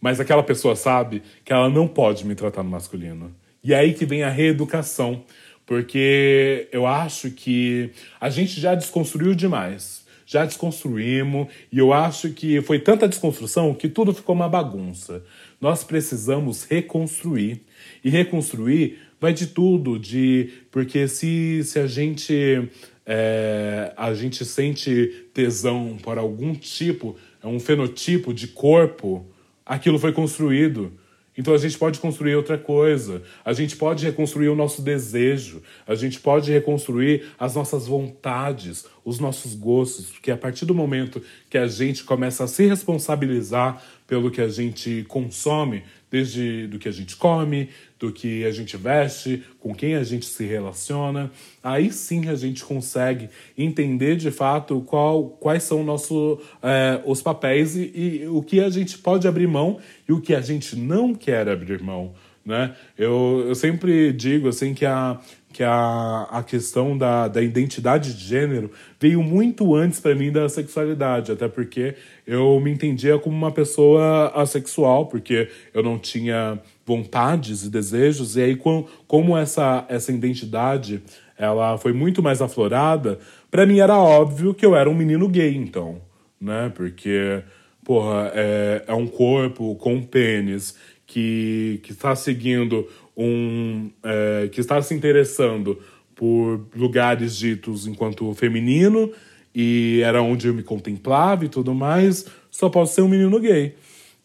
Mas 0.02 0.20
aquela 0.20 0.42
pessoa 0.42 0.76
sabe 0.76 1.22
que 1.46 1.54
ela 1.54 1.70
não 1.70 1.88
pode 1.88 2.26
me 2.26 2.34
tratar 2.34 2.64
no 2.64 2.70
masculino. 2.70 3.34
E 3.64 3.74
é 3.74 3.78
aí 3.78 3.94
que 3.94 4.06
vem 4.06 4.24
a 4.24 4.30
reeducação. 4.30 5.24
Porque 5.66 6.68
eu 6.72 6.88
acho 6.88 7.30
que 7.32 7.92
a 8.20 8.30
gente 8.30 8.60
já 8.60 8.74
desconstruiu 8.74 9.36
demais. 9.36 10.04
Já 10.26 10.44
desconstruímos. 10.44 11.48
E 11.72 11.78
eu 11.78 11.94
acho 11.94 12.32
que 12.32 12.62
foi 12.62 12.80
tanta 12.80 13.08
desconstrução 13.08 13.74
que 13.76 13.88
tudo 13.88 14.14
ficou 14.14 14.34
uma 14.34 14.50
bagunça. 14.50 15.24
Nós 15.62 15.84
precisamos 15.84 16.64
reconstruir. 16.64 17.62
E 18.04 18.10
reconstruir 18.10 19.00
vai 19.20 19.34
de 19.34 19.48
tudo. 19.48 20.00
de 20.00 20.50
Porque 20.72 21.08
se, 21.08 21.64
se 21.64 21.80
a 21.80 21.86
gente. 21.86 22.68
é, 23.06 23.94
a 23.96 24.14
gente 24.16 24.44
sente 24.44 25.28
tesão 25.34 25.98
por 26.02 26.18
algum 26.18 26.56
tipo, 26.56 27.16
um 27.48 27.60
fenotipo 27.60 28.34
de 28.34 28.48
corpo, 28.48 29.26
aquilo 29.66 29.98
foi 30.00 30.12
construído. 30.12 30.92
Então 31.38 31.54
a 31.54 31.58
gente 31.58 31.78
pode 31.78 32.00
construir 32.00 32.36
outra 32.36 32.58
coisa. 32.58 33.24
A 33.44 33.54
gente 33.54 33.76
pode 33.76 34.06
reconstruir 34.06 34.50
o 34.50 34.56
nosso 34.56 34.82
desejo. 34.82 35.62
A 35.88 35.96
gente 35.96 36.20
pode 36.20 36.52
reconstruir 36.52 37.26
as 37.40 37.56
nossas 37.56 37.88
vontades, 37.88 38.86
os 39.04 39.20
nossos 39.20 39.56
gostos. 39.56 40.08
Porque 40.08 40.32
a 40.32 40.38
partir 40.38 40.66
do 40.66 40.74
momento 40.74 41.22
que 41.50 41.58
a 41.58 41.68
gente 41.68 42.04
começa 42.04 42.44
a 42.44 42.48
se 42.48 42.68
responsabilizar 42.68 43.82
pelo 44.08 44.30
que 44.30 44.42
a 44.42 44.48
gente 44.48 45.06
consome, 45.08 45.84
desde 46.12 46.68
do 46.68 46.78
que 46.78 46.90
a 46.90 46.92
gente 46.92 47.16
come, 47.16 47.70
do 47.98 48.12
que 48.12 48.44
a 48.44 48.52
gente 48.52 48.76
veste, 48.76 49.44
com 49.60 49.74
quem 49.74 49.96
a 49.96 50.04
gente 50.04 50.26
se 50.26 50.46
relaciona, 50.46 51.32
aí 51.64 51.92
sim 51.92 52.28
a 52.28 52.36
gente 52.36 52.66
consegue 52.66 53.30
entender 53.58 54.18
de 54.18 54.30
fato 54.30 54.82
qual, 54.82 55.30
quais 55.30 55.64
são 55.64 55.84
nosso, 55.84 56.40
é, 56.62 57.02
os 57.06 57.22
papéis 57.22 57.78
e, 57.78 57.92
e 57.96 58.28
o 58.28 58.42
que 58.42 58.60
a 58.60 58.70
gente 58.70 58.98
pode 58.98 59.28
abrir 59.28 59.48
mão 59.48 59.80
e 60.08 60.12
o 60.12 60.20
que 60.20 60.36
a 60.36 60.42
gente 60.42 60.76
não 60.76 61.16
quer 61.16 61.48
abrir 61.48 61.82
mão. 61.82 62.14
Né? 62.44 62.76
Eu, 62.98 63.46
eu 63.48 63.56
sempre 63.56 64.12
digo 64.12 64.50
assim 64.50 64.74
que 64.74 64.86
a, 64.86 65.22
que 65.52 65.64
a, 65.64 66.28
a 66.32 66.44
questão 66.44 66.98
da, 66.98 67.28
da 67.28 67.42
identidade 67.42 68.14
de 68.14 68.24
gênero 68.24 68.72
veio 69.00 69.22
muito 69.22 69.76
antes 69.76 70.00
para 70.00 70.16
mim 70.16 70.32
da 70.32 70.48
sexualidade, 70.48 71.32
até 71.32 71.48
porque 71.48 71.96
eu 72.26 72.60
me 72.60 72.72
entendia 72.72 73.20
como 73.20 73.36
uma 73.36 73.52
pessoa 73.52 74.32
assexual, 74.36 75.08
porque 75.08 75.50
eu 75.74 75.84
não 75.84 76.00
tinha 76.00 76.60
vontades 76.86 77.64
e 77.64 77.70
desejos, 77.70 78.36
e 78.36 78.42
aí 78.42 78.56
com, 78.56 78.86
como 79.08 79.38
essa, 79.38 79.86
essa 79.90 80.12
identidade 80.12 81.02
ela 81.38 81.78
foi 81.78 81.92
muito 81.92 82.22
mais 82.22 82.42
aflorada, 82.42 83.20
para 83.50 83.66
mim 83.66 83.80
era 83.80 83.98
óbvio 83.98 84.54
que 84.54 84.66
eu 84.66 84.76
era 84.76 84.90
um 84.90 84.94
menino 84.94 85.28
gay, 85.28 85.56
então, 85.56 86.00
né? 86.40 86.72
Porque, 86.76 87.42
porra, 87.84 88.32
é, 88.34 88.84
é 88.88 88.94
um 88.94 89.08
corpo 89.08 89.76
com 89.76 89.96
um 89.96 90.04
pênis 90.04 90.78
que, 91.12 91.82
está 91.90 92.16
seguindo 92.16 92.88
um. 93.22 93.90
é, 94.04 94.50
que 94.52 94.60
está 94.60 94.82
se 94.82 94.94
interessando 94.94 95.80
por 96.16 96.68
lugares 96.76 97.36
ditos 97.36 97.88
enquanto 97.88 98.34
feminino, 98.34 99.12
e 99.54 100.02
era 100.04 100.22
onde 100.22 100.48
eu 100.48 100.54
me 100.54 100.64
contemplava 100.64 101.46
e 101.46 101.50
tudo 101.50 101.74
mais, 101.74 102.26
só 102.50 102.70
posso 102.70 102.96
ser 102.96 103.02
um 103.02 103.08
menino 103.08 103.40
gay. 103.40 103.76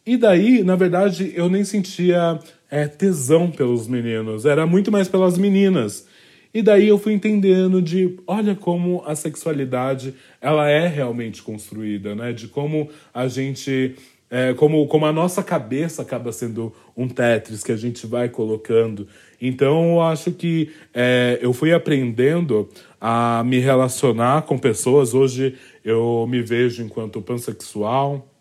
E 0.05 0.17
daí, 0.17 0.63
na 0.63 0.77
verdade, 0.77 1.33
eu 1.35 1.49
nem 1.49 1.65
sentia 1.65 2.39
é, 2.71 2.87
tesão 2.87 3.51
pelos 3.51 3.89
meninos, 3.89 4.45
era 4.45 4.67
muito 4.67 4.93
mais 4.93 5.09
pelas 5.09 5.37
meninas. 5.37 6.07
E 6.55 6.63
daí 6.63 6.89
eu 6.89 6.97
fui 6.97 7.13
entendendo 7.13 7.83
de, 7.83 8.17
olha 8.27 8.55
como 8.55 9.03
a 9.05 9.15
sexualidade 9.15 10.15
ela 10.41 10.71
é 10.71 10.87
realmente 10.87 11.43
construída, 11.43 12.15
né? 12.15 12.33
De 12.33 12.49
como 12.49 12.89
a 13.13 13.29
gente, 13.29 13.95
é, 14.31 14.55
como, 14.55 14.87
como 14.89 15.07
a 15.07 15.13
nossa 15.13 15.43
cabeça 15.43 16.03
acaba 16.03 16.33
sendo 16.33 16.73
um 16.97 17.09
Tetris 17.09 17.63
que 17.63 17.73
a 17.73 17.77
gente 17.77 18.07
vai 18.07 18.29
colocando. 18.29 19.07
Então 19.41 19.95
eu 19.95 20.03
acho 20.03 20.33
que 20.33 20.71
é, 20.93 21.39
eu 21.41 21.53
fui 21.53 21.73
aprendendo 21.73 22.69
a 23.01 23.43
me 23.45 23.59
relacionar 23.59 24.43
com 24.43 24.59
pessoas. 24.59 25.15
Hoje 25.15 25.57
eu 25.85 26.27
me 26.29 26.43
vejo 26.43 26.83
enquanto 26.83 27.23
pansexual. 27.23 28.33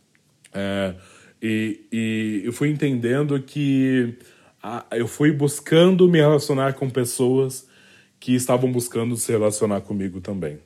É, 0.54 0.96
e, 1.42 1.82
e 1.92 2.42
eu 2.46 2.54
fui 2.54 2.70
entendendo 2.70 3.40
que 3.42 4.16
a- 4.64 4.86
eu 4.92 5.08
fui 5.08 5.32
buscando 5.32 6.08
me 6.10 6.20
relacionar 6.20 6.74
com 6.74 6.90
pessoas 6.90 7.68
que 8.20 8.34
estavam 8.34 8.72
buscando 8.72 9.16
se 9.18 9.32
relacionar 9.32 9.82
comigo 9.82 10.20
também, 10.22 10.58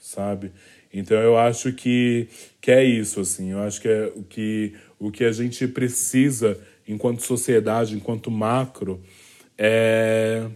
sabe? 0.00 0.50
Então 0.92 1.16
eu 1.18 1.36
acho 1.36 1.72
que, 1.72 2.28
que 2.60 2.70
é 2.70 2.84
isso, 2.84 3.20
assim. 3.20 3.52
Eu 3.52 3.60
acho 3.60 3.80
que 3.80 3.88
é 3.88 4.12
o 4.14 4.22
que, 4.22 4.74
o 4.98 5.10
que 5.10 5.24
a 5.24 5.32
gente 5.32 5.66
precisa 5.68 6.58
enquanto 6.86 7.22
sociedade, 7.22 7.94
enquanto 7.94 8.30
macro, 8.30 9.00
é 9.56 10.46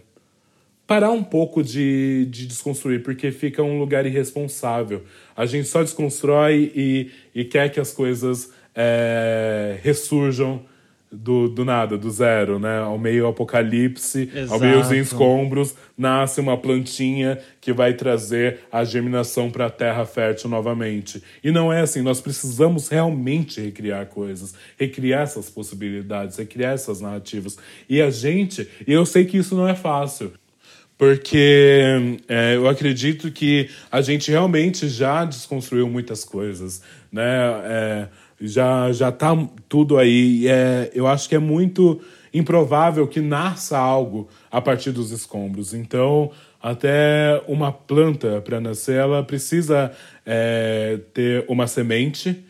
parar 0.85 1.11
um 1.11 1.23
pouco 1.23 1.63
de, 1.63 2.27
de 2.29 2.45
desconstruir, 2.45 3.01
porque 3.03 3.31
fica 3.31 3.63
um 3.63 3.79
lugar 3.79 4.05
irresponsável. 4.05 5.03
A 5.35 5.45
gente 5.45 5.67
só 5.67 5.81
desconstrói 5.81 6.71
e, 6.75 7.11
e 7.33 7.45
quer 7.45 7.71
que 7.71 7.79
as 7.79 7.91
coisas 7.91 8.51
é, 8.75 9.79
ressurjam 9.81 10.63
do, 11.13 11.47
do 11.47 11.63
nada, 11.63 11.97
do 11.97 12.09
zero, 12.09 12.57
né? 12.57 12.79
Ao 12.79 12.97
meio 12.97 13.27
apocalipse, 13.27 14.29
ao 14.49 14.59
meio 14.59 14.79
os 14.79 14.91
Exato. 14.91 14.95
escombros, 14.95 15.75
nasce 15.97 16.41
uma 16.41 16.57
plantinha 16.57 17.37
que 17.61 17.71
vai 17.71 17.93
trazer 17.93 18.61
a 18.71 18.83
germinação 18.83 19.51
para 19.51 19.67
a 19.67 19.69
terra 19.69 20.05
fértil 20.05 20.49
novamente. 20.49 21.23
E 21.43 21.51
não 21.51 21.71
é 21.71 21.81
assim, 21.81 22.01
nós 22.01 22.19
precisamos 22.19 22.87
realmente 22.87 23.61
recriar 23.61 24.07
coisas, 24.07 24.55
recriar 24.77 25.21
essas 25.21 25.49
possibilidades, 25.49 26.37
recriar 26.37 26.73
essas 26.73 26.99
narrativas. 26.99 27.57
E 27.87 28.01
a 28.01 28.09
gente, 28.09 28.67
e 28.87 28.91
eu 28.91 29.05
sei 29.05 29.25
que 29.25 29.37
isso 29.37 29.55
não 29.55 29.67
é 29.67 29.75
fácil, 29.75 30.33
porque 30.97 32.17
é, 32.27 32.55
eu 32.55 32.67
acredito 32.67 33.31
que 33.31 33.69
a 33.91 34.01
gente 34.01 34.31
realmente 34.31 34.87
já 34.87 35.25
desconstruiu 35.25 35.89
muitas 35.89 36.23
coisas, 36.23 36.81
né? 37.11 37.23
É, 37.65 38.07
já 38.47 38.91
já 38.91 39.11
tá 39.11 39.35
tudo 39.69 39.97
aí. 39.97 40.47
É, 40.47 40.91
eu 40.93 41.07
acho 41.07 41.29
que 41.29 41.35
é 41.35 41.39
muito 41.39 42.01
improvável 42.33 43.07
que 43.07 43.21
nasça 43.21 43.77
algo 43.77 44.27
a 44.51 44.59
partir 44.59 44.91
dos 44.91 45.11
escombros. 45.11 45.73
Então, 45.73 46.31
até 46.61 47.41
uma 47.47 47.71
planta 47.71 48.41
para 48.41 48.59
nascer, 48.59 48.95
ela 48.95 49.23
precisa 49.23 49.91
é, 50.25 50.99
ter 51.13 51.45
uma 51.47 51.67
semente 51.67 52.43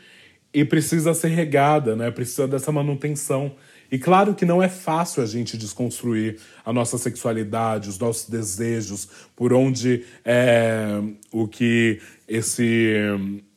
e 0.54 0.64
precisa 0.64 1.14
ser 1.14 1.30
regada, 1.30 1.96
né? 1.96 2.12
Precisa 2.12 2.48
dessa 2.48 2.72
manutenção. 2.72 3.52
E 3.92 4.00
claro 4.00 4.34
que 4.34 4.46
não 4.46 4.62
é 4.62 4.70
fácil 4.70 5.22
a 5.22 5.26
gente 5.26 5.58
desconstruir 5.58 6.40
a 6.66 6.74
nossa 6.74 6.98
sexualidade, 6.98 7.90
os 7.90 8.00
nossos 8.00 8.28
desejos, 8.28 9.08
por 9.36 9.54
onde 9.54 10.04
é, 10.26 11.00
o 11.32 11.48
que 11.48 12.00
esse 12.28 12.96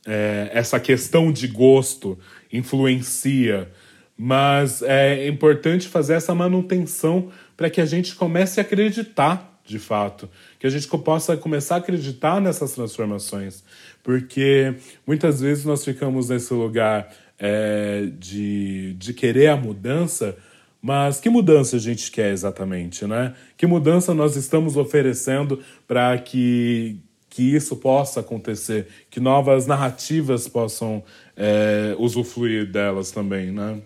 é, 0.07 0.51
essa 0.53 0.78
questão 0.78 1.33
de 1.33 1.49
gosto 1.49 2.19
influencia. 2.53 3.70
Mas 4.16 4.83
é 4.83 5.27
importante 5.28 5.89
fazer 5.89 6.15
essa 6.15 6.35
manutenção 6.35 7.31
para 7.57 7.69
que 7.69 7.81
a 7.81 7.87
gente 7.87 8.15
comece 8.15 8.61
a 8.61 8.62
acreditar 8.62 9.57
de 9.66 9.78
fato, 9.78 10.28
que 10.59 10.66
a 10.66 10.70
gente 10.70 10.87
possa 10.87 11.37
começar 11.37 11.74
a 11.74 11.78
acreditar 11.78 12.41
nessas 12.41 12.73
transformações, 12.73 13.65
porque 14.03 14.74
muitas 15.07 15.41
vezes 15.41 15.65
nós 15.65 15.85
ficamos 15.85 16.28
nesse 16.28 16.55
lugar 16.55 17.12
é, 17.39 18.09
de, 18.19 18.95
de 18.95 19.12
querer 19.12 19.49
a 19.49 19.57
mudança, 19.57 20.37
mas 20.81 21.19
que 21.19 21.28
mudança 21.28 21.77
a 21.77 21.81
gente 21.81 22.11
quer 22.12 22.31
exatamente, 22.33 23.05
né? 23.07 23.35
Que 23.57 23.66
mudança 23.66 24.15
nós 24.15 24.37
estamos 24.37 24.77
oferecendo 24.77 25.61
para 25.87 26.16
que, 26.19 27.01
que 27.36 27.42
isso 27.42 27.76
possa 27.76 28.20
acontecer, 28.20 28.88
que 29.10 29.20
novas 29.20 29.66
narrativas 29.66 30.48
possam 30.48 31.04
é, 31.36 31.94
usufruir 31.98 32.64
delas 32.72 33.10
também, 33.10 33.52
né? 33.52 33.76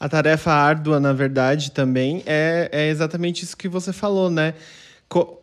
A 0.00 0.08
tarefa 0.08 0.50
árdua, 0.50 0.98
na 0.98 1.12
verdade, 1.12 1.70
também 1.70 2.20
é, 2.26 2.68
é 2.72 2.88
exatamente 2.88 3.44
isso 3.44 3.56
que 3.56 3.68
você 3.68 3.92
falou, 3.92 4.28
né? 4.28 4.54
Co- 5.08 5.38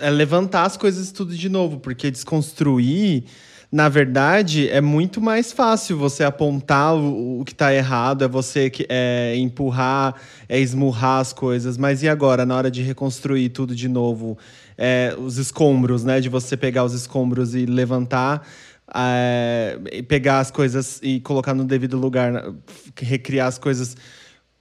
é 0.00 0.10
levantar 0.10 0.64
as 0.64 0.76
coisas 0.76 1.12
tudo 1.12 1.36
de 1.36 1.48
novo, 1.48 1.78
porque 1.78 2.10
desconstruir, 2.10 3.22
na 3.70 3.88
verdade, 3.88 4.68
é 4.68 4.80
muito 4.80 5.20
mais 5.20 5.52
fácil 5.52 5.96
você 5.98 6.24
apontar 6.24 6.96
o, 6.96 7.40
o 7.40 7.44
que 7.44 7.52
está 7.52 7.72
errado, 7.72 8.24
é 8.24 8.28
você 8.28 8.70
que, 8.70 8.86
é, 8.88 9.36
empurrar, 9.36 10.16
é 10.48 10.58
esmurrar 10.58 11.20
as 11.20 11.32
coisas. 11.32 11.76
Mas 11.76 12.02
e 12.02 12.08
agora, 12.08 12.44
na 12.44 12.56
hora 12.56 12.72
de 12.72 12.82
reconstruir 12.82 13.50
tudo 13.50 13.72
de 13.72 13.86
novo? 13.86 14.36
É, 14.80 15.12
os 15.18 15.38
escombros, 15.38 16.04
né? 16.04 16.20
De 16.20 16.28
você 16.28 16.56
pegar 16.56 16.84
os 16.84 16.94
escombros 16.94 17.54
e 17.54 17.66
levantar 17.66 18.46
é, 18.94 19.78
e 19.92 20.02
pegar 20.02 20.38
as 20.38 20.50
coisas 20.50 21.00
e 21.02 21.20
colocar 21.20 21.54
no 21.54 21.64
devido 21.64 21.96
lugar, 21.96 22.54
recriar 22.96 23.48
as 23.48 23.58
coisas 23.58 23.96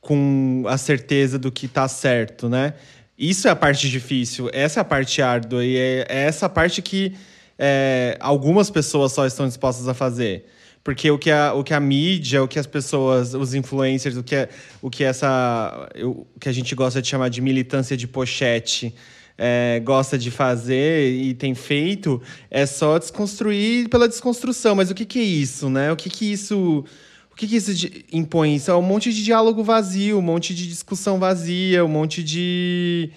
com 0.01 0.63
a 0.67 0.77
certeza 0.77 1.37
do 1.37 1.51
que 1.51 1.67
tá 1.67 1.87
certo, 1.87 2.49
né? 2.49 2.73
Isso 3.17 3.47
é 3.47 3.51
a 3.51 3.55
parte 3.55 3.89
difícil, 3.89 4.49
essa 4.53 4.79
é 4.79 4.81
a 4.81 4.85
parte 4.85 5.21
árdua 5.21 5.65
e 5.65 5.75
é, 5.75 6.05
é 6.07 6.23
essa 6.25 6.47
parte 6.47 6.81
que 6.81 7.15
é, 7.57 8.15
algumas 8.19 8.69
pessoas 8.69 9.11
só 9.11 9.25
estão 9.25 9.47
dispostas 9.47 9.87
a 9.87 9.93
fazer. 9.93 10.45
Porque 10.83 11.11
o 11.11 11.17
que, 11.17 11.29
a, 11.29 11.53
o 11.53 11.63
que 11.65 11.73
a 11.73 11.79
mídia, 11.81 12.41
o 12.41 12.47
que 12.47 12.57
as 12.57 12.67
pessoas, 12.67 13.33
os 13.33 13.53
influencers, 13.53 14.15
o 14.15 14.23
que, 14.23 14.35
é, 14.35 14.49
o 14.81 14.89
que 14.89 15.03
essa. 15.03 15.89
O 16.01 16.25
que 16.39 16.47
a 16.47 16.51
gente 16.53 16.73
gosta 16.73 17.01
de 17.01 17.09
chamar 17.09 17.27
de 17.27 17.41
militância 17.41 17.97
de 17.97 18.07
pochete 18.07 18.95
é, 19.37 19.79
gosta 19.83 20.17
de 20.17 20.31
fazer 20.31 21.11
e 21.11 21.33
tem 21.33 21.53
feito 21.53 22.21
é 22.49 22.65
só 22.65 22.97
desconstruir 22.97 23.87
pela 23.89 24.07
desconstrução. 24.07 24.75
Mas 24.75 24.89
o 24.89 24.95
que, 24.95 25.05
que 25.05 25.19
é 25.19 25.23
isso, 25.23 25.69
né? 25.69 25.91
O 25.91 25.95
que, 25.95 26.09
que 26.09 26.31
isso. 26.31 26.83
O 27.31 27.35
que, 27.35 27.47
que 27.47 27.55
isso 27.57 27.71
impõe? 28.11 28.55
Isso 28.55 28.71
é 28.71 28.75
um 28.75 28.81
monte 28.81 29.13
de 29.13 29.23
diálogo 29.23 29.63
vazio, 29.63 30.17
um 30.17 30.23
monte 30.23 30.55
de 30.55 30.67
discussão 30.67 31.19
vazia, 31.19 31.85
um 31.85 31.87
monte 31.87 32.23
de 32.23 33.11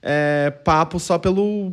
é, 0.00 0.50
papo 0.64 1.00
só 1.00 1.18
pelo, 1.18 1.72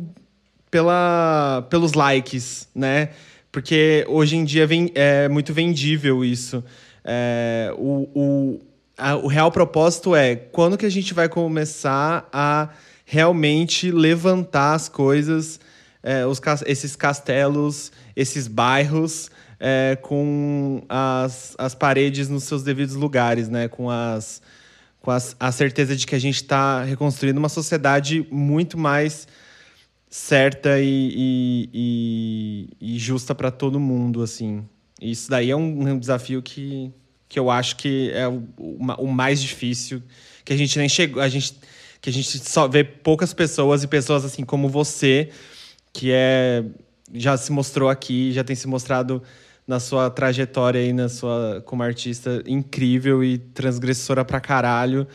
pela, 0.72 1.64
pelos 1.70 1.92
likes, 1.92 2.66
né? 2.74 3.10
Porque 3.52 4.04
hoje 4.08 4.34
em 4.36 4.44
dia 4.44 4.66
vem, 4.66 4.90
é 4.96 5.28
muito 5.28 5.54
vendível 5.54 6.24
isso. 6.24 6.64
É, 7.04 7.72
o, 7.78 8.08
o, 8.12 8.60
a- 8.98 9.14
o 9.16 9.28
real 9.28 9.52
propósito 9.52 10.16
é 10.16 10.34
quando 10.34 10.76
que 10.76 10.84
a 10.86 10.90
gente 10.90 11.14
vai 11.14 11.28
começar 11.28 12.28
a 12.32 12.70
realmente 13.14 13.92
levantar 13.92 14.74
as 14.74 14.88
coisas, 14.88 15.60
é, 16.02 16.26
os, 16.26 16.40
esses 16.66 16.96
castelos, 16.96 17.92
esses 18.16 18.48
bairros, 18.48 19.30
é, 19.60 19.96
com 20.02 20.82
as, 20.88 21.54
as 21.56 21.76
paredes 21.76 22.28
nos 22.28 22.42
seus 22.42 22.64
devidos 22.64 22.96
lugares, 22.96 23.48
né? 23.48 23.68
Com 23.68 23.88
as 23.88 24.42
com 25.00 25.10
as- 25.10 25.36
a 25.38 25.52
certeza 25.52 25.94
de 25.94 26.06
que 26.06 26.14
a 26.14 26.18
gente 26.18 26.36
está 26.36 26.82
reconstruindo 26.82 27.38
uma 27.38 27.50
sociedade 27.50 28.26
muito 28.30 28.76
mais 28.78 29.28
certa 30.08 30.80
e, 30.80 31.12
e- 31.74 32.68
e- 32.80 32.94
e 32.94 32.98
justa 32.98 33.34
para 33.34 33.50
todo 33.50 33.78
mundo, 33.78 34.22
assim. 34.22 34.64
Isso 35.00 35.28
daí 35.30 35.50
é 35.50 35.56
um, 35.56 35.88
um 35.90 35.98
desafio 35.98 36.40
que, 36.42 36.90
que 37.28 37.38
eu 37.38 37.50
acho 37.50 37.76
que 37.76 38.10
é 38.14 38.26
o, 38.26 38.42
o 38.56 38.78
o 39.04 39.06
mais 39.12 39.42
difícil, 39.42 40.02
que 40.42 40.52
a 40.54 40.56
gente 40.56 40.78
nem 40.78 40.88
chegou, 40.88 41.22
a 41.22 41.28
gente 41.28 41.54
que 42.04 42.10
a 42.10 42.12
gente 42.12 42.38
só 42.38 42.68
vê 42.68 42.84
poucas 42.84 43.32
pessoas 43.32 43.82
e 43.82 43.88
pessoas 43.88 44.26
assim 44.26 44.44
como 44.44 44.68
você, 44.68 45.30
que 45.90 46.10
é 46.12 46.62
já 47.14 47.34
se 47.34 47.50
mostrou 47.50 47.88
aqui, 47.88 48.30
já 48.30 48.44
tem 48.44 48.54
se 48.54 48.68
mostrado 48.68 49.22
na 49.66 49.80
sua 49.80 50.10
trajetória 50.10 50.82
aí, 50.82 50.92
na 50.92 51.08
sua 51.08 51.62
como 51.64 51.82
artista 51.82 52.42
incrível 52.46 53.24
e 53.24 53.38
transgressora 53.38 54.22
pra 54.22 54.38
caralho. 54.38 55.06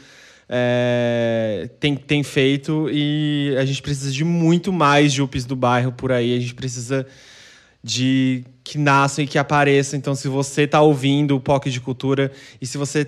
É, 0.49 1.69
tem, 1.79 1.95
tem 1.95 2.23
feito 2.23 2.89
e 2.91 3.55
a 3.59 3.65
gente 3.65 3.83
precisa 3.83 4.11
de 4.11 4.23
muito 4.23 4.73
mais 4.73 5.13
Jupes 5.13 5.45
do 5.45 5.55
bairro 5.55 5.91
por 5.91 6.11
aí. 6.11 6.35
A 6.35 6.39
gente 6.39 6.55
precisa 6.55 7.05
de 7.83 8.43
que 8.63 8.79
nasçam 8.79 9.23
e 9.23 9.27
que 9.27 9.37
apareçam. 9.37 9.95
Então, 9.95 10.15
se 10.15 10.27
você 10.27 10.63
está 10.63 10.81
ouvindo 10.81 11.35
o 11.35 11.39
POC 11.39 11.69
de 11.69 11.79
Cultura 11.79 12.31
e 12.59 12.65
se 12.65 12.79
você 12.79 13.07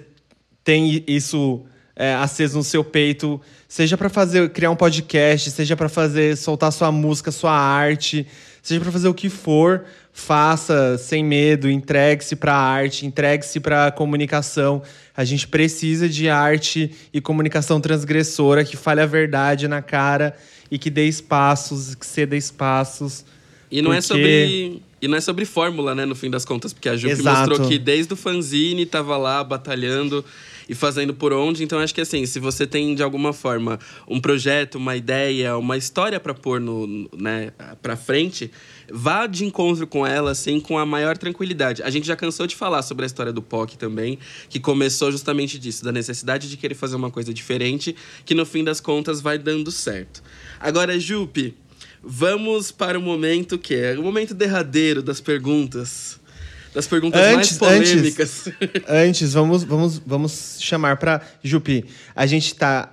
tem 0.63 1.03
isso 1.07 1.65
é, 1.95 2.13
aceso 2.13 2.57
no 2.57 2.63
seu 2.63 2.83
peito, 2.83 3.41
seja 3.71 3.97
para 3.97 4.09
fazer 4.09 4.49
criar 4.49 4.69
um 4.69 4.75
podcast, 4.75 5.49
seja 5.49 5.77
para 5.77 5.87
fazer 5.87 6.35
soltar 6.35 6.73
sua 6.73 6.91
música, 6.91 7.31
sua 7.31 7.53
arte, 7.53 8.27
seja 8.61 8.81
para 8.81 8.91
fazer 8.91 9.07
o 9.07 9.13
que 9.13 9.29
for, 9.29 9.85
faça 10.11 10.97
sem 10.97 11.23
medo, 11.23 11.69
entregue-se 11.69 12.35
para 12.35 12.53
a 12.53 12.59
arte, 12.61 13.05
entregue-se 13.05 13.61
para 13.61 13.87
a 13.87 13.91
comunicação. 13.91 14.81
A 15.15 15.23
gente 15.23 15.47
precisa 15.47 16.09
de 16.09 16.27
arte 16.27 16.91
e 17.13 17.21
comunicação 17.21 17.79
transgressora 17.79 18.65
que 18.65 18.75
fale 18.75 18.99
a 18.99 19.05
verdade 19.05 19.69
na 19.69 19.81
cara 19.81 20.35
e 20.69 20.77
que 20.77 20.89
dê 20.89 21.07
espaços, 21.07 21.95
que 21.95 22.05
ceda 22.05 22.35
espaços. 22.35 23.23
E 23.71 23.81
não 23.81 23.93
é 23.93 24.01
Porque- 24.01 24.07
sobre. 24.07 24.81
E 25.01 25.07
não 25.07 25.17
é 25.17 25.21
sobre 25.21 25.45
fórmula, 25.45 25.95
né, 25.95 26.05
no 26.05 26.13
fim 26.13 26.29
das 26.29 26.43
contas, 26.43 26.73
porque 26.73 26.89
a 26.89 26.93
Exato. 26.93 27.49
mostrou 27.49 27.67
que 27.69 27.79
desde 27.79 28.13
o 28.13 28.17
fanzine 28.17 28.85
tava 28.85 29.15
lá 29.17 29.41
batalhando 29.45 30.23
e 30.67 30.75
fazendo 30.75 31.13
por 31.13 31.33
onde. 31.33 31.63
Então 31.63 31.79
acho 31.79 31.93
que 31.93 32.01
assim, 32.01 32.25
se 32.25 32.39
você 32.39 32.65
tem 32.65 32.95
de 32.95 33.03
alguma 33.03 33.33
forma 33.33 33.79
um 34.07 34.19
projeto, 34.19 34.75
uma 34.75 34.95
ideia, 34.95 35.57
uma 35.57 35.77
história 35.77 36.19
para 36.19 36.33
pôr 36.33 36.59
no, 36.59 37.09
né, 37.17 37.51
para 37.81 37.95
frente, 37.95 38.51
vá 38.91 39.27
de 39.27 39.45
encontro 39.45 39.87
com 39.87 40.05
ela 40.05 40.31
assim 40.31 40.59
com 40.59 40.77
a 40.77 40.85
maior 40.85 41.17
tranquilidade. 41.17 41.83
A 41.83 41.89
gente 41.89 42.07
já 42.07 42.15
cansou 42.15 42.47
de 42.47 42.55
falar 42.55 42.81
sobre 42.81 43.05
a 43.05 43.07
história 43.07 43.33
do 43.33 43.41
POC 43.41 43.77
também, 43.77 44.17
que 44.49 44.59
começou 44.59 45.11
justamente 45.11 45.57
disso, 45.57 45.83
da 45.83 45.91
necessidade 45.91 46.49
de 46.49 46.57
querer 46.57 46.75
fazer 46.75 46.95
uma 46.95 47.11
coisa 47.11 47.33
diferente, 47.33 47.95
que 48.25 48.35
no 48.35 48.45
fim 48.45 48.63
das 48.63 48.79
contas 48.79 49.21
vai 49.21 49.37
dando 49.37 49.71
certo. 49.71 50.21
Agora, 50.59 50.99
Jupe, 50.99 51.55
Vamos 52.03 52.71
para 52.71 52.97
o 52.97 53.01
momento 53.01 53.59
que 53.59 53.75
é 53.75 53.97
o 53.97 54.01
momento 54.01 54.33
derradeiro 54.33 55.03
das 55.03 55.21
perguntas. 55.21 56.19
Das 56.73 56.87
perguntas 56.87 57.19
mais 57.21 57.37
Antes- 57.37 57.57
polêmicas. 57.57 58.49
Antes, 58.87 59.33
vamos, 59.33 59.63
vamos, 59.63 60.01
vamos 60.05 60.57
chamar 60.61 60.97
para 60.97 61.21
Jupi. 61.43 61.85
A 62.15 62.25
gente 62.25 62.55
tá 62.55 62.89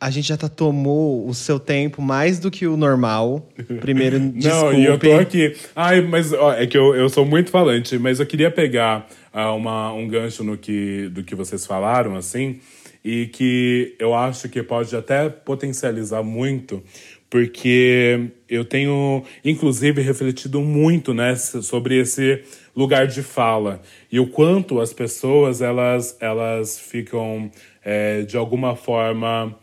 a 0.00 0.10
gente 0.10 0.28
já 0.28 0.36
tá 0.36 0.48
tomou 0.48 1.28
o 1.28 1.32
seu 1.34 1.60
tempo 1.60 2.02
mais 2.02 2.40
do 2.40 2.50
que 2.50 2.66
o 2.66 2.76
normal. 2.76 3.48
Primeiro, 3.80 4.18
desculpe. 4.34 4.72
Não, 4.72 4.74
e 4.74 4.84
eu 4.84 4.98
tô 4.98 5.12
aqui. 5.12 5.54
Ai, 5.76 6.00
mas 6.00 6.32
ó, 6.32 6.52
é 6.54 6.66
que 6.66 6.76
eu, 6.76 6.94
eu 6.94 7.08
sou 7.08 7.24
muito 7.24 7.50
falante, 7.50 7.96
mas 7.98 8.18
eu 8.18 8.26
queria 8.26 8.50
pegar 8.50 9.06
ah, 9.32 9.52
uma, 9.52 9.92
um 9.92 10.08
gancho 10.08 10.42
no 10.42 10.56
que, 10.56 11.08
do 11.10 11.22
que 11.22 11.36
vocês 11.36 11.64
falaram, 11.64 12.16
assim, 12.16 12.58
e 13.04 13.26
que 13.26 13.94
eu 13.98 14.12
acho 14.12 14.48
que 14.48 14.60
pode 14.60 14.94
até 14.96 15.28
potencializar 15.28 16.22
muito, 16.24 16.82
porque 17.30 18.28
eu 18.48 18.64
tenho, 18.64 19.22
inclusive, 19.44 20.02
refletido 20.02 20.60
muito 20.60 21.14
né, 21.14 21.36
sobre 21.36 22.00
esse 22.00 22.42
lugar 22.74 23.06
de 23.06 23.22
fala 23.22 23.80
e 24.10 24.18
o 24.18 24.26
quanto 24.26 24.80
as 24.80 24.92
pessoas 24.92 25.60
elas, 25.60 26.16
elas 26.20 26.78
ficam, 26.78 27.50
é, 27.84 28.22
de 28.22 28.36
alguma 28.36 28.74
forma, 28.74 29.54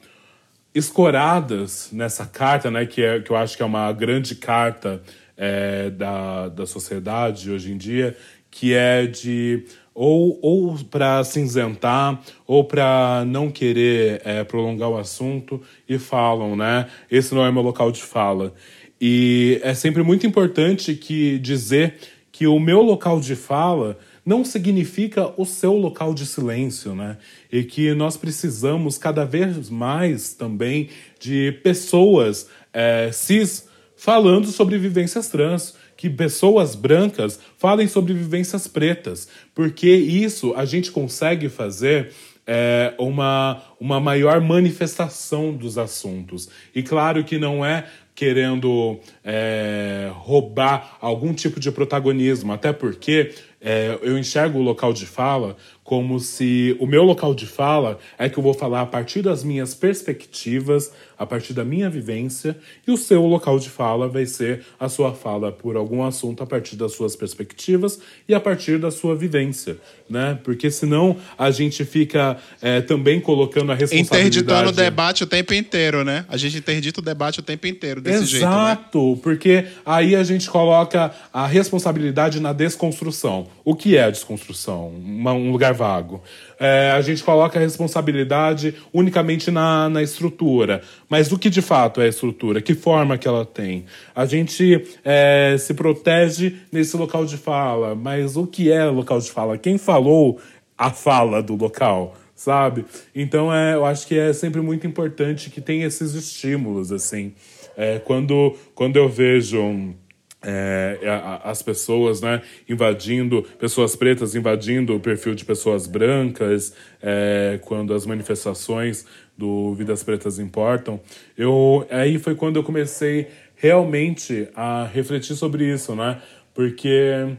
escoradas 0.73 1.89
nessa 1.91 2.25
carta, 2.25 2.69
né, 2.69 2.85
que, 2.85 3.01
é, 3.01 3.19
que 3.19 3.31
eu 3.31 3.35
acho 3.35 3.57
que 3.57 3.63
é 3.63 3.65
uma 3.65 3.91
grande 3.91 4.35
carta 4.35 5.01
é, 5.35 5.89
da, 5.89 6.49
da 6.49 6.65
sociedade 6.65 7.51
hoje 7.51 7.71
em 7.71 7.77
dia, 7.77 8.15
que 8.51 8.73
é 8.73 9.05
de 9.05 9.65
ou, 9.93 10.39
ou 10.41 10.77
para 10.85 11.21
cinzentar, 11.25 12.21
ou 12.47 12.63
para 12.63 13.25
não 13.27 13.51
querer 13.51 14.21
é, 14.23 14.45
prolongar 14.45 14.89
o 14.89 14.97
assunto, 14.97 15.61
e 15.89 15.97
falam, 15.97 16.55
né? 16.55 16.87
Esse 17.11 17.35
não 17.35 17.45
é 17.45 17.51
meu 17.51 17.61
local 17.61 17.91
de 17.91 18.01
fala. 18.01 18.53
E 19.01 19.59
é 19.61 19.73
sempre 19.73 20.01
muito 20.01 20.25
importante 20.25 20.93
que 20.95 21.37
dizer 21.39 21.95
que 22.39 22.47
o 22.47 22.57
meu 22.57 22.81
local 22.81 23.19
de 23.19 23.35
fala 23.35 23.99
não 24.25 24.45
significa 24.45 25.33
o 25.35 25.45
seu 25.45 25.73
local 25.73 26.13
de 26.13 26.25
silêncio, 26.25 26.95
né? 26.95 27.17
E 27.51 27.65
que 27.65 27.93
nós 27.93 28.15
precisamos 28.15 28.97
cada 28.97 29.25
vez 29.25 29.69
mais 29.69 30.35
também 30.35 30.87
de 31.19 31.51
pessoas 31.61 32.47
é, 32.71 33.11
cis 33.11 33.67
falando 33.97 34.47
sobre 34.47 34.77
vivências 34.77 35.27
trans, 35.27 35.75
que 35.97 36.09
pessoas 36.09 36.75
brancas 36.75 37.37
falem 37.57 37.89
sobre 37.89 38.13
vivências 38.13 38.69
pretas, 38.69 39.27
porque 39.53 39.89
isso 39.93 40.53
a 40.55 40.63
gente 40.63 40.93
consegue 40.93 41.49
fazer 41.49 42.13
é, 42.47 42.93
uma, 42.97 43.61
uma 43.81 43.99
maior 43.99 44.39
manifestação 44.39 45.53
dos 45.53 45.77
assuntos. 45.77 46.47
E 46.73 46.81
claro 46.81 47.21
que 47.25 47.37
não 47.37 47.65
é 47.65 47.85
querendo 48.19 48.99
é, 49.23 50.11
roubar 50.13 50.97
algum 50.99 51.33
tipo 51.33 51.57
de 51.57 51.71
protagonismo, 51.71 52.51
até 52.51 52.73
porque 52.73 53.33
é, 53.61 53.97
eu 54.01 54.17
enxergo 54.17 54.59
o 54.59 54.61
local 54.61 54.91
de 54.91 55.05
fala 55.05 55.55
como 55.85 56.19
se 56.19 56.75
o 56.81 56.85
meu 56.85 57.03
local 57.03 57.33
de 57.33 57.47
fala 57.47 57.97
é 58.17 58.27
que 58.27 58.37
eu 58.37 58.43
vou 58.43 58.53
falar 58.53 58.81
a 58.81 58.85
partir 58.85 59.21
das 59.21 59.41
minhas 59.41 59.73
perspectivas, 59.73 60.91
a 61.19 61.25
partir 61.25 61.51
da 61.51 61.65
minha 61.65 61.89
vivência, 61.89 62.57
e 62.87 62.91
o 62.91 62.97
seu 62.97 63.25
local 63.25 63.59
de 63.59 63.69
fala 63.69 64.07
vai 64.07 64.25
ser 64.25 64.65
a 64.79 64.87
sua 64.87 65.13
fala 65.13 65.51
por 65.51 65.75
algum 65.75 66.01
assunto 66.03 66.41
a 66.41 66.45
partir 66.45 66.77
das 66.77 66.93
suas 66.93 67.13
perspectivas 67.13 67.99
e 68.27 68.33
a 68.33 68.39
partir 68.39 68.79
da 68.79 68.89
sua 68.89 69.17
vivência, 69.17 69.77
né? 70.09 70.39
Porque 70.43 70.71
senão 70.71 71.17
a 71.37 71.51
gente 71.51 71.83
fica 71.83 72.37
é, 72.61 72.79
também 72.79 73.19
colocando 73.19 73.73
a 73.73 73.75
responsabilidade... 73.75 74.39
Interditando 74.39 74.69
o 74.69 74.71
debate 74.71 75.23
o 75.23 75.27
tempo 75.27 75.53
inteiro, 75.53 76.05
né? 76.05 76.25
A 76.29 76.37
gente 76.37 76.57
interdita 76.57 77.01
o 77.01 77.03
debate 77.03 77.41
o 77.41 77.43
tempo 77.43 77.67
inteiro 77.67 77.99
desse 77.99 78.17
Exato, 78.17 78.31
jeito, 78.31 78.45
né? 78.45 78.71
Exato, 78.71 79.19
porque 79.21 79.65
aí 79.85 80.15
a 80.15 80.23
gente 80.23 80.49
coloca 80.49 81.11
a 81.33 81.45
responsabilidade 81.45 82.39
na 82.39 82.53
desconstrução. 82.53 83.47
O 83.65 83.75
que 83.75 83.97
é 83.97 84.03
a 84.03 84.09
desconstrução? 84.09 84.87
Um 84.89 85.51
lugar 85.51 85.73
vago. 85.73 86.23
É, 86.59 86.91
a 86.91 87.01
gente 87.01 87.23
coloca 87.23 87.57
a 87.57 87.61
responsabilidade 87.61 88.75
unicamente 88.93 89.49
na, 89.49 89.87
na 89.87 90.03
estrutura. 90.03 90.81
Mas 91.07 91.31
o 91.31 91.39
que 91.39 91.49
de 91.49 91.61
fato 91.61 92.01
é 92.01 92.05
a 92.05 92.09
estrutura? 92.09 92.61
Que 92.61 92.75
forma 92.75 93.17
que 93.17 93.27
ela 93.27 93.45
tem? 93.45 93.85
A 94.13 94.25
gente 94.25 94.85
é, 95.05 95.55
se 95.57 95.73
protege 95.73 96.57
nesse 96.71 96.97
local 96.97 97.25
de 97.25 97.37
fala, 97.37 97.95
mas 97.95 98.35
o 98.35 98.45
que 98.45 98.69
é 98.71 98.83
local 98.85 99.19
de 99.19 99.31
fala? 99.31 99.57
Quem 99.57 99.77
falou 99.77 100.39
a 100.77 100.89
fala 100.89 101.41
do 101.41 101.55
local? 101.55 102.15
Sabe? 102.35 102.85
Então 103.13 103.53
é, 103.53 103.75
eu 103.75 103.85
acho 103.85 104.07
que 104.07 104.17
é 104.17 104.31
sempre 104.33 104.61
muito 104.61 104.87
importante 104.87 105.49
que 105.49 105.59
tenha 105.59 105.85
esses 105.85 106.13
estímulos, 106.13 106.91
assim. 106.91 107.33
É, 107.75 107.99
quando, 107.99 108.55
quando 108.75 108.97
eu 108.97 109.07
vejo 109.07 109.93
é, 110.41 110.97
as 111.43 111.61
pessoas 111.61 112.21
né, 112.21 112.41
invadindo, 112.67 113.43
pessoas 113.59 113.95
pretas 113.95 114.35
invadindo 114.35 114.95
o 114.95 114.99
perfil 114.99 115.35
de 115.35 115.43
pessoas 115.43 115.85
brancas, 115.85 116.73
é, 117.01 117.59
quando 117.63 117.93
as 117.93 118.05
manifestações 118.05 119.05
do 119.37 119.73
Vidas 119.73 120.03
Pretas 120.03 120.39
importam, 120.39 120.99
eu, 121.37 121.85
aí 121.89 122.17
foi 122.19 122.35
quando 122.35 122.57
eu 122.57 122.63
comecei 122.63 123.27
realmente 123.55 124.47
a 124.55 124.85
refletir 124.85 125.35
sobre 125.35 125.65
isso, 125.65 125.95
né? 125.95 126.21
Porque 126.53 127.35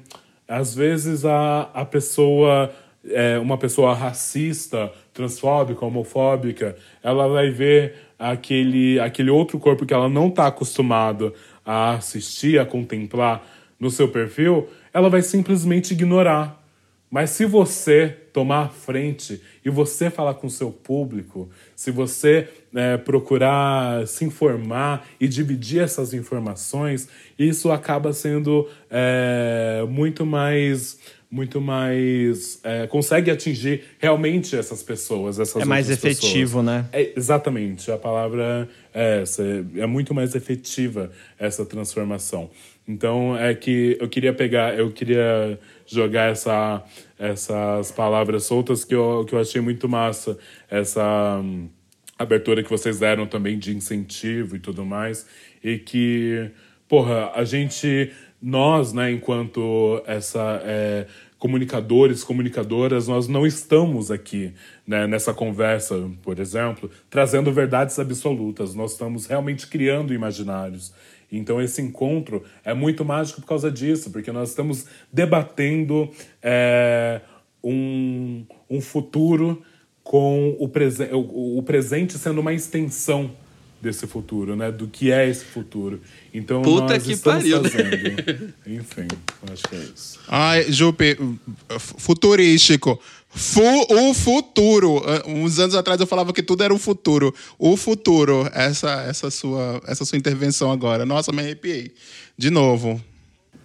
às 0.47 0.75
vezes 0.75 1.25
a, 1.25 1.71
a 1.73 1.85
pessoa, 1.85 2.71
é, 3.09 3.39
uma 3.39 3.57
pessoa 3.57 3.95
racista, 3.95 4.93
transfóbica, 5.13 5.85
homofóbica, 5.85 6.77
ela 7.03 7.29
vai 7.29 7.51
ver 7.51 7.95
aquele, 8.19 9.01
aquele 9.01 9.31
outro 9.31 9.59
corpo 9.59 9.87
que 9.87 9.95
ela 9.95 10.09
não 10.09 10.29
está 10.29 10.47
acostumada 10.47 11.33
a 11.65 11.95
assistir, 11.95 12.59
a 12.59 12.67
contemplar 12.67 13.47
no 13.79 13.91
seu 13.91 14.09
perfil, 14.09 14.69
ela 14.93 15.09
vai 15.09 15.23
simplesmente 15.23 15.93
ignorar. 15.93 16.61
Mas 17.11 17.31
se 17.31 17.45
você 17.45 18.17
tomar 18.33 18.67
a 18.67 18.69
frente 18.69 19.43
e 19.65 19.71
você 19.71 20.11
falar 20.11 20.35
com 20.35 20.47
o 20.47 20.51
seu 20.51 20.71
público, 20.71 21.51
se 21.75 21.91
você 21.91 22.49
é, 22.73 22.97
procurar 22.97 24.07
se 24.07 24.25
informar 24.25 25.09
e 25.19 25.27
dividir 25.27 25.83
essas 25.83 26.15
informações, 26.15 27.09
isso 27.37 27.73
acaba 27.73 28.13
sendo 28.13 28.69
é, 28.89 29.85
muito 29.89 30.25
mais 30.25 30.99
muito 31.31 31.61
mais 31.61 32.59
é, 32.65 32.89
consegue 32.89 33.31
atingir 33.31 33.85
realmente 34.01 34.57
essas 34.57 34.83
pessoas 34.83 35.39
essas 35.39 35.63
é 35.63 35.65
mais 35.65 35.89
efetivo 35.89 36.59
pessoas. 36.59 36.65
né 36.65 36.87
é, 36.93 37.13
exatamente 37.17 37.89
a 37.93 37.97
palavra 37.97 38.69
é 38.93 39.23
essa 39.23 39.43
é 39.77 39.87
muito 39.87 40.15
mais 40.15 40.35
efetiva 40.35 41.11
essa 41.39 41.65
transformação. 41.65 42.51
Então 42.87 43.37
é 43.37 43.55
que 43.55 43.97
eu 44.01 44.09
queria 44.09 44.33
pegar 44.33 44.79
eu 44.79 44.91
queria 44.91 45.59
jogar 45.87 46.31
essa 46.31 46.85
essas 47.19 47.93
palavras 47.93 48.45
soltas 48.45 48.85
que 48.85 48.95
eu, 48.95 49.25
que 49.27 49.35
eu 49.35 49.41
achei 49.41 49.61
muito 49.61 49.89
massa. 49.89 50.39
Essa 50.69 51.41
hum, 51.43 51.69
abertura 52.19 52.63
que 52.63 52.71
vocês 52.71 52.99
deram 52.99 53.27
também 53.27 53.59
de 53.59 53.77
incentivo 53.77 54.57
e 54.57 54.59
tudo 54.59 54.85
mais. 54.85 55.27
E 55.63 55.79
que 55.79 56.51
porra 56.89 57.31
a 57.35 57.45
gente 57.45 58.11
nós, 58.43 58.93
né, 58.93 59.11
enquanto 59.11 60.03
essa 60.07 60.63
é, 60.65 61.07
comunicadores, 61.41 62.23
comunicadoras, 62.23 63.09
nós 63.09 63.27
não 63.27 63.47
estamos 63.47 64.11
aqui 64.11 64.53
né, 64.87 65.07
nessa 65.07 65.33
conversa, 65.33 66.09
por 66.23 66.39
exemplo, 66.39 66.91
trazendo 67.09 67.51
verdades 67.51 67.99
absolutas. 67.99 68.75
Nós 68.75 68.93
estamos 68.93 69.25
realmente 69.25 69.67
criando 69.67 70.13
imaginários. 70.13 70.93
Então 71.33 71.59
esse 71.61 71.81
encontro 71.81 72.45
é 72.63 72.75
muito 72.75 73.07
mágico 73.07 73.41
por 73.41 73.49
causa 73.49 73.71
disso, 73.71 74.11
porque 74.11 74.31
nós 74.31 74.51
estamos 74.51 74.85
debatendo 75.11 76.11
é, 76.43 77.23
um, 77.65 78.45
um 78.69 78.81
futuro 78.83 79.63
com 80.05 80.55
o, 80.59 80.69
prese 80.69 81.05
o, 81.05 81.57
o 81.59 81.63
presente 81.63 82.19
sendo 82.19 82.43
uma 82.43 82.53
extensão 82.53 83.31
desse 83.81 84.07
futuro, 84.07 84.55
né? 84.55 84.71
Do 84.71 84.87
que 84.87 85.11
é 85.11 85.27
esse 85.27 85.45
futuro. 85.45 86.03
Então 86.33 86.63
Puta 86.63 86.95
nós 86.95 87.03
que 87.03 87.13
estamos 87.13 87.43
pariu. 87.43 87.63
fazendo. 87.63 88.55
Enfim, 88.67 89.09
acho 89.53 89.63
que 89.69 89.75
é 89.75 89.79
isso. 89.79 90.21
Ai, 90.29 90.71
Jupe, 90.71 91.19
futurístico. 91.79 93.01
Fu, 93.33 93.63
o 93.63 94.13
futuro. 94.15 95.03
Uns 95.27 95.59
anos 95.59 95.75
atrás 95.75 96.01
eu 96.01 96.07
falava 96.07 96.33
que 96.33 96.43
tudo 96.43 96.63
era 96.65 96.75
o 96.75 96.79
futuro. 96.79 97.35
O 97.59 97.77
futuro. 97.77 98.49
Essa, 98.53 99.03
essa, 99.09 99.31
sua, 99.31 99.81
essa 99.87 100.05
sua 100.05 100.19
intervenção 100.19 100.71
agora. 100.71 101.05
Nossa, 101.07 101.33
me 101.33 101.41
arrepiei. 101.41 101.93
De 102.37 102.51
novo. 102.51 103.01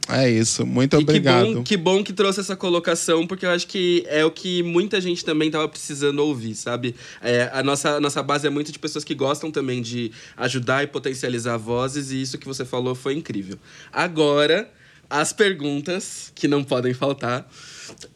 É 0.07 0.29
isso. 0.29 0.65
Muito 0.65 0.95
E 0.95 0.99
obrigado. 0.99 1.45
Que 1.45 1.53
bom, 1.53 1.63
que 1.63 1.77
bom 1.77 2.03
que 2.03 2.13
trouxe 2.13 2.39
essa 2.39 2.55
colocação, 2.55 3.25
porque 3.25 3.45
eu 3.45 3.49
acho 3.49 3.67
que 3.67 4.05
é 4.07 4.23
o 4.23 4.31
que 4.31 4.61
muita 4.61 5.01
gente 5.01 5.25
também 5.25 5.49
tava 5.49 5.67
precisando 5.67 6.19
ouvir, 6.19 6.55
sabe? 6.55 6.95
É, 7.21 7.49
a 7.51 7.63
nossa, 7.63 7.95
a 7.95 7.99
nossa 7.99 8.21
base 8.21 8.45
é 8.45 8.49
muito 8.49 8.71
de 8.71 8.77
pessoas 8.77 9.03
que 9.03 9.15
gostam 9.15 9.49
também 9.49 9.81
de 9.81 10.11
ajudar 10.37 10.83
e 10.83 10.87
potencializar 10.87 11.57
vozes, 11.57 12.11
e 12.11 12.21
isso 12.21 12.37
que 12.37 12.45
você 12.45 12.63
falou 12.63 12.93
foi 12.93 13.13
incrível. 13.15 13.57
Agora, 13.91 14.69
as 15.09 15.33
perguntas, 15.33 16.31
que 16.35 16.47
não 16.47 16.63
podem 16.63 16.93
faltar. 16.93 17.49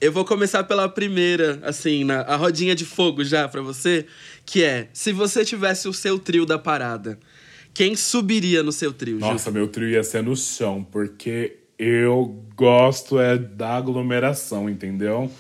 Eu 0.02 0.11
vou 0.11 0.26
começar 0.26 0.64
pela 0.64 0.90
primeira, 0.90 1.60
assim, 1.64 2.03
na, 2.03 2.22
a 2.22 2.36
rodinha 2.36 2.76
de 2.76 2.86
fogo 2.86 3.24
já 3.24 3.48
pra 3.48 3.61
você, 3.61 4.06
que 4.45 4.64
é: 4.64 4.90
se 4.94 5.11
você 5.11 5.45
tivesse 5.45 5.88
o 5.88 5.94
seu 5.94 6.18
trio 6.18 6.45
da 6.45 6.57
parada, 6.57 7.20
quem 7.74 7.95
subiria 7.95 8.64
no 8.64 8.72
seu 8.72 8.91
trio, 8.91 9.20
Ju? 9.20 9.26
Nossa, 9.26 9.52
meu 9.52 9.68
trio 9.68 9.90
ia 9.90 10.03
ser 10.03 10.24
no 10.24 10.36
chão, 10.36 10.86
porque 10.91 11.59
eu 11.80 12.43
gosto 12.57 13.19
é 13.19 13.38
da 13.38 13.77
aglomeração, 13.77 14.69
entendeu? 14.69 15.31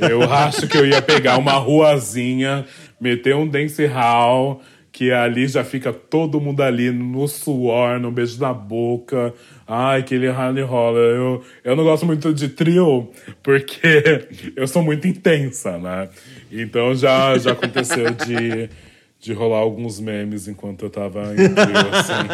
Eu 0.00 0.24
acho 0.30 0.66
que 0.66 0.76
eu 0.76 0.84
ia 0.84 1.00
pegar 1.00 1.38
uma 1.38 1.52
ruazinha, 1.52 2.66
meter 3.00 3.36
um 3.36 3.46
dance 3.46 3.86
hall, 3.86 4.60
que 4.90 5.12
ali 5.12 5.46
já 5.46 5.62
fica 5.62 5.92
todo 5.92 6.40
mundo 6.40 6.62
ali 6.62 6.90
no 6.90 7.26
suor, 7.28 8.00
no 8.00 8.10
beijo 8.10 8.40
na 8.40 8.52
boca. 8.52 9.32
Ai, 9.66 10.00
aquele 10.00 10.28
rally 10.28 10.62
rola. 10.62 10.98
Eu, 10.98 11.44
eu 11.64 11.76
não 11.76 11.84
gosto 11.84 12.04
muito 12.04 12.34
de 12.34 12.48
trio, 12.48 13.10
porque 13.42 14.26
eu 14.56 14.66
sou 14.66 14.82
muito 14.82 15.06
intensa, 15.06 15.78
né? 15.78 16.08
Então 16.50 16.94
já, 16.94 17.38
já 17.38 17.52
aconteceu 17.52 18.10
de, 18.10 18.68
de 19.24 19.32
rolar 19.32 19.58
alguns 19.60 19.98
memes 19.98 20.46
enquanto 20.48 20.84
eu 20.84 20.90
tava 20.90 21.32
em 21.32 21.36
trio, 21.36 21.78
assim. 21.94 22.28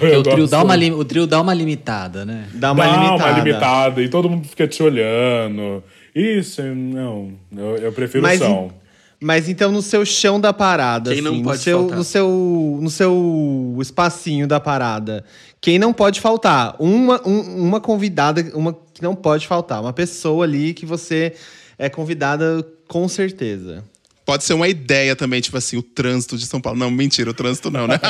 Porque 0.00 0.16
o 0.16 0.22
trio, 0.22 0.46
dá 0.46 0.62
uma, 0.62 0.74
li- 0.74 0.92
o 0.92 1.04
trio 1.04 1.26
dá 1.26 1.40
uma 1.42 1.52
limitada, 1.52 2.24
né? 2.24 2.46
Dá 2.54 2.72
uma 2.72 2.84
Dá 2.86 2.96
limitada. 2.96 3.30
uma 3.30 3.38
limitada. 3.38 4.02
E 4.02 4.08
todo 4.08 4.30
mundo 4.30 4.48
fica 4.48 4.66
te 4.66 4.82
olhando. 4.82 5.84
Isso, 6.14 6.62
não. 6.62 7.32
Eu, 7.54 7.76
eu 7.76 7.92
prefiro 7.92 8.22
Mas, 8.22 8.40
o 8.40 8.44
chão. 8.44 8.70
em- 8.72 8.84
mas 9.20 9.48
então 9.48 9.70
no 9.70 9.82
seu 9.82 10.06
chão 10.06 10.40
da 10.40 10.52
parada, 10.54 11.12
Quem 11.12 11.20
não 11.22 11.32
assim, 11.32 11.40
no 11.42 11.44
pode 11.48 11.60
seu, 11.62 11.78
faltar? 11.80 11.98
no 11.98 12.04
seu 12.04 12.78
no 12.80 12.90
seu 12.90 13.76
espacinho 13.80 14.46
da 14.46 14.58
parada, 14.58 15.22
quem 15.60 15.78
não 15.78 15.92
pode 15.92 16.18
faltar? 16.20 16.76
Uma, 16.78 17.20
um- 17.28 17.62
uma 17.68 17.80
convidada, 17.80 18.42
uma 18.54 18.72
que 18.94 19.02
não 19.02 19.14
pode 19.14 19.46
faltar, 19.46 19.80
uma 19.82 19.92
pessoa 19.92 20.44
ali 20.44 20.72
que 20.72 20.86
você 20.86 21.34
é 21.78 21.88
convidada 21.90 22.64
com 22.88 23.06
certeza. 23.08 23.84
Pode 24.24 24.42
ser 24.44 24.54
uma 24.54 24.66
ideia 24.68 25.14
também, 25.14 25.40
tipo 25.40 25.56
assim, 25.58 25.76
o 25.76 25.82
trânsito 25.82 26.38
de 26.38 26.46
São 26.46 26.60
Paulo. 26.60 26.78
Não, 26.78 26.90
mentira, 26.90 27.30
o 27.30 27.34
trânsito 27.34 27.70
não, 27.70 27.86
né? 27.86 28.00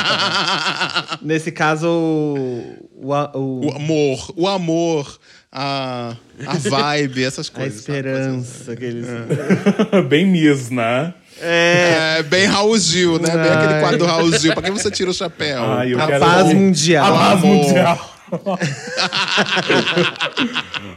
Nesse 1.20 1.50
caso, 1.50 1.88
o, 1.88 3.12
a- 3.12 3.32
o- 3.34 3.66
o 3.66 3.72
amor, 3.74 4.32
o 4.36 4.46
amor, 4.48 5.18
a, 5.50 6.14
a 6.46 6.52
vibe, 6.70 7.24
essas 7.24 7.48
a 7.48 7.52
coisas. 7.52 7.82
sabe? 7.82 7.98
esperança, 7.98 8.72
aqueles... 8.72 9.06
Bem 10.08 10.24
Miss, 10.26 10.70
né? 10.70 11.14
É, 11.40 12.22
bem 12.22 12.46
Raul 12.46 12.78
Gil, 12.78 13.18
né? 13.18 13.28
Bem 13.28 13.50
aquele 13.50 13.80
quadro 13.80 13.98
do 13.98 14.06
Raul 14.06 14.30
Gil. 14.38 14.52
Pra 14.54 14.62
que 14.62 14.70
você 14.70 14.88
tira 14.88 15.10
o 15.10 15.12
chapéu? 15.12 15.64
Ai, 15.64 15.92
A 15.94 16.18
paz 16.20 16.52
mundial. 16.54 17.12
A 17.12 17.18
paz 17.18 17.42
Amor. 17.42 17.56
mundial. 17.56 18.14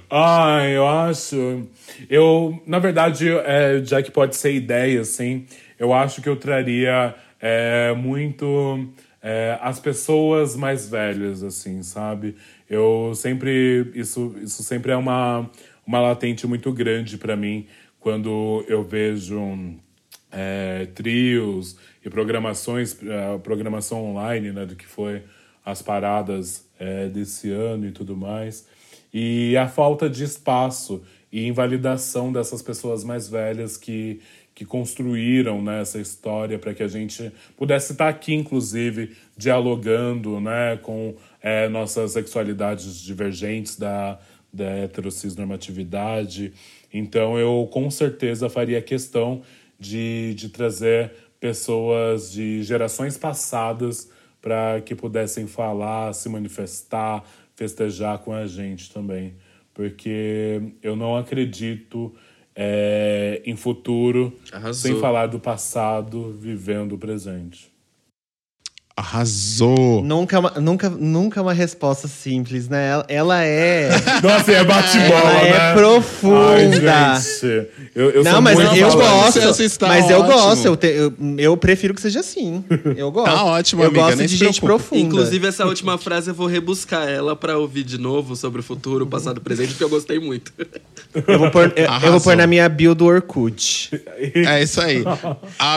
Ai, 0.10 0.78
eu 0.78 0.88
acho. 0.88 1.68
Eu, 2.10 2.62
na 2.66 2.80
verdade, 2.80 3.30
é, 3.30 3.84
já 3.84 4.02
que 4.02 4.10
pode 4.10 4.36
ser 4.38 4.54
ideia, 4.54 5.02
assim, 5.02 5.46
eu 5.78 5.94
acho 5.94 6.22
que 6.22 6.30
eu 6.30 6.38
traria 6.38 7.14
é, 7.42 7.94
muito 7.94 8.88
é, 9.22 9.58
as 9.62 9.80
pessoas 9.80 10.56
mais 10.56 10.90
velhas, 10.90 11.44
assim, 11.44 11.84
sabe? 11.84 12.36
Eu 12.70 13.12
sempre. 13.16 13.92
Isso, 13.94 14.34
isso 14.42 14.64
sempre 14.64 14.94
é 14.94 14.96
uma, 14.96 15.50
uma 15.86 16.00
latente 16.00 16.48
muito 16.48 16.72
grande 16.72 17.18
pra 17.18 17.36
mim 17.36 17.68
quando 18.00 18.64
eu 18.70 18.84
vejo 18.84 19.38
é, 20.32 20.88
trios 20.96 21.78
e 22.04 22.10
programações, 22.10 22.98
é, 23.04 23.38
programação 23.40 24.06
online, 24.06 24.54
né, 24.54 24.66
do 24.66 24.76
que 24.76 24.86
foi 24.88 25.24
as 25.66 25.82
paradas 25.82 26.66
é, 26.80 27.08
desse 27.10 27.52
ano 27.52 27.88
e 27.88 27.92
tudo 27.92 28.16
mais. 28.16 28.66
E 29.20 29.58
a 29.58 29.68
falta 29.68 30.08
de 30.08 30.24
espaço 30.24 31.02
e 31.32 31.48
invalidação 31.48 32.32
dessas 32.32 32.62
pessoas 32.62 33.04
mais 33.04 33.28
velhas 33.28 33.76
que, 33.76 34.20
que 34.54 34.64
construíram 34.64 35.60
né, 35.60 35.82
essa 35.82 35.98
história 36.00 36.60
para 36.60 36.72
que 36.72 36.84
a 36.84 36.88
gente 36.88 37.32
pudesse 37.58 37.94
estar 37.94 38.10
aqui, 38.10 38.36
inclusive, 38.36 39.18
dialogando 39.36 40.40
né, 40.40 40.78
com 40.84 41.16
é, 41.42 41.68
nossas 41.68 42.12
sexualidades 42.12 43.02
divergentes 43.02 43.76
da, 43.76 44.20
da 44.54 44.70
heterocisnormatividade. 44.84 46.54
Então, 46.94 47.40
eu 47.40 47.68
com 47.74 47.90
certeza 47.90 48.48
faria 48.48 48.80
questão 48.84 49.42
de, 49.80 50.36
de 50.36 50.50
trazer 50.50 51.12
pessoas 51.40 52.32
de 52.32 52.62
gerações 52.62 53.18
passadas 53.18 54.12
para 54.40 54.80
que 54.82 54.94
pudessem 54.94 55.48
falar, 55.48 56.14
se 56.14 56.30
manifestar, 56.30 57.24
festejar 57.58 58.20
com 58.20 58.32
a 58.32 58.48
gente 58.48 58.90
também. 58.94 59.36
Porque 59.74 60.62
eu 60.82 60.96
não 60.96 61.18
acredito 61.18 62.16
é, 62.56 63.42
em 63.46 63.56
futuro 63.56 64.34
Arrasou. 64.52 64.74
sem 64.74 65.00
falar 65.00 65.28
do 65.28 65.40
passado, 65.40 66.38
vivendo 66.40 66.94
o 66.94 66.98
presente. 66.98 67.70
Arrasou. 69.00 70.02
Nunca, 70.04 70.40
uma- 70.40 70.54
nunca, 70.60 70.90
nunca 70.90 71.40
uma 71.40 71.54
resposta 71.54 72.08
simples, 72.08 72.68
né? 72.68 72.90
Ela, 72.90 73.06
ela 73.08 73.44
é... 73.44 73.90
Nossa, 74.24 74.52
é 74.52 74.64
bate-bola, 74.64 75.32
Ela 75.34 75.48
é 75.48 75.52
né? 75.52 75.74
profunda. 75.76 76.94
Ai, 76.96 77.22
gente. 77.22 77.68
Eu, 77.94 78.10
eu 78.10 78.24
não, 78.24 78.32
sou 78.32 78.42
mas 78.42 78.56
muito 78.56 78.76
eu 78.76 78.90
falante. 78.92 79.40
gosto. 79.40 79.86
Mas 79.88 80.10
eu 80.10 80.20
ótimo. 80.22 80.34
gosto. 80.34 80.66
Eu, 80.66 80.76
te- 80.76 80.88
eu, 80.88 81.14
eu 81.38 81.56
prefiro 81.58 81.94
que 81.94 82.02
seja 82.02 82.22
assim. 82.22 82.64
Eu 82.96 83.12
gosto. 83.12 83.28
Tá 83.38 83.44
ótimo, 83.44 83.84
Eu 83.84 83.90
amiga, 83.90 84.06
gosto 84.06 84.26
de 84.26 84.36
gente 84.36 84.60
profunda. 84.60 85.02
Inclusive, 85.02 85.46
essa 85.48 85.66
última 85.66 85.96
frase 86.00 86.32
eu 86.32 86.34
vou 86.34 86.48
rebuscar 86.48 87.08
ela 87.08 87.36
pra 87.36 87.56
ouvir 87.58 87.84
de 87.84 88.00
novo 88.00 88.36
sobre 88.36 88.62
o 88.62 88.64
futuro, 88.64 89.06
o 89.06 89.08
passado 89.08 89.38
e 89.38 89.40
o 89.40 89.42
presente, 89.42 89.70
porque 89.70 89.84
eu 89.84 89.90
gostei 89.90 90.20
muito. 90.20 90.52
eu 91.28 91.38
vou 91.38 91.52
pôr, 91.52 91.72
eu, 91.76 91.86
eu 91.86 92.12
vou 92.14 92.22
pôr 92.22 92.36
na 92.36 92.48
minha 92.48 92.68
bio 92.68 92.96
do 92.96 93.06
Orkut. 93.06 93.92
É 94.34 94.64
isso 94.64 94.82
aí. 94.82 95.04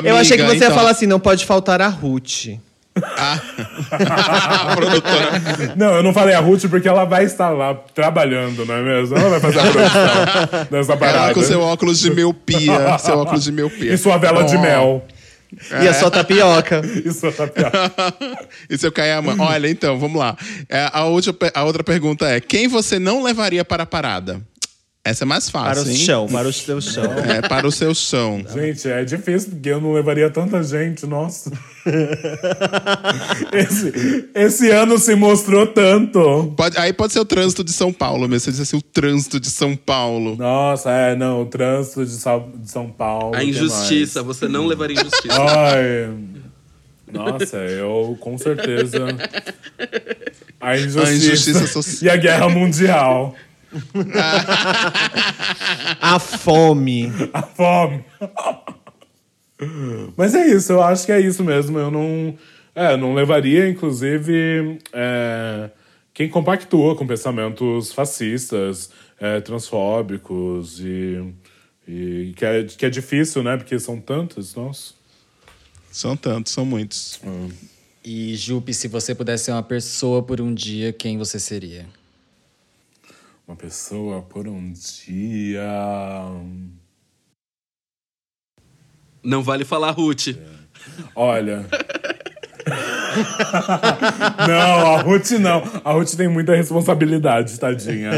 eu 0.05 0.17
achei 0.17 0.39
que 0.39 0.43
Amiga, 0.43 0.59
você 0.59 0.65
ia 0.65 0.67
então- 0.67 0.75
falar 0.75 0.91
assim: 0.93 1.05
não 1.07 1.21
pode 1.21 1.45
faltar 1.45 1.83
a 1.83 1.89
Ruth. 1.89 2.47
A 3.05 4.75
produtora. 4.77 5.31
Não, 5.77 5.95
eu 5.97 6.03
não 6.03 6.13
falei 6.13 6.35
a 6.35 6.41
Ruth 6.41 6.67
porque 6.69 6.89
ela 6.89 7.05
vai 7.05 7.25
estar 7.25 7.51
lá 7.51 7.75
trabalhando, 7.95 8.65
não 8.67 8.75
é 8.75 8.83
mesmo? 8.83 9.17
Ela 9.17 9.31
vai 9.31 9.41
fazer 9.41 9.59
a 9.61 9.63
produção 9.63 10.67
dessa 10.71 10.93
Ela 10.93 10.97
parada. 11.01 11.35
com 11.35 11.43
seu 11.43 11.61
óculos 11.61 11.99
de 12.01 12.11
miopia. 12.11 12.99
seu 12.99 13.19
óculos 13.19 13.45
de 13.45 13.53
miopia. 13.53 13.93
E 13.93 13.99
sua 13.99 14.17
vela 14.19 14.45
de 14.45 14.57
mel. 14.59 15.05
E 15.83 15.89
a 15.89 15.93
sua 15.95 16.11
tapioca. 16.11 16.81
E 17.05 17.13
sua 17.13 17.33
tapioca. 17.33 17.93
E 18.69 18.79
seu 18.79 18.93
Kayama? 18.93 19.35
Olha, 19.39 19.69
então, 19.69 19.99
vamos 19.99 20.19
lá. 20.19 20.37
É, 20.69 20.89
a, 20.93 21.05
outra, 21.07 21.35
a 21.55 21.65
outra 21.65 21.83
pergunta 21.83 22.29
é: 22.29 22.41
quem 22.41 22.69
você 22.69 22.99
não 23.01 23.23
levaria 23.23 23.65
para 23.65 23.83
a 23.83 23.87
parada? 23.87 24.41
Essa 25.03 25.25
é 25.25 25.27
mais 25.27 25.49
Para 25.49 25.75
fácil, 25.77 25.85
o 25.85 25.91
hein? 25.91 25.97
chão, 25.97 26.27
para 26.29 26.47
o 26.47 26.53
seu 26.53 26.79
chão. 26.79 27.05
É, 27.05 27.41
para 27.49 27.67
o 27.67 27.73
seu 27.73 27.95
chão. 27.95 28.45
Gente, 28.53 28.87
é 28.87 29.03
difícil 29.03 29.53
porque 29.53 29.71
eu 29.71 29.81
não 29.81 29.95
levaria 29.95 30.29
tanta 30.29 30.63
gente, 30.63 31.07
nossa. 31.07 31.51
esse, 33.51 34.29
esse 34.35 34.71
ano 34.71 34.99
se 34.99 35.15
mostrou 35.15 35.67
tanto. 35.67 36.53
Pode, 36.55 36.77
aí 36.77 36.93
pode 36.93 37.15
ser 37.15 37.21
o 37.21 37.25
trânsito 37.25 37.65
de 37.65 37.73
São 37.73 37.91
Paulo 37.95 38.29
mesmo. 38.29 38.41
Você 38.41 38.51
diz 38.51 38.61
assim, 38.61 38.77
o 38.77 38.83
trânsito 38.83 39.41
de 39.41 39.49
São 39.49 39.75
Paulo. 39.75 40.37
Nossa, 40.37 40.91
é, 40.91 41.17
não, 41.17 41.43
o 41.43 41.47
trânsito 41.47 42.05
de 42.05 42.13
São, 42.13 42.53
de 42.57 42.71
São 42.71 42.91
Paulo. 42.91 43.35
A 43.35 43.43
injustiça, 43.43 44.23
você 44.23 44.49
não 44.49 44.67
levaria 44.67 45.01
injustiça. 45.01 45.41
Ai. 45.41 46.11
Nossa, 47.11 47.57
eu 47.57 48.19
com 48.21 48.37
certeza. 48.37 48.99
A 50.61 50.77
injustiça, 50.77 51.09
A 51.09 51.13
injustiça 51.15 51.67
social. 51.67 52.03
e 52.03 52.11
a 52.11 52.17
guerra 52.21 52.49
mundial. 52.51 53.35
A 56.01 56.19
fome. 56.19 57.13
A 57.33 57.43
fome. 57.43 58.05
Mas 60.17 60.35
é 60.35 60.47
isso, 60.47 60.73
eu 60.73 60.83
acho 60.83 61.07
que 61.07 61.13
é 61.13 61.21
isso 61.21 61.45
mesmo. 61.45 61.79
Eu 61.79 61.91
não, 61.91 62.37
é, 62.75 62.97
não 62.97 63.15
levaria, 63.15 63.69
inclusive, 63.69 64.79
é, 64.93 65.71
quem 66.13 66.29
compactua 66.29 66.97
com 66.97 67.07
pensamentos 67.07 67.93
fascistas, 67.93 68.91
é, 69.21 69.41
transfóbicos 69.41 70.81
e, 70.81 71.33
e 71.87 72.33
que, 72.37 72.45
é, 72.45 72.65
que 72.65 72.87
é 72.87 72.91
difícil, 72.91 73.43
né? 73.43 73.57
Porque 73.57 73.79
são 73.79 74.01
tantos, 74.01 74.55
nossa. 74.55 74.95
São 75.93 76.17
tantos, 76.17 76.53
são 76.53 76.65
muitos. 76.65 77.21
E, 78.05 78.35
Jupe, 78.37 78.73
se 78.73 78.89
você 78.89 79.15
pudesse 79.15 79.45
ser 79.45 79.53
uma 79.53 79.63
pessoa 79.63 80.23
por 80.23 80.41
um 80.41 80.55
dia, 80.55 80.93
quem 80.93 81.19
você 81.19 81.39
seria? 81.39 81.87
Uma 83.51 83.57
pessoa 83.57 84.23
por 84.23 84.47
um 84.47 84.73
dia. 84.73 85.67
Não 89.25 89.43
vale 89.43 89.65
falar 89.65 89.91
Ruth. 89.91 90.29
Olha. 91.17 91.67
não, 94.47 94.95
a 94.95 95.03
Ruth 95.03 95.33
não. 95.33 95.65
A 95.85 95.91
Ruth 95.91 96.15
tem 96.15 96.29
muita 96.29 96.55
responsabilidade, 96.55 97.59
tadinha. 97.59 98.13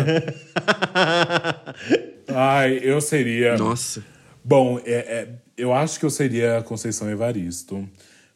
Ai, 2.28 2.78
eu 2.82 3.00
seria. 3.00 3.56
Nossa. 3.56 4.04
Bom, 4.44 4.78
é, 4.84 4.92
é, 4.92 5.28
eu 5.56 5.72
acho 5.72 5.98
que 5.98 6.04
eu 6.04 6.10
seria 6.10 6.59
a 6.59 6.62
Conceição 6.62 7.09
Evaristo, 7.09 7.88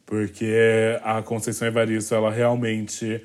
porque 0.06 0.98
a 1.04 1.20
Conceição 1.20 1.68
Evaristo, 1.68 2.14
ela 2.14 2.32
realmente 2.32 3.22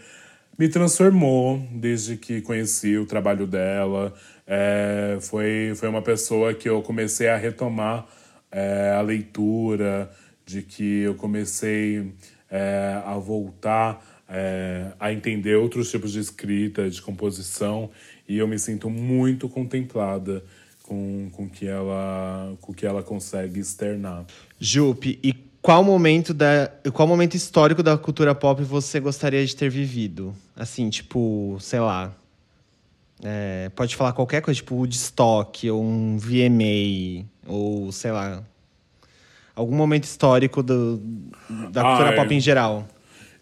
me 0.61 0.69
transformou 0.69 1.57
desde 1.71 2.15
que 2.15 2.39
conheci 2.39 2.95
o 2.95 3.07
trabalho 3.07 3.47
dela. 3.47 4.13
É, 4.45 5.17
foi, 5.19 5.73
foi 5.75 5.89
uma 5.89 6.03
pessoa 6.03 6.53
que 6.53 6.69
eu 6.69 6.83
comecei 6.83 7.27
a 7.29 7.35
retomar 7.35 8.05
é, 8.51 8.93
a 8.95 9.01
leitura, 9.01 10.11
de 10.45 10.61
que 10.61 10.99
eu 10.99 11.15
comecei 11.15 12.13
é, 12.47 13.01
a 13.03 13.15
voltar 13.15 14.05
é, 14.29 14.91
a 14.99 15.11
entender 15.11 15.55
outros 15.55 15.89
tipos 15.89 16.11
de 16.11 16.19
escrita, 16.19 16.87
de 16.87 17.01
composição, 17.01 17.89
e 18.29 18.37
eu 18.37 18.47
me 18.47 18.59
sinto 18.59 18.87
muito 18.87 19.49
contemplada 19.49 20.43
com 20.83 21.29
com 21.31 21.49
que 21.49 21.65
ela 21.65 22.55
com 22.61 22.71
que 22.71 22.85
ela 22.85 23.01
consegue 23.01 23.59
externar. 23.59 24.27
Jupe, 24.59 25.19
e 25.23 25.33
qual 25.61 25.83
momento 25.83 26.33
da 26.33 26.71
qual 26.93 27.07
momento 27.07 27.35
histórico 27.35 27.83
da 27.83 27.97
cultura 27.97 28.33
pop 28.33 28.63
você 28.63 28.99
gostaria 28.99 29.45
de 29.45 29.55
ter 29.55 29.69
vivido? 29.69 30.33
Assim, 30.55 30.89
tipo, 30.89 31.57
sei 31.59 31.79
lá. 31.79 32.13
é, 33.23 33.69
pode 33.75 33.95
falar 33.95 34.13
qualquer 34.13 34.41
coisa, 34.41 34.57
tipo 34.57 34.75
Woodstock, 34.75 35.69
ou 35.69 35.83
um 35.83 36.17
VMA, 36.17 37.25
ou 37.45 37.91
sei 37.91 38.11
lá. 38.11 38.43
Algum 39.55 39.75
momento 39.75 40.05
histórico 40.05 40.63
do, 40.63 40.99
da 41.71 41.83
cultura 41.83 42.09
Ai. 42.09 42.15
pop 42.15 42.33
em 42.33 42.39
geral. 42.39 42.87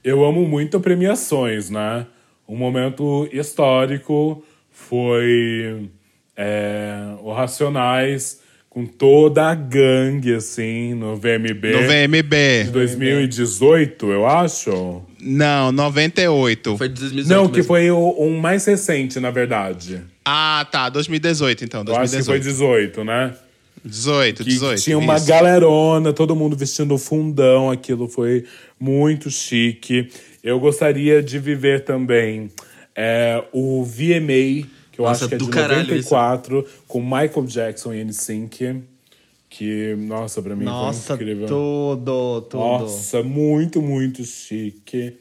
Eu 0.04 0.26
amo 0.26 0.46
muito 0.48 0.80
premiações, 0.80 1.70
né? 1.70 2.08
Um 2.48 2.58
momento 2.58 3.30
histórico 3.32 4.44
foi 4.72 5.90
é, 6.36 7.16
o 7.22 7.32
Racionais 7.32 8.42
com 8.70 8.86
toda 8.86 9.50
a 9.50 9.56
gangue, 9.56 10.34
assim, 10.36 10.94
no 10.94 11.16
VMB. 11.16 11.72
No 11.72 11.80
De 11.88 12.08
VMB. 12.08 12.70
2018, 12.72 14.12
eu 14.12 14.28
acho. 14.28 15.02
Não, 15.20 15.72
98. 15.72 16.78
Foi 16.78 16.88
de 16.88 17.00
2018 17.00 17.36
Não, 17.38 17.48
que 17.50 17.58
mesmo. 17.58 17.68
foi 17.68 17.92
o, 17.92 18.16
um 18.20 18.38
mais 18.40 18.66
recente, 18.66 19.20
na 19.20 19.32
verdade. 19.32 20.02
Ah, 20.24 20.68
tá. 20.72 20.88
2018, 20.90 21.66
então. 21.66 21.84
Eu 21.88 21.96
acho 21.96 22.16
que 22.16 22.24
foi 22.24 22.40
2018. 22.40 23.02
18, 23.02 23.04
né? 23.04 23.34
18, 23.84 24.44
Que 24.44 24.50
18. 24.50 24.82
tinha 24.82 24.98
uma 24.98 25.16
isso. 25.16 25.26
galerona, 25.28 26.12
todo 26.14 26.36
mundo 26.36 26.56
vestindo 26.56 26.98
fundão, 26.98 27.72
aquilo 27.72 28.08
foi 28.08 28.46
muito 28.80 29.32
chique. 29.32 30.10
Eu 30.44 30.60
gostaria 30.60 31.24
de 31.24 31.40
viver 31.40 31.84
também 31.86 32.50
é, 32.96 33.42
o 33.54 33.84
VMA, 33.84 34.68
que 35.00 35.02
eu 35.02 35.06
Nossa, 35.06 35.26
acho 35.26 35.30
que 35.30 35.36
é 35.36 35.38
do 35.38 35.46
de 35.46 35.52
caralho 35.52 35.88
94, 35.88 36.66
com 36.88 37.02
Michael 37.02 37.46
Jackson 37.46 37.94
e 37.94 38.04
NSYNC. 38.04 38.84
Que, 39.50 39.96
nossa, 39.96 40.42
pra 40.44 40.56
mim 40.56 40.66
Nossa, 40.66 41.16
foi 41.16 41.16
incrível. 41.16 41.48
tudo, 41.48 42.42
tudo. 42.42 42.60
Nossa, 42.60 43.24
muito, 43.24 43.82
muito 43.82 44.24
chique. 44.24 45.18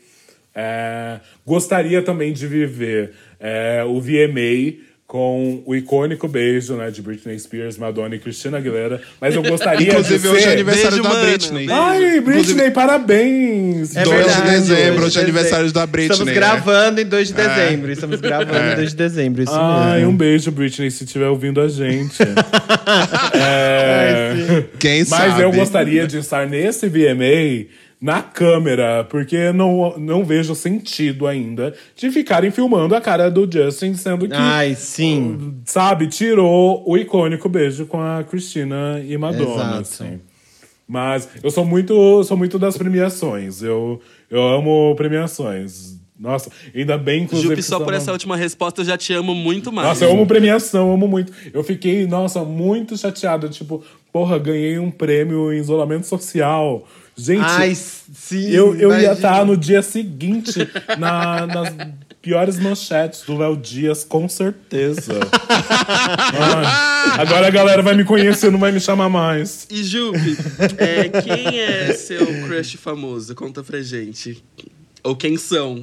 É, 0.54 1.20
gostaria 1.46 2.02
também 2.02 2.32
de 2.32 2.46
viver 2.46 3.14
é, 3.40 3.82
o 3.84 4.00
VMA 4.00 4.84
com 5.08 5.62
o 5.64 5.74
icônico 5.74 6.28
beijo 6.28 6.74
né, 6.74 6.90
de 6.90 7.00
Britney 7.00 7.38
Spears, 7.38 7.78
Madonna 7.78 8.14
e 8.14 8.18
Christina 8.18 8.58
Aguilera. 8.58 9.00
Mas 9.18 9.34
eu 9.34 9.42
gostaria 9.42 9.88
Inclusive, 9.88 10.18
de 10.18 10.28
hoje 10.28 10.40
é 10.40 10.42
ser... 10.42 10.52
aniversário 10.52 10.90
Beijo, 10.90 11.02
da 11.02 11.08
mano. 11.08 11.26
Britney. 11.26 11.66
Beijo. 11.66 11.72
Ai, 11.80 11.98
Britney, 12.20 12.40
Inclusive- 12.42 12.70
parabéns! 12.72 13.96
É 13.96 14.02
2 14.04 14.36
de 14.36 14.42
dezembro, 14.42 15.06
hoje 15.06 15.18
é 15.18 15.22
aniversário 15.22 15.72
da 15.72 15.86
Britney. 15.86 16.12
Estamos 16.12 16.26
né? 16.34 16.38
gravando 16.38 17.00
em 17.00 17.06
2 17.06 17.28
de 17.28 17.34
dezembro. 17.34 17.90
Estamos 17.90 18.20
gravando 18.20 18.72
em 18.72 18.76
2 18.76 18.90
de 18.90 18.96
dezembro, 18.96 19.42
isso 19.42 19.52
Ai, 19.54 19.96
mesmo. 20.00 20.10
um 20.10 20.16
beijo, 20.16 20.50
Britney, 20.50 20.90
se 20.90 21.04
estiver 21.04 21.28
ouvindo 21.28 21.62
a 21.62 21.68
gente. 21.68 22.18
É, 23.34 24.64
Quem 24.78 25.00
Mas 25.00 25.08
sabe? 25.08 25.42
eu 25.42 25.52
gostaria 25.52 26.06
de 26.06 26.18
estar 26.18 26.46
nesse 26.46 26.86
VMA 26.88 27.66
na 28.00 28.22
câmera, 28.22 29.04
porque 29.04 29.52
não, 29.52 29.98
não 29.98 30.24
vejo 30.24 30.54
sentido 30.54 31.26
ainda 31.26 31.74
de 31.96 32.10
ficarem 32.10 32.50
filmando 32.50 32.94
a 32.94 33.00
cara 33.00 33.28
do 33.30 33.48
Justin, 33.50 33.94
sendo 33.94 34.28
que, 34.28 34.34
Ai, 34.34 34.74
sim. 34.76 35.56
sabe, 35.64 36.06
tirou 36.06 36.82
o 36.86 36.96
icônico 36.96 37.48
beijo 37.48 37.86
com 37.86 38.00
a 38.00 38.22
Cristina 38.22 39.02
e 39.04 39.16
Madonna, 39.18 39.52
Exato. 39.52 39.80
assim. 39.80 40.20
Mas 40.86 41.28
eu 41.42 41.50
sou 41.50 41.64
muito, 41.64 42.24
sou 42.24 42.36
muito 42.36 42.58
das 42.58 42.78
premiações. 42.78 43.62
Eu, 43.62 44.00
eu 44.30 44.40
amo 44.40 44.94
premiações. 44.96 45.98
Nossa, 46.18 46.50
ainda 46.74 46.96
bem, 46.96 47.24
inclusive. 47.24 47.50
Jupe, 47.50 47.62
que 47.62 47.68
só 47.68 47.78
por 47.78 47.94
essa 47.94 48.10
última 48.10 48.36
resposta 48.36 48.80
eu 48.80 48.84
já 48.84 48.96
te 48.96 49.12
amo 49.12 49.34
muito 49.34 49.70
mais. 49.70 49.86
nossa, 49.86 50.04
eu 50.04 50.10
amo 50.10 50.26
premiação, 50.26 50.92
amo 50.92 51.06
muito. 51.06 51.32
Eu 51.52 51.62
fiquei, 51.62 52.06
nossa, 52.06 52.42
muito 52.42 52.96
chateado. 52.96 53.48
Tipo, 53.48 53.84
porra, 54.12 54.38
ganhei 54.38 54.78
um 54.78 54.90
prêmio 54.90 55.52
em 55.52 55.58
isolamento 55.58 56.06
social. 56.06 56.84
Gente, 57.20 57.40
Ai, 57.44 57.74
sim. 57.74 58.48
eu, 58.50 58.76
eu 58.76 58.96
ia 58.96 59.12
estar 59.12 59.44
no 59.44 59.56
dia 59.56 59.82
seguinte 59.82 60.56
na- 60.96 61.46
nas 61.48 61.74
piores 62.22 62.58
manchetes 62.60 63.22
do 63.22 63.36
Léo 63.36 63.56
Dias, 63.56 64.04
com 64.04 64.28
certeza. 64.28 65.14
Ai, 65.50 67.20
agora 67.20 67.48
a 67.48 67.50
galera 67.50 67.82
vai 67.82 67.94
me 67.96 68.04
conhecer, 68.04 68.52
não 68.52 68.58
vai 68.60 68.70
me 68.70 68.78
chamar 68.80 69.08
mais. 69.08 69.66
E 69.68 69.82
Jupe, 69.82 70.36
é, 70.78 71.08
quem 71.22 71.58
é 71.60 71.92
seu 71.92 72.24
crush 72.46 72.76
famoso? 72.76 73.34
Conta 73.34 73.64
pra 73.64 73.82
gente. 73.82 74.42
Ou 75.02 75.16
quem 75.16 75.36
são? 75.36 75.82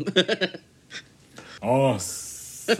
Nossa. 1.61 2.73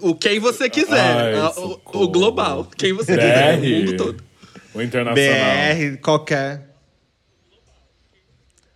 o 0.00 0.14
quem 0.14 0.38
você 0.38 0.68
quiser. 0.70 1.00
Ai, 1.00 1.34
Ah, 1.34 1.52
o- 1.56 1.80
o, 2.04 2.08
global. 2.08 2.68
Quem 2.76 2.92
você 2.92 3.12
quiser. 3.16 3.58
O 3.58 3.62
mundo 3.62 3.96
todo. 3.96 4.24
O 4.74 4.82
internacional. 4.82 5.74
BR, 5.74 5.96
qualquer. 6.00 6.67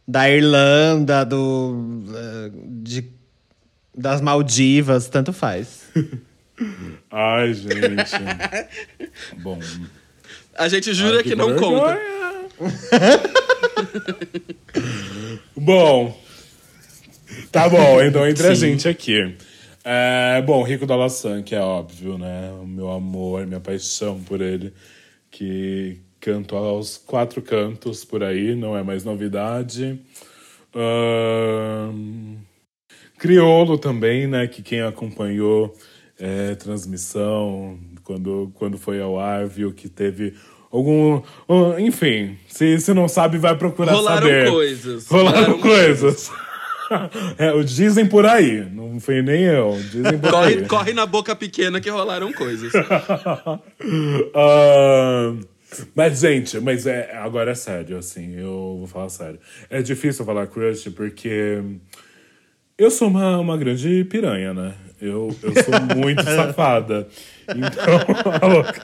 Da 0.07 0.31
Irlanda, 0.31 1.25
do. 1.25 2.05
eh, 2.15 2.51
de, 2.83 3.11
das 3.97 4.21
Maldivas, 4.21 5.09
tanto 5.09 5.33
faz. 5.33 5.85
Ai, 7.11 7.55
gente. 7.55 8.13
Bom. 9.43 9.59
A 10.55 10.69
gente 10.69 10.93
jura 10.93 11.19
Ai, 11.19 11.23
que, 11.23 11.35
não 11.35 11.57
conta. 11.57 11.99
bom. 15.57 16.17
Tá 17.51 17.69
bom, 17.69 18.03
então 18.03 18.27
entre 18.29 18.47
a 18.47 18.55
gente 18.55 18.89
aqui. 18.89 19.35
É, 19.85 20.41
bom, 20.43 20.63
Rico 20.63 20.87
da 20.87 20.95
Laçã, 20.95 21.43
que 21.43 21.55
é 21.55 21.61
óbvio, 21.61 22.19
né? 22.19 22.53
O 22.63 22.67
meu 22.67 22.91
amor, 22.91 23.47
minha 23.47 23.61
paixão 23.61 24.21
por 24.23 24.41
ele. 24.41 24.73
Que 25.31 25.99
canto 26.23 26.55
aos 26.55 26.97
quatro 26.97 27.43
cantos 27.43 28.05
por 28.05 28.23
aí, 28.23 28.55
não 28.55 28.77
é 28.77 28.83
mais 28.85 29.05
novidade. 29.05 30.01
Ahn, 30.73 32.37
Criolo 33.19 33.77
também, 33.77 34.29
né? 34.29 34.47
Que 34.47 34.63
quem 34.63 34.81
acompanhou 34.83 35.77
é, 36.19 36.55
transmissão 36.55 37.77
quando, 38.05 38.53
quando 38.55 38.79
foi 38.79 39.01
ao 39.03 39.19
ar, 39.19 39.47
viu 39.47 39.73
que 39.73 39.89
teve 39.89 40.35
algum. 40.71 41.21
enfim, 41.79 42.39
se, 42.49 42.79
se 42.79 42.95
não 42.95 43.09
sabe, 43.09 43.37
vai 43.37 43.57
procurar 43.57 43.93
Rolaram 43.93 44.23
saber. 44.29 44.51
coisas. 44.51 45.09
Rolaram 45.09 45.39
Rolaram 45.39 45.59
coisas. 45.61 46.31
é, 47.37 47.63
dizem 47.65 48.07
por 48.07 48.27
aí, 48.27 48.65
não 48.71 49.01
foi 49.01 49.23
nem 49.23 49.43
eu. 49.43 49.77
Dizem 49.91 50.19
por 50.21 50.31
Corre, 50.31 50.55
aí. 50.55 50.67
corre 50.67 50.93
na 50.93 51.05
boca 51.05 51.35
pequena 51.35 51.81
que 51.81 51.91
rolaram 51.91 52.33
coisas. 52.33 52.73
Ah, 54.35 55.35
mas, 55.95 56.21
gente, 56.21 56.61
mas 56.61 56.87
é, 56.87 57.15
agora 57.17 57.53
é 57.53 57.55
sério, 57.55 57.99
assim, 57.99 58.35
eu 58.37 58.77
vou 58.79 58.87
falar 58.87 59.09
sério. 59.09 59.39
É 59.71 59.83
difícil 59.83 60.25
falar 60.25 60.47
crush 60.47 60.91
porque 60.91 61.63
eu 62.79 62.91
sou 62.91 63.09
uma, 63.09 63.39
uma 63.39 63.57
grande 63.57 64.05
piranha, 64.05 64.53
né? 64.53 64.75
Eu, 65.01 65.35
eu 65.43 65.53
sou 65.65 65.75
muito 65.97 66.23
safada. 66.23 67.09
Então, 67.49 68.49
louca. 68.49 68.83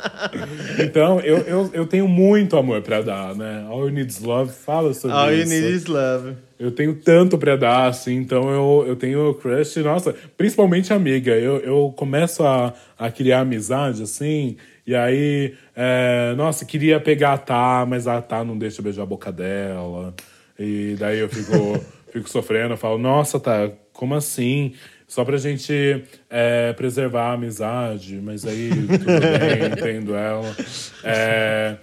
então 0.83 1.21
eu, 1.21 1.39
eu, 1.39 1.71
eu 1.73 1.87
tenho 1.87 2.09
muito 2.09 2.57
amor 2.57 2.83
pra 2.83 3.01
dar, 3.01 3.35
né? 3.37 3.65
All 3.69 3.87
You 3.87 3.93
Need 3.93 4.11
Is 4.11 4.21
Love 4.21 4.53
fala 4.53 4.93
sobre 4.93 5.17
All 5.17 5.33
you 5.33 5.43
isso. 5.43 5.49
need 5.53 5.73
is 5.77 5.87
love. 5.87 6.35
Eu 6.59 6.73
tenho 6.73 6.95
tanto 6.97 7.39
pra 7.39 7.55
dar, 7.55 7.87
assim, 7.87 8.17
então 8.17 8.51
eu, 8.51 8.85
eu 8.89 8.97
tenho 8.97 9.33
crush, 9.35 9.77
nossa, 9.77 10.13
principalmente 10.37 10.93
amiga. 10.93 11.37
Eu, 11.37 11.59
eu 11.59 11.95
começo 11.97 12.43
a, 12.45 12.75
a 12.99 13.11
criar 13.13 13.41
amizade, 13.41 14.03
assim, 14.03 14.57
e 14.89 14.97
aí, 14.97 15.55
é, 15.77 16.33
nossa, 16.35 16.65
queria 16.65 16.99
pegar 16.99 17.35
a 17.35 17.39
Tá, 17.39 17.85
mas 17.87 18.07
a 18.07 18.23
Tá 18.23 18.43
não 18.43 18.57
deixa 18.57 18.81
eu 18.81 18.85
beijar 18.85 19.03
a 19.03 19.07
boca 19.07 19.31
dela. 19.31 20.15
E 20.59 20.97
daí 20.99 21.19
eu 21.19 21.29
fico, 21.29 21.79
fico 22.11 22.27
sofrendo, 22.31 22.73
eu 22.73 22.79
falo, 22.79 22.97
nossa, 22.97 23.39
Tá, 23.39 23.71
como 23.93 24.15
assim? 24.15 24.73
Só 25.07 25.27
pra 25.27 25.37
gente 25.37 26.05
é, 26.31 26.73
preservar 26.73 27.25
a 27.25 27.33
amizade, 27.35 28.19
mas 28.23 28.47
aí 28.47 28.71
tudo 28.71 29.05
bem, 29.05 29.73
entendo 29.73 30.15
ela. 30.15 30.57
É... 31.05 31.77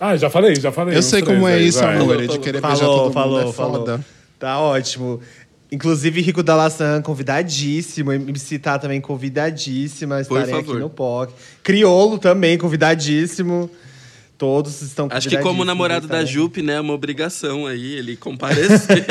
Ah, 0.00 0.16
já 0.16 0.30
falei, 0.30 0.54
já 0.54 0.72
falei. 0.72 0.96
Eu 0.96 1.02
sei 1.02 1.20
três 1.20 1.36
como 1.36 1.46
é 1.46 1.56
aí, 1.56 1.68
isso, 1.68 1.84
amor. 1.84 2.26
De 2.26 2.38
querer 2.38 2.62
falou, 2.62 2.76
beijar 2.78 2.86
todo 2.86 3.12
falou, 3.12 3.38
mundo 3.40 3.50
é 3.50 3.52
falou. 3.52 3.78
foda. 3.80 4.04
Tá 4.38 4.58
ótimo. 4.58 5.20
Inclusive, 5.74 6.20
Rico 6.20 6.40
da 6.40 6.54
Laçã, 6.54 7.02
convidadíssimo. 7.02 8.12
MC 8.12 8.60
Tá 8.60 8.78
também 8.78 9.00
convidadíssima. 9.00 10.22
Por 10.24 10.38
Estarem 10.40 10.60
aqui 10.60 10.72
no 10.74 10.88
POC. 10.88 11.34
Criolo 11.64 12.16
também, 12.16 12.56
convidadíssimo. 12.56 13.68
Todos 14.38 14.82
estão 14.82 15.08
Acho 15.10 15.28
que 15.28 15.36
como 15.38 15.64
namorado 15.64 16.06
da. 16.06 16.24
Jupe, 16.24 16.62
né, 16.62 16.74
é 16.74 16.80
uma 16.80 16.92
obrigação 16.92 17.66
aí 17.66 17.94
ele 17.94 18.16
comparecer. 18.16 19.04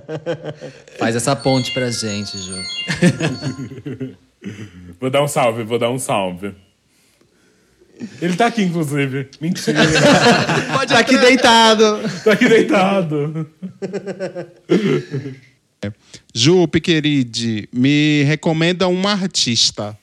Faz 0.98 1.16
essa 1.16 1.34
ponte 1.34 1.72
pra 1.72 1.90
gente, 1.90 2.36
Ju. 2.36 2.54
Vou 5.00 5.08
dar 5.08 5.22
um 5.22 5.28
salve, 5.28 5.62
vou 5.64 5.78
dar 5.78 5.90
um 5.90 5.98
salve. 5.98 6.54
Ele 8.22 8.34
tá 8.34 8.46
aqui, 8.46 8.62
inclusive. 8.62 9.28
Mentira. 9.38 9.78
Pode 10.74 10.92
Tá 10.92 10.98
aqui 10.98 11.18
deitado. 11.18 12.00
tá 12.24 12.32
aqui 12.32 12.48
deitado. 12.48 13.46
Ju, 16.34 16.68
queride, 16.68 17.68
me 17.72 18.22
recomenda 18.24 18.86
uma 18.88 19.12
artista. 19.12 19.98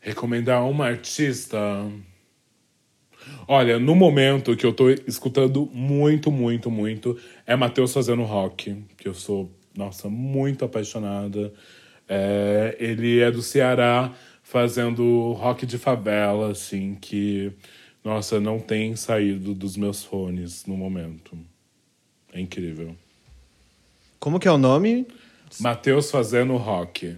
Recomendar 0.00 0.68
uma 0.68 0.86
artista. 0.86 1.58
Olha, 3.48 3.78
no 3.78 3.94
momento 3.94 4.56
que 4.56 4.66
eu 4.66 4.72
tô 4.72 4.90
escutando 4.90 5.68
muito, 5.72 6.30
muito, 6.30 6.70
muito, 6.70 7.18
é 7.46 7.56
Matheus 7.56 7.92
fazendo 7.92 8.22
rock, 8.22 8.76
que 8.98 9.08
eu 9.08 9.14
sou, 9.14 9.50
nossa, 9.76 10.08
muito 10.08 10.64
apaixonada. 10.64 11.52
É, 12.08 12.76
ele 12.78 13.20
é 13.20 13.30
do 13.30 13.42
Ceará, 13.42 14.14
fazendo 14.42 15.32
rock 15.32 15.64
de 15.64 15.78
favela, 15.78 16.50
assim, 16.50 16.96
que, 17.00 17.52
nossa, 18.04 18.38
não 18.38 18.58
tem 18.60 18.94
saído 18.96 19.54
dos 19.54 19.76
meus 19.76 20.04
fones 20.04 20.66
no 20.66 20.76
momento. 20.76 21.36
É 22.32 22.40
incrível. 22.40 22.94
Como 24.24 24.40
que 24.40 24.48
é 24.48 24.50
o 24.50 24.56
nome? 24.56 25.06
Matheus 25.60 26.10
fazendo 26.10 26.56
rock. 26.56 27.14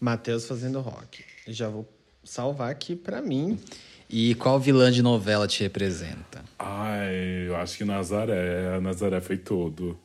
Matheus 0.00 0.46
fazendo 0.46 0.80
rock. 0.80 1.22
Já 1.46 1.68
vou 1.68 1.86
salvar 2.24 2.70
aqui 2.70 2.96
pra 2.96 3.20
mim. 3.20 3.58
E 4.08 4.34
qual 4.36 4.58
vilã 4.58 4.90
de 4.90 5.02
novela 5.02 5.46
te 5.46 5.62
representa? 5.62 6.42
Ai, 6.58 7.48
eu 7.48 7.54
acho 7.54 7.76
que 7.76 7.84
Nazaré. 7.84 8.76
A 8.76 8.80
Nazaré 8.80 9.20
foi 9.20 9.36
tudo. 9.36 9.98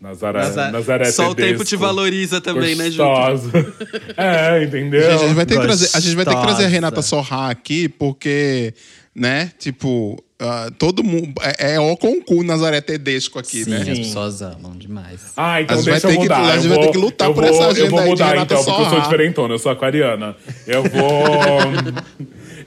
Nazaré, 0.00 0.40
Nazaré- 0.40 0.72
Nazaré 0.72 1.12
Só 1.12 1.30
o 1.30 1.34
tempo 1.36 1.50
Tedesco. 1.50 1.64
te 1.66 1.76
valoriza 1.76 2.40
também, 2.40 2.74
né? 2.74 2.86
Gostosa. 2.86 3.52
é, 4.18 4.64
entendeu? 4.64 5.02
Gente, 5.02 5.22
a 5.22 5.26
gente 5.28 5.34
vai 5.36 5.46
ter 5.46 5.54
que 5.54 5.62
trazer, 5.62 5.90
a 5.96 6.00
gente 6.00 6.16
vai 6.16 6.24
ter 6.24 6.34
que 6.34 6.40
trazer 6.42 6.50
a 6.50 6.54
Gostosa. 6.54 6.68
Renata 6.68 7.00
Sorra 7.02 7.50
aqui, 7.50 7.88
porque, 7.88 8.74
né, 9.14 9.52
tipo, 9.56 10.20
ah, 10.40 10.70
todo 10.78 11.02
mundo. 11.02 11.32
É, 11.58 11.74
é 11.74 11.80
ó 11.80 11.96
com 11.96 12.12
o 12.12 12.24
cu 12.24 12.42
Nazaré 12.44 12.80
Tedesco 12.80 13.38
aqui, 13.38 13.64
Sim, 13.64 13.70
né? 13.70 13.78
as 13.80 13.98
pessoas 13.98 14.40
amam 14.42 14.72
demais. 14.76 15.20
Ah, 15.36 15.60
então 15.62 15.76
A 15.76 15.80
gente 15.80 15.90
vai 15.90 16.00
deixa 16.00 16.06
eu 16.06 16.10
ter 16.10 16.16
que- 16.16 16.22
mudar. 16.22 16.40
a 16.52 16.56
gente 16.56 16.64
eu 16.64 16.68
vai 16.70 16.78
ter 16.78 16.84
vou- 16.84 16.92
que 16.92 16.98
lutar 16.98 17.28
eu 17.28 17.34
por 17.34 17.44
vou- 17.44 17.52
essa 17.54 17.62
Eu 17.64 17.70
agenda 17.70 17.90
vou 17.90 17.98
aí 17.98 18.04
de 18.04 18.10
mudar 18.10 18.36
então, 18.36 18.64
porque 18.64 18.82
eu 18.82 18.88
sou 18.90 19.00
diferentona, 19.00 19.54
eu 19.54 19.58
sou 19.58 19.72
aquariana. 19.72 20.36
Eu 20.66 20.82
vou... 20.84 21.22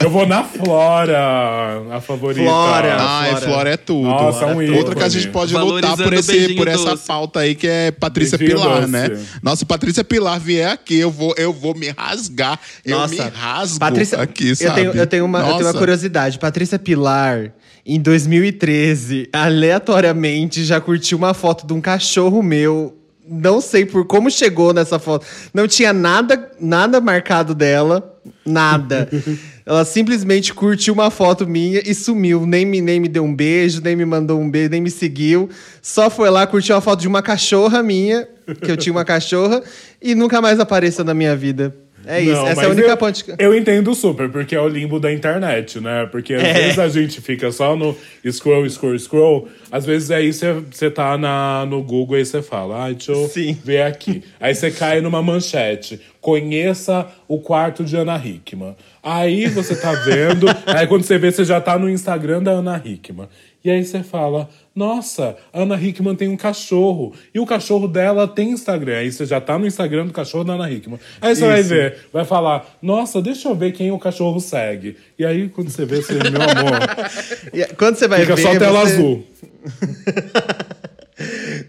eu 0.00 0.10
vou 0.10 0.26
na 0.26 0.42
Flora, 0.44 1.82
a 1.92 2.00
favorita. 2.00 2.42
Flora. 2.42 2.96
Ai, 2.98 3.30
Flora. 3.30 3.46
Flora 3.46 3.70
é 3.70 3.76
tudo. 3.76 4.08
Nossa, 4.08 4.44
é 4.44 4.54
um 4.54 4.62
ícone. 4.62 4.78
Outra 4.78 4.94
que 4.94 5.02
a 5.04 5.08
gente 5.08 5.28
pode 5.28 5.54
lutar 5.54 5.96
por, 5.96 6.12
esse, 6.12 6.54
por 6.54 6.68
essa 6.68 6.90
doce. 6.90 7.06
pauta 7.06 7.40
aí, 7.40 7.54
que 7.54 7.66
é 7.66 7.90
Patrícia 7.90 8.36
Beijinho 8.36 8.60
Pilar, 8.60 8.80
doce. 8.80 8.90
né? 8.92 9.26
Nossa, 9.42 9.56
se 9.58 9.64
Patrícia 9.64 10.02
Pilar 10.04 10.38
vier 10.40 10.70
aqui, 10.70 10.98
eu 10.98 11.10
vou, 11.10 11.34
eu 11.36 11.52
vou 11.52 11.74
me 11.74 11.88
rasgar. 11.90 12.58
eu 12.84 13.06
me 13.08 13.16
rasgo 13.18 13.78
Patrícia, 13.78 14.18
aqui, 14.20 14.54
sabe? 14.56 14.70
Eu 14.70 14.74
tenho, 14.92 15.02
eu, 15.02 15.06
tenho 15.06 15.24
uma, 15.24 15.38
eu 15.38 15.44
tenho 15.44 15.56
uma 15.58 15.62
Nossa. 15.64 15.78
curiosidade. 15.78 16.38
Patrícia 16.38 16.78
Pilar, 16.78 17.52
em 17.84 18.00
2013, 18.00 19.28
aleatoriamente 19.32 20.64
já 20.64 20.80
curtiu 20.80 21.18
uma 21.18 21.34
foto 21.34 21.66
de 21.66 21.72
um 21.72 21.80
cachorro 21.80 22.42
meu. 22.42 22.96
Não 23.28 23.60
sei 23.60 23.84
por 23.84 24.06
como 24.06 24.30
chegou 24.30 24.72
nessa 24.72 24.98
foto. 24.98 25.26
Não 25.52 25.66
tinha 25.66 25.92
nada, 25.92 26.50
nada 26.60 27.00
marcado 27.00 27.54
dela. 27.54 28.20
Nada. 28.46 29.08
Ela 29.66 29.84
simplesmente 29.84 30.52
curtiu 30.54 30.94
uma 30.94 31.10
foto 31.10 31.46
minha 31.46 31.80
e 31.84 31.94
sumiu. 31.94 32.46
Nem 32.46 32.64
me, 32.64 32.80
nem 32.80 33.00
me 33.00 33.08
deu 33.08 33.24
um 33.24 33.34
beijo, 33.34 33.80
nem 33.82 33.96
me 33.96 34.04
mandou 34.04 34.40
um 34.40 34.50
beijo, 34.50 34.70
nem 34.70 34.80
me 34.80 34.90
seguiu. 34.90 35.48
Só 35.80 36.08
foi 36.10 36.30
lá, 36.30 36.46
curtiu 36.46 36.74
uma 36.74 36.80
foto 36.80 37.00
de 37.00 37.08
uma 37.08 37.22
cachorra 37.22 37.82
minha, 37.82 38.28
que 38.60 38.70
eu 38.70 38.76
tinha 38.76 38.92
uma 38.92 39.04
cachorra, 39.04 39.62
e 40.00 40.14
nunca 40.14 40.40
mais 40.40 40.58
apareceu 40.60 41.04
na 41.04 41.14
minha 41.14 41.34
vida. 41.36 41.74
É 42.06 42.20
isso. 42.20 42.32
Não, 42.32 42.46
Essa 42.48 42.62
é 42.62 42.66
a 42.66 42.68
única 42.70 42.88
eu, 42.88 42.96
ponte. 42.96 43.24
Eu 43.38 43.56
entendo 43.56 43.94
super, 43.94 44.28
porque 44.28 44.54
é 44.54 44.60
o 44.60 44.68
limbo 44.68 44.98
da 44.98 45.12
internet, 45.12 45.80
né? 45.80 46.06
Porque 46.10 46.34
às 46.34 46.42
É. 46.42 46.52
vezes 46.54 46.78
a 46.78 46.88
gente 46.88 47.20
fica 47.20 47.50
só 47.52 47.76
no 47.76 47.96
scroll, 48.30 48.68
scroll, 48.68 48.98
scroll. 48.98 49.48
Às 49.70 49.86
vezes 49.86 50.10
aí 50.10 50.32
você 50.32 50.90
tá 50.90 51.16
na, 51.16 51.64
no 51.66 51.82
Google 51.82 52.18
e 52.18 52.24
você 52.24 52.42
fala, 52.42 52.86
ah, 52.86 52.92
deixa 52.92 53.12
eu 53.12 53.28
Sim. 53.28 53.56
ver 53.64 53.82
aqui. 53.82 54.22
Aí 54.40 54.54
você 54.54 54.70
cai 54.70 55.00
numa 55.00 55.22
manchete. 55.22 56.00
Conheça 56.20 57.06
o 57.28 57.38
quarto 57.40 57.84
de 57.84 57.96
Ana 57.96 58.16
Hickman. 58.16 58.76
Aí 59.02 59.46
você 59.48 59.74
tá 59.74 59.92
vendo, 59.92 60.46
aí 60.66 60.86
quando 60.86 61.02
você 61.02 61.18
vê, 61.18 61.30
você 61.32 61.44
já 61.44 61.60
tá 61.60 61.78
no 61.78 61.88
Instagram 61.90 62.42
da 62.42 62.52
Ana 62.52 62.80
Hickman. 62.84 63.28
E 63.64 63.70
aí 63.70 63.84
você 63.84 64.02
fala, 64.02 64.48
nossa, 64.74 65.36
Ana 65.52 65.80
Hickman 65.80 66.14
tem 66.14 66.28
um 66.28 66.36
cachorro. 66.36 67.12
E 67.34 67.38
o 67.38 67.46
cachorro 67.46 67.86
dela 67.86 68.26
tem 68.26 68.50
Instagram. 68.50 68.96
Aí 68.98 69.12
você 69.12 69.26
já 69.26 69.40
tá 69.40 69.58
no 69.58 69.66
Instagram 69.66 70.06
do 70.06 70.12
cachorro 70.12 70.44
da 70.44 70.54
Ana 70.54 70.70
Hickman. 70.70 70.98
Aí 71.20 71.34
você 71.36 71.46
vai 71.46 71.60
Isso. 71.60 71.68
ver, 71.70 71.98
vai 72.12 72.24
falar, 72.24 72.66
nossa, 72.80 73.20
deixa 73.20 73.48
eu 73.48 73.54
ver 73.54 73.72
quem 73.72 73.90
o 73.92 73.98
cachorro 73.98 74.40
segue. 74.40 74.96
E 75.18 75.24
aí, 75.26 75.48
quando 75.48 75.68
você 75.70 75.84
vê, 75.84 75.96
você, 76.02 76.14
meu 76.14 76.42
amor, 76.42 76.80
E 77.52 77.64
Quando 77.74 77.96
você 77.96 78.08
vai 78.08 78.20
fica 78.22 78.34
ver. 78.36 78.42
só 78.42 78.58
tela 78.58 78.80
você- 78.80 78.94
azul. 78.94 79.26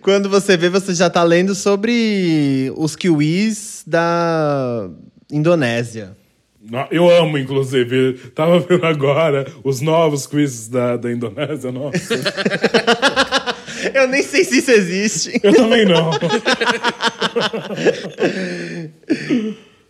Quando 0.01 0.29
você 0.29 0.57
vê, 0.57 0.69
você 0.69 0.93
já 0.93 1.09
tá 1.09 1.23
lendo 1.23 1.53
sobre 1.53 2.71
os 2.75 2.95
kiwis 2.95 3.83
da 3.85 4.89
Indonésia. 5.31 6.15
Eu 6.89 7.09
amo, 7.09 7.37
inclusive. 7.37 8.13
Tava 8.33 8.59
vendo 8.59 8.85
agora 8.85 9.45
os 9.63 9.81
novos 9.81 10.25
quizzes 10.25 10.69
da, 10.69 10.95
da 10.95 11.11
Indonésia. 11.11 11.71
Nossa, 11.71 11.99
Eu 13.93 14.07
nem 14.07 14.23
sei 14.23 14.45
se 14.45 14.59
isso 14.59 14.71
existe. 14.71 15.39
eu 15.43 15.53
também 15.53 15.85
não. 15.85 16.11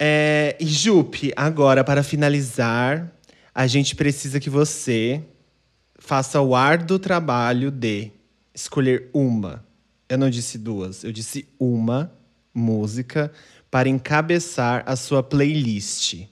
É, 0.06 0.58
e 0.60 0.66
Jupe, 0.66 1.32
agora, 1.34 1.82
para 1.82 2.04
finalizar, 2.04 3.10
a 3.56 3.68
gente 3.68 3.96
precisa 3.96 4.38
que 4.38 4.50
você 4.50 5.24
faça 5.98 6.42
o 6.42 6.56
árduo 6.56 7.00
trabalho 7.00 7.72
de 7.72 8.12
escolher 8.54 9.10
uma. 9.14 9.64
Eu 10.10 10.18
não 10.18 10.30
disse 10.30 10.58
duas, 10.58 11.06
eu 11.06 11.12
disse 11.14 11.48
uma 11.58 12.12
música 12.54 13.32
para 13.72 13.88
encabeçar 13.88 14.84
a 14.86 14.98
sua 14.98 15.24
playlist. 15.24 16.26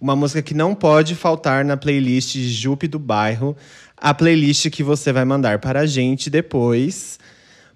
Uma 0.00 0.14
música 0.14 0.40
que 0.40 0.54
não 0.54 0.74
pode 0.74 1.14
faltar 1.14 1.64
na 1.64 1.76
playlist 1.76 2.32
de 2.32 2.48
Jupe 2.48 2.86
do 2.86 2.98
Bairro, 2.98 3.56
a 3.96 4.14
playlist 4.14 4.70
que 4.70 4.82
você 4.82 5.12
vai 5.12 5.24
mandar 5.24 5.58
para 5.58 5.80
a 5.80 5.86
gente 5.86 6.30
depois, 6.30 7.18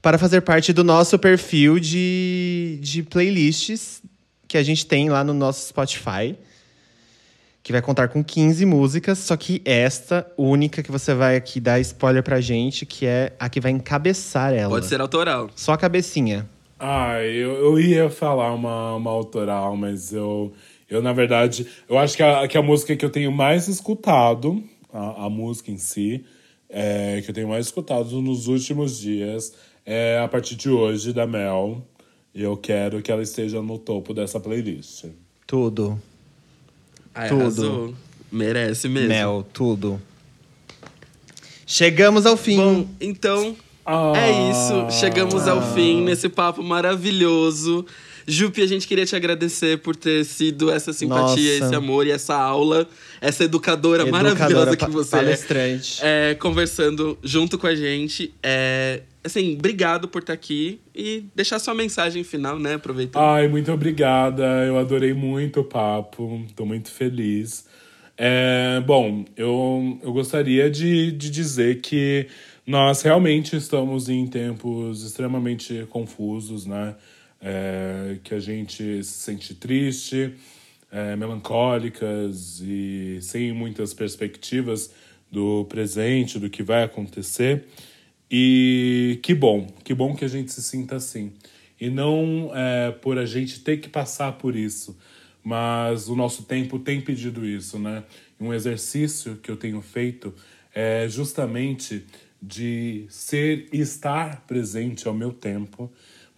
para 0.00 0.18
fazer 0.18 0.40
parte 0.40 0.72
do 0.72 0.84
nosso 0.84 1.18
perfil 1.18 1.78
de, 1.78 2.78
de 2.80 3.02
playlists 3.02 4.02
que 4.46 4.58
a 4.58 4.62
gente 4.62 4.84
tem 4.84 5.08
lá 5.08 5.24
no 5.24 5.32
nosso 5.32 5.68
Spotify, 5.68 6.36
que 7.62 7.72
vai 7.72 7.80
contar 7.80 8.08
com 8.08 8.22
15 8.22 8.66
músicas, 8.66 9.18
só 9.18 9.36
que 9.36 9.62
esta 9.64 10.26
única 10.36 10.82
que 10.82 10.90
você 10.92 11.14
vai 11.14 11.36
aqui 11.36 11.58
dar 11.58 11.80
spoiler 11.80 12.22
pra 12.22 12.40
gente, 12.40 12.84
que 12.84 13.06
é 13.06 13.32
a 13.38 13.48
que 13.48 13.60
vai 13.60 13.70
encabeçar 13.70 14.52
ela. 14.52 14.68
Pode 14.68 14.86
ser 14.86 15.00
autoral. 15.00 15.48
Só 15.54 15.72
a 15.72 15.78
cabecinha. 15.78 16.48
Ah, 16.78 17.22
eu, 17.22 17.52
eu 17.52 17.78
ia 17.78 18.10
falar 18.10 18.52
uma, 18.52 18.96
uma 18.96 19.10
autoral, 19.10 19.76
mas 19.76 20.12
eu, 20.12 20.52
eu, 20.92 21.02
na 21.02 21.12
verdade, 21.12 21.66
eu 21.88 21.98
acho 21.98 22.16
que 22.16 22.22
a, 22.22 22.46
que 22.46 22.56
a 22.58 22.62
música 22.62 22.94
que 22.96 23.04
eu 23.04 23.10
tenho 23.10 23.32
mais 23.32 23.68
escutado, 23.68 24.62
a, 24.92 25.26
a 25.26 25.30
música 25.30 25.70
em 25.70 25.78
si, 25.78 26.24
é, 26.68 27.20
que 27.22 27.30
eu 27.30 27.34
tenho 27.34 27.48
mais 27.48 27.66
escutado 27.66 28.20
nos 28.22 28.46
últimos 28.46 28.98
dias, 28.98 29.52
é 29.84 30.18
a 30.18 30.28
partir 30.28 30.54
de 30.56 30.68
hoje, 30.70 31.12
da 31.12 31.26
Mel. 31.26 31.86
E 32.34 32.42
eu 32.42 32.56
quero 32.56 33.02
que 33.02 33.12
ela 33.12 33.22
esteja 33.22 33.60
no 33.60 33.78
topo 33.78 34.14
dessa 34.14 34.40
playlist. 34.40 35.04
Tudo. 35.46 36.00
Ai, 37.14 37.28
Tudo. 37.28 37.40
arrasou. 37.42 37.94
Merece 38.30 38.88
mesmo. 38.88 39.08
Mel, 39.08 39.46
tudo. 39.52 40.00
Chegamos 41.66 42.26
ao 42.26 42.36
fim. 42.36 42.56
Bom, 42.56 42.86
então 43.00 43.54
Ah. 43.84 44.12
é 44.16 44.50
isso. 44.50 44.98
Chegamos 44.98 45.46
ao 45.46 45.60
fim 45.74 46.02
nesse 46.02 46.28
papo 46.28 46.62
maravilhoso. 46.62 47.84
Jupi, 48.26 48.62
a 48.62 48.66
gente 48.66 48.86
queria 48.86 49.04
te 49.06 49.14
agradecer 49.16 49.78
por 49.78 49.96
ter 49.96 50.24
sido 50.24 50.70
essa 50.70 50.92
simpatia, 50.92 51.52
Nossa. 51.54 51.64
esse 51.66 51.74
amor 51.74 52.06
e 52.06 52.10
essa 52.10 52.34
aula, 52.36 52.88
essa 53.20 53.44
educadora, 53.44 54.04
maravilhosa 54.06 54.44
Educadora, 54.72 54.76
que 54.76 54.84
pa- 54.86 54.90
você 54.90 55.16
é. 55.16 55.18
palestrante. 55.18 55.98
é, 56.02 56.34
conversando 56.34 57.18
junto 57.22 57.58
com 57.58 57.66
a 57.66 57.74
gente. 57.74 58.32
É, 58.42 59.02
assim, 59.24 59.54
obrigado 59.54 60.08
por 60.08 60.20
estar 60.22 60.32
aqui 60.32 60.80
e 60.94 61.24
deixar 61.34 61.58
sua 61.58 61.74
mensagem 61.74 62.22
final, 62.24 62.58
né? 62.58 62.74
Aproveitando. 62.74 63.22
Ai, 63.22 63.48
muito 63.48 63.70
obrigada. 63.72 64.42
Eu 64.66 64.78
adorei 64.78 65.12
muito 65.12 65.60
o 65.60 65.64
papo. 65.64 66.44
Tô 66.54 66.64
muito 66.64 66.90
feliz. 66.90 67.66
É, 68.16 68.80
bom, 68.86 69.24
eu, 69.36 69.98
eu 70.02 70.12
gostaria 70.12 70.70
de, 70.70 71.10
de 71.12 71.30
dizer 71.30 71.80
que 71.80 72.26
nós 72.66 73.02
realmente 73.02 73.56
estamos 73.56 74.08
em 74.08 74.26
tempos 74.26 75.02
extremamente 75.02 75.86
confusos, 75.90 76.66
né? 76.66 76.94
É, 77.44 78.18
que 78.22 78.34
a 78.34 78.38
gente 78.38 79.02
se 79.02 79.12
sente 79.12 79.52
triste, 79.54 80.32
é, 80.92 81.16
melancólicas 81.16 82.60
e 82.60 83.18
sem 83.20 83.52
muitas 83.52 83.92
perspectivas 83.92 84.92
do 85.30 85.64
presente, 85.64 86.38
do 86.38 86.48
que 86.48 86.62
vai 86.62 86.84
acontecer. 86.84 87.64
E 88.30 89.18
que 89.22 89.34
bom, 89.34 89.66
que 89.82 89.92
bom 89.92 90.14
que 90.14 90.24
a 90.24 90.28
gente 90.28 90.52
se 90.52 90.62
sinta 90.62 90.96
assim. 90.96 91.32
E 91.80 91.90
não 91.90 92.50
é, 92.54 92.92
por 92.92 93.18
a 93.18 93.26
gente 93.26 93.60
ter 93.60 93.78
que 93.78 93.88
passar 93.88 94.32
por 94.32 94.54
isso, 94.54 94.96
mas 95.42 96.08
o 96.08 96.14
nosso 96.14 96.44
tempo 96.44 96.78
tem 96.78 97.00
pedido 97.00 97.44
isso, 97.44 97.78
né? 97.78 98.04
Um 98.38 98.54
exercício 98.54 99.36
que 99.36 99.50
eu 99.50 99.56
tenho 99.56 99.80
feito 99.80 100.32
é 100.74 101.08
justamente 101.08 102.04
de 102.40 103.06
ser 103.08 103.68
e 103.72 103.80
estar 103.80 104.46
presente 104.46 105.06
ao 105.06 105.14
meu 105.14 105.32
tempo, 105.32 105.92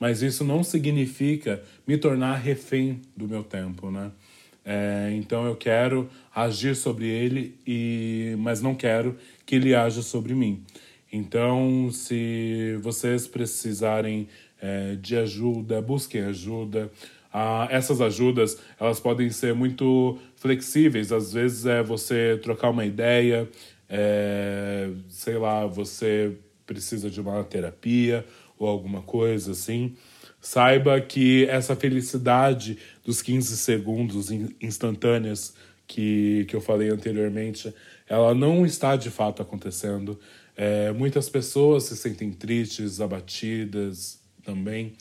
mas 0.05 0.21
isso 0.21 0.45
não 0.45 0.63
significa 0.63 1.63
me 1.87 1.97
tornar 1.97 2.35
refém 2.35 3.01
do 3.17 3.27
meu 3.27 3.43
tempo, 3.43 3.91
né? 3.91 4.13
É, 4.63 5.11
então 5.15 5.47
eu 5.47 5.57
quero 5.57 6.11
agir 6.35 6.77
sobre 6.77 7.07
ele, 7.09 7.59
e, 7.67 8.37
mas 8.39 8.61
não 8.61 8.75
quero 8.75 9.17
que 9.47 9.55
ele 9.55 9.75
haja 9.75 10.03
sobre 10.03 10.35
mim. 10.35 10.63
Então, 11.11 11.89
se 11.91 12.79
vocês 12.83 13.27
precisarem 13.27 14.29
é, 14.61 14.95
de 14.97 15.17
ajuda, 15.17 15.81
busquem 15.81 16.21
ajuda. 16.21 16.93
Ah, 17.33 17.67
essas 17.71 18.03
ajudas 18.03 18.59
elas 18.79 19.01
podem 19.01 19.31
ser 19.31 19.55
muito 19.55 20.19
flexíveis. 20.37 21.13
Às 21.13 21.33
vezes 21.33 21.65
é 21.65 21.83
você 21.83 22.39
trocar 22.43 22.69
uma 22.69 22.85
ideia, 22.85 23.49
é, 23.89 24.91
sei 25.09 25.39
lá, 25.39 25.65
você 25.65 26.37
precisa 26.67 27.09
de 27.09 27.23
uma 27.23 27.43
terapia 27.43 28.23
ou 28.59 28.69
alguma 28.69 29.03
coisa 29.03 29.53
assim. 29.53 29.97
Saiba 30.41 31.01
que 31.01 31.47
essa 31.47 31.75
felicidade 31.75 32.79
dos 33.05 33.23
15 33.23 33.57
segundos 33.57 34.31
instantâneas 34.61 35.55
que, 35.87 36.45
que 36.49 36.55
eu 36.55 36.61
falei 36.61 36.91
anteriormente, 36.91 37.75
ela 38.09 38.35
não 38.35 38.65
está 38.67 38.97
de 38.97 39.11
fato 39.11 39.43
acontecendo. 39.43 40.19
É, 40.57 40.93
muitas 40.93 41.29
pessoas 41.29 41.85
se 41.85 41.97
sentem 41.97 42.31
tristes, 42.31 43.01
abatidas 43.01 44.21
também. 44.45 44.93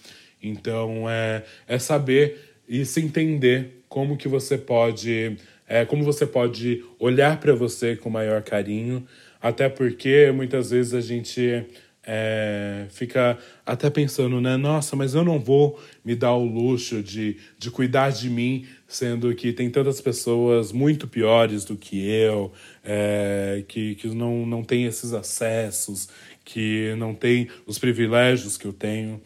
Então, 0.42 1.10
é, 1.10 1.44
é 1.68 1.80
saber 1.80 2.56
e 2.68 2.86
se 2.86 3.02
entender 3.02 3.84
como 3.88 4.18
que 4.18 4.28
você 4.28 4.58
pode, 4.58 5.38
é, 5.68 5.86
como 5.86 6.04
você 6.04 6.26
pode 6.26 6.84
olhar 7.00 7.40
para 7.40 7.54
você 7.54 7.96
com 7.96 8.10
maior 8.10 8.42
carinho, 8.42 9.06
até 9.42 9.70
porque 9.70 10.32
muitas 10.32 10.72
vezes 10.72 10.94
a 10.94 11.02
gente 11.02 11.66
é, 12.06 12.86
fica 12.90 13.38
até 13.66 13.90
pensando, 13.90 14.42
né? 14.42 14.58
Nossa, 14.58 14.96
mas 14.96 15.16
eu 15.16 15.24
não 15.24 15.40
vou 15.40 15.80
me 16.04 16.16
dar 16.16 16.34
o 16.34 16.44
luxo 16.44 17.02
de, 17.02 17.38
de 17.58 17.72
cuidar 17.72 18.10
de 18.10 18.30
mim, 18.30 18.68
sendo 18.88 19.34
que 19.34 19.54
tem 19.54 19.70
tantas 19.70 20.02
pessoas 20.02 20.72
muito 20.72 21.08
piores 21.08 21.64
do 21.64 21.78
que 21.78 22.06
eu, 22.06 22.52
é, 22.84 23.64
que, 23.68 23.96
que 23.96 24.08
não, 24.10 24.46
não 24.46 24.64
têm 24.64 24.86
esses 24.86 25.14
acessos, 25.14 26.10
que 26.44 26.94
não 26.98 27.16
têm 27.16 27.48
os 27.66 27.80
privilégios 27.80 28.58
que 28.58 28.66
eu 28.66 28.74
tenho. 28.74 29.22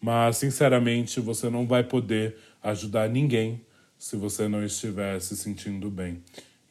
Mas, 0.00 0.38
sinceramente, 0.38 1.20
você 1.20 1.48
não 1.48 1.66
vai 1.66 1.84
poder 1.84 2.36
ajudar 2.62 3.08
ninguém 3.08 3.60
se 3.96 4.16
você 4.16 4.48
não 4.48 4.64
estiver 4.64 5.20
se 5.20 5.36
sentindo 5.36 5.88
bem. 5.90 6.22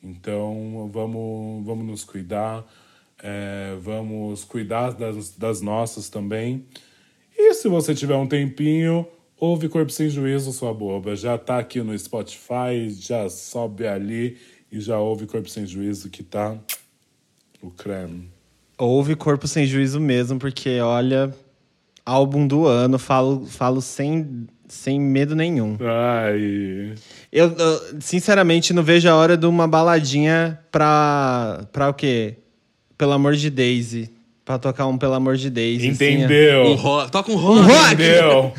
Então, 0.03 0.89
vamos, 0.91 1.65
vamos 1.65 1.85
nos 1.85 2.03
cuidar 2.03 2.63
é, 3.21 3.75
vamos 3.81 4.43
cuidar 4.43 4.91
das, 4.91 5.31
das 5.31 5.61
nossas 5.61 6.09
também. 6.09 6.65
E 7.37 7.53
se 7.53 7.67
você 7.67 7.93
tiver 7.93 8.15
um 8.15 8.27
tempinho, 8.27 9.05
ouve 9.39 9.67
Corpo 9.69 9.91
Sem 9.91 10.09
Juízo, 10.09 10.51
sua 10.51 10.73
boba. 10.73 11.15
Já 11.15 11.37
tá 11.37 11.59
aqui 11.59 11.81
no 11.81 11.97
Spotify, 11.97 12.89
já 12.89 13.29
sobe 13.29 13.87
ali 13.87 14.37
e 14.71 14.79
já 14.79 14.97
ouve 14.99 15.25
Corpo 15.25 15.49
Sem 15.49 15.65
Juízo, 15.65 16.09
que 16.09 16.23
tá 16.23 16.57
o 17.61 17.71
creme. 17.71 18.29
Ouve 18.77 19.15
Corpo 19.15 19.47
Sem 19.47 19.65
Juízo 19.65 19.99
mesmo, 19.99 20.37
porque 20.37 20.79
olha, 20.79 21.33
álbum 22.05 22.45
do 22.47 22.67
ano, 22.67 22.99
falo, 22.99 23.45
falo 23.45 23.81
sem, 23.81 24.47
sem 24.67 24.99
medo 24.99 25.35
nenhum. 25.35 25.77
Ai. 25.81 26.95
Eu, 27.31 27.55
eu, 27.57 28.01
sinceramente, 28.01 28.73
não 28.73 28.83
vejo 28.83 29.09
a 29.09 29.15
hora 29.15 29.35
de 29.35 29.45
uma 29.45 29.67
baladinha 29.67 30.59
pra, 30.71 31.67
pra 31.71 31.89
o 31.89 31.93
quê? 31.93 32.37
Pelo 32.97 33.11
amor 33.13 33.35
de 33.35 33.49
Daisy. 33.49 34.09
Pra 34.43 34.57
tocar 34.59 34.85
um 34.87 34.97
Pelo 34.97 35.13
amor 35.15 35.37
de 35.37 35.49
Daisy. 35.49 35.87
Entendeu? 35.87 36.63
Um 36.67 36.75
rock. 36.75 37.11
Toca 37.11 37.31
um 37.31 37.35
rock. 37.35 37.93
Entendeu? 37.93 38.53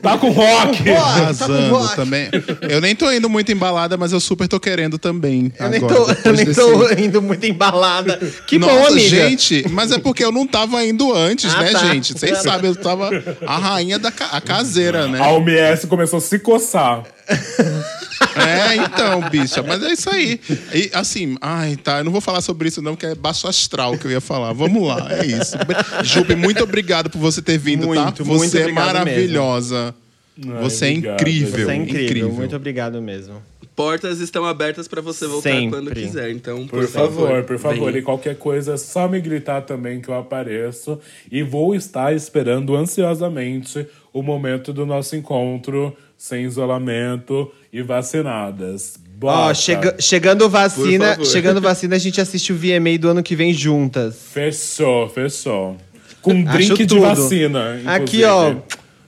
Tá 0.00 0.16
com 0.16 0.30
rock! 0.30 0.88
Arrasando 0.92 1.88
também. 1.96 2.28
Eu 2.70 2.80
nem 2.80 2.94
tô 2.94 3.10
indo 3.10 3.28
muito 3.28 3.50
embalada, 3.50 3.96
mas 3.96 4.12
eu 4.12 4.20
super 4.20 4.46
tô 4.46 4.60
querendo 4.60 4.96
também. 4.96 5.52
Eu 5.58 5.66
agora, 5.66 5.70
nem 5.70 5.80
tô, 5.80 6.28
eu 6.28 6.32
nem 6.34 6.44
desse- 6.44 6.60
tô 6.60 6.92
indo 6.92 7.20
muito 7.20 7.44
embalada. 7.46 8.16
Que 8.46 8.60
Nossa, 8.60 8.72
bom, 8.76 8.86
amiga. 8.86 9.08
gente, 9.28 9.64
mas 9.72 9.90
é 9.90 9.98
porque 9.98 10.24
eu 10.24 10.30
não 10.30 10.46
tava 10.46 10.84
indo 10.86 11.12
antes, 11.12 11.52
Ah, 11.52 11.62
né, 11.62 11.70
tá. 11.72 11.78
gente? 11.86 12.12
Vocês 12.16 12.38
sabem, 12.42 12.70
eu 12.70 12.76
tava 12.76 13.10
a 13.44 13.58
rainha 13.58 13.98
da 13.98 14.12
ca- 14.12 14.28
a 14.30 14.40
caseira, 14.40 15.08
né? 15.08 15.18
A 15.18 15.32
OMS 15.32 15.88
começou 15.88 16.18
a 16.18 16.22
se 16.22 16.38
coçar. 16.38 17.02
É, 18.36 18.76
então, 18.76 19.28
bicha, 19.30 19.62
mas 19.62 19.82
é 19.82 19.92
isso 19.92 20.08
aí. 20.10 20.40
E 20.74 20.90
assim, 20.94 21.36
ai, 21.40 21.76
tá, 21.76 21.98
eu 21.98 22.04
não 22.04 22.12
vou 22.12 22.20
falar 22.20 22.40
sobre 22.40 22.68
isso 22.68 22.80
não, 22.82 22.94
porque 22.94 23.06
é 23.06 23.14
baixo 23.14 23.46
astral 23.46 23.96
que 23.98 24.06
eu 24.06 24.10
ia 24.10 24.20
falar. 24.20 24.52
Vamos 24.52 24.86
lá, 24.86 25.08
é 25.12 25.26
isso. 25.26 25.56
Jupe, 26.02 26.34
muito 26.34 26.62
obrigado 26.62 27.10
por 27.10 27.18
você 27.18 27.42
ter 27.42 27.58
vindo, 27.58 27.86
tá? 27.94 28.04
Muito, 28.04 28.24
muito 28.26 28.50
Você 28.50 28.58
é 28.58 28.60
obrigado 28.62 28.86
maravilhosa. 28.86 29.94
Ai, 30.38 30.62
Você 30.62 30.86
é 30.86 30.88
obrigado. 30.90 31.14
incrível, 31.20 31.50
Você 31.66 31.72
é 31.72 31.76
incrível. 31.76 32.04
incrível. 32.06 32.32
Muito 32.32 32.56
obrigado 32.56 33.02
mesmo. 33.02 33.42
Portas 33.74 34.20
estão 34.20 34.44
abertas 34.44 34.86
pra 34.86 35.00
você 35.00 35.26
voltar 35.26 35.48
Sempre. 35.50 35.70
quando 35.70 35.90
quiser. 35.94 36.30
Então, 36.30 36.66
Por 36.66 36.86
favor, 36.86 37.42
por 37.44 37.58
favor. 37.58 37.86
venha. 37.86 37.98
E 37.98 38.02
qualquer 38.02 38.36
coisa, 38.36 38.74
é 38.74 38.76
só 38.76 39.08
me 39.08 39.18
gritar 39.18 39.62
também 39.62 39.98
que 40.00 40.08
eu 40.10 40.14
apareço. 40.14 40.98
E 41.30 41.42
vou 41.42 41.74
estar 41.74 42.14
esperando 42.14 42.76
ansiosamente 42.76 43.86
o 44.12 44.22
momento 44.22 44.74
do 44.74 44.84
nosso 44.84 45.16
encontro 45.16 45.96
sem 46.22 46.44
isolamento 46.44 47.50
e 47.72 47.82
vacinadas. 47.82 48.94
Ó, 48.96 49.18
Bota. 49.18 49.54
chega- 49.54 49.96
chegando 49.98 50.48
vacina, 50.48 51.18
chegando 51.24 51.58
vacina, 51.60 51.96
a 51.96 51.98
gente 51.98 52.20
assiste 52.20 52.52
o 52.52 52.56
VMA 52.56 52.96
do 52.96 53.08
ano 53.08 53.24
que 53.24 53.34
vem 53.34 53.52
juntas. 53.52 54.14
Fechou, 54.32 55.08
fechou. 55.08 55.76
Com 56.20 56.44
drink 56.44 56.86
de 56.86 56.96
vacina. 57.00 57.74
Aqui, 57.86 58.18
inclusive. 58.22 58.24
ó, 58.24 58.54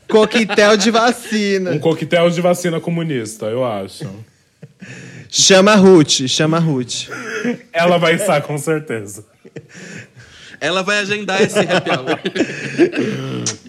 coquetel 0.08 0.76
de 0.76 0.90
vacina. 0.90 1.70
Um 1.70 1.78
coquetel 1.78 2.28
de 2.30 2.40
vacina 2.40 2.80
comunista, 2.80 3.46
eu 3.46 3.64
acho. 3.64 4.10
Chama 5.30 5.70
a 5.70 5.76
Ruth, 5.76 6.26
chama 6.26 6.56
a 6.56 6.60
Ruth. 6.60 7.08
Ela 7.72 7.96
vai 7.96 8.14
estar 8.16 8.42
com 8.42 8.58
certeza. 8.58 9.24
Ela 10.64 10.82
vai 10.82 11.00
agendar 11.00 11.42
esse 11.42 11.58
happy 11.58 11.90
hour. 11.90 12.18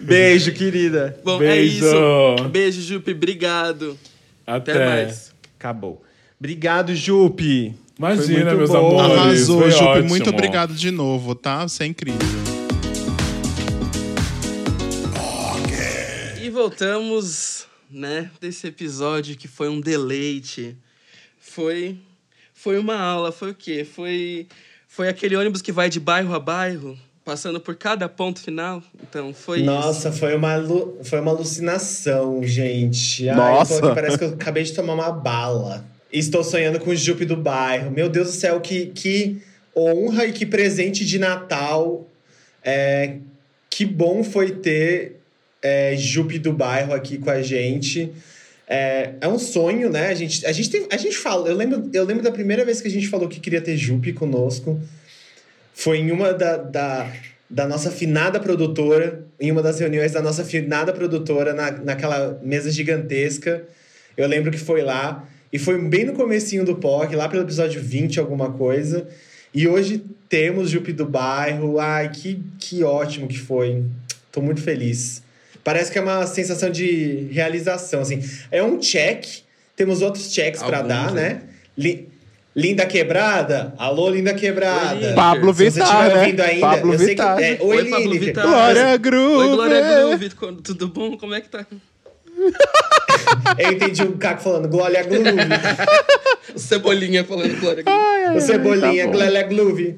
Beijo, 0.00 0.50
querida. 0.54 1.20
Bom, 1.22 1.36
é 1.42 1.48
Beijo. 1.56 1.84
isso. 1.84 2.48
Beijo, 2.48 2.80
Jupe. 2.80 3.10
Obrigado. 3.10 3.98
Até, 4.46 4.72
Até 4.72 4.86
mais. 4.86 5.30
Acabou. 5.58 6.02
Obrigado, 6.40 6.94
Jupe. 6.94 7.74
Foi 7.98 8.12
Imagina, 8.14 8.44
muito 8.46 8.56
meus 8.56 8.70
bom. 8.70 8.98
amores. 8.98 9.18
Arrasou, 9.18 9.60
foi 9.60 9.70
Jupe. 9.72 9.84
ótimo. 9.84 10.08
Muito 10.08 10.30
obrigado 10.30 10.72
de 10.72 10.90
novo, 10.90 11.34
tá? 11.34 11.68
Você 11.68 11.84
é 11.84 11.86
incrível. 11.86 12.18
E 16.40 16.48
voltamos, 16.48 17.66
né, 17.90 18.30
desse 18.40 18.68
episódio 18.68 19.36
que 19.36 19.46
foi 19.46 19.68
um 19.68 19.82
deleite. 19.82 20.74
Foi 21.38 21.98
foi 22.54 22.78
uma 22.78 22.96
aula, 22.98 23.30
foi 23.32 23.50
o 23.50 23.54
quê? 23.54 23.84
Foi 23.84 24.48
foi 24.96 25.08
aquele 25.08 25.36
ônibus 25.36 25.60
que 25.60 25.70
vai 25.70 25.90
de 25.90 26.00
bairro 26.00 26.34
a 26.34 26.40
bairro, 26.40 26.96
passando 27.22 27.60
por 27.60 27.76
cada 27.76 28.08
ponto 28.08 28.40
final. 28.40 28.82
Então, 29.02 29.34
foi 29.34 29.62
Nossa, 29.62 30.10
foi 30.10 30.34
uma, 30.34 30.54
alu- 30.54 30.98
foi 31.04 31.20
uma 31.20 31.32
alucinação, 31.32 32.42
gente. 32.42 33.28
Ai, 33.28 33.36
Nossa. 33.36 33.76
aqui, 33.76 33.94
parece 33.94 34.16
que 34.16 34.24
eu 34.24 34.28
acabei 34.30 34.62
de 34.62 34.72
tomar 34.72 34.94
uma 34.94 35.12
bala. 35.12 35.84
Estou 36.10 36.42
sonhando 36.42 36.80
com 36.80 36.90
o 36.90 36.96
Jupe 36.96 37.26
do 37.26 37.36
bairro. 37.36 37.90
Meu 37.90 38.08
Deus 38.08 38.28
do 38.28 38.32
céu, 38.32 38.58
que, 38.58 38.86
que 38.86 39.42
honra 39.76 40.24
e 40.24 40.32
que 40.32 40.46
presente 40.46 41.04
de 41.04 41.18
Natal. 41.18 42.08
É, 42.64 43.16
que 43.68 43.84
bom 43.84 44.24
foi 44.24 44.50
ter 44.52 45.20
é, 45.62 45.94
Jupe 45.96 46.38
do 46.38 46.52
bairro 46.54 46.94
aqui 46.94 47.18
com 47.18 47.28
a 47.28 47.42
gente. 47.42 48.10
É, 48.68 49.14
é 49.20 49.28
um 49.28 49.38
sonho, 49.38 49.88
né? 49.88 50.08
A 50.08 50.14
gente, 50.14 50.44
a 50.44 50.52
gente, 50.52 50.70
tem, 50.70 50.86
a 50.90 50.96
gente 50.96 51.16
fala. 51.16 51.48
Eu 51.48 51.54
lembro, 51.54 51.88
eu 51.92 52.04
lembro 52.04 52.22
da 52.22 52.32
primeira 52.32 52.64
vez 52.64 52.80
que 52.80 52.88
a 52.88 52.90
gente 52.90 53.08
falou 53.08 53.28
que 53.28 53.38
queria 53.38 53.60
ter 53.60 53.76
Jupe 53.76 54.12
conosco. 54.12 54.80
Foi 55.72 55.98
em 55.98 56.10
uma 56.10 56.32
da, 56.32 56.56
da, 56.56 57.12
da 57.48 57.68
nossa 57.68 57.90
finada 57.90 58.40
produtora, 58.40 59.24
em 59.38 59.52
uma 59.52 59.62
das 59.62 59.78
reuniões 59.78 60.12
da 60.12 60.22
nossa 60.22 60.44
finada 60.44 60.92
produtora, 60.92 61.52
na, 61.52 61.70
naquela 61.70 62.40
mesa 62.42 62.70
gigantesca. 62.70 63.62
Eu 64.16 64.26
lembro 64.26 64.50
que 64.50 64.58
foi 64.58 64.82
lá. 64.82 65.28
E 65.52 65.58
foi 65.58 65.80
bem 65.80 66.04
no 66.04 66.12
comecinho 66.12 66.64
do 66.64 66.76
POC, 66.76 67.14
lá 67.14 67.28
pelo 67.28 67.42
episódio 67.42 67.80
20, 67.80 68.18
alguma 68.18 68.52
coisa. 68.52 69.06
E 69.54 69.68
hoje 69.68 70.04
temos 70.28 70.70
Jupe 70.70 70.92
do 70.92 71.06
Bairro. 71.06 71.78
Ai, 71.78 72.10
que, 72.10 72.42
que 72.58 72.82
ótimo 72.82 73.28
que 73.28 73.38
foi. 73.38 73.84
Tô 74.32 74.42
muito 74.42 74.60
feliz. 74.60 75.22
Parece 75.66 75.90
que 75.90 75.98
é 75.98 76.00
uma 76.00 76.24
sensação 76.28 76.70
de 76.70 77.26
realização, 77.32 78.00
assim. 78.02 78.22
É 78.52 78.62
um 78.62 78.78
check. 78.78 79.24
Temos 79.74 80.00
outros 80.00 80.32
checks 80.32 80.62
para 80.62 80.80
dar, 80.80 81.10
né? 81.12 81.28
né? 81.28 81.42
Li- 81.76 82.08
Linda 82.54 82.86
Quebrada. 82.86 83.74
Alô, 83.76 84.08
Linda 84.08 84.30
Oi, 84.30 84.38
Quebrada. 84.38 84.94
Lineker. 84.94 85.14
Pablo 85.16 85.52
Se 85.52 85.58
você 85.58 85.80
Vittar, 85.80 85.88
estiver 85.88 86.14
né? 86.14 86.20
ouvindo 86.20 86.40
ainda, 86.40 86.60
Pablo 86.68 86.92
eu 86.94 86.98
sei 86.98 87.06
que 87.08 87.12
Vittar. 87.14 87.42
é, 87.42 87.58
Oi, 87.60 87.76
Oi, 87.78 87.90
Pablo. 87.90 88.12
Vittar. 88.20 88.46
Glória 88.46 88.96
Groove. 88.96 89.36
Oi, 89.48 89.48
Glória 89.56 89.80
Groove. 89.82 90.30
Tudo 90.62 90.86
bom? 90.88 91.18
Como 91.18 91.34
é 91.34 91.40
que 91.40 91.48
tá? 91.48 91.66
Eu 93.58 93.72
entendi 93.72 94.02
o 94.02 94.12
Caco 94.16 94.42
falando 94.42 94.68
Glória 94.68 95.02
Groove. 95.02 95.26
O 96.54 96.58
Cebolinha 96.60 97.24
falando 97.24 97.58
Glória 97.60 97.82
Groove. 97.82 98.36
o 98.36 98.40
Cebolinha, 98.40 99.04
tá. 99.06 99.10
Glória 99.10 99.42
Groove. 99.42 99.96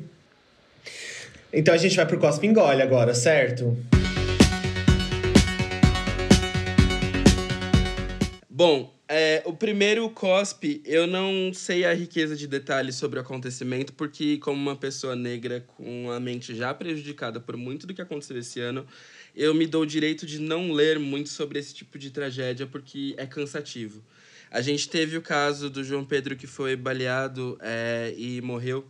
Então 1.53 1.75
a 1.75 1.77
gente 1.77 1.95
vai 1.95 2.07
pro 2.07 2.19
Cospe 2.19 2.47
Engole 2.47 2.81
agora, 2.81 3.15
certo? 3.15 3.77
Bom, 8.59 8.93
É, 9.11 9.41
o 9.47 9.53
primeiro 9.55 10.11
cospe, 10.11 10.83
eu 10.85 11.07
não 11.07 11.55
sei 11.55 11.85
a 11.85 11.95
riqueza 11.95 12.37
de 12.37 12.47
detalhes 12.49 12.97
sobre 12.97 13.19
o 13.19 13.23
acontecimento, 13.23 13.93
porque, 13.93 14.37
como 14.39 14.61
uma 14.61 14.75
pessoa 14.77 15.15
negra 15.17 15.61
com 15.61 16.11
a 16.11 16.19
mente 16.19 16.55
já 16.57 16.75
prejudicada 16.75 17.39
por 17.41 17.57
muito 17.57 17.87
do 17.87 17.95
que 17.95 18.03
aconteceu 18.03 18.37
esse 18.37 18.61
ano, 18.61 18.85
eu 19.35 19.55
me 19.55 19.65
dou 19.65 19.83
o 19.83 19.87
direito 19.87 20.27
de 20.27 20.41
não 20.41 20.73
ler 20.73 20.99
muito 20.99 21.29
sobre 21.29 21.59
esse 21.61 21.73
tipo 21.73 21.99
de 21.99 22.11
tragédia, 22.11 22.67
porque 22.67 23.15
é 23.17 23.27
cansativo. 23.27 24.05
A 24.51 24.61
gente 24.61 24.89
teve 24.89 25.17
o 25.17 25.23
caso 25.23 25.71
do 25.71 25.85
João 25.85 26.05
Pedro 26.05 26.35
que 26.37 26.49
foi 26.49 26.75
baleado 26.75 27.57
é, 27.63 28.13
e 28.17 28.41
morreu 28.43 28.85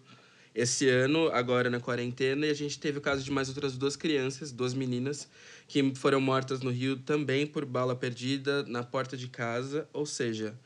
esse 0.55 0.89
ano, 0.89 1.29
agora 1.29 1.71
na 1.71 1.81
quarentena, 1.81 2.47
e 2.47 2.51
a 2.51 2.55
gente 2.55 2.79
teve 2.79 2.99
o 2.99 3.01
caso 3.01 3.23
de 3.23 3.31
mais 3.31 3.49
outras 3.49 3.77
duas 3.77 3.97
crianças, 3.97 4.51
duas 4.51 4.75
meninas, 4.75 5.29
que 5.67 5.95
foram 5.95 6.21
mortas 6.21 6.61
no 6.61 6.71
Rio 6.71 6.97
também 6.97 7.47
por 7.47 7.65
bala 7.65 7.95
perdida 7.95 8.63
na 8.65 8.83
porta 8.83 9.17
de 9.17 9.29
casa, 9.29 9.89
ou 9.93 10.07
seja, 10.07 10.59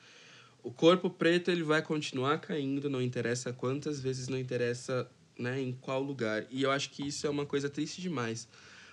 o 0.62 0.70
corpo 0.70 1.10
preto 1.10 1.50
ele 1.50 1.62
vai 1.62 1.82
continuar 1.82 2.38
caindo, 2.38 2.88
não 2.88 3.02
interessa 3.02 3.52
quantas 3.52 4.00
vezes, 4.00 4.28
não 4.28 4.38
interessa 4.38 5.08
né, 5.38 5.60
em 5.60 5.72
qual 5.72 6.02
lugar. 6.02 6.46
E 6.50 6.62
eu 6.62 6.70
acho 6.70 6.90
que 6.90 7.06
isso 7.06 7.26
é 7.26 7.30
uma 7.30 7.44
coisa 7.44 7.68
triste 7.68 8.00
demais 8.00 8.46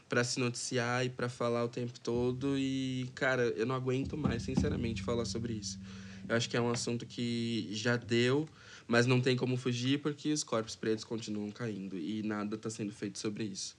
para 0.10 0.24
se 0.24 0.40
noticiar 0.40 1.06
e 1.06 1.10
para 1.10 1.30
falar 1.30 1.64
o 1.64 1.70
tempo 1.70 1.99
todo 1.99 2.57
e 2.57 3.07
cara, 3.14 3.44
eu 3.56 3.66
não 3.66 3.76
aguento 3.76 4.18
mais, 4.18 4.41
sinceramente, 4.41 5.03
falar 5.03 5.26
sobre 5.26 5.53
isso. 5.53 5.80
Eu 6.28 6.36
acho 6.36 6.49
que 6.49 6.57
é 6.57 6.61
um 6.61 6.70
assunto 6.70 7.06
que 7.06 7.70
já 7.72 7.95
deu, 7.95 8.48
mas 8.90 9.06
não 9.06 9.22
tem 9.22 9.38
como 9.38 9.56
fugir 9.56 9.99
porque 9.99 10.34
os 10.34 10.44
corpos 10.44 10.76
pretos 10.76 11.03
continuam 11.03 11.52
caindo 11.52 11.95
e 11.95 12.24
nada 12.24 12.56
está 12.56 12.72
sendo 12.72 12.91
feito 12.91 13.20
sobre 13.20 13.44
isso. 13.44 13.78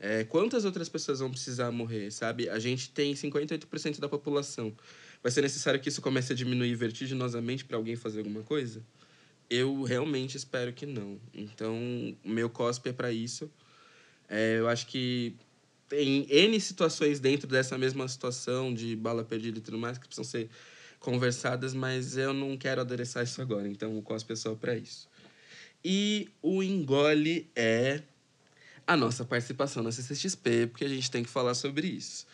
É, 0.00 0.24
quantas 0.24 0.64
outras 0.64 0.88
pessoas 0.88 1.20
vão 1.20 1.30
precisar 1.30 1.70
morrer, 1.70 2.10
sabe? 2.10 2.48
A 2.48 2.58
gente 2.58 2.90
tem 2.90 3.14
58% 3.14 4.00
da 4.00 4.08
população. 4.08 4.76
Vai 5.22 5.30
ser 5.30 5.42
necessário 5.42 5.78
que 5.78 5.88
isso 5.88 6.02
comece 6.02 6.32
a 6.32 6.36
diminuir 6.36 6.74
vertiginosamente 6.74 7.64
para 7.64 7.76
alguém 7.76 7.94
fazer 7.94 8.18
alguma 8.18 8.42
coisa? 8.42 8.84
Eu 9.48 9.84
realmente 9.84 10.36
espero 10.36 10.72
que 10.72 10.86
não. 10.86 11.20
Então, 11.32 11.78
o 12.24 12.28
meu 12.28 12.50
cospe 12.50 12.88
é 12.88 12.92
para 12.92 13.12
isso. 13.12 13.48
É, 14.28 14.58
eu 14.58 14.68
acho 14.68 14.88
que 14.88 15.36
tem 15.88 16.26
N 16.28 16.60
situações 16.60 17.20
dentro 17.20 17.46
dessa 17.46 17.78
mesma 17.78 18.08
situação 18.08 18.74
de 18.74 18.96
bala 18.96 19.24
perdida 19.24 19.58
e 19.58 19.62
tudo 19.62 19.78
mais 19.78 19.98
que 19.98 20.06
precisam 20.06 20.24
ser 20.24 20.50
conversadas, 20.98 21.74
mas 21.74 22.16
eu 22.16 22.32
não 22.32 22.56
quero 22.56 22.80
adereçar 22.80 23.24
isso 23.24 23.40
agora. 23.40 23.68
Então, 23.68 23.96
o 23.98 24.04
é 24.32 24.36
só 24.36 24.54
para 24.54 24.76
isso. 24.76 25.08
E 25.84 26.28
o 26.42 26.62
engole 26.62 27.50
é 27.54 28.02
a 28.86 28.96
nossa 28.96 29.24
participação 29.24 29.82
na 29.82 29.92
CCXP, 29.92 30.68
porque 30.68 30.84
a 30.84 30.88
gente 30.88 31.10
tem 31.10 31.22
que 31.22 31.30
falar 31.30 31.54
sobre 31.54 31.86
isso. 31.86 32.26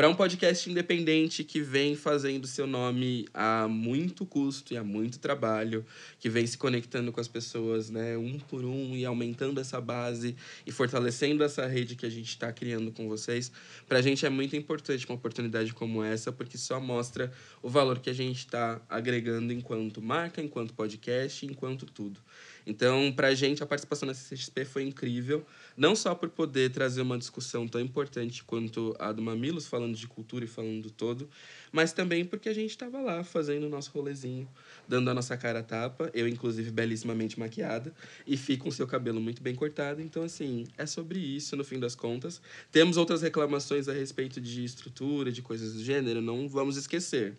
Para 0.00 0.08
um 0.08 0.14
podcast 0.14 0.70
independente 0.70 1.44
que 1.44 1.60
vem 1.60 1.94
fazendo 1.94 2.46
seu 2.46 2.66
nome 2.66 3.28
a 3.34 3.68
muito 3.68 4.24
custo 4.24 4.72
e 4.72 4.76
a 4.78 4.82
muito 4.82 5.18
trabalho, 5.18 5.84
que 6.18 6.30
vem 6.30 6.46
se 6.46 6.56
conectando 6.56 7.12
com 7.12 7.20
as 7.20 7.28
pessoas, 7.28 7.90
né, 7.90 8.16
um 8.16 8.38
por 8.38 8.64
um 8.64 8.96
e 8.96 9.04
aumentando 9.04 9.60
essa 9.60 9.78
base 9.78 10.34
e 10.66 10.72
fortalecendo 10.72 11.44
essa 11.44 11.66
rede 11.66 11.96
que 11.96 12.06
a 12.06 12.08
gente 12.08 12.30
está 12.30 12.50
criando 12.50 12.90
com 12.90 13.10
vocês, 13.10 13.52
para 13.86 13.98
a 13.98 14.00
gente 14.00 14.24
é 14.24 14.30
muito 14.30 14.56
importante 14.56 15.04
uma 15.06 15.16
oportunidade 15.16 15.74
como 15.74 16.02
essa, 16.02 16.32
porque 16.32 16.56
só 16.56 16.80
mostra 16.80 17.30
o 17.62 17.68
valor 17.68 17.98
que 17.98 18.08
a 18.08 18.14
gente 18.14 18.38
está 18.38 18.80
agregando 18.88 19.52
enquanto 19.52 20.00
marca, 20.00 20.40
enquanto 20.40 20.72
podcast, 20.72 21.44
enquanto 21.44 21.84
tudo. 21.84 22.18
Então, 22.66 23.12
para 23.12 23.28
a 23.28 23.34
gente, 23.34 23.62
a 23.62 23.66
participação 23.66 24.06
na 24.06 24.14
CCXP 24.14 24.64
foi 24.64 24.84
incrível, 24.84 25.44
não 25.76 25.96
só 25.96 26.14
por 26.14 26.28
poder 26.28 26.70
trazer 26.70 27.00
uma 27.02 27.18
discussão 27.18 27.66
tão 27.66 27.80
importante 27.80 28.44
quanto 28.44 28.94
a 28.98 29.12
do 29.12 29.22
Mamilos, 29.22 29.66
falando 29.66 29.96
de 29.96 30.06
cultura 30.06 30.44
e 30.44 30.48
falando 30.48 30.82
do 30.82 30.90
todo, 30.90 31.28
mas 31.72 31.92
também 31.92 32.24
porque 32.24 32.48
a 32.48 32.54
gente 32.54 32.70
estava 32.70 33.00
lá 33.00 33.24
fazendo 33.24 33.66
o 33.66 33.68
nosso 33.68 33.90
rolezinho, 33.90 34.48
dando 34.86 35.10
a 35.10 35.14
nossa 35.14 35.36
cara 35.36 35.60
a 35.60 35.62
tapa, 35.62 36.10
eu, 36.14 36.28
inclusive, 36.28 36.70
belíssimamente 36.70 37.38
maquiada, 37.38 37.94
e 38.26 38.36
fico 38.36 38.60
com 38.60 38.68
o 38.68 38.72
seu 38.72 38.86
cabelo 38.86 39.20
muito 39.20 39.42
bem 39.42 39.54
cortado. 39.54 40.02
Então, 40.02 40.22
assim, 40.22 40.66
é 40.76 40.84
sobre 40.84 41.18
isso, 41.18 41.56
no 41.56 41.64
fim 41.64 41.80
das 41.80 41.94
contas. 41.94 42.42
Temos 42.70 42.96
outras 42.96 43.22
reclamações 43.22 43.88
a 43.88 43.92
respeito 43.92 44.40
de 44.40 44.64
estrutura, 44.64 45.32
de 45.32 45.40
coisas 45.40 45.72
do 45.74 45.82
gênero, 45.82 46.20
não 46.20 46.48
vamos 46.48 46.76
esquecer. 46.76 47.34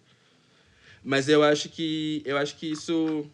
Mas 1.04 1.28
eu 1.28 1.44
acho 1.44 1.70
que 1.70 2.22
eu 2.26 2.38
acho 2.38 2.56
que 2.58 2.72
isso 2.72 3.26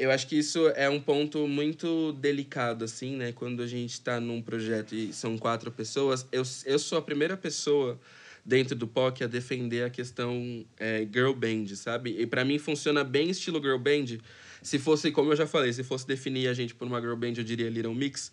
eu 0.00 0.10
acho 0.10 0.26
que 0.26 0.36
isso 0.36 0.66
é 0.70 0.88
um 0.88 0.98
ponto 0.98 1.46
muito 1.46 2.12
delicado, 2.14 2.86
assim, 2.86 3.16
né? 3.16 3.32
Quando 3.32 3.62
a 3.62 3.66
gente 3.66 3.92
está 3.92 4.18
num 4.18 4.40
projeto 4.40 4.94
e 4.94 5.12
são 5.12 5.36
quatro 5.36 5.70
pessoas, 5.70 6.26
eu, 6.32 6.42
eu 6.64 6.78
sou 6.78 6.96
a 6.96 7.02
primeira 7.02 7.36
pessoa 7.36 8.00
dentro 8.42 8.74
do 8.74 8.86
POC 8.88 9.24
a 9.24 9.26
defender 9.26 9.84
a 9.84 9.90
questão 9.90 10.64
é, 10.78 11.06
girl 11.12 11.34
band, 11.34 11.66
sabe? 11.76 12.16
E 12.18 12.26
para 12.26 12.46
mim 12.46 12.58
funciona 12.58 13.04
bem 13.04 13.28
estilo 13.28 13.60
girl 13.60 13.76
band. 13.76 14.18
Se 14.62 14.78
fosse, 14.78 15.10
como 15.10 15.32
eu 15.32 15.36
já 15.36 15.46
falei, 15.46 15.70
se 15.70 15.84
fosse 15.84 16.06
definir 16.06 16.48
a 16.48 16.54
gente 16.54 16.74
por 16.74 16.88
uma 16.88 16.98
girl 16.98 17.16
band, 17.16 17.34
eu 17.36 17.44
diria 17.44 17.68
Little 17.68 17.94
Mix. 17.94 18.32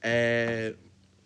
É, 0.00 0.72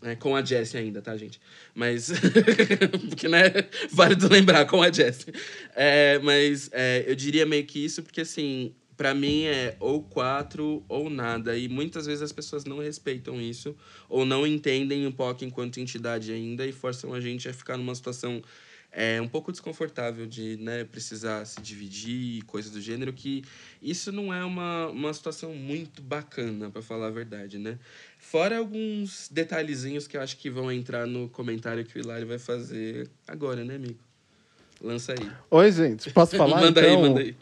é, 0.03 0.17
com 0.17 0.35
a 0.35 0.45
Jessie 0.45 0.79
ainda, 0.79 1.01
tá, 1.01 1.17
gente? 1.17 1.41
Mas. 1.73 2.11
porque, 3.09 3.29
né? 3.29 3.53
Válido 3.93 4.29
lembrar, 4.29 4.67
com 4.67 4.83
a 4.83 4.91
Jessie. 4.91 5.33
É, 5.77 6.19
mas 6.19 6.69
é, 6.73 7.05
eu 7.07 7.15
diria 7.15 7.47
meio 7.47 7.65
que 7.65 7.85
isso, 7.85 8.03
porque 8.03 8.23
assim 8.23 8.75
para 8.97 9.15
mim 9.15 9.45
é 9.45 9.77
ou 9.79 10.03
quatro 10.03 10.85
ou 10.89 11.11
nada. 11.11 11.57
E 11.57 11.69
muitas 11.69 12.07
vezes 12.07 12.23
as 12.23 12.33
pessoas 12.33 12.65
não 12.65 12.79
respeitam 12.79 13.41
isso 13.41 13.77
ou 14.09 14.25
não 14.25 14.47
entendem 14.47 15.07
o 15.07 15.13
POC 15.13 15.45
enquanto 15.45 15.79
entidade 15.79 16.33
ainda 16.33 16.67
e 16.67 16.73
forçam 16.73 17.13
a 17.13 17.21
gente 17.21 17.49
a 17.49 17.53
ficar 17.53 17.77
numa 17.77 17.95
situação 17.95 18.43
é, 18.97 19.21
um 19.21 19.29
pouco 19.29 19.53
desconfortável 19.53 20.27
de 20.27 20.57
né, 20.57 20.83
precisar 20.85 21.45
se 21.45 21.61
dividir, 21.61 22.43
coisas 22.45 22.73
do 22.73 22.81
gênero, 22.81 23.13
que 23.13 23.45
isso 23.83 24.11
não 24.11 24.33
é 24.33 24.43
uma, 24.43 24.87
uma 24.87 25.13
situação 25.13 25.55
muito 25.55 26.01
bacana, 26.01 26.71
para 26.71 26.81
falar 26.81 27.09
a 27.09 27.11
verdade, 27.11 27.59
né? 27.59 27.79
Fora 28.19 28.57
alguns 28.57 29.29
detalhezinhos 29.31 30.09
que 30.09 30.17
eu 30.17 30.23
acho 30.23 30.39
que 30.39 30.49
vão 30.49 30.73
entrar 30.73 31.07
no 31.07 31.29
comentário 31.29 31.85
que 31.85 31.99
o 31.99 32.01
Hilário 32.01 32.27
vai 32.27 32.39
fazer 32.39 33.11
agora, 33.29 33.65
né, 33.65 33.77
amigo? 33.77 34.01
Lança 34.81 35.13
aí. 35.13 35.31
Oi, 35.51 35.73
gente. 35.73 36.11
Posso 36.11 36.35
falar, 36.39 36.61
manda 36.61 36.81
então? 36.81 36.91
aí, 36.91 37.09
manda 37.09 37.21
aí. 37.21 37.37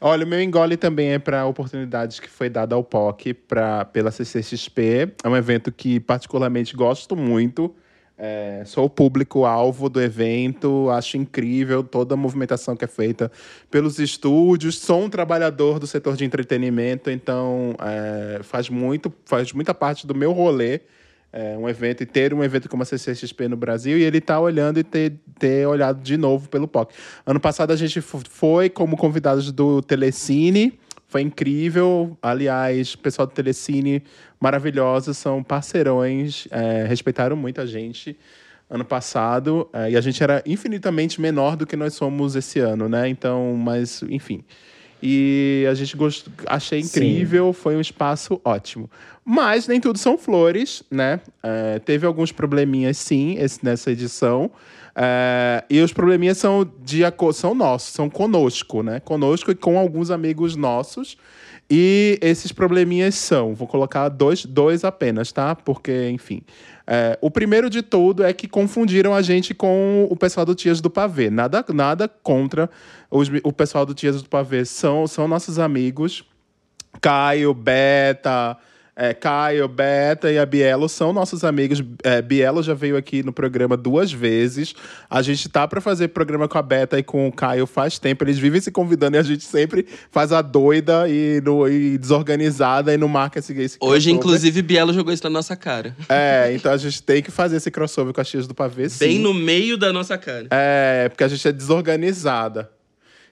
Olha, 0.00 0.24
o 0.24 0.28
meu 0.28 0.40
engole 0.42 0.76
também 0.76 1.12
é 1.12 1.18
para 1.18 1.40
a 1.40 1.46
oportunidade 1.46 2.20
que 2.20 2.28
foi 2.28 2.48
dada 2.48 2.74
ao 2.74 2.84
POC 2.84 3.34
pra, 3.34 3.84
pela 3.84 4.10
CCXP. 4.10 5.12
É 5.22 5.28
um 5.28 5.36
evento 5.36 5.72
que 5.72 6.00
particularmente 6.00 6.76
gosto 6.76 7.16
muito. 7.16 7.74
É, 8.20 8.64
sou 8.66 8.86
o 8.86 8.90
público-alvo 8.90 9.88
do 9.88 10.02
evento, 10.02 10.90
acho 10.90 11.16
incrível 11.16 11.84
toda 11.84 12.14
a 12.14 12.16
movimentação 12.16 12.74
que 12.74 12.84
é 12.84 12.88
feita 12.88 13.30
pelos 13.70 14.00
estúdios. 14.00 14.76
Sou 14.78 15.04
um 15.04 15.08
trabalhador 15.08 15.78
do 15.78 15.86
setor 15.86 16.16
de 16.16 16.24
entretenimento, 16.24 17.10
então 17.10 17.76
é, 17.80 18.40
faz, 18.42 18.68
muito, 18.68 19.12
faz 19.24 19.52
muita 19.52 19.72
parte 19.72 20.04
do 20.04 20.16
meu 20.16 20.32
rolê 20.32 20.80
é, 21.32 21.56
um 21.56 21.68
evento 21.68 22.02
e 22.02 22.06
ter 22.06 22.32
um 22.32 22.42
evento 22.42 22.68
como 22.68 22.82
a 22.82 22.86
CCXP 22.86 23.48
no 23.48 23.56
Brasil 23.56 23.98
e 23.98 24.02
ele 24.02 24.20
tá 24.20 24.40
olhando 24.40 24.78
e 24.78 24.84
ter, 24.84 25.14
ter 25.38 25.66
olhado 25.66 26.00
de 26.02 26.16
novo 26.16 26.48
pelo 26.48 26.66
POC. 26.66 26.94
Ano 27.26 27.40
passado 27.40 27.72
a 27.72 27.76
gente 27.76 28.00
foi 28.00 28.68
como 28.68 28.96
convidados 28.96 29.52
do 29.52 29.82
Telecine, 29.82 30.78
foi 31.06 31.22
incrível. 31.22 32.16
Aliás, 32.22 32.94
o 32.94 32.98
pessoal 32.98 33.26
do 33.26 33.32
Telecine, 33.32 34.02
maravilhoso, 34.40 35.14
são 35.14 35.42
parceirões, 35.42 36.46
é, 36.50 36.84
respeitaram 36.86 37.36
muito 37.36 37.60
a 37.60 37.66
gente 37.66 38.16
ano 38.70 38.84
passado 38.84 39.68
é, 39.72 39.92
e 39.92 39.96
a 39.96 40.00
gente 40.00 40.22
era 40.22 40.42
infinitamente 40.44 41.20
menor 41.20 41.56
do 41.56 41.66
que 41.66 41.74
nós 41.74 41.94
somos 41.94 42.36
esse 42.36 42.58
ano, 42.60 42.88
né? 42.88 43.08
Então, 43.08 43.54
mas 43.56 44.02
enfim. 44.02 44.44
E 45.02 45.64
a 45.70 45.74
gente 45.74 45.96
gostou, 45.96 46.32
achei 46.46 46.80
incrível, 46.80 47.52
Sim. 47.52 47.60
foi 47.60 47.76
um 47.76 47.80
espaço 47.80 48.40
ótimo. 48.44 48.90
Mas 49.24 49.68
nem 49.68 49.80
tudo 49.80 49.98
são 49.98 50.16
flores, 50.16 50.82
né? 50.90 51.20
É, 51.42 51.78
teve 51.80 52.06
alguns 52.06 52.32
probleminhas, 52.32 52.96
sim, 52.96 53.36
esse, 53.38 53.64
nessa 53.64 53.92
edição. 53.92 54.50
É, 54.96 55.62
e 55.70 55.80
os 55.80 55.92
probleminhas 55.92 56.38
são, 56.38 56.68
de, 56.82 57.02
são 57.34 57.54
nossos, 57.54 57.92
são 57.92 58.10
conosco, 58.10 58.82
né? 58.82 59.00
Conosco 59.00 59.50
e 59.50 59.54
com 59.54 59.78
alguns 59.78 60.10
amigos 60.10 60.56
nossos. 60.56 61.16
E 61.70 62.18
esses 62.22 62.50
probleminhas 62.50 63.14
são, 63.14 63.54
vou 63.54 63.68
colocar 63.68 64.08
dois, 64.08 64.44
dois 64.44 64.84
apenas, 64.84 65.30
tá? 65.30 65.54
Porque, 65.54 66.08
enfim. 66.08 66.40
É, 66.90 67.18
o 67.20 67.30
primeiro 67.30 67.68
de 67.68 67.82
tudo 67.82 68.24
é 68.24 68.32
que 68.32 68.48
confundiram 68.48 69.14
a 69.14 69.20
gente 69.20 69.52
com 69.52 70.08
o 70.08 70.16
pessoal 70.16 70.46
do 70.46 70.54
Tias 70.54 70.80
do 70.80 70.88
Pavê. 70.88 71.28
Nada, 71.28 71.62
nada 71.74 72.08
contra 72.08 72.70
os, 73.10 73.30
o 73.44 73.52
pessoal 73.52 73.84
do 73.84 73.92
Tias 73.92 74.22
do 74.22 74.28
Pavê. 74.28 74.64
São, 74.64 75.06
são 75.06 75.28
nossos 75.28 75.58
amigos. 75.58 76.24
Caio, 76.98 77.52
Beta, 77.52 78.56
É, 79.00 79.14
Caio, 79.14 79.68
Beta 79.68 80.28
e 80.32 80.36
a 80.38 80.44
Bielo 80.44 80.88
são 80.88 81.12
nossos 81.12 81.44
amigos. 81.44 81.80
É, 82.02 82.20
Bielo 82.20 82.64
já 82.64 82.74
veio 82.74 82.96
aqui 82.96 83.22
no 83.22 83.32
programa 83.32 83.76
duas 83.76 84.10
vezes. 84.12 84.74
A 85.08 85.22
gente 85.22 85.48
tá 85.48 85.68
para 85.68 85.80
fazer 85.80 86.08
programa 86.08 86.48
com 86.48 86.58
a 86.58 86.62
Beta 86.62 86.98
e 86.98 87.02
com 87.04 87.28
o 87.28 87.32
Caio 87.32 87.64
faz 87.64 87.96
tempo. 87.96 88.24
Eles 88.24 88.40
vivem 88.40 88.60
se 88.60 88.72
convidando 88.72 89.16
e 89.16 89.20
a 89.20 89.22
gente 89.22 89.44
sempre 89.44 89.86
faz 90.10 90.32
a 90.32 90.42
doida 90.42 91.08
e, 91.08 91.40
no, 91.44 91.68
e 91.68 91.96
desorganizada 91.96 92.92
e 92.92 92.96
não 92.96 93.06
marca 93.06 93.38
esse, 93.38 93.52
esse 93.52 93.78
Hoje, 93.80 94.06
crossover. 94.06 94.14
inclusive, 94.16 94.62
Bielo 94.62 94.92
jogou 94.92 95.12
isso 95.12 95.22
na 95.22 95.30
nossa 95.30 95.54
cara. 95.54 95.94
É, 96.08 96.52
então 96.52 96.72
a 96.72 96.76
gente 96.76 97.00
tem 97.00 97.22
que 97.22 97.30
fazer 97.30 97.58
esse 97.58 97.70
crossover 97.70 98.12
com 98.12 98.20
as 98.20 98.28
tias 98.28 98.48
do 98.48 98.54
pavê, 98.54 98.88
sim. 98.88 98.98
Bem 98.98 99.18
no 99.20 99.32
meio 99.32 99.78
da 99.78 99.92
nossa 99.92 100.18
cara. 100.18 100.48
É, 100.50 101.08
porque 101.08 101.22
a 101.22 101.28
gente 101.28 101.46
é 101.46 101.52
desorganizada. 101.52 102.68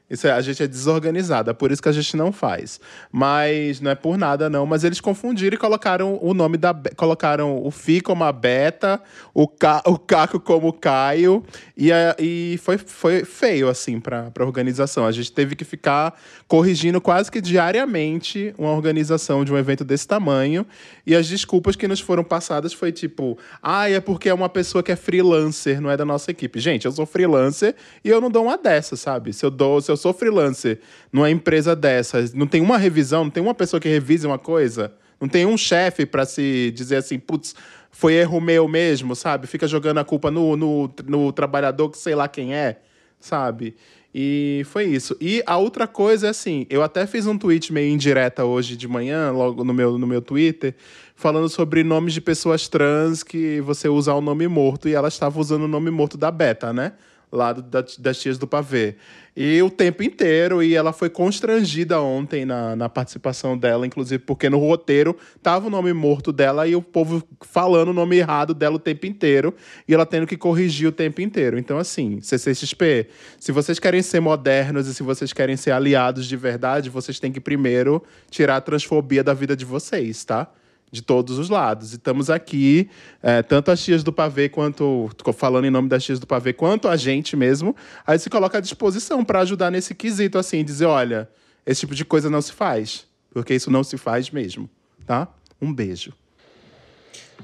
Isso 0.08 0.26
é, 0.26 0.30
a 0.30 0.40
gente 0.40 0.62
é 0.62 0.66
desorganizada, 0.68 1.52
por 1.52 1.72
isso 1.72 1.82
que 1.82 1.88
a 1.88 1.92
gente 1.92 2.16
não 2.16 2.30
faz. 2.30 2.78
Mas 3.10 3.80
não 3.80 3.90
é 3.90 3.94
por 3.94 4.16
nada, 4.16 4.48
não. 4.48 4.64
Mas 4.64 4.84
eles 4.84 5.00
confundiram 5.00 5.54
e 5.54 5.58
colocaram 5.58 6.18
o 6.22 6.32
nome 6.32 6.56
da. 6.56 6.72
Colocaram 6.96 7.60
o 7.64 7.70
Fi 7.72 8.00
como 8.00 8.22
a 8.22 8.30
Beta, 8.30 9.00
o, 9.34 9.48
Ca, 9.48 9.82
o 9.84 9.98
Caco 9.98 10.38
como 10.38 10.68
o 10.68 10.72
Caio. 10.72 11.42
E, 11.76 11.90
a- 11.92 12.14
e 12.18 12.58
foi, 12.62 12.78
foi 12.78 13.24
feio, 13.24 13.68
assim, 13.68 13.98
pra, 13.98 14.30
pra 14.30 14.44
organização. 14.46 15.04
A 15.06 15.10
gente 15.12 15.32
teve 15.32 15.56
que 15.56 15.64
ficar 15.64 16.14
corrigindo 16.46 17.00
quase 17.00 17.30
que 17.30 17.40
diariamente 17.40 18.54
uma 18.58 18.70
organização 18.72 19.44
de 19.44 19.52
um 19.52 19.58
evento 19.58 19.84
desse 19.84 20.06
tamanho. 20.06 20.66
E 21.06 21.14
as 21.14 21.26
desculpas 21.26 21.76
que 21.76 21.88
nos 21.88 22.00
foram 22.00 22.22
passadas 22.22 22.72
foi 22.72 22.92
tipo: 22.92 23.36
ah, 23.62 23.90
é 23.90 24.00
porque 24.00 24.28
é 24.28 24.34
uma 24.34 24.48
pessoa 24.48 24.82
que 24.82 24.92
é 24.92 24.96
freelancer, 24.96 25.80
não 25.80 25.90
é 25.90 25.96
da 25.96 26.04
nossa 26.04 26.30
equipe. 26.30 26.60
Gente, 26.60 26.84
eu 26.86 26.92
sou 26.92 27.06
freelancer 27.06 27.74
e 28.04 28.08
eu 28.08 28.20
não 28.20 28.30
dou 28.30 28.44
uma 28.44 28.56
dessa, 28.56 28.96
sabe? 28.96 29.32
Se 29.32 29.44
eu 29.44 29.50
dou, 29.50 29.80
se 29.80 29.90
eu 29.90 29.95
sou 29.96 30.12
freelancer 30.12 30.80
numa 31.12 31.30
empresa 31.30 31.74
dessas, 31.74 32.32
não 32.32 32.46
tem 32.46 32.60
uma 32.60 32.78
revisão, 32.78 33.24
não 33.24 33.30
tem 33.30 33.42
uma 33.42 33.54
pessoa 33.54 33.80
que 33.80 33.88
revise 33.88 34.26
uma 34.26 34.38
coisa, 34.38 34.92
não 35.20 35.28
tem 35.28 35.46
um 35.46 35.56
chefe 35.56 36.04
pra 36.04 36.24
se 36.24 36.72
dizer 36.74 36.96
assim, 36.96 37.18
putz, 37.18 37.54
foi 37.90 38.14
erro 38.14 38.40
meu 38.40 38.68
mesmo, 38.68 39.16
sabe? 39.16 39.46
Fica 39.46 39.66
jogando 39.66 39.98
a 39.98 40.04
culpa 40.04 40.30
no, 40.30 40.56
no, 40.56 40.90
no 41.06 41.32
trabalhador 41.32 41.88
que 41.90 41.98
sei 41.98 42.14
lá 42.14 42.28
quem 42.28 42.54
é, 42.54 42.80
sabe? 43.18 43.74
E 44.18 44.62
foi 44.66 44.84
isso. 44.84 45.14
E 45.20 45.42
a 45.46 45.58
outra 45.58 45.86
coisa 45.86 46.26
é 46.26 46.30
assim, 46.30 46.66
eu 46.70 46.82
até 46.82 47.06
fiz 47.06 47.26
um 47.26 47.36
tweet 47.36 47.70
meio 47.70 47.92
indireta 47.92 48.44
hoje 48.44 48.74
de 48.74 48.88
manhã, 48.88 49.30
logo 49.30 49.62
no 49.62 49.74
meu, 49.74 49.98
no 49.98 50.06
meu 50.06 50.22
Twitter, 50.22 50.74
falando 51.14 51.48
sobre 51.50 51.84
nomes 51.84 52.14
de 52.14 52.20
pessoas 52.22 52.66
trans 52.66 53.22
que 53.22 53.60
você 53.60 53.88
usa 53.88 54.14
o 54.14 54.20
nome 54.22 54.48
morto, 54.48 54.88
e 54.88 54.94
ela 54.94 55.08
estava 55.08 55.38
usando 55.38 55.64
o 55.64 55.68
nome 55.68 55.90
morto 55.90 56.16
da 56.16 56.30
Beta, 56.30 56.72
né? 56.72 56.92
Lá 57.36 57.52
do- 57.52 57.62
da- 57.62 57.84
das 57.98 58.18
tias 58.18 58.38
do 58.38 58.46
pavê. 58.46 58.96
E 59.36 59.60
o 59.60 59.68
tempo 59.68 60.02
inteiro, 60.02 60.62
e 60.62 60.74
ela 60.74 60.94
foi 60.94 61.10
constrangida 61.10 62.00
ontem 62.00 62.46
na, 62.46 62.74
na 62.74 62.88
participação 62.88 63.58
dela, 63.58 63.86
inclusive 63.86 64.18
porque 64.24 64.48
no 64.48 64.58
roteiro 64.58 65.14
tava 65.42 65.66
o 65.66 65.70
nome 65.70 65.92
morto 65.92 66.32
dela 66.32 66.66
e 66.66 66.74
o 66.74 66.80
povo 66.80 67.22
falando 67.42 67.90
o 67.90 67.92
nome 67.92 68.16
errado 68.16 68.54
dela 68.54 68.76
o 68.76 68.78
tempo 68.78 69.04
inteiro, 69.04 69.54
e 69.86 69.92
ela 69.92 70.06
tendo 70.06 70.26
que 70.26 70.38
corrigir 70.38 70.88
o 70.88 70.92
tempo 70.92 71.20
inteiro. 71.20 71.58
Então, 71.58 71.76
assim, 71.76 72.18
CCXP, 72.22 73.08
se 73.38 73.52
vocês 73.52 73.78
querem 73.78 74.00
ser 74.00 74.20
modernos 74.20 74.86
e 74.88 74.94
se 74.94 75.02
vocês 75.02 75.34
querem 75.34 75.54
ser 75.58 75.72
aliados 75.72 76.24
de 76.26 76.36
verdade, 76.38 76.88
vocês 76.88 77.20
têm 77.20 77.30
que 77.30 77.40
primeiro 77.40 78.02
tirar 78.30 78.56
a 78.56 78.60
transfobia 78.62 79.22
da 79.22 79.34
vida 79.34 79.54
de 79.54 79.66
vocês, 79.66 80.24
tá? 80.24 80.50
De 80.90 81.02
todos 81.02 81.38
os 81.38 81.48
lados. 81.48 81.92
E 81.92 81.96
estamos 81.96 82.30
aqui, 82.30 82.88
é, 83.22 83.42
tanto 83.42 83.70
as 83.70 83.82
tias 83.82 84.02
do 84.02 84.12
pavê, 84.12 84.48
quanto, 84.48 85.10
falando 85.34 85.66
em 85.66 85.70
nome 85.70 85.88
das 85.88 86.04
tias 86.04 86.18
do 86.18 86.26
pavê, 86.26 86.52
quanto 86.52 86.88
a 86.88 86.96
gente 86.96 87.36
mesmo, 87.36 87.74
aí 88.06 88.18
se 88.18 88.30
coloca 88.30 88.58
à 88.58 88.60
disposição 88.60 89.24
para 89.24 89.40
ajudar 89.40 89.70
nesse 89.70 89.94
quesito, 89.94 90.38
assim, 90.38 90.64
dizer, 90.64 90.86
olha, 90.86 91.28
esse 91.66 91.80
tipo 91.80 91.94
de 91.94 92.04
coisa 92.04 92.30
não 92.30 92.40
se 92.40 92.52
faz, 92.52 93.06
porque 93.30 93.54
isso 93.54 93.70
não 93.70 93.82
se 93.82 93.98
faz 93.98 94.30
mesmo, 94.30 94.70
tá? 95.06 95.28
Um 95.60 95.72
beijo. 95.72 96.12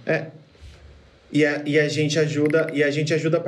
É. 0.06 0.26
E 1.32 1.44
a, 1.46 1.62
e 1.66 1.78
a 1.78 1.88
gente 1.88 2.18
ajuda, 2.18 2.70
e 2.72 2.82
a 2.82 2.90
gente 2.90 3.12
ajuda. 3.14 3.42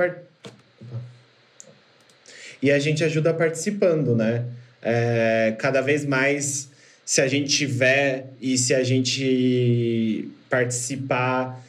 E 2.61 2.71
a 2.71 2.79
gente 2.79 3.03
ajuda 3.03 3.33
participando, 3.33 4.15
né? 4.15 4.45
É, 4.81 5.55
cada 5.59 5.81
vez 5.81 6.05
mais, 6.05 6.69
se 7.05 7.21
a 7.21 7.27
gente 7.27 7.55
tiver 7.55 8.31
e 8.41 8.57
se 8.57 8.73
a 8.73 8.83
gente 8.83 10.27
participar 10.49 11.63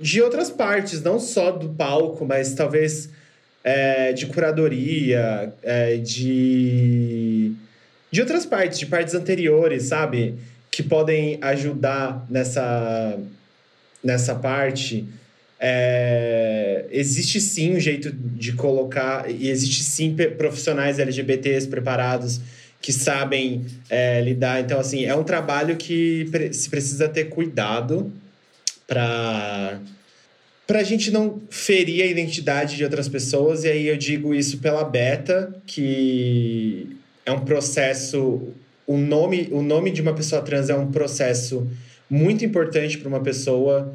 de 0.00 0.20
outras 0.20 0.50
partes, 0.50 1.00
não 1.00 1.20
só 1.20 1.52
do 1.52 1.68
palco, 1.70 2.26
mas 2.26 2.54
talvez 2.54 3.08
é, 3.62 4.12
de 4.12 4.26
curadoria, 4.26 5.52
é, 5.62 5.96
de, 5.96 7.52
de 8.10 8.20
outras 8.20 8.44
partes, 8.44 8.80
de 8.80 8.86
partes 8.86 9.14
anteriores, 9.14 9.84
sabe? 9.84 10.34
Que 10.70 10.82
podem 10.82 11.38
ajudar 11.40 12.26
nessa, 12.28 13.16
nessa 14.02 14.34
parte. 14.34 15.04
É, 15.60 16.86
existe 16.90 17.40
sim 17.40 17.76
um 17.76 17.80
jeito 17.80 18.12
de 18.12 18.52
colocar, 18.52 19.30
e 19.30 19.48
existe 19.48 19.84
sim 19.84 20.16
profissionais 20.36 20.98
LGBTs 20.98 21.68
preparados 21.68 22.40
que 22.80 22.92
sabem 22.92 23.66
é, 23.90 24.20
lidar. 24.20 24.60
Então, 24.60 24.78
assim, 24.78 25.04
é 25.04 25.14
um 25.14 25.24
trabalho 25.24 25.76
que 25.76 26.28
pre- 26.30 26.52
se 26.52 26.68
precisa 26.70 27.08
ter 27.08 27.24
cuidado 27.24 28.12
para 28.86 29.80
para 30.66 30.80
a 30.80 30.84
gente 30.84 31.10
não 31.10 31.40
ferir 31.48 32.02
a 32.02 32.06
identidade 32.06 32.76
de 32.76 32.84
outras 32.84 33.08
pessoas. 33.08 33.64
E 33.64 33.68
aí 33.68 33.86
eu 33.86 33.96
digo 33.96 34.34
isso 34.34 34.58
pela 34.58 34.84
Beta, 34.84 35.54
que 35.66 36.94
é 37.24 37.32
um 37.32 37.40
processo. 37.40 38.48
O 38.86 38.98
nome, 38.98 39.48
o 39.50 39.62
nome 39.62 39.90
de 39.90 40.02
uma 40.02 40.12
pessoa 40.12 40.42
trans 40.42 40.68
é 40.68 40.74
um 40.74 40.92
processo 40.92 41.66
muito 42.08 42.44
importante 42.44 42.98
para 42.98 43.08
uma 43.08 43.20
pessoa 43.20 43.94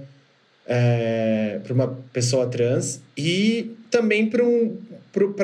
é, 0.66 1.60
para 1.64 1.74
uma 1.74 1.88
pessoa 2.12 2.48
trans 2.48 3.02
e 3.18 3.76
também 3.92 4.30
para 4.30 4.44
um, 4.44 4.78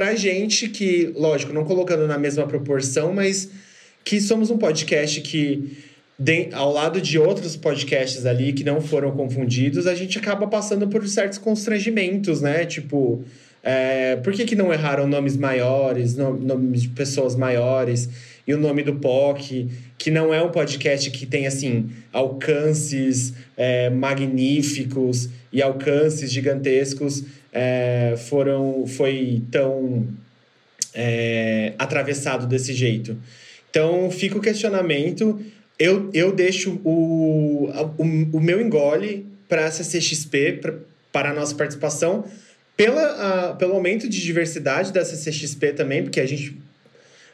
a 0.01 0.15
gente 0.15 0.69
que, 0.69 1.11
lógico, 1.15 1.53
não 1.53 1.63
colocando 1.63 2.07
na 2.07 2.17
mesma 2.17 2.47
proporção, 2.47 3.13
mas 3.13 3.49
que 4.03 4.19
somos 4.19 4.49
um 4.49 4.57
podcast 4.57 5.21
que, 5.21 5.77
de- 6.17 6.49
ao 6.53 6.71
lado 6.73 6.99
de 7.01 7.19
outros 7.19 7.55
podcasts 7.55 8.25
ali 8.25 8.53
que 8.53 8.63
não 8.63 8.81
foram 8.81 9.11
confundidos, 9.11 9.85
a 9.87 9.93
gente 9.93 10.17
acaba 10.17 10.47
passando 10.47 10.87
por 10.87 11.07
certos 11.07 11.37
constrangimentos, 11.37 12.41
né? 12.41 12.65
Tipo, 12.65 13.23
é, 13.61 14.15
por 14.17 14.33
que, 14.33 14.45
que 14.45 14.55
não 14.55 14.73
erraram 14.73 15.05
nomes 15.07 15.35
maiores, 15.37 16.15
no- 16.15 16.37
nomes 16.37 16.81
de 16.83 16.89
pessoas 16.89 17.35
maiores 17.35 18.09
e 18.47 18.53
o 18.53 18.57
nome 18.57 18.81
do 18.81 18.95
POC, 18.95 19.67
que 19.97 20.09
não 20.09 20.33
é 20.33 20.41
um 20.41 20.49
podcast 20.49 21.11
que 21.11 21.25
tem, 21.25 21.45
assim, 21.45 21.89
alcances 22.11 23.33
é, 23.55 23.89
magníficos 23.89 25.29
e 25.51 25.61
alcances 25.61 26.31
gigantescos, 26.31 27.23
é, 27.51 28.15
foram, 28.29 28.85
foi 28.87 29.41
tão 29.51 30.07
é, 30.93 31.73
atravessado 31.77 32.47
desse 32.47 32.73
jeito. 32.73 33.17
Então, 33.69 34.09
fica 34.11 34.37
o 34.37 34.41
questionamento. 34.41 35.39
Eu, 35.77 36.09
eu 36.13 36.31
deixo 36.31 36.79
o, 36.83 37.69
o, 37.97 38.03
o 38.33 38.39
meu 38.39 38.61
engole 38.61 39.25
para 39.47 39.65
a 39.65 39.71
CCXP, 39.71 40.59
pra, 40.61 40.73
para 41.11 41.31
a 41.31 41.33
nossa 41.33 41.55
participação, 41.55 42.25
pela, 42.75 43.49
a, 43.49 43.53
pelo 43.55 43.73
aumento 43.73 44.07
de 44.07 44.21
diversidade 44.21 44.93
da 44.93 45.03
CCXP 45.03 45.73
também, 45.73 46.03
porque 46.03 46.19
a 46.19 46.25
gente, 46.25 46.55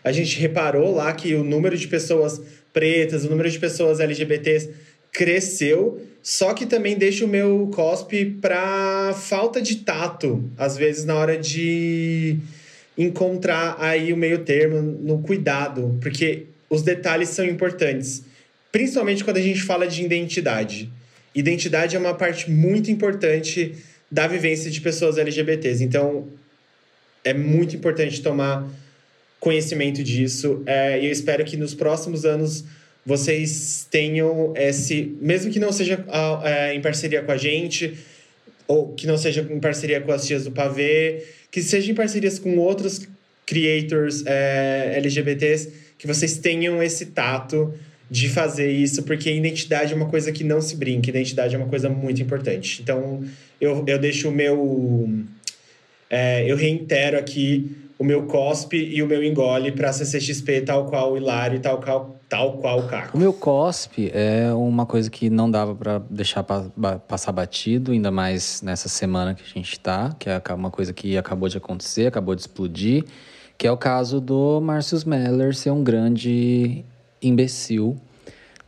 a 0.03 0.11
gente 0.11 0.39
reparou 0.39 0.93
lá 0.95 1.13
que 1.13 1.35
o 1.35 1.43
número 1.43 1.77
de 1.77 1.87
pessoas 1.87 2.41
pretas, 2.73 3.25
o 3.25 3.29
número 3.29 3.49
de 3.49 3.59
pessoas 3.59 3.99
LGBTs 3.99 4.69
cresceu, 5.15 6.01
só 6.21 6.53
que 6.53 6.65
também 6.65 6.97
deixa 6.97 7.23
o 7.23 7.27
meu 7.27 7.71
cospe 7.73 8.25
para 8.25 9.13
falta 9.13 9.61
de 9.61 9.77
tato, 9.77 10.43
às 10.57 10.75
vezes 10.75 11.05
na 11.05 11.15
hora 11.15 11.37
de 11.37 12.37
encontrar 12.97 13.77
aí 13.79 14.11
o 14.11 14.17
meio 14.17 14.39
termo 14.39 14.81
no 14.81 15.21
cuidado, 15.21 15.97
porque 16.01 16.47
os 16.69 16.81
detalhes 16.81 17.29
são 17.29 17.45
importantes, 17.45 18.23
principalmente 18.71 19.23
quando 19.23 19.37
a 19.37 19.41
gente 19.41 19.61
fala 19.61 19.87
de 19.87 20.03
identidade. 20.03 20.91
Identidade 21.33 21.95
é 21.95 21.99
uma 21.99 22.13
parte 22.13 22.51
muito 22.51 22.91
importante 22.91 23.73
da 24.11 24.27
vivência 24.27 24.69
de 24.69 24.81
pessoas 24.81 25.17
LGBTs, 25.17 25.81
então 25.81 26.27
é 27.23 27.33
muito 27.33 27.73
importante 27.75 28.21
tomar 28.21 28.67
conhecimento 29.39 30.03
disso 30.03 30.61
é, 30.65 31.01
e 31.01 31.05
eu 31.05 31.11
espero 31.11 31.45
que 31.45 31.55
nos 31.55 31.73
próximos 31.73 32.25
anos 32.25 32.65
vocês 33.05 33.87
tenham 33.91 34.53
esse, 34.55 35.15
mesmo 35.21 35.51
que 35.51 35.59
não 35.59 35.71
seja 35.71 36.03
é, 36.43 36.73
em 36.73 36.81
parceria 36.81 37.21
com 37.21 37.31
a 37.31 37.37
gente, 37.37 37.93
ou 38.67 38.93
que 38.93 39.05
não 39.05 39.17
seja 39.17 39.47
em 39.47 39.59
parceria 39.59 40.01
com 40.01 40.11
as 40.11 40.25
tias 40.25 40.43
do 40.43 40.51
pavê, 40.51 41.23
que 41.51 41.61
seja 41.61 41.91
em 41.91 41.95
parcerias 41.95 42.39
com 42.39 42.57
outros 42.57 43.07
creators 43.45 44.25
é, 44.25 44.93
LGBTs, 44.97 45.71
que 45.99 46.07
vocês 46.07 46.39
tenham 46.39 46.81
esse 46.81 47.07
tato 47.07 47.73
de 48.09 48.27
fazer 48.27 48.71
isso, 48.71 49.03
porque 49.03 49.31
identidade 49.31 49.93
é 49.93 49.95
uma 49.95 50.09
coisa 50.09 50.31
que 50.31 50.43
não 50.43 50.59
se 50.61 50.75
brinca, 50.75 51.09
identidade 51.09 51.53
é 51.53 51.57
uma 51.57 51.67
coisa 51.67 51.89
muito 51.89 52.21
importante. 52.21 52.81
Então, 52.81 53.23
eu, 53.61 53.83
eu 53.87 53.99
deixo 53.99 54.29
o 54.29 54.31
meu. 54.31 55.09
é, 56.09 56.49
eu 56.49 56.55
reitero 56.55 57.17
aqui 57.17 57.84
o 57.97 58.03
meu 58.03 58.23
cospe 58.23 58.77
e 58.77 59.01
o 59.01 59.07
meu 59.07 59.23
engole 59.23 59.71
pra 59.71 59.91
CCXP, 59.93 60.61
tal 60.61 60.85
qual 60.85 61.13
o 61.13 61.17
Hilário 61.17 61.59
tal 61.61 61.79
qual, 61.79 62.15
tal 62.27 62.53
qual 62.57 62.79
o 62.79 62.87
Caco. 62.87 63.15
O 63.15 63.19
meu 63.19 63.31
cospe 63.31 64.11
é 64.13 64.51
uma 64.53 64.85
coisa 64.85 65.09
que 65.09 65.29
não 65.29 65.49
dava 65.49 65.73
pra 65.73 65.99
deixar 66.09 66.43
pa- 66.43 66.65
passar 67.07 67.31
batido, 67.31 67.91
ainda 67.93 68.11
mais 68.11 68.61
nessa 68.61 68.89
semana 68.89 69.33
que 69.33 69.43
a 69.43 69.47
gente 69.47 69.79
tá, 69.79 70.13
que 70.19 70.29
é 70.29 70.41
uma 70.53 70.69
coisa 70.71 70.91
que 70.91 71.17
acabou 71.17 71.47
de 71.47 71.57
acontecer, 71.57 72.07
acabou 72.07 72.35
de 72.35 72.41
explodir, 72.41 73.05
que 73.57 73.65
é 73.65 73.71
o 73.71 73.77
caso 73.77 74.19
do 74.19 74.59
Márcio 74.59 74.97
Meller 75.07 75.55
ser 75.55 75.71
um 75.71 75.81
grande 75.83 76.83
imbecil, 77.21 77.95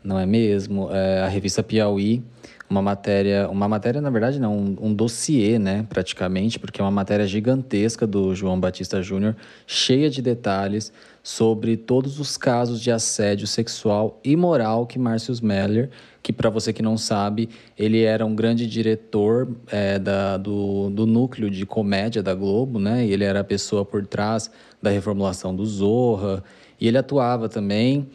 não 0.04 0.18
é 0.18 0.26
mesmo? 0.26 0.90
É, 0.92 1.22
a 1.24 1.28
revista 1.28 1.62
Piauí, 1.62 2.24
uma 2.70 2.82
matéria, 2.82 3.50
uma 3.50 3.68
matéria 3.68 4.02
na 4.02 4.10
verdade 4.10 4.40
não, 4.40 4.58
um, 4.58 4.78
um 4.82 4.94
dossiê, 4.94 5.58
né, 5.58 5.86
praticamente, 5.88 6.60
porque 6.60 6.82
é 6.82 6.84
uma 6.84 6.92
matéria 6.92 7.26
gigantesca 7.26 8.06
do 8.06 8.36
João 8.36 8.60
Batista 8.60 9.02
Júnior, 9.02 9.36
cheia 9.66 10.10
de 10.10 10.22
detalhes 10.22 10.92
sobre 11.24 11.76
todos 11.76 12.20
os 12.20 12.38
casos 12.38 12.82
de 12.82 12.90
assédio 12.92 13.48
sexual 13.48 14.20
e 14.24 14.36
moral 14.36 14.86
que 14.86 14.98
Márcio 14.98 15.34
Meller, 15.44 15.90
que 16.24 16.32
para 16.32 16.50
você 16.50 16.72
que 16.72 16.82
não 16.82 16.98
sabe, 16.98 17.50
ele 17.78 18.02
era 18.02 18.26
um 18.26 18.36
grande 18.36 18.68
diretor 18.68 19.54
é, 19.70 19.98
da, 20.00 20.38
do, 20.38 20.90
do 20.90 21.06
núcleo 21.06 21.50
de 21.50 21.66
comédia 21.66 22.24
da 22.24 22.34
Globo, 22.34 22.80
né? 22.80 23.06
E 23.06 23.12
ele 23.12 23.24
era 23.24 23.42
a 23.42 23.44
pessoa 23.44 23.86
por 23.86 24.06
trás 24.06 24.52
da 24.82 24.90
reformulação 24.90 25.56
do 25.56 25.66
Zorra, 25.66 26.44
e 26.80 26.88
ele 26.88 26.98
atuava 26.98 27.50
também 27.50 28.08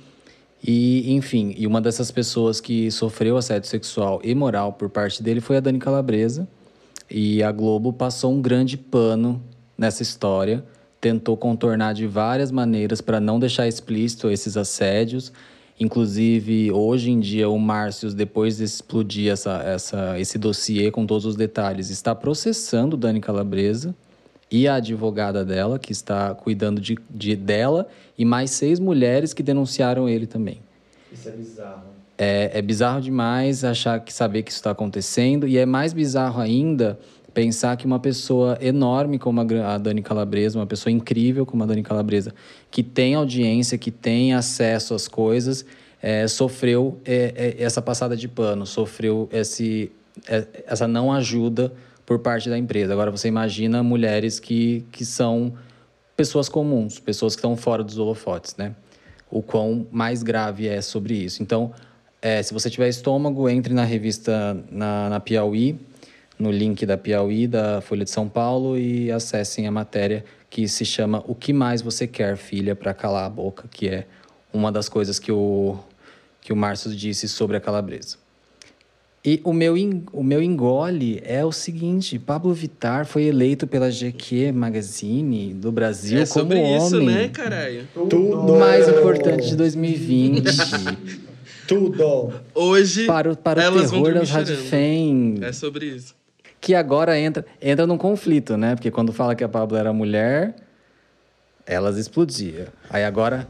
e, 0.64 1.12
enfim, 1.12 1.52
e 1.56 1.66
uma 1.66 1.80
dessas 1.80 2.12
pessoas 2.12 2.60
que 2.60 2.88
sofreu 2.90 3.36
assédio 3.36 3.68
sexual 3.68 4.20
e 4.22 4.32
moral 4.32 4.72
por 4.72 4.88
parte 4.88 5.20
dele 5.20 5.40
foi 5.40 5.56
a 5.56 5.60
Dani 5.60 5.80
Calabresa. 5.80 6.46
E 7.10 7.42
a 7.42 7.50
Globo 7.50 7.92
passou 7.92 8.32
um 8.32 8.40
grande 8.40 8.76
pano 8.76 9.42
nessa 9.76 10.02
história, 10.02 10.64
tentou 11.00 11.36
contornar 11.36 11.94
de 11.94 12.06
várias 12.06 12.52
maneiras 12.52 13.00
para 13.00 13.18
não 13.18 13.40
deixar 13.40 13.66
explícito 13.66 14.30
esses 14.30 14.56
assédios. 14.56 15.32
Inclusive, 15.80 16.70
hoje 16.70 17.10
em 17.10 17.18
dia, 17.18 17.48
o 17.48 17.58
Márcio, 17.58 18.14
depois 18.14 18.58
de 18.58 18.64
explodir 18.64 19.32
essa, 19.32 19.62
essa, 19.64 20.20
esse 20.20 20.38
dossiê 20.38 20.92
com 20.92 21.04
todos 21.04 21.26
os 21.26 21.34
detalhes, 21.34 21.90
está 21.90 22.14
processando 22.14 22.96
Dani 22.96 23.20
Calabresa 23.20 23.94
e 24.52 24.68
a 24.68 24.74
advogada 24.74 25.44
dela, 25.44 25.78
que 25.78 25.92
está 25.92 26.34
cuidando 26.34 26.78
de, 26.78 26.98
de 27.10 27.34
dela, 27.34 27.88
e 28.18 28.24
mais 28.24 28.50
seis 28.50 28.78
mulheres 28.78 29.32
que 29.32 29.42
denunciaram 29.42 30.06
ele 30.06 30.26
também. 30.26 30.60
Isso 31.10 31.28
é 31.28 31.32
bizarro. 31.32 31.84
É, 32.18 32.58
é 32.58 32.62
bizarro 32.62 33.00
demais 33.00 33.64
achar 33.64 33.98
que 33.98 34.12
saber 34.12 34.42
que 34.42 34.50
isso 34.50 34.58
está 34.58 34.70
acontecendo, 34.70 35.48
e 35.48 35.56
é 35.56 35.64
mais 35.64 35.94
bizarro 35.94 36.38
ainda 36.38 36.98
pensar 37.32 37.78
que 37.78 37.86
uma 37.86 37.98
pessoa 37.98 38.58
enorme 38.60 39.18
como 39.18 39.40
a 39.40 39.78
Dani 39.78 40.02
Calabresa, 40.02 40.58
uma 40.58 40.66
pessoa 40.66 40.92
incrível 40.92 41.46
como 41.46 41.62
a 41.62 41.66
Dani 41.66 41.82
Calabresa, 41.82 42.34
que 42.70 42.82
tem 42.82 43.14
audiência, 43.14 43.78
que 43.78 43.90
tem 43.90 44.34
acesso 44.34 44.94
às 44.94 45.08
coisas, 45.08 45.64
é, 46.02 46.28
sofreu 46.28 47.00
é, 47.06 47.56
é, 47.58 47.62
essa 47.62 47.80
passada 47.80 48.14
de 48.14 48.28
pano, 48.28 48.66
sofreu 48.66 49.30
esse, 49.32 49.90
é, 50.28 50.46
essa 50.66 50.86
não 50.86 51.10
ajuda 51.10 51.72
por 52.04 52.18
parte 52.18 52.48
da 52.48 52.58
empresa. 52.58 52.92
Agora 52.92 53.10
você 53.10 53.28
imagina 53.28 53.82
mulheres 53.82 54.40
que, 54.40 54.84
que 54.92 55.04
são 55.04 55.52
pessoas 56.16 56.48
comuns, 56.48 56.98
pessoas 56.98 57.34
que 57.34 57.40
estão 57.40 57.56
fora 57.56 57.82
dos 57.82 57.98
holofotes, 57.98 58.56
né? 58.56 58.74
O 59.30 59.42
quão 59.42 59.86
mais 59.90 60.22
grave 60.22 60.68
é 60.68 60.80
sobre 60.82 61.14
isso. 61.14 61.42
Então, 61.42 61.72
é, 62.20 62.42
se 62.42 62.52
você 62.52 62.68
tiver 62.68 62.88
estômago, 62.88 63.48
entre 63.48 63.72
na 63.72 63.84
revista 63.84 64.56
na, 64.70 65.08
na 65.08 65.20
Piauí, 65.20 65.78
no 66.38 66.50
link 66.50 66.84
da 66.84 66.96
Piauí, 66.96 67.46
da 67.46 67.80
Folha 67.80 68.04
de 68.04 68.10
São 68.10 68.28
Paulo, 68.28 68.78
e 68.78 69.10
acessem 69.10 69.66
a 69.66 69.70
matéria 69.70 70.24
que 70.50 70.68
se 70.68 70.84
chama 70.84 71.24
O 71.26 71.34
que 71.34 71.52
mais 71.52 71.80
você 71.80 72.06
quer, 72.06 72.36
filha, 72.36 72.76
para 72.76 72.92
calar 72.92 73.24
a 73.24 73.30
boca, 73.30 73.66
que 73.68 73.88
é 73.88 74.06
uma 74.52 74.70
das 74.70 74.88
coisas 74.88 75.18
que 75.18 75.32
o, 75.32 75.78
que 76.40 76.52
o 76.52 76.56
Márcio 76.56 76.94
disse 76.94 77.28
sobre 77.28 77.56
a 77.56 77.60
calabresa. 77.60 78.21
E 79.24 79.40
o 79.44 79.52
meu, 79.52 79.74
o 80.12 80.22
meu 80.24 80.42
engole 80.42 81.22
é 81.24 81.44
o 81.44 81.52
seguinte: 81.52 82.18
Pablo 82.18 82.52
Vittar 82.52 83.06
foi 83.06 83.24
eleito 83.24 83.68
pela 83.68 83.88
GQ 83.88 84.50
Magazine 84.50 85.54
do 85.54 85.70
Brasil 85.70 86.18
É 86.20 86.26
como 86.26 86.50
sobre 86.50 86.76
isso, 86.76 86.96
homem 86.96 87.08
né, 87.08 87.28
caralho? 87.28 87.86
Tudo! 87.94 88.56
mais 88.58 88.88
importante 88.88 89.48
de 89.48 89.56
2020 89.56 90.42
Tudo! 91.68 92.32
Hoje, 92.52 93.06
para 93.06 93.30
o, 93.32 93.36
para 93.36 93.70
o 93.70 93.80
terror 93.88 94.14
das. 94.14 94.28
Radifem, 94.30 95.38
É 95.40 95.52
sobre 95.52 95.86
isso. 95.86 96.14
que 96.60 96.74
agora 96.74 97.16
entra, 97.16 97.46
entra 97.60 97.86
num 97.86 97.96
conflito, 97.96 98.56
né? 98.56 98.74
Porque 98.74 98.90
quando 98.90 99.12
fala 99.12 99.36
que 99.36 99.44
a 99.44 99.48
Pablo 99.48 99.76
era 99.76 99.92
mulher, 99.92 100.56
elas 101.64 101.96
explodiam. 101.96 102.66
Aí 102.90 103.04
agora 103.04 103.46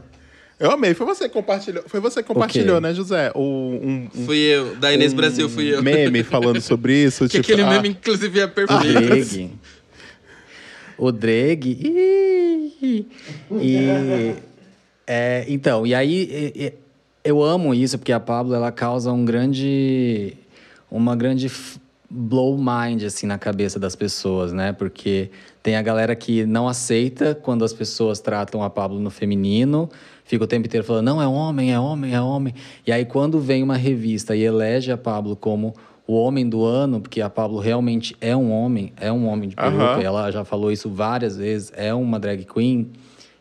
Eu 0.63 0.71
amei. 0.71 0.93
Foi 0.93 1.05
você 1.05 1.27
que 1.27 1.33
compartilhou, 1.33 1.83
foi 1.87 1.99
você 1.99 2.23
que 2.23 2.27
compartilhou 2.27 2.79
né, 2.79 2.93
José? 2.93 3.33
O, 3.35 3.41
um, 3.41 4.07
um 4.15 4.25
Fui 4.25 4.37
eu. 4.37 4.73
Da 4.77 4.93
Inês 4.93 5.11
um 5.11 5.17
Brasil 5.17 5.49
fui 5.49 5.75
eu. 5.75 5.83
meme 5.83 6.23
falando 6.23 6.61
sobre 6.61 7.03
isso. 7.03 7.25
Que 7.27 7.41
tipo, 7.41 7.51
aquele 7.51 7.63
ah, 7.63 7.69
meme, 7.69 7.89
inclusive, 7.89 8.39
é 8.39 8.45
o 8.45 8.49
perfeito. 8.49 9.51
O 10.97 11.11
Dreg. 11.11 11.67
E. 12.81 13.05
é, 15.05 15.43
então, 15.49 15.85
e 15.85 15.93
aí 15.93 16.53
e- 16.55 16.67
e- 16.67 16.73
eu 17.25 17.43
amo 17.43 17.73
isso, 17.73 17.97
porque 17.97 18.13
a 18.13 18.19
Pablo 18.21 18.55
ela 18.55 18.71
causa 18.71 19.11
um 19.11 19.25
grande. 19.25 20.33
Uma 20.89 21.13
grande 21.13 21.51
blow 22.15 22.55
mind 22.55 23.03
assim 23.03 23.25
na 23.25 23.39
cabeça 23.39 23.79
das 23.79 23.95
pessoas, 23.95 24.53
né? 24.53 24.71
Porque 24.71 25.31
tem 25.63 25.75
a 25.75 25.81
galera 25.81 26.15
que 26.15 26.45
não 26.45 26.67
aceita 26.67 27.33
quando 27.33 27.65
as 27.65 27.73
pessoas 27.73 28.19
tratam 28.19 28.61
a 28.61 28.69
Pablo 28.69 28.99
no 28.99 29.09
feminino, 29.09 29.89
fica 30.23 30.43
o 30.43 30.47
tempo 30.47 30.67
inteiro 30.67 30.85
falando, 30.85 31.05
não, 31.05 31.21
é 31.21 31.27
homem, 31.27 31.73
é 31.73 31.79
homem, 31.79 32.13
é 32.13 32.21
homem. 32.21 32.53
E 32.85 32.91
aí 32.91 33.03
quando 33.03 33.39
vem 33.39 33.63
uma 33.63 33.75
revista 33.75 34.35
e 34.35 34.43
elege 34.43 34.91
a 34.91 34.97
Pablo 34.97 35.35
como 35.35 35.73
o 36.05 36.13
homem 36.13 36.47
do 36.47 36.63
ano, 36.63 37.01
porque 37.01 37.19
a 37.19 37.29
Pablo 37.29 37.59
realmente 37.59 38.15
é 38.21 38.35
um 38.35 38.51
homem, 38.51 38.93
é 38.97 39.11
um 39.11 39.25
homem 39.27 39.49
de 39.49 39.55
peruca, 39.55 40.01
e 40.01 40.03
ela 40.03 40.29
já 40.29 40.45
falou 40.45 40.71
isso 40.71 40.89
várias 40.89 41.35
vezes, 41.37 41.71
é 41.75 41.93
uma 41.93 42.19
drag 42.19 42.45
queen. 42.45 42.91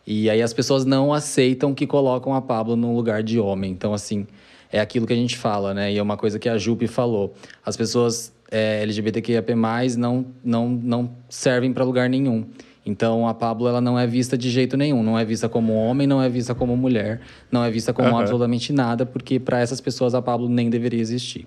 E 0.06 0.30
aí 0.30 0.40
as 0.40 0.54
pessoas 0.54 0.84
não 0.84 1.12
aceitam 1.12 1.74
que 1.74 1.86
colocam 1.86 2.34
a 2.34 2.40
Pablo 2.40 2.74
no 2.74 2.96
lugar 2.96 3.22
de 3.22 3.38
homem. 3.38 3.70
Então, 3.70 3.92
assim, 3.92 4.26
é 4.70 4.80
aquilo 4.80 5.06
que 5.06 5.12
a 5.12 5.16
gente 5.16 5.36
fala, 5.36 5.74
né? 5.74 5.92
E 5.92 5.98
é 5.98 6.02
uma 6.02 6.16
coisa 6.16 6.38
que 6.38 6.48
a 6.48 6.56
Jupe 6.56 6.86
falou. 6.86 7.34
As 7.64 7.76
pessoas 7.76 8.32
é, 8.52 8.82
LGBTQIAP+, 8.82 9.54
não, 9.96 10.26
não, 10.44 10.68
não 10.68 11.10
servem 11.30 11.72
para 11.72 11.82
lugar 11.84 12.10
nenhum. 12.10 12.44
Então, 12.84 13.26
a 13.26 13.32
Pablo, 13.32 13.66
ela 13.66 13.80
não 13.80 13.98
é 13.98 14.06
vista 14.06 14.36
de 14.36 14.50
jeito 14.50 14.76
nenhum. 14.76 15.02
Não 15.02 15.18
é 15.18 15.24
vista 15.24 15.48
como 15.48 15.72
homem, 15.72 16.06
não 16.06 16.20
é 16.20 16.28
vista 16.28 16.54
como 16.54 16.76
mulher, 16.76 17.20
não 17.50 17.64
é 17.64 17.70
vista 17.70 17.94
como 17.94 18.08
Aham. 18.08 18.20
absolutamente 18.20 18.72
nada, 18.72 19.06
porque 19.06 19.40
para 19.40 19.60
essas 19.60 19.80
pessoas 19.80 20.14
a 20.14 20.20
Pablo 20.20 20.48
nem 20.48 20.68
deveria 20.68 21.00
existir. 21.00 21.46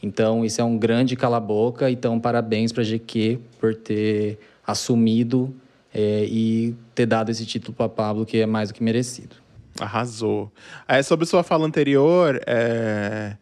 Então, 0.00 0.44
isso 0.44 0.60
é 0.60 0.64
um 0.64 0.78
grande 0.78 1.16
cala-boca. 1.16 1.90
Então, 1.90 2.20
parabéns 2.20 2.70
para 2.70 2.84
GQ 2.84 3.40
por 3.58 3.74
ter 3.74 4.38
assumido 4.64 5.52
é, 5.92 6.24
e 6.28 6.74
ter 6.94 7.06
dado 7.06 7.30
esse 7.30 7.44
título 7.44 7.74
para 7.74 7.88
Pablo, 7.88 8.24
que 8.24 8.38
é 8.38 8.46
mais 8.46 8.68
do 8.68 8.74
que 8.74 8.82
merecido. 8.82 9.36
Arrasou. 9.80 10.52
É, 10.86 11.02
sobre 11.02 11.26
sua 11.26 11.42
fala 11.42 11.66
anterior, 11.66 12.40
é, 12.46 13.36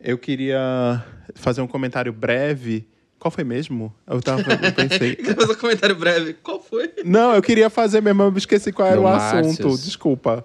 eu 0.00 0.16
queria 0.18 1.02
fazer 1.34 1.60
um 1.60 1.66
comentário 1.66 2.12
breve. 2.12 2.86
Qual 3.18 3.30
foi 3.32 3.42
mesmo? 3.44 3.92
Eu, 4.06 4.20
tava, 4.22 4.42
eu 4.42 4.72
pensei. 4.72 5.16
Quer 5.16 5.34
fazer 5.34 5.52
um 5.52 5.56
comentário 5.56 5.96
breve? 5.96 6.34
Qual 6.34 6.60
foi? 6.62 6.90
Não, 7.04 7.34
eu 7.34 7.42
queria 7.42 7.68
fazer 7.68 8.00
mesmo, 8.00 8.22
eu 8.22 8.32
esqueci 8.36 8.70
qual 8.70 8.86
era 8.88 9.00
o 9.00 9.06
assunto. 9.08 9.44
Márcios. 9.64 9.84
Desculpa. 9.84 10.44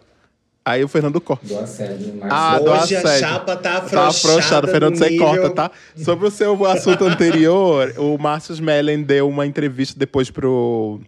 Aí 0.65 0.81
o 0.83 0.87
Fernando 0.87 1.19
corta. 1.19 1.45
Do 1.45 1.59
assédio, 1.59 2.19
Ah, 2.23 2.57
do 2.57 2.71
Hoje 2.71 2.95
a 2.95 2.99
assédio. 2.99 3.19
chapa 3.19 3.55
tá 3.57 3.81
Tá 3.81 4.07
afrouxada. 4.07 4.65
Fernando, 4.67 4.95
você 4.95 5.09
nível- 5.09 5.27
corta, 5.27 5.49
tá? 5.49 5.71
Sobre 5.95 6.25
o 6.27 6.31
seu 6.31 6.65
assunto 6.65 7.03
anterior, 7.03 7.93
o 7.97 8.17
Márcio 8.17 8.53
Smelling 8.53 9.03
deu 9.03 9.27
uma 9.27 9.45
entrevista 9.45 9.99
depois 9.99 10.31
pro, 10.31 11.01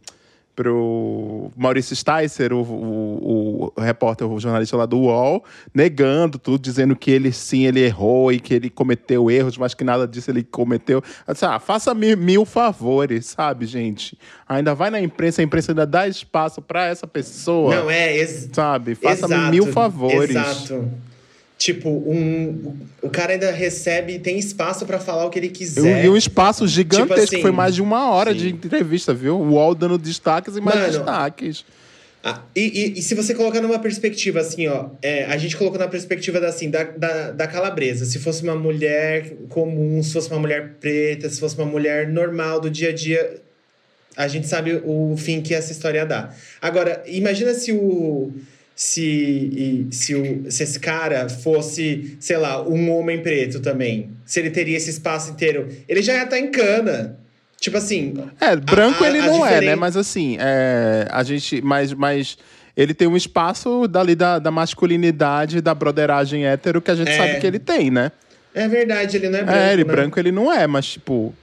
pro 0.56 1.52
Maurício 1.56 1.96
Sticer, 1.96 2.54
o, 2.54 2.62
o, 2.62 3.74
o 3.76 3.82
repórter, 3.82 4.26
o 4.28 4.40
jornalista 4.40 4.78
lá 4.78 4.86
do 4.86 4.98
UOL, 4.98 5.44
negando 5.74 6.40
tudo, 6.40 6.62
dizendo 6.62 6.96
que 6.96 7.12
ele 7.12 7.32
sim, 7.32 7.66
ele 7.66 7.82
errou 7.82 8.32
e 8.32 8.40
que 8.40 8.54
ele 8.54 8.70
cometeu 8.70 9.30
erros, 9.30 9.58
mas 9.58 9.74
que 9.74 9.84
nada 9.84 10.08
disso 10.08 10.32
ele 10.32 10.44
cometeu. 10.44 11.04
Eu 11.28 11.34
disse, 11.34 11.46
ah, 11.46 11.60
faça 11.60 11.94
mil, 11.94 12.18
mil 12.18 12.46
favores, 12.46 13.26
sabe, 13.26 13.66
gente? 13.66 14.18
Ainda 14.48 14.74
vai 14.74 14.90
na 14.90 15.02
imprensa, 15.02 15.42
a 15.42 15.44
imprensa 15.44 15.72
ainda 15.72 15.86
dá 15.86 16.08
espaço 16.08 16.62
pra 16.62 16.86
essa 16.86 17.06
pessoa. 17.06 17.76
Não, 17.76 17.90
é. 17.90 18.26
Sabe? 18.26 18.96
Faça 18.96 19.26
exato, 19.26 19.52
mil 19.52 19.68
favores. 19.74 20.30
Exato. 20.30 20.90
Tipo, 21.58 21.90
um, 21.90 22.76
o 23.02 23.10
cara 23.10 23.32
ainda 23.34 23.50
recebe, 23.50 24.20
tem 24.20 24.38
espaço 24.38 24.86
pra 24.86 25.00
falar 25.00 25.26
o 25.26 25.30
que 25.30 25.40
ele 25.40 25.48
quiser. 25.50 26.04
E 26.04 26.10
um 26.10 26.18
espaço 26.18 26.68
gigantesco, 26.68 27.14
Tipo 27.14 27.22
assim, 27.36 27.42
foi 27.42 27.52
mais 27.52 27.74
de 27.74 27.82
uma 27.82 28.10
hora 28.12 28.32
sim. 28.34 28.38
de 28.38 28.50
entrevista, 28.50 29.14
viu? 29.14 29.40
O 29.40 29.52
UOL 29.54 29.74
dando 29.74 29.98
destaques 29.98 30.58
e 30.58 30.62
mais 30.62 30.78
Mano, 30.80 30.92
destaques. 30.92 31.64
Ah, 32.22 32.42
e, 32.56 32.62
e- 32.96 33.00
e 33.00 33.02
se 33.02 33.14
você 33.16 33.34
colocar 33.34 33.62
numa 33.62 33.80
perspectiva 33.80 34.40
assim, 34.42 34.68
ó, 34.68 34.88
é, 35.02 35.26
a 35.26 35.38
gente 35.38 35.56
colocou 35.56 35.80
na 35.80 35.88
perspectiva 35.88 36.42
da, 36.42 36.48
assim, 36.50 36.70
da, 36.70 36.84
da, 36.84 37.32
da 37.32 37.48
calabresa. 37.48 38.04
Se 38.04 38.20
fosse 38.20 38.44
uma 38.44 38.56
mulher 38.56 39.32
comum, 39.50 40.02
se 40.04 40.12
fosse 40.12 40.30
uma 40.32 40.40
mulher 40.40 40.74
preta, 40.82 41.30
se 41.30 41.40
fosse 41.40 41.56
uma 41.56 41.66
mulher 41.68 42.08
normal 42.10 42.60
do 42.60 42.70
dia 42.70 42.90
a 42.90 42.94
dia, 42.94 43.42
A 44.18 44.28
gente 44.30 44.48
sabe 44.48 44.82
o 44.86 45.16
fim 45.18 45.42
que 45.42 45.54
essa 45.54 45.72
história 45.74 46.06
dá. 46.06 46.34
Agora, 46.62 47.04
imagina 47.06 47.54
se 47.54 47.72
o. 47.74 48.32
Se, 48.76 49.88
se, 49.90 50.14
o, 50.16 50.52
se 50.52 50.64
esse 50.64 50.80
cara 50.82 51.30
fosse, 51.30 52.18
sei 52.20 52.36
lá, 52.38 52.62
um 52.62 52.92
homem 52.92 53.22
preto 53.22 53.62
também. 53.62 54.10
Se 54.26 54.40
ele 54.42 54.50
teria 54.50 54.76
esse 54.76 54.90
espaço 54.90 55.32
inteiro. 55.32 55.70
Ele 55.88 56.02
já 56.02 56.14
ia 56.14 56.24
estar 56.24 56.38
em 56.38 56.52
cana. 56.52 57.18
Tipo 57.60 57.78
assim. 57.78 58.14
É, 58.40 58.54
branco 58.56 59.04
a- 59.04 59.08
ele 59.10 59.20
a 59.20 59.26
não 59.28 59.46
é, 59.46 59.62
né? 59.62 59.76
Mas 59.76 59.96
assim, 59.96 60.36
é, 60.40 61.08
a 61.10 61.24
gente. 61.24 61.62
Mas, 61.62 61.94
mas 61.94 62.38
ele 62.76 62.94
tem 62.94 63.08
um 63.08 63.16
espaço 63.16 63.88
dali 63.88 64.14
da, 64.14 64.40
da 64.40 64.52
masculinidade, 64.52 65.62
da 65.62 65.74
broderagem 65.74 66.46
hétero 66.46 66.82
que 66.82 66.92
a 66.92 66.96
gente 66.96 67.10
É. 67.12 67.18
sabe 67.18 67.40
que 67.40 67.48
ele 67.48 67.60
tem, 67.60 67.90
né? 67.90 68.12
É 68.54 68.68
verdade, 68.68 69.16
ele 69.18 69.30
não 69.30 69.40
é 69.40 69.44
branco. 69.44 69.58
é, 69.60 69.74
ele 69.74 69.84
né? 69.86 69.92
branco 69.92 70.20
ele 70.20 70.32
não 70.32 70.52
é, 70.54 70.68
mas 70.68 70.86
tipo. 70.86 71.34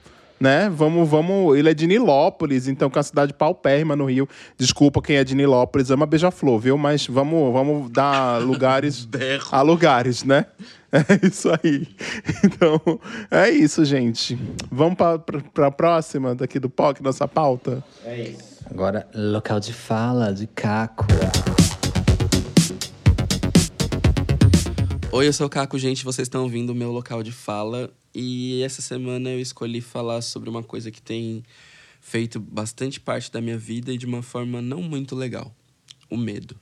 Né? 0.43 0.69
Vamos, 0.69 1.07
vamos. 1.07 1.57
Ele 1.57 1.69
é 1.69 1.73
de 1.73 1.87
Nilópolis, 1.87 2.67
então 2.67 2.89
que 2.89 2.97
é 2.97 2.99
uma 2.99 3.03
cidade 3.03 3.33
paupérrima 3.33 3.95
no 3.95 4.03
Rio. 4.03 4.27
Desculpa 4.57 5.01
quem 5.01 5.15
é 5.15 5.23
de 5.23 5.33
Nilópolis, 5.33 5.89
ama 5.89 6.05
beija-flor, 6.05 6.59
viu? 6.59 6.77
Mas 6.77 7.07
vamos, 7.07 7.53
vamos 7.53 7.89
dar 7.89 8.41
lugares 8.43 9.07
a 9.49 9.61
lugares, 9.61 10.25
né? 10.25 10.45
É 10.91 11.25
isso 11.25 11.49
aí. 11.49 11.87
Então, 12.43 12.99
é 13.31 13.49
isso, 13.49 13.85
gente. 13.85 14.37
Vamos 14.69 14.95
pra, 14.95 15.17
pra, 15.17 15.39
pra 15.39 15.71
próxima 15.71 16.35
daqui 16.35 16.59
do 16.59 16.69
POC, 16.69 17.01
nossa 17.01 17.25
pauta? 17.25 17.81
É 18.03 18.21
isso. 18.23 18.59
Agora, 18.69 19.07
local 19.15 19.61
de 19.61 19.71
fala 19.71 20.33
de 20.33 20.45
Caco. 20.45 21.05
Oi, 25.09 25.27
eu 25.27 25.33
sou 25.33 25.47
o 25.47 25.49
Caco, 25.49 25.79
gente. 25.79 26.03
Vocês 26.03 26.25
estão 26.27 26.43
ouvindo 26.43 26.71
o 26.71 26.75
meu 26.75 26.91
local 26.91 27.23
de 27.23 27.31
fala. 27.31 27.89
E 28.13 28.61
essa 28.61 28.81
semana 28.81 29.29
eu 29.29 29.39
escolhi 29.39 29.81
falar 29.81 30.21
sobre 30.21 30.49
uma 30.49 30.63
coisa 30.63 30.91
que 30.91 31.01
tem 31.01 31.43
feito 31.99 32.39
bastante 32.39 32.99
parte 32.99 33.31
da 33.31 33.41
minha 33.41 33.57
vida 33.57 33.91
e 33.91 33.97
de 33.97 34.05
uma 34.05 34.21
forma 34.21 34.61
não 34.61 34.81
muito 34.81 35.15
legal: 35.15 35.55
o 36.09 36.17
medo. 36.17 36.55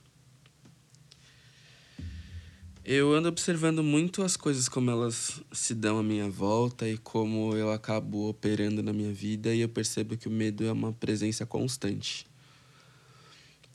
Eu 2.84 3.14
ando 3.14 3.28
observando 3.28 3.80
muito 3.80 4.24
as 4.24 4.36
coisas 4.36 4.68
como 4.68 4.90
elas 4.90 5.40
se 5.52 5.72
dão 5.72 5.98
à 5.98 6.02
minha 6.02 6.28
volta 6.28 6.88
e 6.88 6.98
como 6.98 7.56
eu 7.56 7.70
acabo 7.70 8.28
operando 8.28 8.82
na 8.82 8.92
minha 8.92 9.12
vida, 9.12 9.54
e 9.54 9.60
eu 9.60 9.68
percebo 9.68 10.16
que 10.16 10.26
o 10.26 10.30
medo 10.30 10.64
é 10.64 10.72
uma 10.72 10.92
presença 10.92 11.46
constante. 11.46 12.26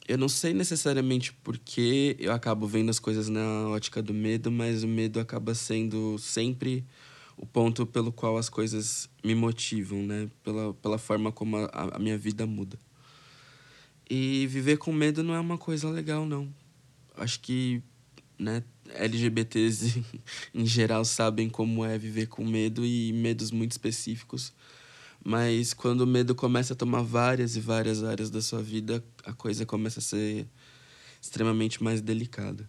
Eu 0.05 0.17
não 0.17 0.27
sei 0.27 0.53
necessariamente 0.53 1.31
por 1.31 1.57
que 1.57 2.17
eu 2.19 2.33
acabo 2.33 2.67
vendo 2.67 2.89
as 2.89 2.99
coisas 2.99 3.29
na 3.29 3.69
ótica 3.69 4.01
do 4.01 4.13
medo, 4.13 4.51
mas 4.51 4.83
o 4.83 4.87
medo 4.87 5.21
acaba 5.21 5.55
sendo 5.55 6.17
sempre 6.17 6.85
o 7.37 7.45
ponto 7.45 7.85
pelo 7.85 8.11
qual 8.11 8.35
as 8.37 8.49
coisas 8.49 9.07
me 9.23 9.35
motivam, 9.35 10.01
né? 10.01 10.29
Pela, 10.43 10.73
pela 10.73 10.97
forma 10.97 11.31
como 11.31 11.57
a, 11.57 11.69
a 11.93 11.99
minha 11.99 12.17
vida 12.17 12.45
muda. 12.47 12.79
E 14.09 14.47
viver 14.47 14.77
com 14.77 14.91
medo 14.91 15.21
não 15.21 15.35
é 15.35 15.39
uma 15.39 15.57
coisa 15.57 15.89
legal, 15.89 16.25
não. 16.25 16.51
Acho 17.15 17.39
que, 17.39 17.81
né, 18.39 18.63
LGBTs 18.89 20.03
em 20.53 20.65
geral 20.65 21.05
sabem 21.05 21.49
como 21.49 21.85
é 21.85 21.97
viver 21.97 22.27
com 22.27 22.43
medo 22.43 22.85
e 22.85 23.13
medos 23.13 23.51
muito 23.51 23.73
específicos. 23.73 24.51
Mas 25.23 25.73
quando 25.73 26.01
o 26.01 26.07
medo 26.07 26.33
começa 26.33 26.73
a 26.73 26.75
tomar 26.75 27.01
várias 27.01 27.55
e 27.55 27.59
várias 27.59 28.03
áreas 28.03 28.29
da 28.29 28.41
sua 28.41 28.63
vida, 28.63 29.03
a 29.25 29.33
coisa 29.33 29.65
começa 29.65 29.99
a 29.99 30.03
ser 30.03 30.47
extremamente 31.21 31.83
mais 31.83 32.01
delicada. 32.01 32.67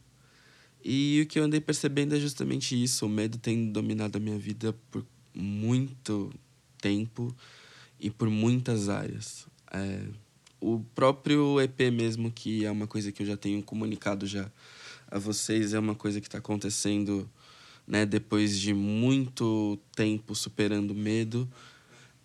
E 0.91 1.21
o 1.21 1.27
que 1.27 1.39
eu 1.39 1.45
andei 1.45 1.61
percebendo 1.61 2.17
é 2.17 2.19
justamente 2.19 2.83
isso. 2.83 3.05
O 3.05 3.11
medo 3.11 3.37
tem 3.37 3.71
dominado 3.71 4.17
a 4.17 4.21
minha 4.21 4.39
vida 4.39 4.75
por 4.91 5.05
muito 5.35 6.33
tempo 6.81 7.37
e 8.01 8.09
por 8.09 8.31
muitas 8.31 8.89
áreas. 8.89 9.47
É, 9.71 10.07
o 10.59 10.81
próprio 10.95 11.61
EP 11.61 11.93
mesmo, 11.93 12.33
que 12.33 12.65
é 12.65 12.71
uma 12.71 12.87
coisa 12.87 13.13
que 13.13 13.23
eu 13.23 13.27
já 13.27 13.37
tenho 13.37 13.63
comunicado 13.63 14.27
já 14.27 14.51
a 15.11 15.19
vocês, 15.19 15.75
é 15.75 15.79
uma 15.79 15.95
coisa 15.95 16.23
que 16.23 16.27
está 16.27 16.39
acontecendo 16.39 17.29
né, 17.87 18.07
depois 18.07 18.59
de 18.59 18.73
muito 18.73 19.79
tempo 19.95 20.35
superando 20.35 20.95
medo. 20.95 21.47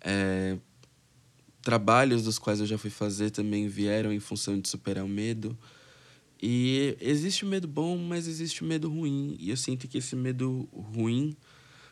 É, 0.00 0.56
trabalhos 1.60 2.22
dos 2.22 2.38
quais 2.38 2.60
eu 2.60 2.66
já 2.66 2.78
fui 2.78 2.88
fazer 2.88 3.28
também 3.28 3.68
vieram 3.68 4.10
em 4.10 4.20
função 4.20 4.58
de 4.58 4.70
superar 4.70 5.04
o 5.04 5.08
medo. 5.08 5.54
E 6.46 6.94
existe 7.00 7.42
o 7.42 7.48
medo 7.48 7.66
bom, 7.66 7.96
mas 7.96 8.28
existe 8.28 8.62
o 8.62 8.66
medo 8.66 8.90
ruim. 8.90 9.34
E 9.40 9.48
eu 9.48 9.56
sinto 9.56 9.88
que 9.88 9.96
esse 9.96 10.14
medo 10.14 10.68
ruim, 10.74 11.34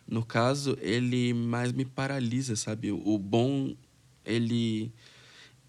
no 0.07 0.23
caso, 0.23 0.77
ele 0.83 1.33
mais 1.33 1.73
me 1.73 1.87
paralisa, 1.87 2.55
sabe? 2.55 2.93
O 2.93 3.16
bom, 3.16 3.74
ele. 4.23 4.93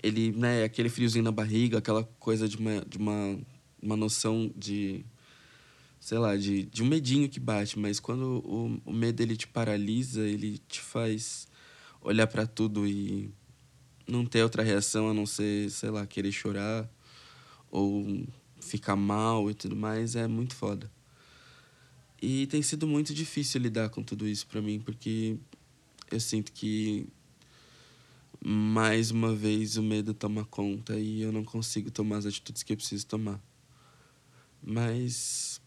Ele, 0.04 0.34
né, 0.34 0.66
aquele 0.66 0.90
friozinho 0.90 1.24
na 1.24 1.32
barriga, 1.32 1.78
aquela 1.78 2.04
coisa 2.20 2.46
de 2.46 2.58
uma, 2.58 2.82
de 2.82 2.98
uma, 2.98 3.40
uma 3.82 3.96
noção 3.96 4.52
de. 4.54 5.06
Sei 5.98 6.18
lá, 6.18 6.36
de, 6.36 6.64
de 6.66 6.84
um 6.84 6.86
medinho 6.86 7.30
que 7.30 7.40
bate. 7.40 7.80
Mas 7.80 8.02
quando 8.02 8.44
o, 8.46 8.82
o 8.84 8.92
medo 8.92 9.22
ele 9.24 9.38
te 9.38 9.48
paralisa, 9.48 10.28
ele 10.28 10.58
te 10.58 10.82
faz 10.82 11.48
olhar 12.02 12.28
para 12.28 12.46
tudo 12.46 12.86
e 12.86 13.32
não 14.06 14.26
ter 14.26 14.44
outra 14.44 14.62
reação 14.62 15.08
a 15.08 15.14
não 15.14 15.26
ser, 15.26 15.72
sei 15.72 15.90
lá, 15.90 16.06
querer 16.06 16.34
chorar 16.34 16.90
ou 17.72 18.28
ficar 18.64 18.96
mal 18.96 19.50
e 19.50 19.54
tudo 19.54 19.76
mais, 19.76 20.16
é 20.16 20.28
muito 20.28 20.56
foda. 20.56 20.92
E 22.22 22.48
tem 22.48 22.62
sido 22.62 22.88
muito 22.88 23.14
difícil 23.14 23.60
lidar 23.62 23.90
com 23.90 24.02
tudo 24.02 24.28
isso 24.28 24.48
para 24.48 24.62
mim, 24.62 24.80
porque 24.80 25.38
eu 26.10 26.20
sinto 26.20 26.52
que 26.52 27.06
mais 28.46 29.12
uma 29.12 29.34
vez 29.34 29.78
o 29.78 29.84
medo 29.84 30.14
toma 30.14 30.46
conta 30.46 30.98
e 30.98 31.22
eu 31.22 31.32
não 31.32 31.44
consigo 31.44 31.90
tomar 31.92 32.18
as 32.18 32.26
atitudes 32.26 32.64
que 32.64 32.74
eu 32.74 32.78
preciso 32.78 33.06
tomar. 33.06 33.42
Mas 34.62 35.62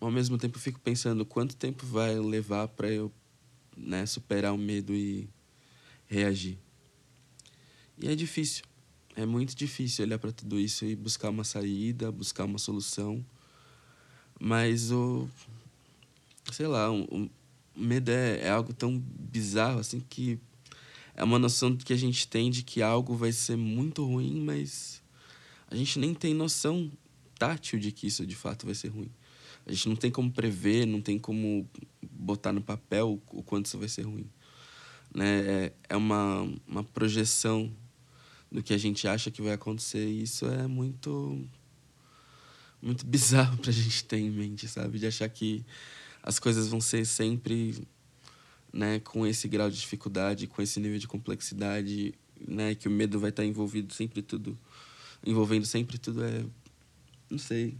ao 0.00 0.10
mesmo 0.10 0.38
tempo 0.38 0.56
eu 0.56 0.60
fico 0.60 0.80
pensando 0.80 1.24
quanto 1.24 1.56
tempo 1.56 1.84
vai 1.86 2.18
levar 2.18 2.68
para 2.68 2.88
eu, 2.90 3.12
né, 3.76 4.06
superar 4.06 4.52
o 4.52 4.58
medo 4.58 4.94
e 4.94 5.28
reagir. 6.06 6.58
E 7.98 8.08
é 8.08 8.14
difícil. 8.14 8.64
É 9.16 9.26
muito 9.26 9.54
difícil 9.56 10.04
olhar 10.04 10.18
para 10.18 10.32
tudo 10.32 10.58
isso 10.58 10.84
e 10.84 10.94
buscar 10.94 11.30
uma 11.30 11.44
saída, 11.44 12.12
buscar 12.12 12.44
uma 12.44 12.58
solução. 12.58 13.24
Mas 14.38 14.90
o. 14.90 15.28
Sei 16.52 16.66
lá, 16.66 16.90
o, 16.90 17.04
o 17.04 17.30
medo 17.76 18.10
é, 18.10 18.40
é 18.40 18.50
algo 18.50 18.72
tão 18.72 18.98
bizarro 18.98 19.78
assim 19.78 20.00
que 20.00 20.38
é 21.14 21.22
uma 21.22 21.38
noção 21.38 21.76
que 21.76 21.92
a 21.92 21.96
gente 21.96 22.26
tem 22.26 22.50
de 22.50 22.62
que 22.62 22.82
algo 22.82 23.14
vai 23.14 23.32
ser 23.32 23.56
muito 23.56 24.04
ruim, 24.04 24.40
mas 24.40 25.02
a 25.70 25.76
gente 25.76 25.98
nem 25.98 26.14
tem 26.14 26.32
noção 26.32 26.90
tátil 27.38 27.78
de 27.78 27.92
que 27.92 28.06
isso 28.06 28.26
de 28.26 28.34
fato 28.34 28.66
vai 28.66 28.74
ser 28.74 28.88
ruim. 28.88 29.10
A 29.66 29.72
gente 29.72 29.88
não 29.88 29.96
tem 29.96 30.10
como 30.10 30.30
prever, 30.30 30.86
não 30.86 31.00
tem 31.00 31.18
como 31.18 31.68
botar 32.10 32.52
no 32.52 32.62
papel 32.62 33.20
o 33.30 33.42
quanto 33.42 33.66
isso 33.66 33.78
vai 33.78 33.88
ser 33.88 34.02
ruim. 34.02 34.26
Né? 35.14 35.40
É, 35.40 35.72
é 35.90 35.96
uma, 35.96 36.48
uma 36.66 36.82
projeção 36.82 37.70
do 38.50 38.62
que 38.62 38.74
a 38.74 38.78
gente 38.78 39.06
acha 39.06 39.30
que 39.30 39.42
vai 39.42 39.52
acontecer. 39.52 40.06
E 40.06 40.22
isso 40.22 40.46
é 40.46 40.66
muito 40.66 41.46
muito 42.82 43.04
bizarro 43.06 43.58
pra 43.58 43.70
gente 43.70 44.04
ter 44.04 44.18
em 44.18 44.30
mente, 44.30 44.66
sabe? 44.66 44.98
De 44.98 45.06
achar 45.06 45.28
que 45.28 45.64
as 46.22 46.38
coisas 46.38 46.68
vão 46.68 46.80
ser 46.80 47.04
sempre 47.04 47.86
né, 48.72 49.00
com 49.00 49.26
esse 49.26 49.48
grau 49.48 49.70
de 49.70 49.78
dificuldade, 49.78 50.46
com 50.46 50.62
esse 50.62 50.80
nível 50.80 50.98
de 50.98 51.08
complexidade, 51.08 52.14
né, 52.46 52.74
que 52.74 52.88
o 52.88 52.90
medo 52.90 53.18
vai 53.18 53.30
estar 53.30 53.44
envolvido 53.44 53.92
sempre 53.92 54.22
tudo, 54.22 54.58
envolvendo 55.26 55.66
sempre 55.66 55.98
tudo 55.98 56.24
é 56.24 56.44
não 57.28 57.38
sei. 57.38 57.76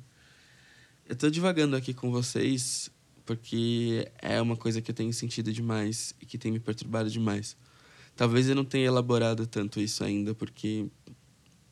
Eu 1.09 1.17
tô 1.17 1.29
divagando 1.29 1.75
aqui 1.75 1.93
com 1.93 2.11
vocês 2.11 2.91
porque 3.27 4.11
é 4.21 4.41
uma 4.41 4.57
coisa 4.57 4.81
que 4.81 4.91
eu 4.91 4.95
tenho 4.95 5.13
sentido 5.13 5.53
demais 5.53 6.15
e 6.21 6.27
que 6.27 6.39
tem 6.39 6.53
me 6.53 6.61
perturbado 6.61 7.11
demais. 7.11 7.57
Talvez 8.21 8.51
eu 8.51 8.55
não 8.55 8.67
tenha 8.67 8.85
elaborado 8.85 9.47
tanto 9.47 9.81
isso 9.81 10.05
ainda, 10.05 10.35
porque 10.35 10.87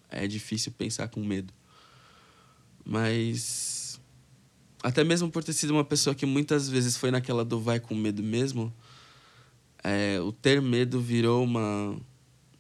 é 0.08 0.26
difícil 0.26 0.72
pensar 0.72 1.06
com 1.08 1.22
medo. 1.22 1.52
Mas 2.82 4.00
até 4.82 5.04
mesmo 5.04 5.30
por 5.30 5.44
ter 5.44 5.52
sido 5.52 5.74
uma 5.74 5.84
pessoa 5.84 6.14
que 6.14 6.24
muitas 6.24 6.66
vezes 6.66 6.96
foi 6.96 7.10
naquela 7.10 7.44
do 7.44 7.60
vai 7.60 7.78
com 7.78 7.94
medo 7.94 8.22
mesmo, 8.22 8.72
é, 9.84 10.18
o 10.22 10.32
ter 10.32 10.62
medo 10.62 10.98
virou 10.98 11.44
uma, 11.44 11.94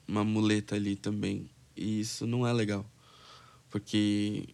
uma 0.06 0.22
muleta 0.22 0.74
ali 0.74 0.94
também. 0.94 1.48
E 1.74 2.00
isso 2.00 2.26
não 2.26 2.46
é 2.46 2.52
legal. 2.52 2.84
Porque 3.70 4.50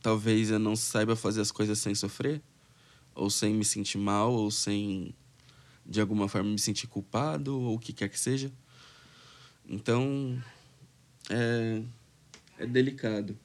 talvez 0.00 0.52
eu 0.52 0.60
não 0.60 0.76
saiba 0.76 1.16
fazer 1.16 1.40
as 1.40 1.50
coisas 1.50 1.80
sem 1.80 1.96
sofrer, 1.96 2.40
ou 3.12 3.28
sem 3.28 3.52
me 3.52 3.64
sentir 3.64 3.98
mal, 3.98 4.32
ou 4.32 4.52
sem 4.52 5.12
de 5.90 6.00
alguma 6.00 6.28
forma 6.28 6.48
me 6.48 6.58
sentir 6.58 6.86
culpado, 6.86 7.60
ou 7.60 7.74
o 7.74 7.78
que 7.78 7.92
quer 7.92 8.08
que 8.08 8.18
seja. 8.18 8.52
Então, 9.68 10.40
é, 11.28 11.82
é 12.60 12.66
delicado. 12.66 13.36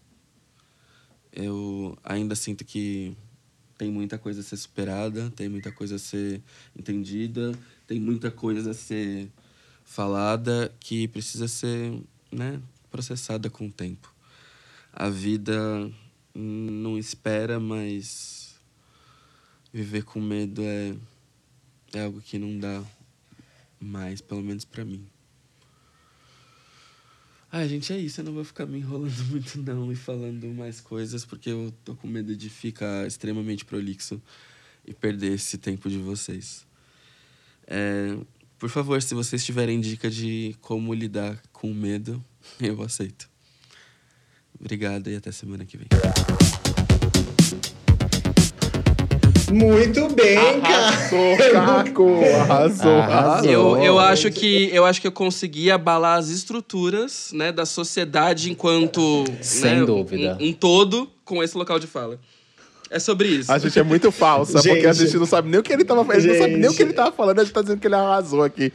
Eu 1.34 1.98
ainda 2.04 2.36
sinto 2.36 2.64
que 2.64 3.18
tem 3.80 3.90
muita 3.90 4.20
coisa 4.20 4.42
a 4.42 4.44
ser 4.44 4.58
superada, 4.58 5.32
tem 5.32 5.50
muita 5.50 5.72
coisa 5.72 5.96
a 5.96 6.00
ser 6.00 6.40
entendida, 6.78 7.52
tem 7.88 8.00
muita 8.00 8.30
coisa 8.30 8.72
a 8.72 8.74
ser 8.76 9.28
falada 9.84 10.72
que 10.80 11.08
precisa 11.08 11.48
ser 11.48 12.00
né, 12.32 12.62
processada 12.92 13.50
com 13.50 13.66
o 13.66 13.72
tempo. 13.72 14.14
A 14.94 15.10
vida 15.10 15.92
não 16.34 16.96
espera, 16.96 17.60
mas 17.60 18.56
viver 19.74 20.04
com 20.04 20.22
medo 20.22 20.62
é, 20.64 20.96
é 21.98 22.04
algo 22.04 22.22
que 22.22 22.38
não 22.38 22.58
dá 22.60 22.84
mais, 23.80 24.22
pelo 24.22 24.42
menos 24.42 24.66
pra 24.66 24.84
mim. 24.84 25.06
Ai, 27.52 27.70
gente, 27.70 27.94
é 27.94 27.98
isso. 27.98 28.20
Eu 28.20 28.26
não 28.26 28.34
vou 28.34 28.44
ficar 28.44 28.66
me 28.66 28.80
enrolando 28.80 29.16
muito, 29.32 29.62
não, 29.62 29.92
e 29.92 29.96
falando 29.96 30.48
mais 30.48 30.82
coisas, 30.82 31.24
porque 31.24 31.50
eu 31.50 31.74
tô 31.84 31.96
com 31.96 32.08
medo 32.08 32.36
de 32.36 32.50
ficar 32.50 33.08
extremamente 33.08 33.64
prolixo 33.64 34.22
e 34.86 34.94
perder 34.94 35.34
esse 35.34 35.58
tempo 35.58 35.90
de 35.90 35.98
vocês. 35.98 36.68
É, 37.66 38.18
por 38.60 38.70
favor, 38.70 39.02
se 39.02 39.14
vocês 39.14 39.44
tiverem 39.46 39.80
dica 39.80 40.10
de 40.10 40.56
como 40.62 40.94
lidar 40.94 41.42
com 41.54 41.74
medo, 41.74 42.24
eu 42.60 42.82
aceito. 42.82 43.30
Obrigado 44.60 45.10
e 45.10 45.16
até 45.16 45.32
semana 45.32 45.66
que 45.66 45.78
vem. 45.78 45.88
Muito 49.52 50.08
bem, 50.14 50.60
cara. 50.62 50.88
Arrasou, 50.88 51.38
Caco! 51.52 52.20
Arrasou, 52.42 52.92
arrasou. 53.00 53.52
Eu, 53.52 53.78
eu, 53.84 54.00
acho 54.00 54.32
que, 54.32 54.70
eu 54.74 54.86
acho 54.86 55.00
que 55.00 55.08
eu 55.08 55.12
consegui 55.12 55.70
abalar 55.72 56.18
as 56.18 56.30
estruturas 56.30 57.32
né, 57.34 57.52
da 57.52 57.66
sociedade 57.66 58.52
enquanto 58.52 59.24
Sem 59.42 59.80
né, 59.80 59.86
dúvida. 59.86 60.38
Um, 60.42 60.48
um 60.50 60.54
todo 60.54 61.10
com 61.24 61.44
esse 61.44 61.58
local 61.58 61.80
de 61.80 61.88
fala. 61.88 62.20
É 62.90 63.00
sobre 63.00 63.28
isso. 63.28 63.52
A 63.52 63.58
gente 63.58 63.78
é 63.80 63.84
muito 63.84 64.12
falsa, 64.12 64.62
porque 64.62 64.86
a 64.86 64.94
Gente. 64.94 65.08
gente 65.08 65.18
não 65.18 65.26
sabe 65.26 65.50
nem 65.50 65.60
o 65.60 65.64
que 65.64 65.74
ele 65.74 65.84
tava 65.84 66.06
falando. 66.06 66.24
Não 66.24 66.36
sabe 66.38 66.56
nem 66.56 66.68
o 66.68 66.72
que 66.72 66.78
Gente. 66.78 66.82
ele 66.84 66.94
tava 66.94 67.12
falando, 67.12 67.40
a 67.40 67.44
gente 67.44 67.54
tá 67.54 67.62
dizendo 67.62 67.80
que 67.80 67.88
ele 67.88 67.96
arrasou 67.96 68.44
aqui. 68.44 68.72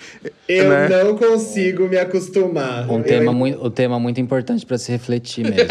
Eu 0.49 0.69
né? 0.69 0.89
não 1.05 1.17
consigo 1.17 1.89
me 1.89 1.97
acostumar. 1.97 2.91
Um 2.91 2.99
Eu- 2.99 3.05
tema, 3.05 3.33
muito, 3.33 3.65
um 3.65 3.71
tema 3.71 4.01
muito 4.01 4.21
importante 4.21 4.67
para 4.67 4.79
se 4.79 4.91
refletir 4.91 5.45
mesmo. 5.45 5.59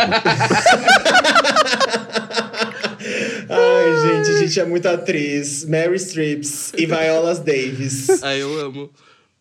Ai, 3.49 4.07
gente, 4.23 4.29
a 4.35 4.39
gente 4.39 4.59
é 4.59 4.65
muito 4.65 4.87
atriz. 4.87 5.65
Mary 5.65 5.95
Streeps 5.95 6.71
e 6.77 6.85
Viola 6.85 7.33
Davis. 7.35 8.21
Aí 8.23 8.39
eu 8.39 8.59
amo. 8.59 8.89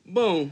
Bom, 0.05 0.49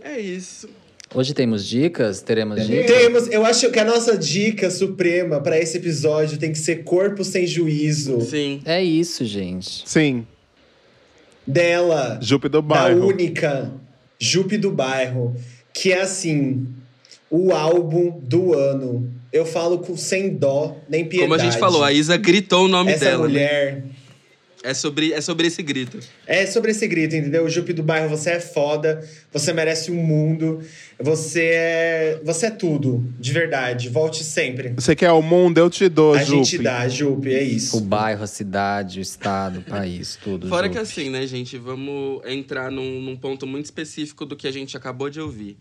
é 0.00 0.20
isso. 0.20 0.68
Hoje 1.12 1.34
temos 1.34 1.66
dicas? 1.66 2.22
Teremos 2.22 2.66
dicas? 2.66 2.86
Temos, 2.86 3.28
eu 3.28 3.44
acho 3.44 3.70
que 3.70 3.78
a 3.78 3.84
nossa 3.84 4.16
dica 4.16 4.70
suprema 4.70 5.40
pra 5.40 5.58
esse 5.58 5.76
episódio 5.76 6.38
tem 6.38 6.52
que 6.52 6.58
ser 6.58 6.84
Corpo 6.84 7.22
Sem 7.24 7.46
Juízo. 7.46 8.20
Sim. 8.20 8.60
É 8.64 8.82
isso, 8.82 9.24
gente. 9.24 9.82
Sim, 9.86 10.26
Dela, 11.46 12.18
Jupe 12.22 12.48
do 12.48 12.62
da 12.62 12.74
bairro. 12.74 13.06
única 13.06 13.70
Jupe 14.18 14.56
do 14.56 14.70
Bairro, 14.70 15.36
que 15.72 15.92
é 15.92 16.00
assim, 16.00 16.66
o 17.30 17.52
álbum 17.52 18.18
do 18.22 18.54
ano. 18.54 19.12
Eu 19.34 19.44
falo 19.44 19.78
com 19.80 19.96
sem 19.96 20.30
dó 20.36 20.76
nem 20.88 21.04
piedade. 21.04 21.28
Como 21.28 21.34
a 21.34 21.44
gente 21.44 21.58
falou, 21.58 21.82
a 21.82 21.92
Isa 21.92 22.16
gritou 22.16 22.66
o 22.66 22.68
nome 22.68 22.92
Essa 22.92 23.04
dela. 23.04 23.22
né? 23.24 23.28
mulher 23.28 23.84
É 24.62 24.72
sobre, 24.72 25.12
é 25.12 25.20
sobre 25.20 25.48
esse 25.48 25.60
grito. 25.60 25.98
É 26.24 26.46
sobre 26.46 26.70
esse 26.70 26.86
grito, 26.86 27.16
entendeu? 27.16 27.46
Jupe 27.48 27.72
do 27.72 27.82
bairro, 27.82 28.08
você 28.08 28.30
é 28.30 28.40
foda, 28.40 29.04
você 29.32 29.52
merece 29.52 29.90
o 29.90 29.94
mundo, 29.94 30.60
você 31.00 31.50
é. 31.52 32.20
Você 32.24 32.46
é 32.46 32.50
tudo, 32.50 33.04
de 33.18 33.32
verdade. 33.32 33.88
Volte 33.88 34.22
sempre. 34.22 34.68
Você 34.76 34.94
quer 34.94 35.10
o 35.10 35.20
mundo, 35.20 35.58
eu 35.58 35.68
te 35.68 35.88
dou, 35.88 36.14
A 36.14 36.22
Jupe. 36.22 36.44
gente 36.44 36.58
dá, 36.58 36.86
Jupe, 36.88 37.34
é 37.34 37.40
O 37.40 37.42
isso. 37.42 37.80
bairro, 37.80 38.22
a 38.22 38.28
cidade, 38.28 39.00
o 39.00 39.02
estado, 39.02 39.58
o 39.58 39.62
país, 39.62 40.16
tudo. 40.22 40.48
Fora 40.48 40.68
que 40.68 40.78
assim, 40.78 41.10
né, 41.10 41.26
gente, 41.26 41.58
vamos 41.58 42.22
entrar 42.24 42.70
num, 42.70 43.00
num 43.02 43.16
ponto 43.16 43.46
muito 43.48 43.64
específico 43.64 44.24
do 44.24 44.36
que 44.36 44.46
a 44.46 44.52
gente 44.52 44.76
acabou 44.76 45.10
de 45.10 45.20
ouvir. 45.20 45.56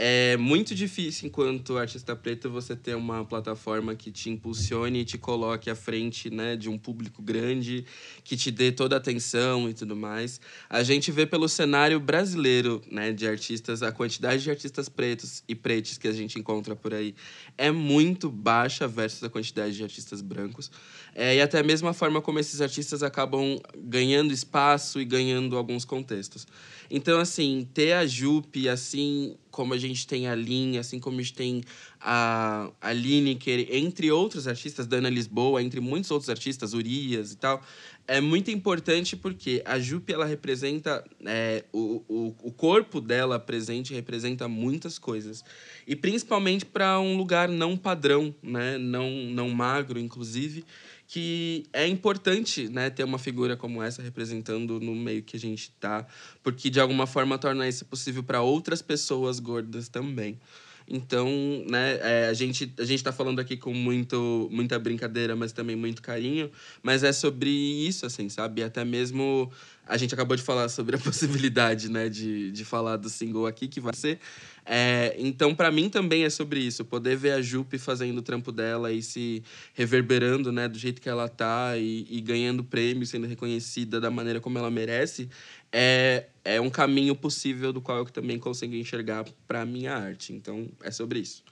É 0.00 0.36
muito 0.36 0.76
difícil, 0.76 1.26
enquanto 1.26 1.76
artista 1.76 2.14
preto, 2.14 2.48
você 2.48 2.76
ter 2.76 2.94
uma 2.94 3.24
plataforma 3.24 3.96
que 3.96 4.12
te 4.12 4.30
impulsione 4.30 5.00
e 5.00 5.04
te 5.04 5.18
coloque 5.18 5.68
à 5.68 5.74
frente 5.74 6.30
né, 6.30 6.54
de 6.54 6.68
um 6.68 6.78
público 6.78 7.20
grande, 7.20 7.84
que 8.22 8.36
te 8.36 8.52
dê 8.52 8.70
toda 8.70 8.94
a 8.94 8.98
atenção 8.98 9.68
e 9.68 9.74
tudo 9.74 9.96
mais. 9.96 10.40
A 10.70 10.84
gente 10.84 11.10
vê 11.10 11.26
pelo 11.26 11.48
cenário 11.48 11.98
brasileiro 11.98 12.80
né, 12.88 13.12
de 13.12 13.26
artistas, 13.26 13.82
a 13.82 13.90
quantidade 13.90 14.44
de 14.44 14.50
artistas 14.50 14.88
pretos 14.88 15.42
e 15.48 15.54
pretos 15.56 15.98
que 15.98 16.06
a 16.06 16.12
gente 16.12 16.38
encontra 16.38 16.76
por 16.76 16.94
aí 16.94 17.12
é 17.56 17.72
muito 17.72 18.30
baixa 18.30 18.86
versus 18.86 19.24
a 19.24 19.28
quantidade 19.28 19.74
de 19.74 19.82
artistas 19.82 20.22
brancos. 20.22 20.70
É, 21.12 21.34
e 21.34 21.40
até 21.40 21.60
mesmo 21.60 21.88
a 21.88 21.92
forma 21.92 22.22
como 22.22 22.38
esses 22.38 22.60
artistas 22.60 23.02
acabam 23.02 23.60
ganhando 23.76 24.32
espaço 24.32 25.00
e 25.00 25.04
ganhando 25.04 25.56
alguns 25.56 25.84
contextos. 25.84 26.46
Então, 26.90 27.20
assim, 27.20 27.68
ter 27.74 27.92
a 27.92 28.06
Jupe, 28.06 28.68
assim 28.68 29.36
como 29.50 29.74
a 29.74 29.78
gente 29.78 30.06
tem 30.06 30.28
a 30.28 30.34
Lin, 30.34 30.78
assim 30.78 31.00
como 31.00 31.18
a 31.18 31.22
gente 31.22 31.34
tem 31.34 31.62
a, 32.00 32.70
a 32.80 32.92
Lineker, 32.92 33.66
entre 33.70 34.10
outros 34.10 34.46
artistas, 34.46 34.86
Dana 34.86 35.10
Lisboa, 35.10 35.62
entre 35.62 35.80
muitos 35.80 36.10
outros 36.10 36.30
artistas, 36.30 36.74
Urias 36.74 37.32
e 37.32 37.36
tal, 37.36 37.60
é 38.06 38.20
muito 38.20 38.50
importante 38.50 39.16
porque 39.16 39.60
a 39.64 39.78
Jupe, 39.78 40.12
ela 40.12 40.24
representa... 40.24 41.04
é, 41.26 41.64
o, 41.72 42.02
o, 42.08 42.34
o 42.44 42.52
corpo 42.52 43.00
dela 43.00 43.38
presente 43.38 43.92
representa 43.92 44.46
muitas 44.48 44.98
coisas. 44.98 45.44
E 45.86 45.96
principalmente 45.96 46.64
para 46.64 47.00
um 47.00 47.16
lugar 47.16 47.48
não 47.48 47.76
padrão, 47.76 48.34
né? 48.42 48.78
Não, 48.78 49.10
não 49.10 49.50
magro, 49.50 49.98
inclusive 49.98 50.64
que 51.08 51.64
é 51.72 51.86
importante 51.86 52.68
né, 52.68 52.90
ter 52.90 53.02
uma 53.02 53.18
figura 53.18 53.56
como 53.56 53.82
essa 53.82 54.02
representando 54.02 54.78
no 54.78 54.94
meio 54.94 55.22
que 55.22 55.38
a 55.38 55.40
gente 55.40 55.72
tá, 55.80 56.06
porque 56.42 56.68
de 56.68 56.78
alguma 56.78 57.06
forma 57.06 57.38
torna 57.38 57.66
isso 57.66 57.86
possível 57.86 58.22
para 58.22 58.42
outras 58.42 58.82
pessoas 58.82 59.40
gordas 59.40 59.88
também. 59.88 60.38
Então, 60.90 61.28
né, 61.68 61.98
é, 62.00 62.28
a 62.28 62.32
gente 62.32 62.72
a 62.78 62.84
gente 62.84 62.98
está 62.98 63.12
falando 63.12 63.40
aqui 63.40 63.56
com 63.56 63.74
muito 63.74 64.48
muita 64.50 64.78
brincadeira, 64.78 65.34
mas 65.34 65.52
também 65.52 65.76
muito 65.76 66.00
carinho, 66.00 66.50
mas 66.82 67.02
é 67.02 67.12
sobre 67.12 67.50
isso, 67.50 68.06
assim, 68.06 68.28
sabe? 68.28 68.62
Até 68.62 68.84
mesmo 68.84 69.50
a 69.88 69.96
gente 69.96 70.12
acabou 70.12 70.36
de 70.36 70.42
falar 70.42 70.68
sobre 70.68 70.96
a 70.96 70.98
possibilidade, 71.00 71.90
né, 71.90 72.08
de, 72.08 72.52
de 72.52 72.64
falar 72.64 72.96
do 72.96 73.08
single 73.08 73.46
aqui 73.46 73.66
que 73.66 73.80
vai 73.80 73.94
ser. 73.94 74.20
É, 74.66 75.16
então, 75.18 75.54
para 75.54 75.70
mim 75.70 75.88
também 75.88 76.24
é 76.24 76.30
sobre 76.30 76.60
isso, 76.60 76.84
poder 76.84 77.16
ver 77.16 77.32
a 77.32 77.40
Jupe 77.40 77.78
fazendo 77.78 78.18
o 78.18 78.22
trampo 78.22 78.52
dela 78.52 78.92
e 78.92 79.02
se 79.02 79.42
reverberando, 79.72 80.52
né, 80.52 80.68
do 80.68 80.78
jeito 80.78 81.00
que 81.00 81.08
ela 81.08 81.26
tá 81.26 81.78
e, 81.78 82.06
e 82.10 82.20
ganhando 82.20 82.62
prêmio, 82.62 83.06
sendo 83.06 83.26
reconhecida 83.26 83.98
da 83.98 84.10
maneira 84.10 84.40
como 84.40 84.58
ela 84.58 84.70
merece, 84.70 85.30
é, 85.72 86.26
é 86.44 86.60
um 86.60 86.68
caminho 86.68 87.16
possível 87.16 87.72
do 87.72 87.80
qual 87.80 87.98
eu 87.98 88.04
também 88.04 88.38
consigo 88.38 88.74
enxergar 88.74 89.24
para 89.46 89.64
minha 89.64 89.94
arte. 89.94 90.34
Então, 90.34 90.68
é 90.82 90.90
sobre 90.90 91.20
isso. 91.20 91.42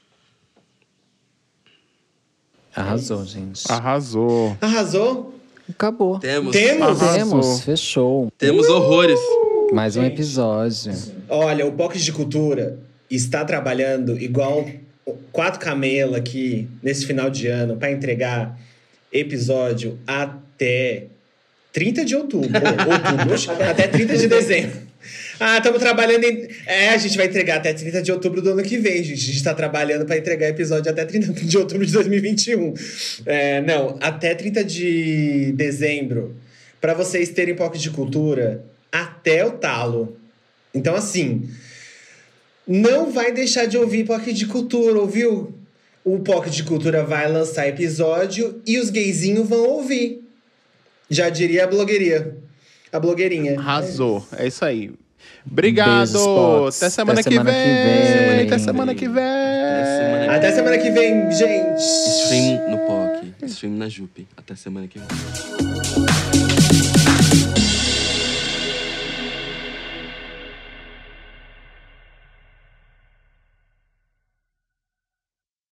Arrasou, 2.75 3.25
gente. 3.25 3.65
Arrasou. 3.73 4.59
Arrasou? 4.61 5.41
Acabou. 5.69 6.19
Temos, 6.19 6.53
Temos? 6.53 6.99
Temos, 6.99 7.61
fechou. 7.63 8.33
temos 8.39 8.69
horrores. 8.69 9.19
Mais 9.73 9.97
um 9.97 10.03
Gente. 10.03 10.15
episódio. 10.15 10.93
Olha, 11.29 11.67
o 11.67 11.73
POC 11.73 11.99
de 11.99 12.13
Cultura 12.13 12.79
está 13.11 13.45
trabalhando 13.45 14.17
igual 14.19 14.65
quatro 15.33 15.59
camela 15.61 16.19
aqui 16.19 16.69
nesse 16.83 17.05
final 17.05 17.31
de 17.31 17.49
ano 17.49 17.77
para 17.77 17.91
entregar 17.91 18.59
episódio 19.13 19.99
até 20.07 21.07
30 21.73 22.05
de 22.05 22.17
outubro. 22.17 22.49
outubro 22.55 23.63
até 23.69 23.89
30 23.89 24.17
de 24.17 24.29
dezembro. 24.29 24.86
Ah, 25.39 25.59
estamos 25.59 25.81
trabalhando 25.81 26.25
em. 26.25 26.49
É, 26.67 26.91
a 26.91 26.97
gente 26.97 27.17
vai 27.17 27.27
entregar 27.27 27.57
até 27.57 27.73
30 27.73 28.03
de 28.03 28.13
outubro 28.13 28.41
do 28.41 28.51
ano 28.51 28.63
que 28.63 28.79
vem, 28.79 29.03
gente. 29.03 29.23
A 29.23 29.27
gente 29.27 29.37
está 29.37 29.55
trabalhando 29.55 30.07
para 30.07 30.17
entregar 30.17 30.49
episódio 30.49 30.91
até 30.91 31.05
30 31.05 31.33
de 31.33 31.59
outubro 31.59 31.85
de 31.85 31.93
2021. 31.93 32.75
É, 33.27 33.61
não, 33.61 33.99
até 34.01 34.35
30 34.35 34.65
de 34.65 35.53
dezembro. 35.53 36.35
Para 36.81 36.95
vocês 36.95 37.29
terem 37.31 37.55
POC 37.55 37.79
de 37.79 37.91
Cultura 37.91 38.65
até 38.91 39.45
o 39.45 39.53
talo. 39.53 40.17
Então, 40.75 40.95
assim, 40.95 41.49
não 42.67 43.11
vai 43.13 43.33
deixar 43.33 43.67
de 43.67 43.77
ouvir 43.77 44.05
POC 44.05 44.33
de 44.33 44.47
Cultura, 44.47 44.99
ouviu? 44.99 45.55
O 46.05 46.21
POC 46.21 46.51
de 46.51 46.63
Cultura 46.63 47.03
vai 47.03 47.31
lançar 47.31 47.69
episódio 47.69 48.63
e 48.67 48.79
os 48.79 48.91
gayzinhos 48.91 49.49
vão 49.49 49.67
ouvir. 49.67 50.23
Já 51.11 51.29
diria 51.29 51.65
a 51.65 51.67
blogueiria. 51.67 52.37
A 52.93 52.99
blogueirinha. 52.99 53.59
Arrasou. 53.59 54.27
É 54.37 54.47
isso 54.47 54.65
aí. 54.65 54.93
Obrigado. 55.51 56.13
Beijos. 56.13 56.77
Até 56.77 56.91
semana, 56.91 57.21
Até 57.21 57.29
que, 57.31 57.35
semana 57.37 57.51
vem. 57.53 57.63
que 57.63 58.29
vem. 58.37 58.47
Até 58.47 58.59
semana 58.59 58.95
que 58.95 59.09
vem. 59.09 60.29
Até 60.29 60.53
semana 60.53 60.79
que 60.79 60.91
vem, 60.91 61.33
gente. 61.33 61.81
Stream 61.81 62.71
no 62.71 62.79
POC, 62.79 63.47
stream 63.47 63.73
na 63.75 63.89
Jupe. 63.89 64.27
Até 64.37 64.55
semana 64.55 64.87
que 64.87 64.99
vem. 64.99 65.56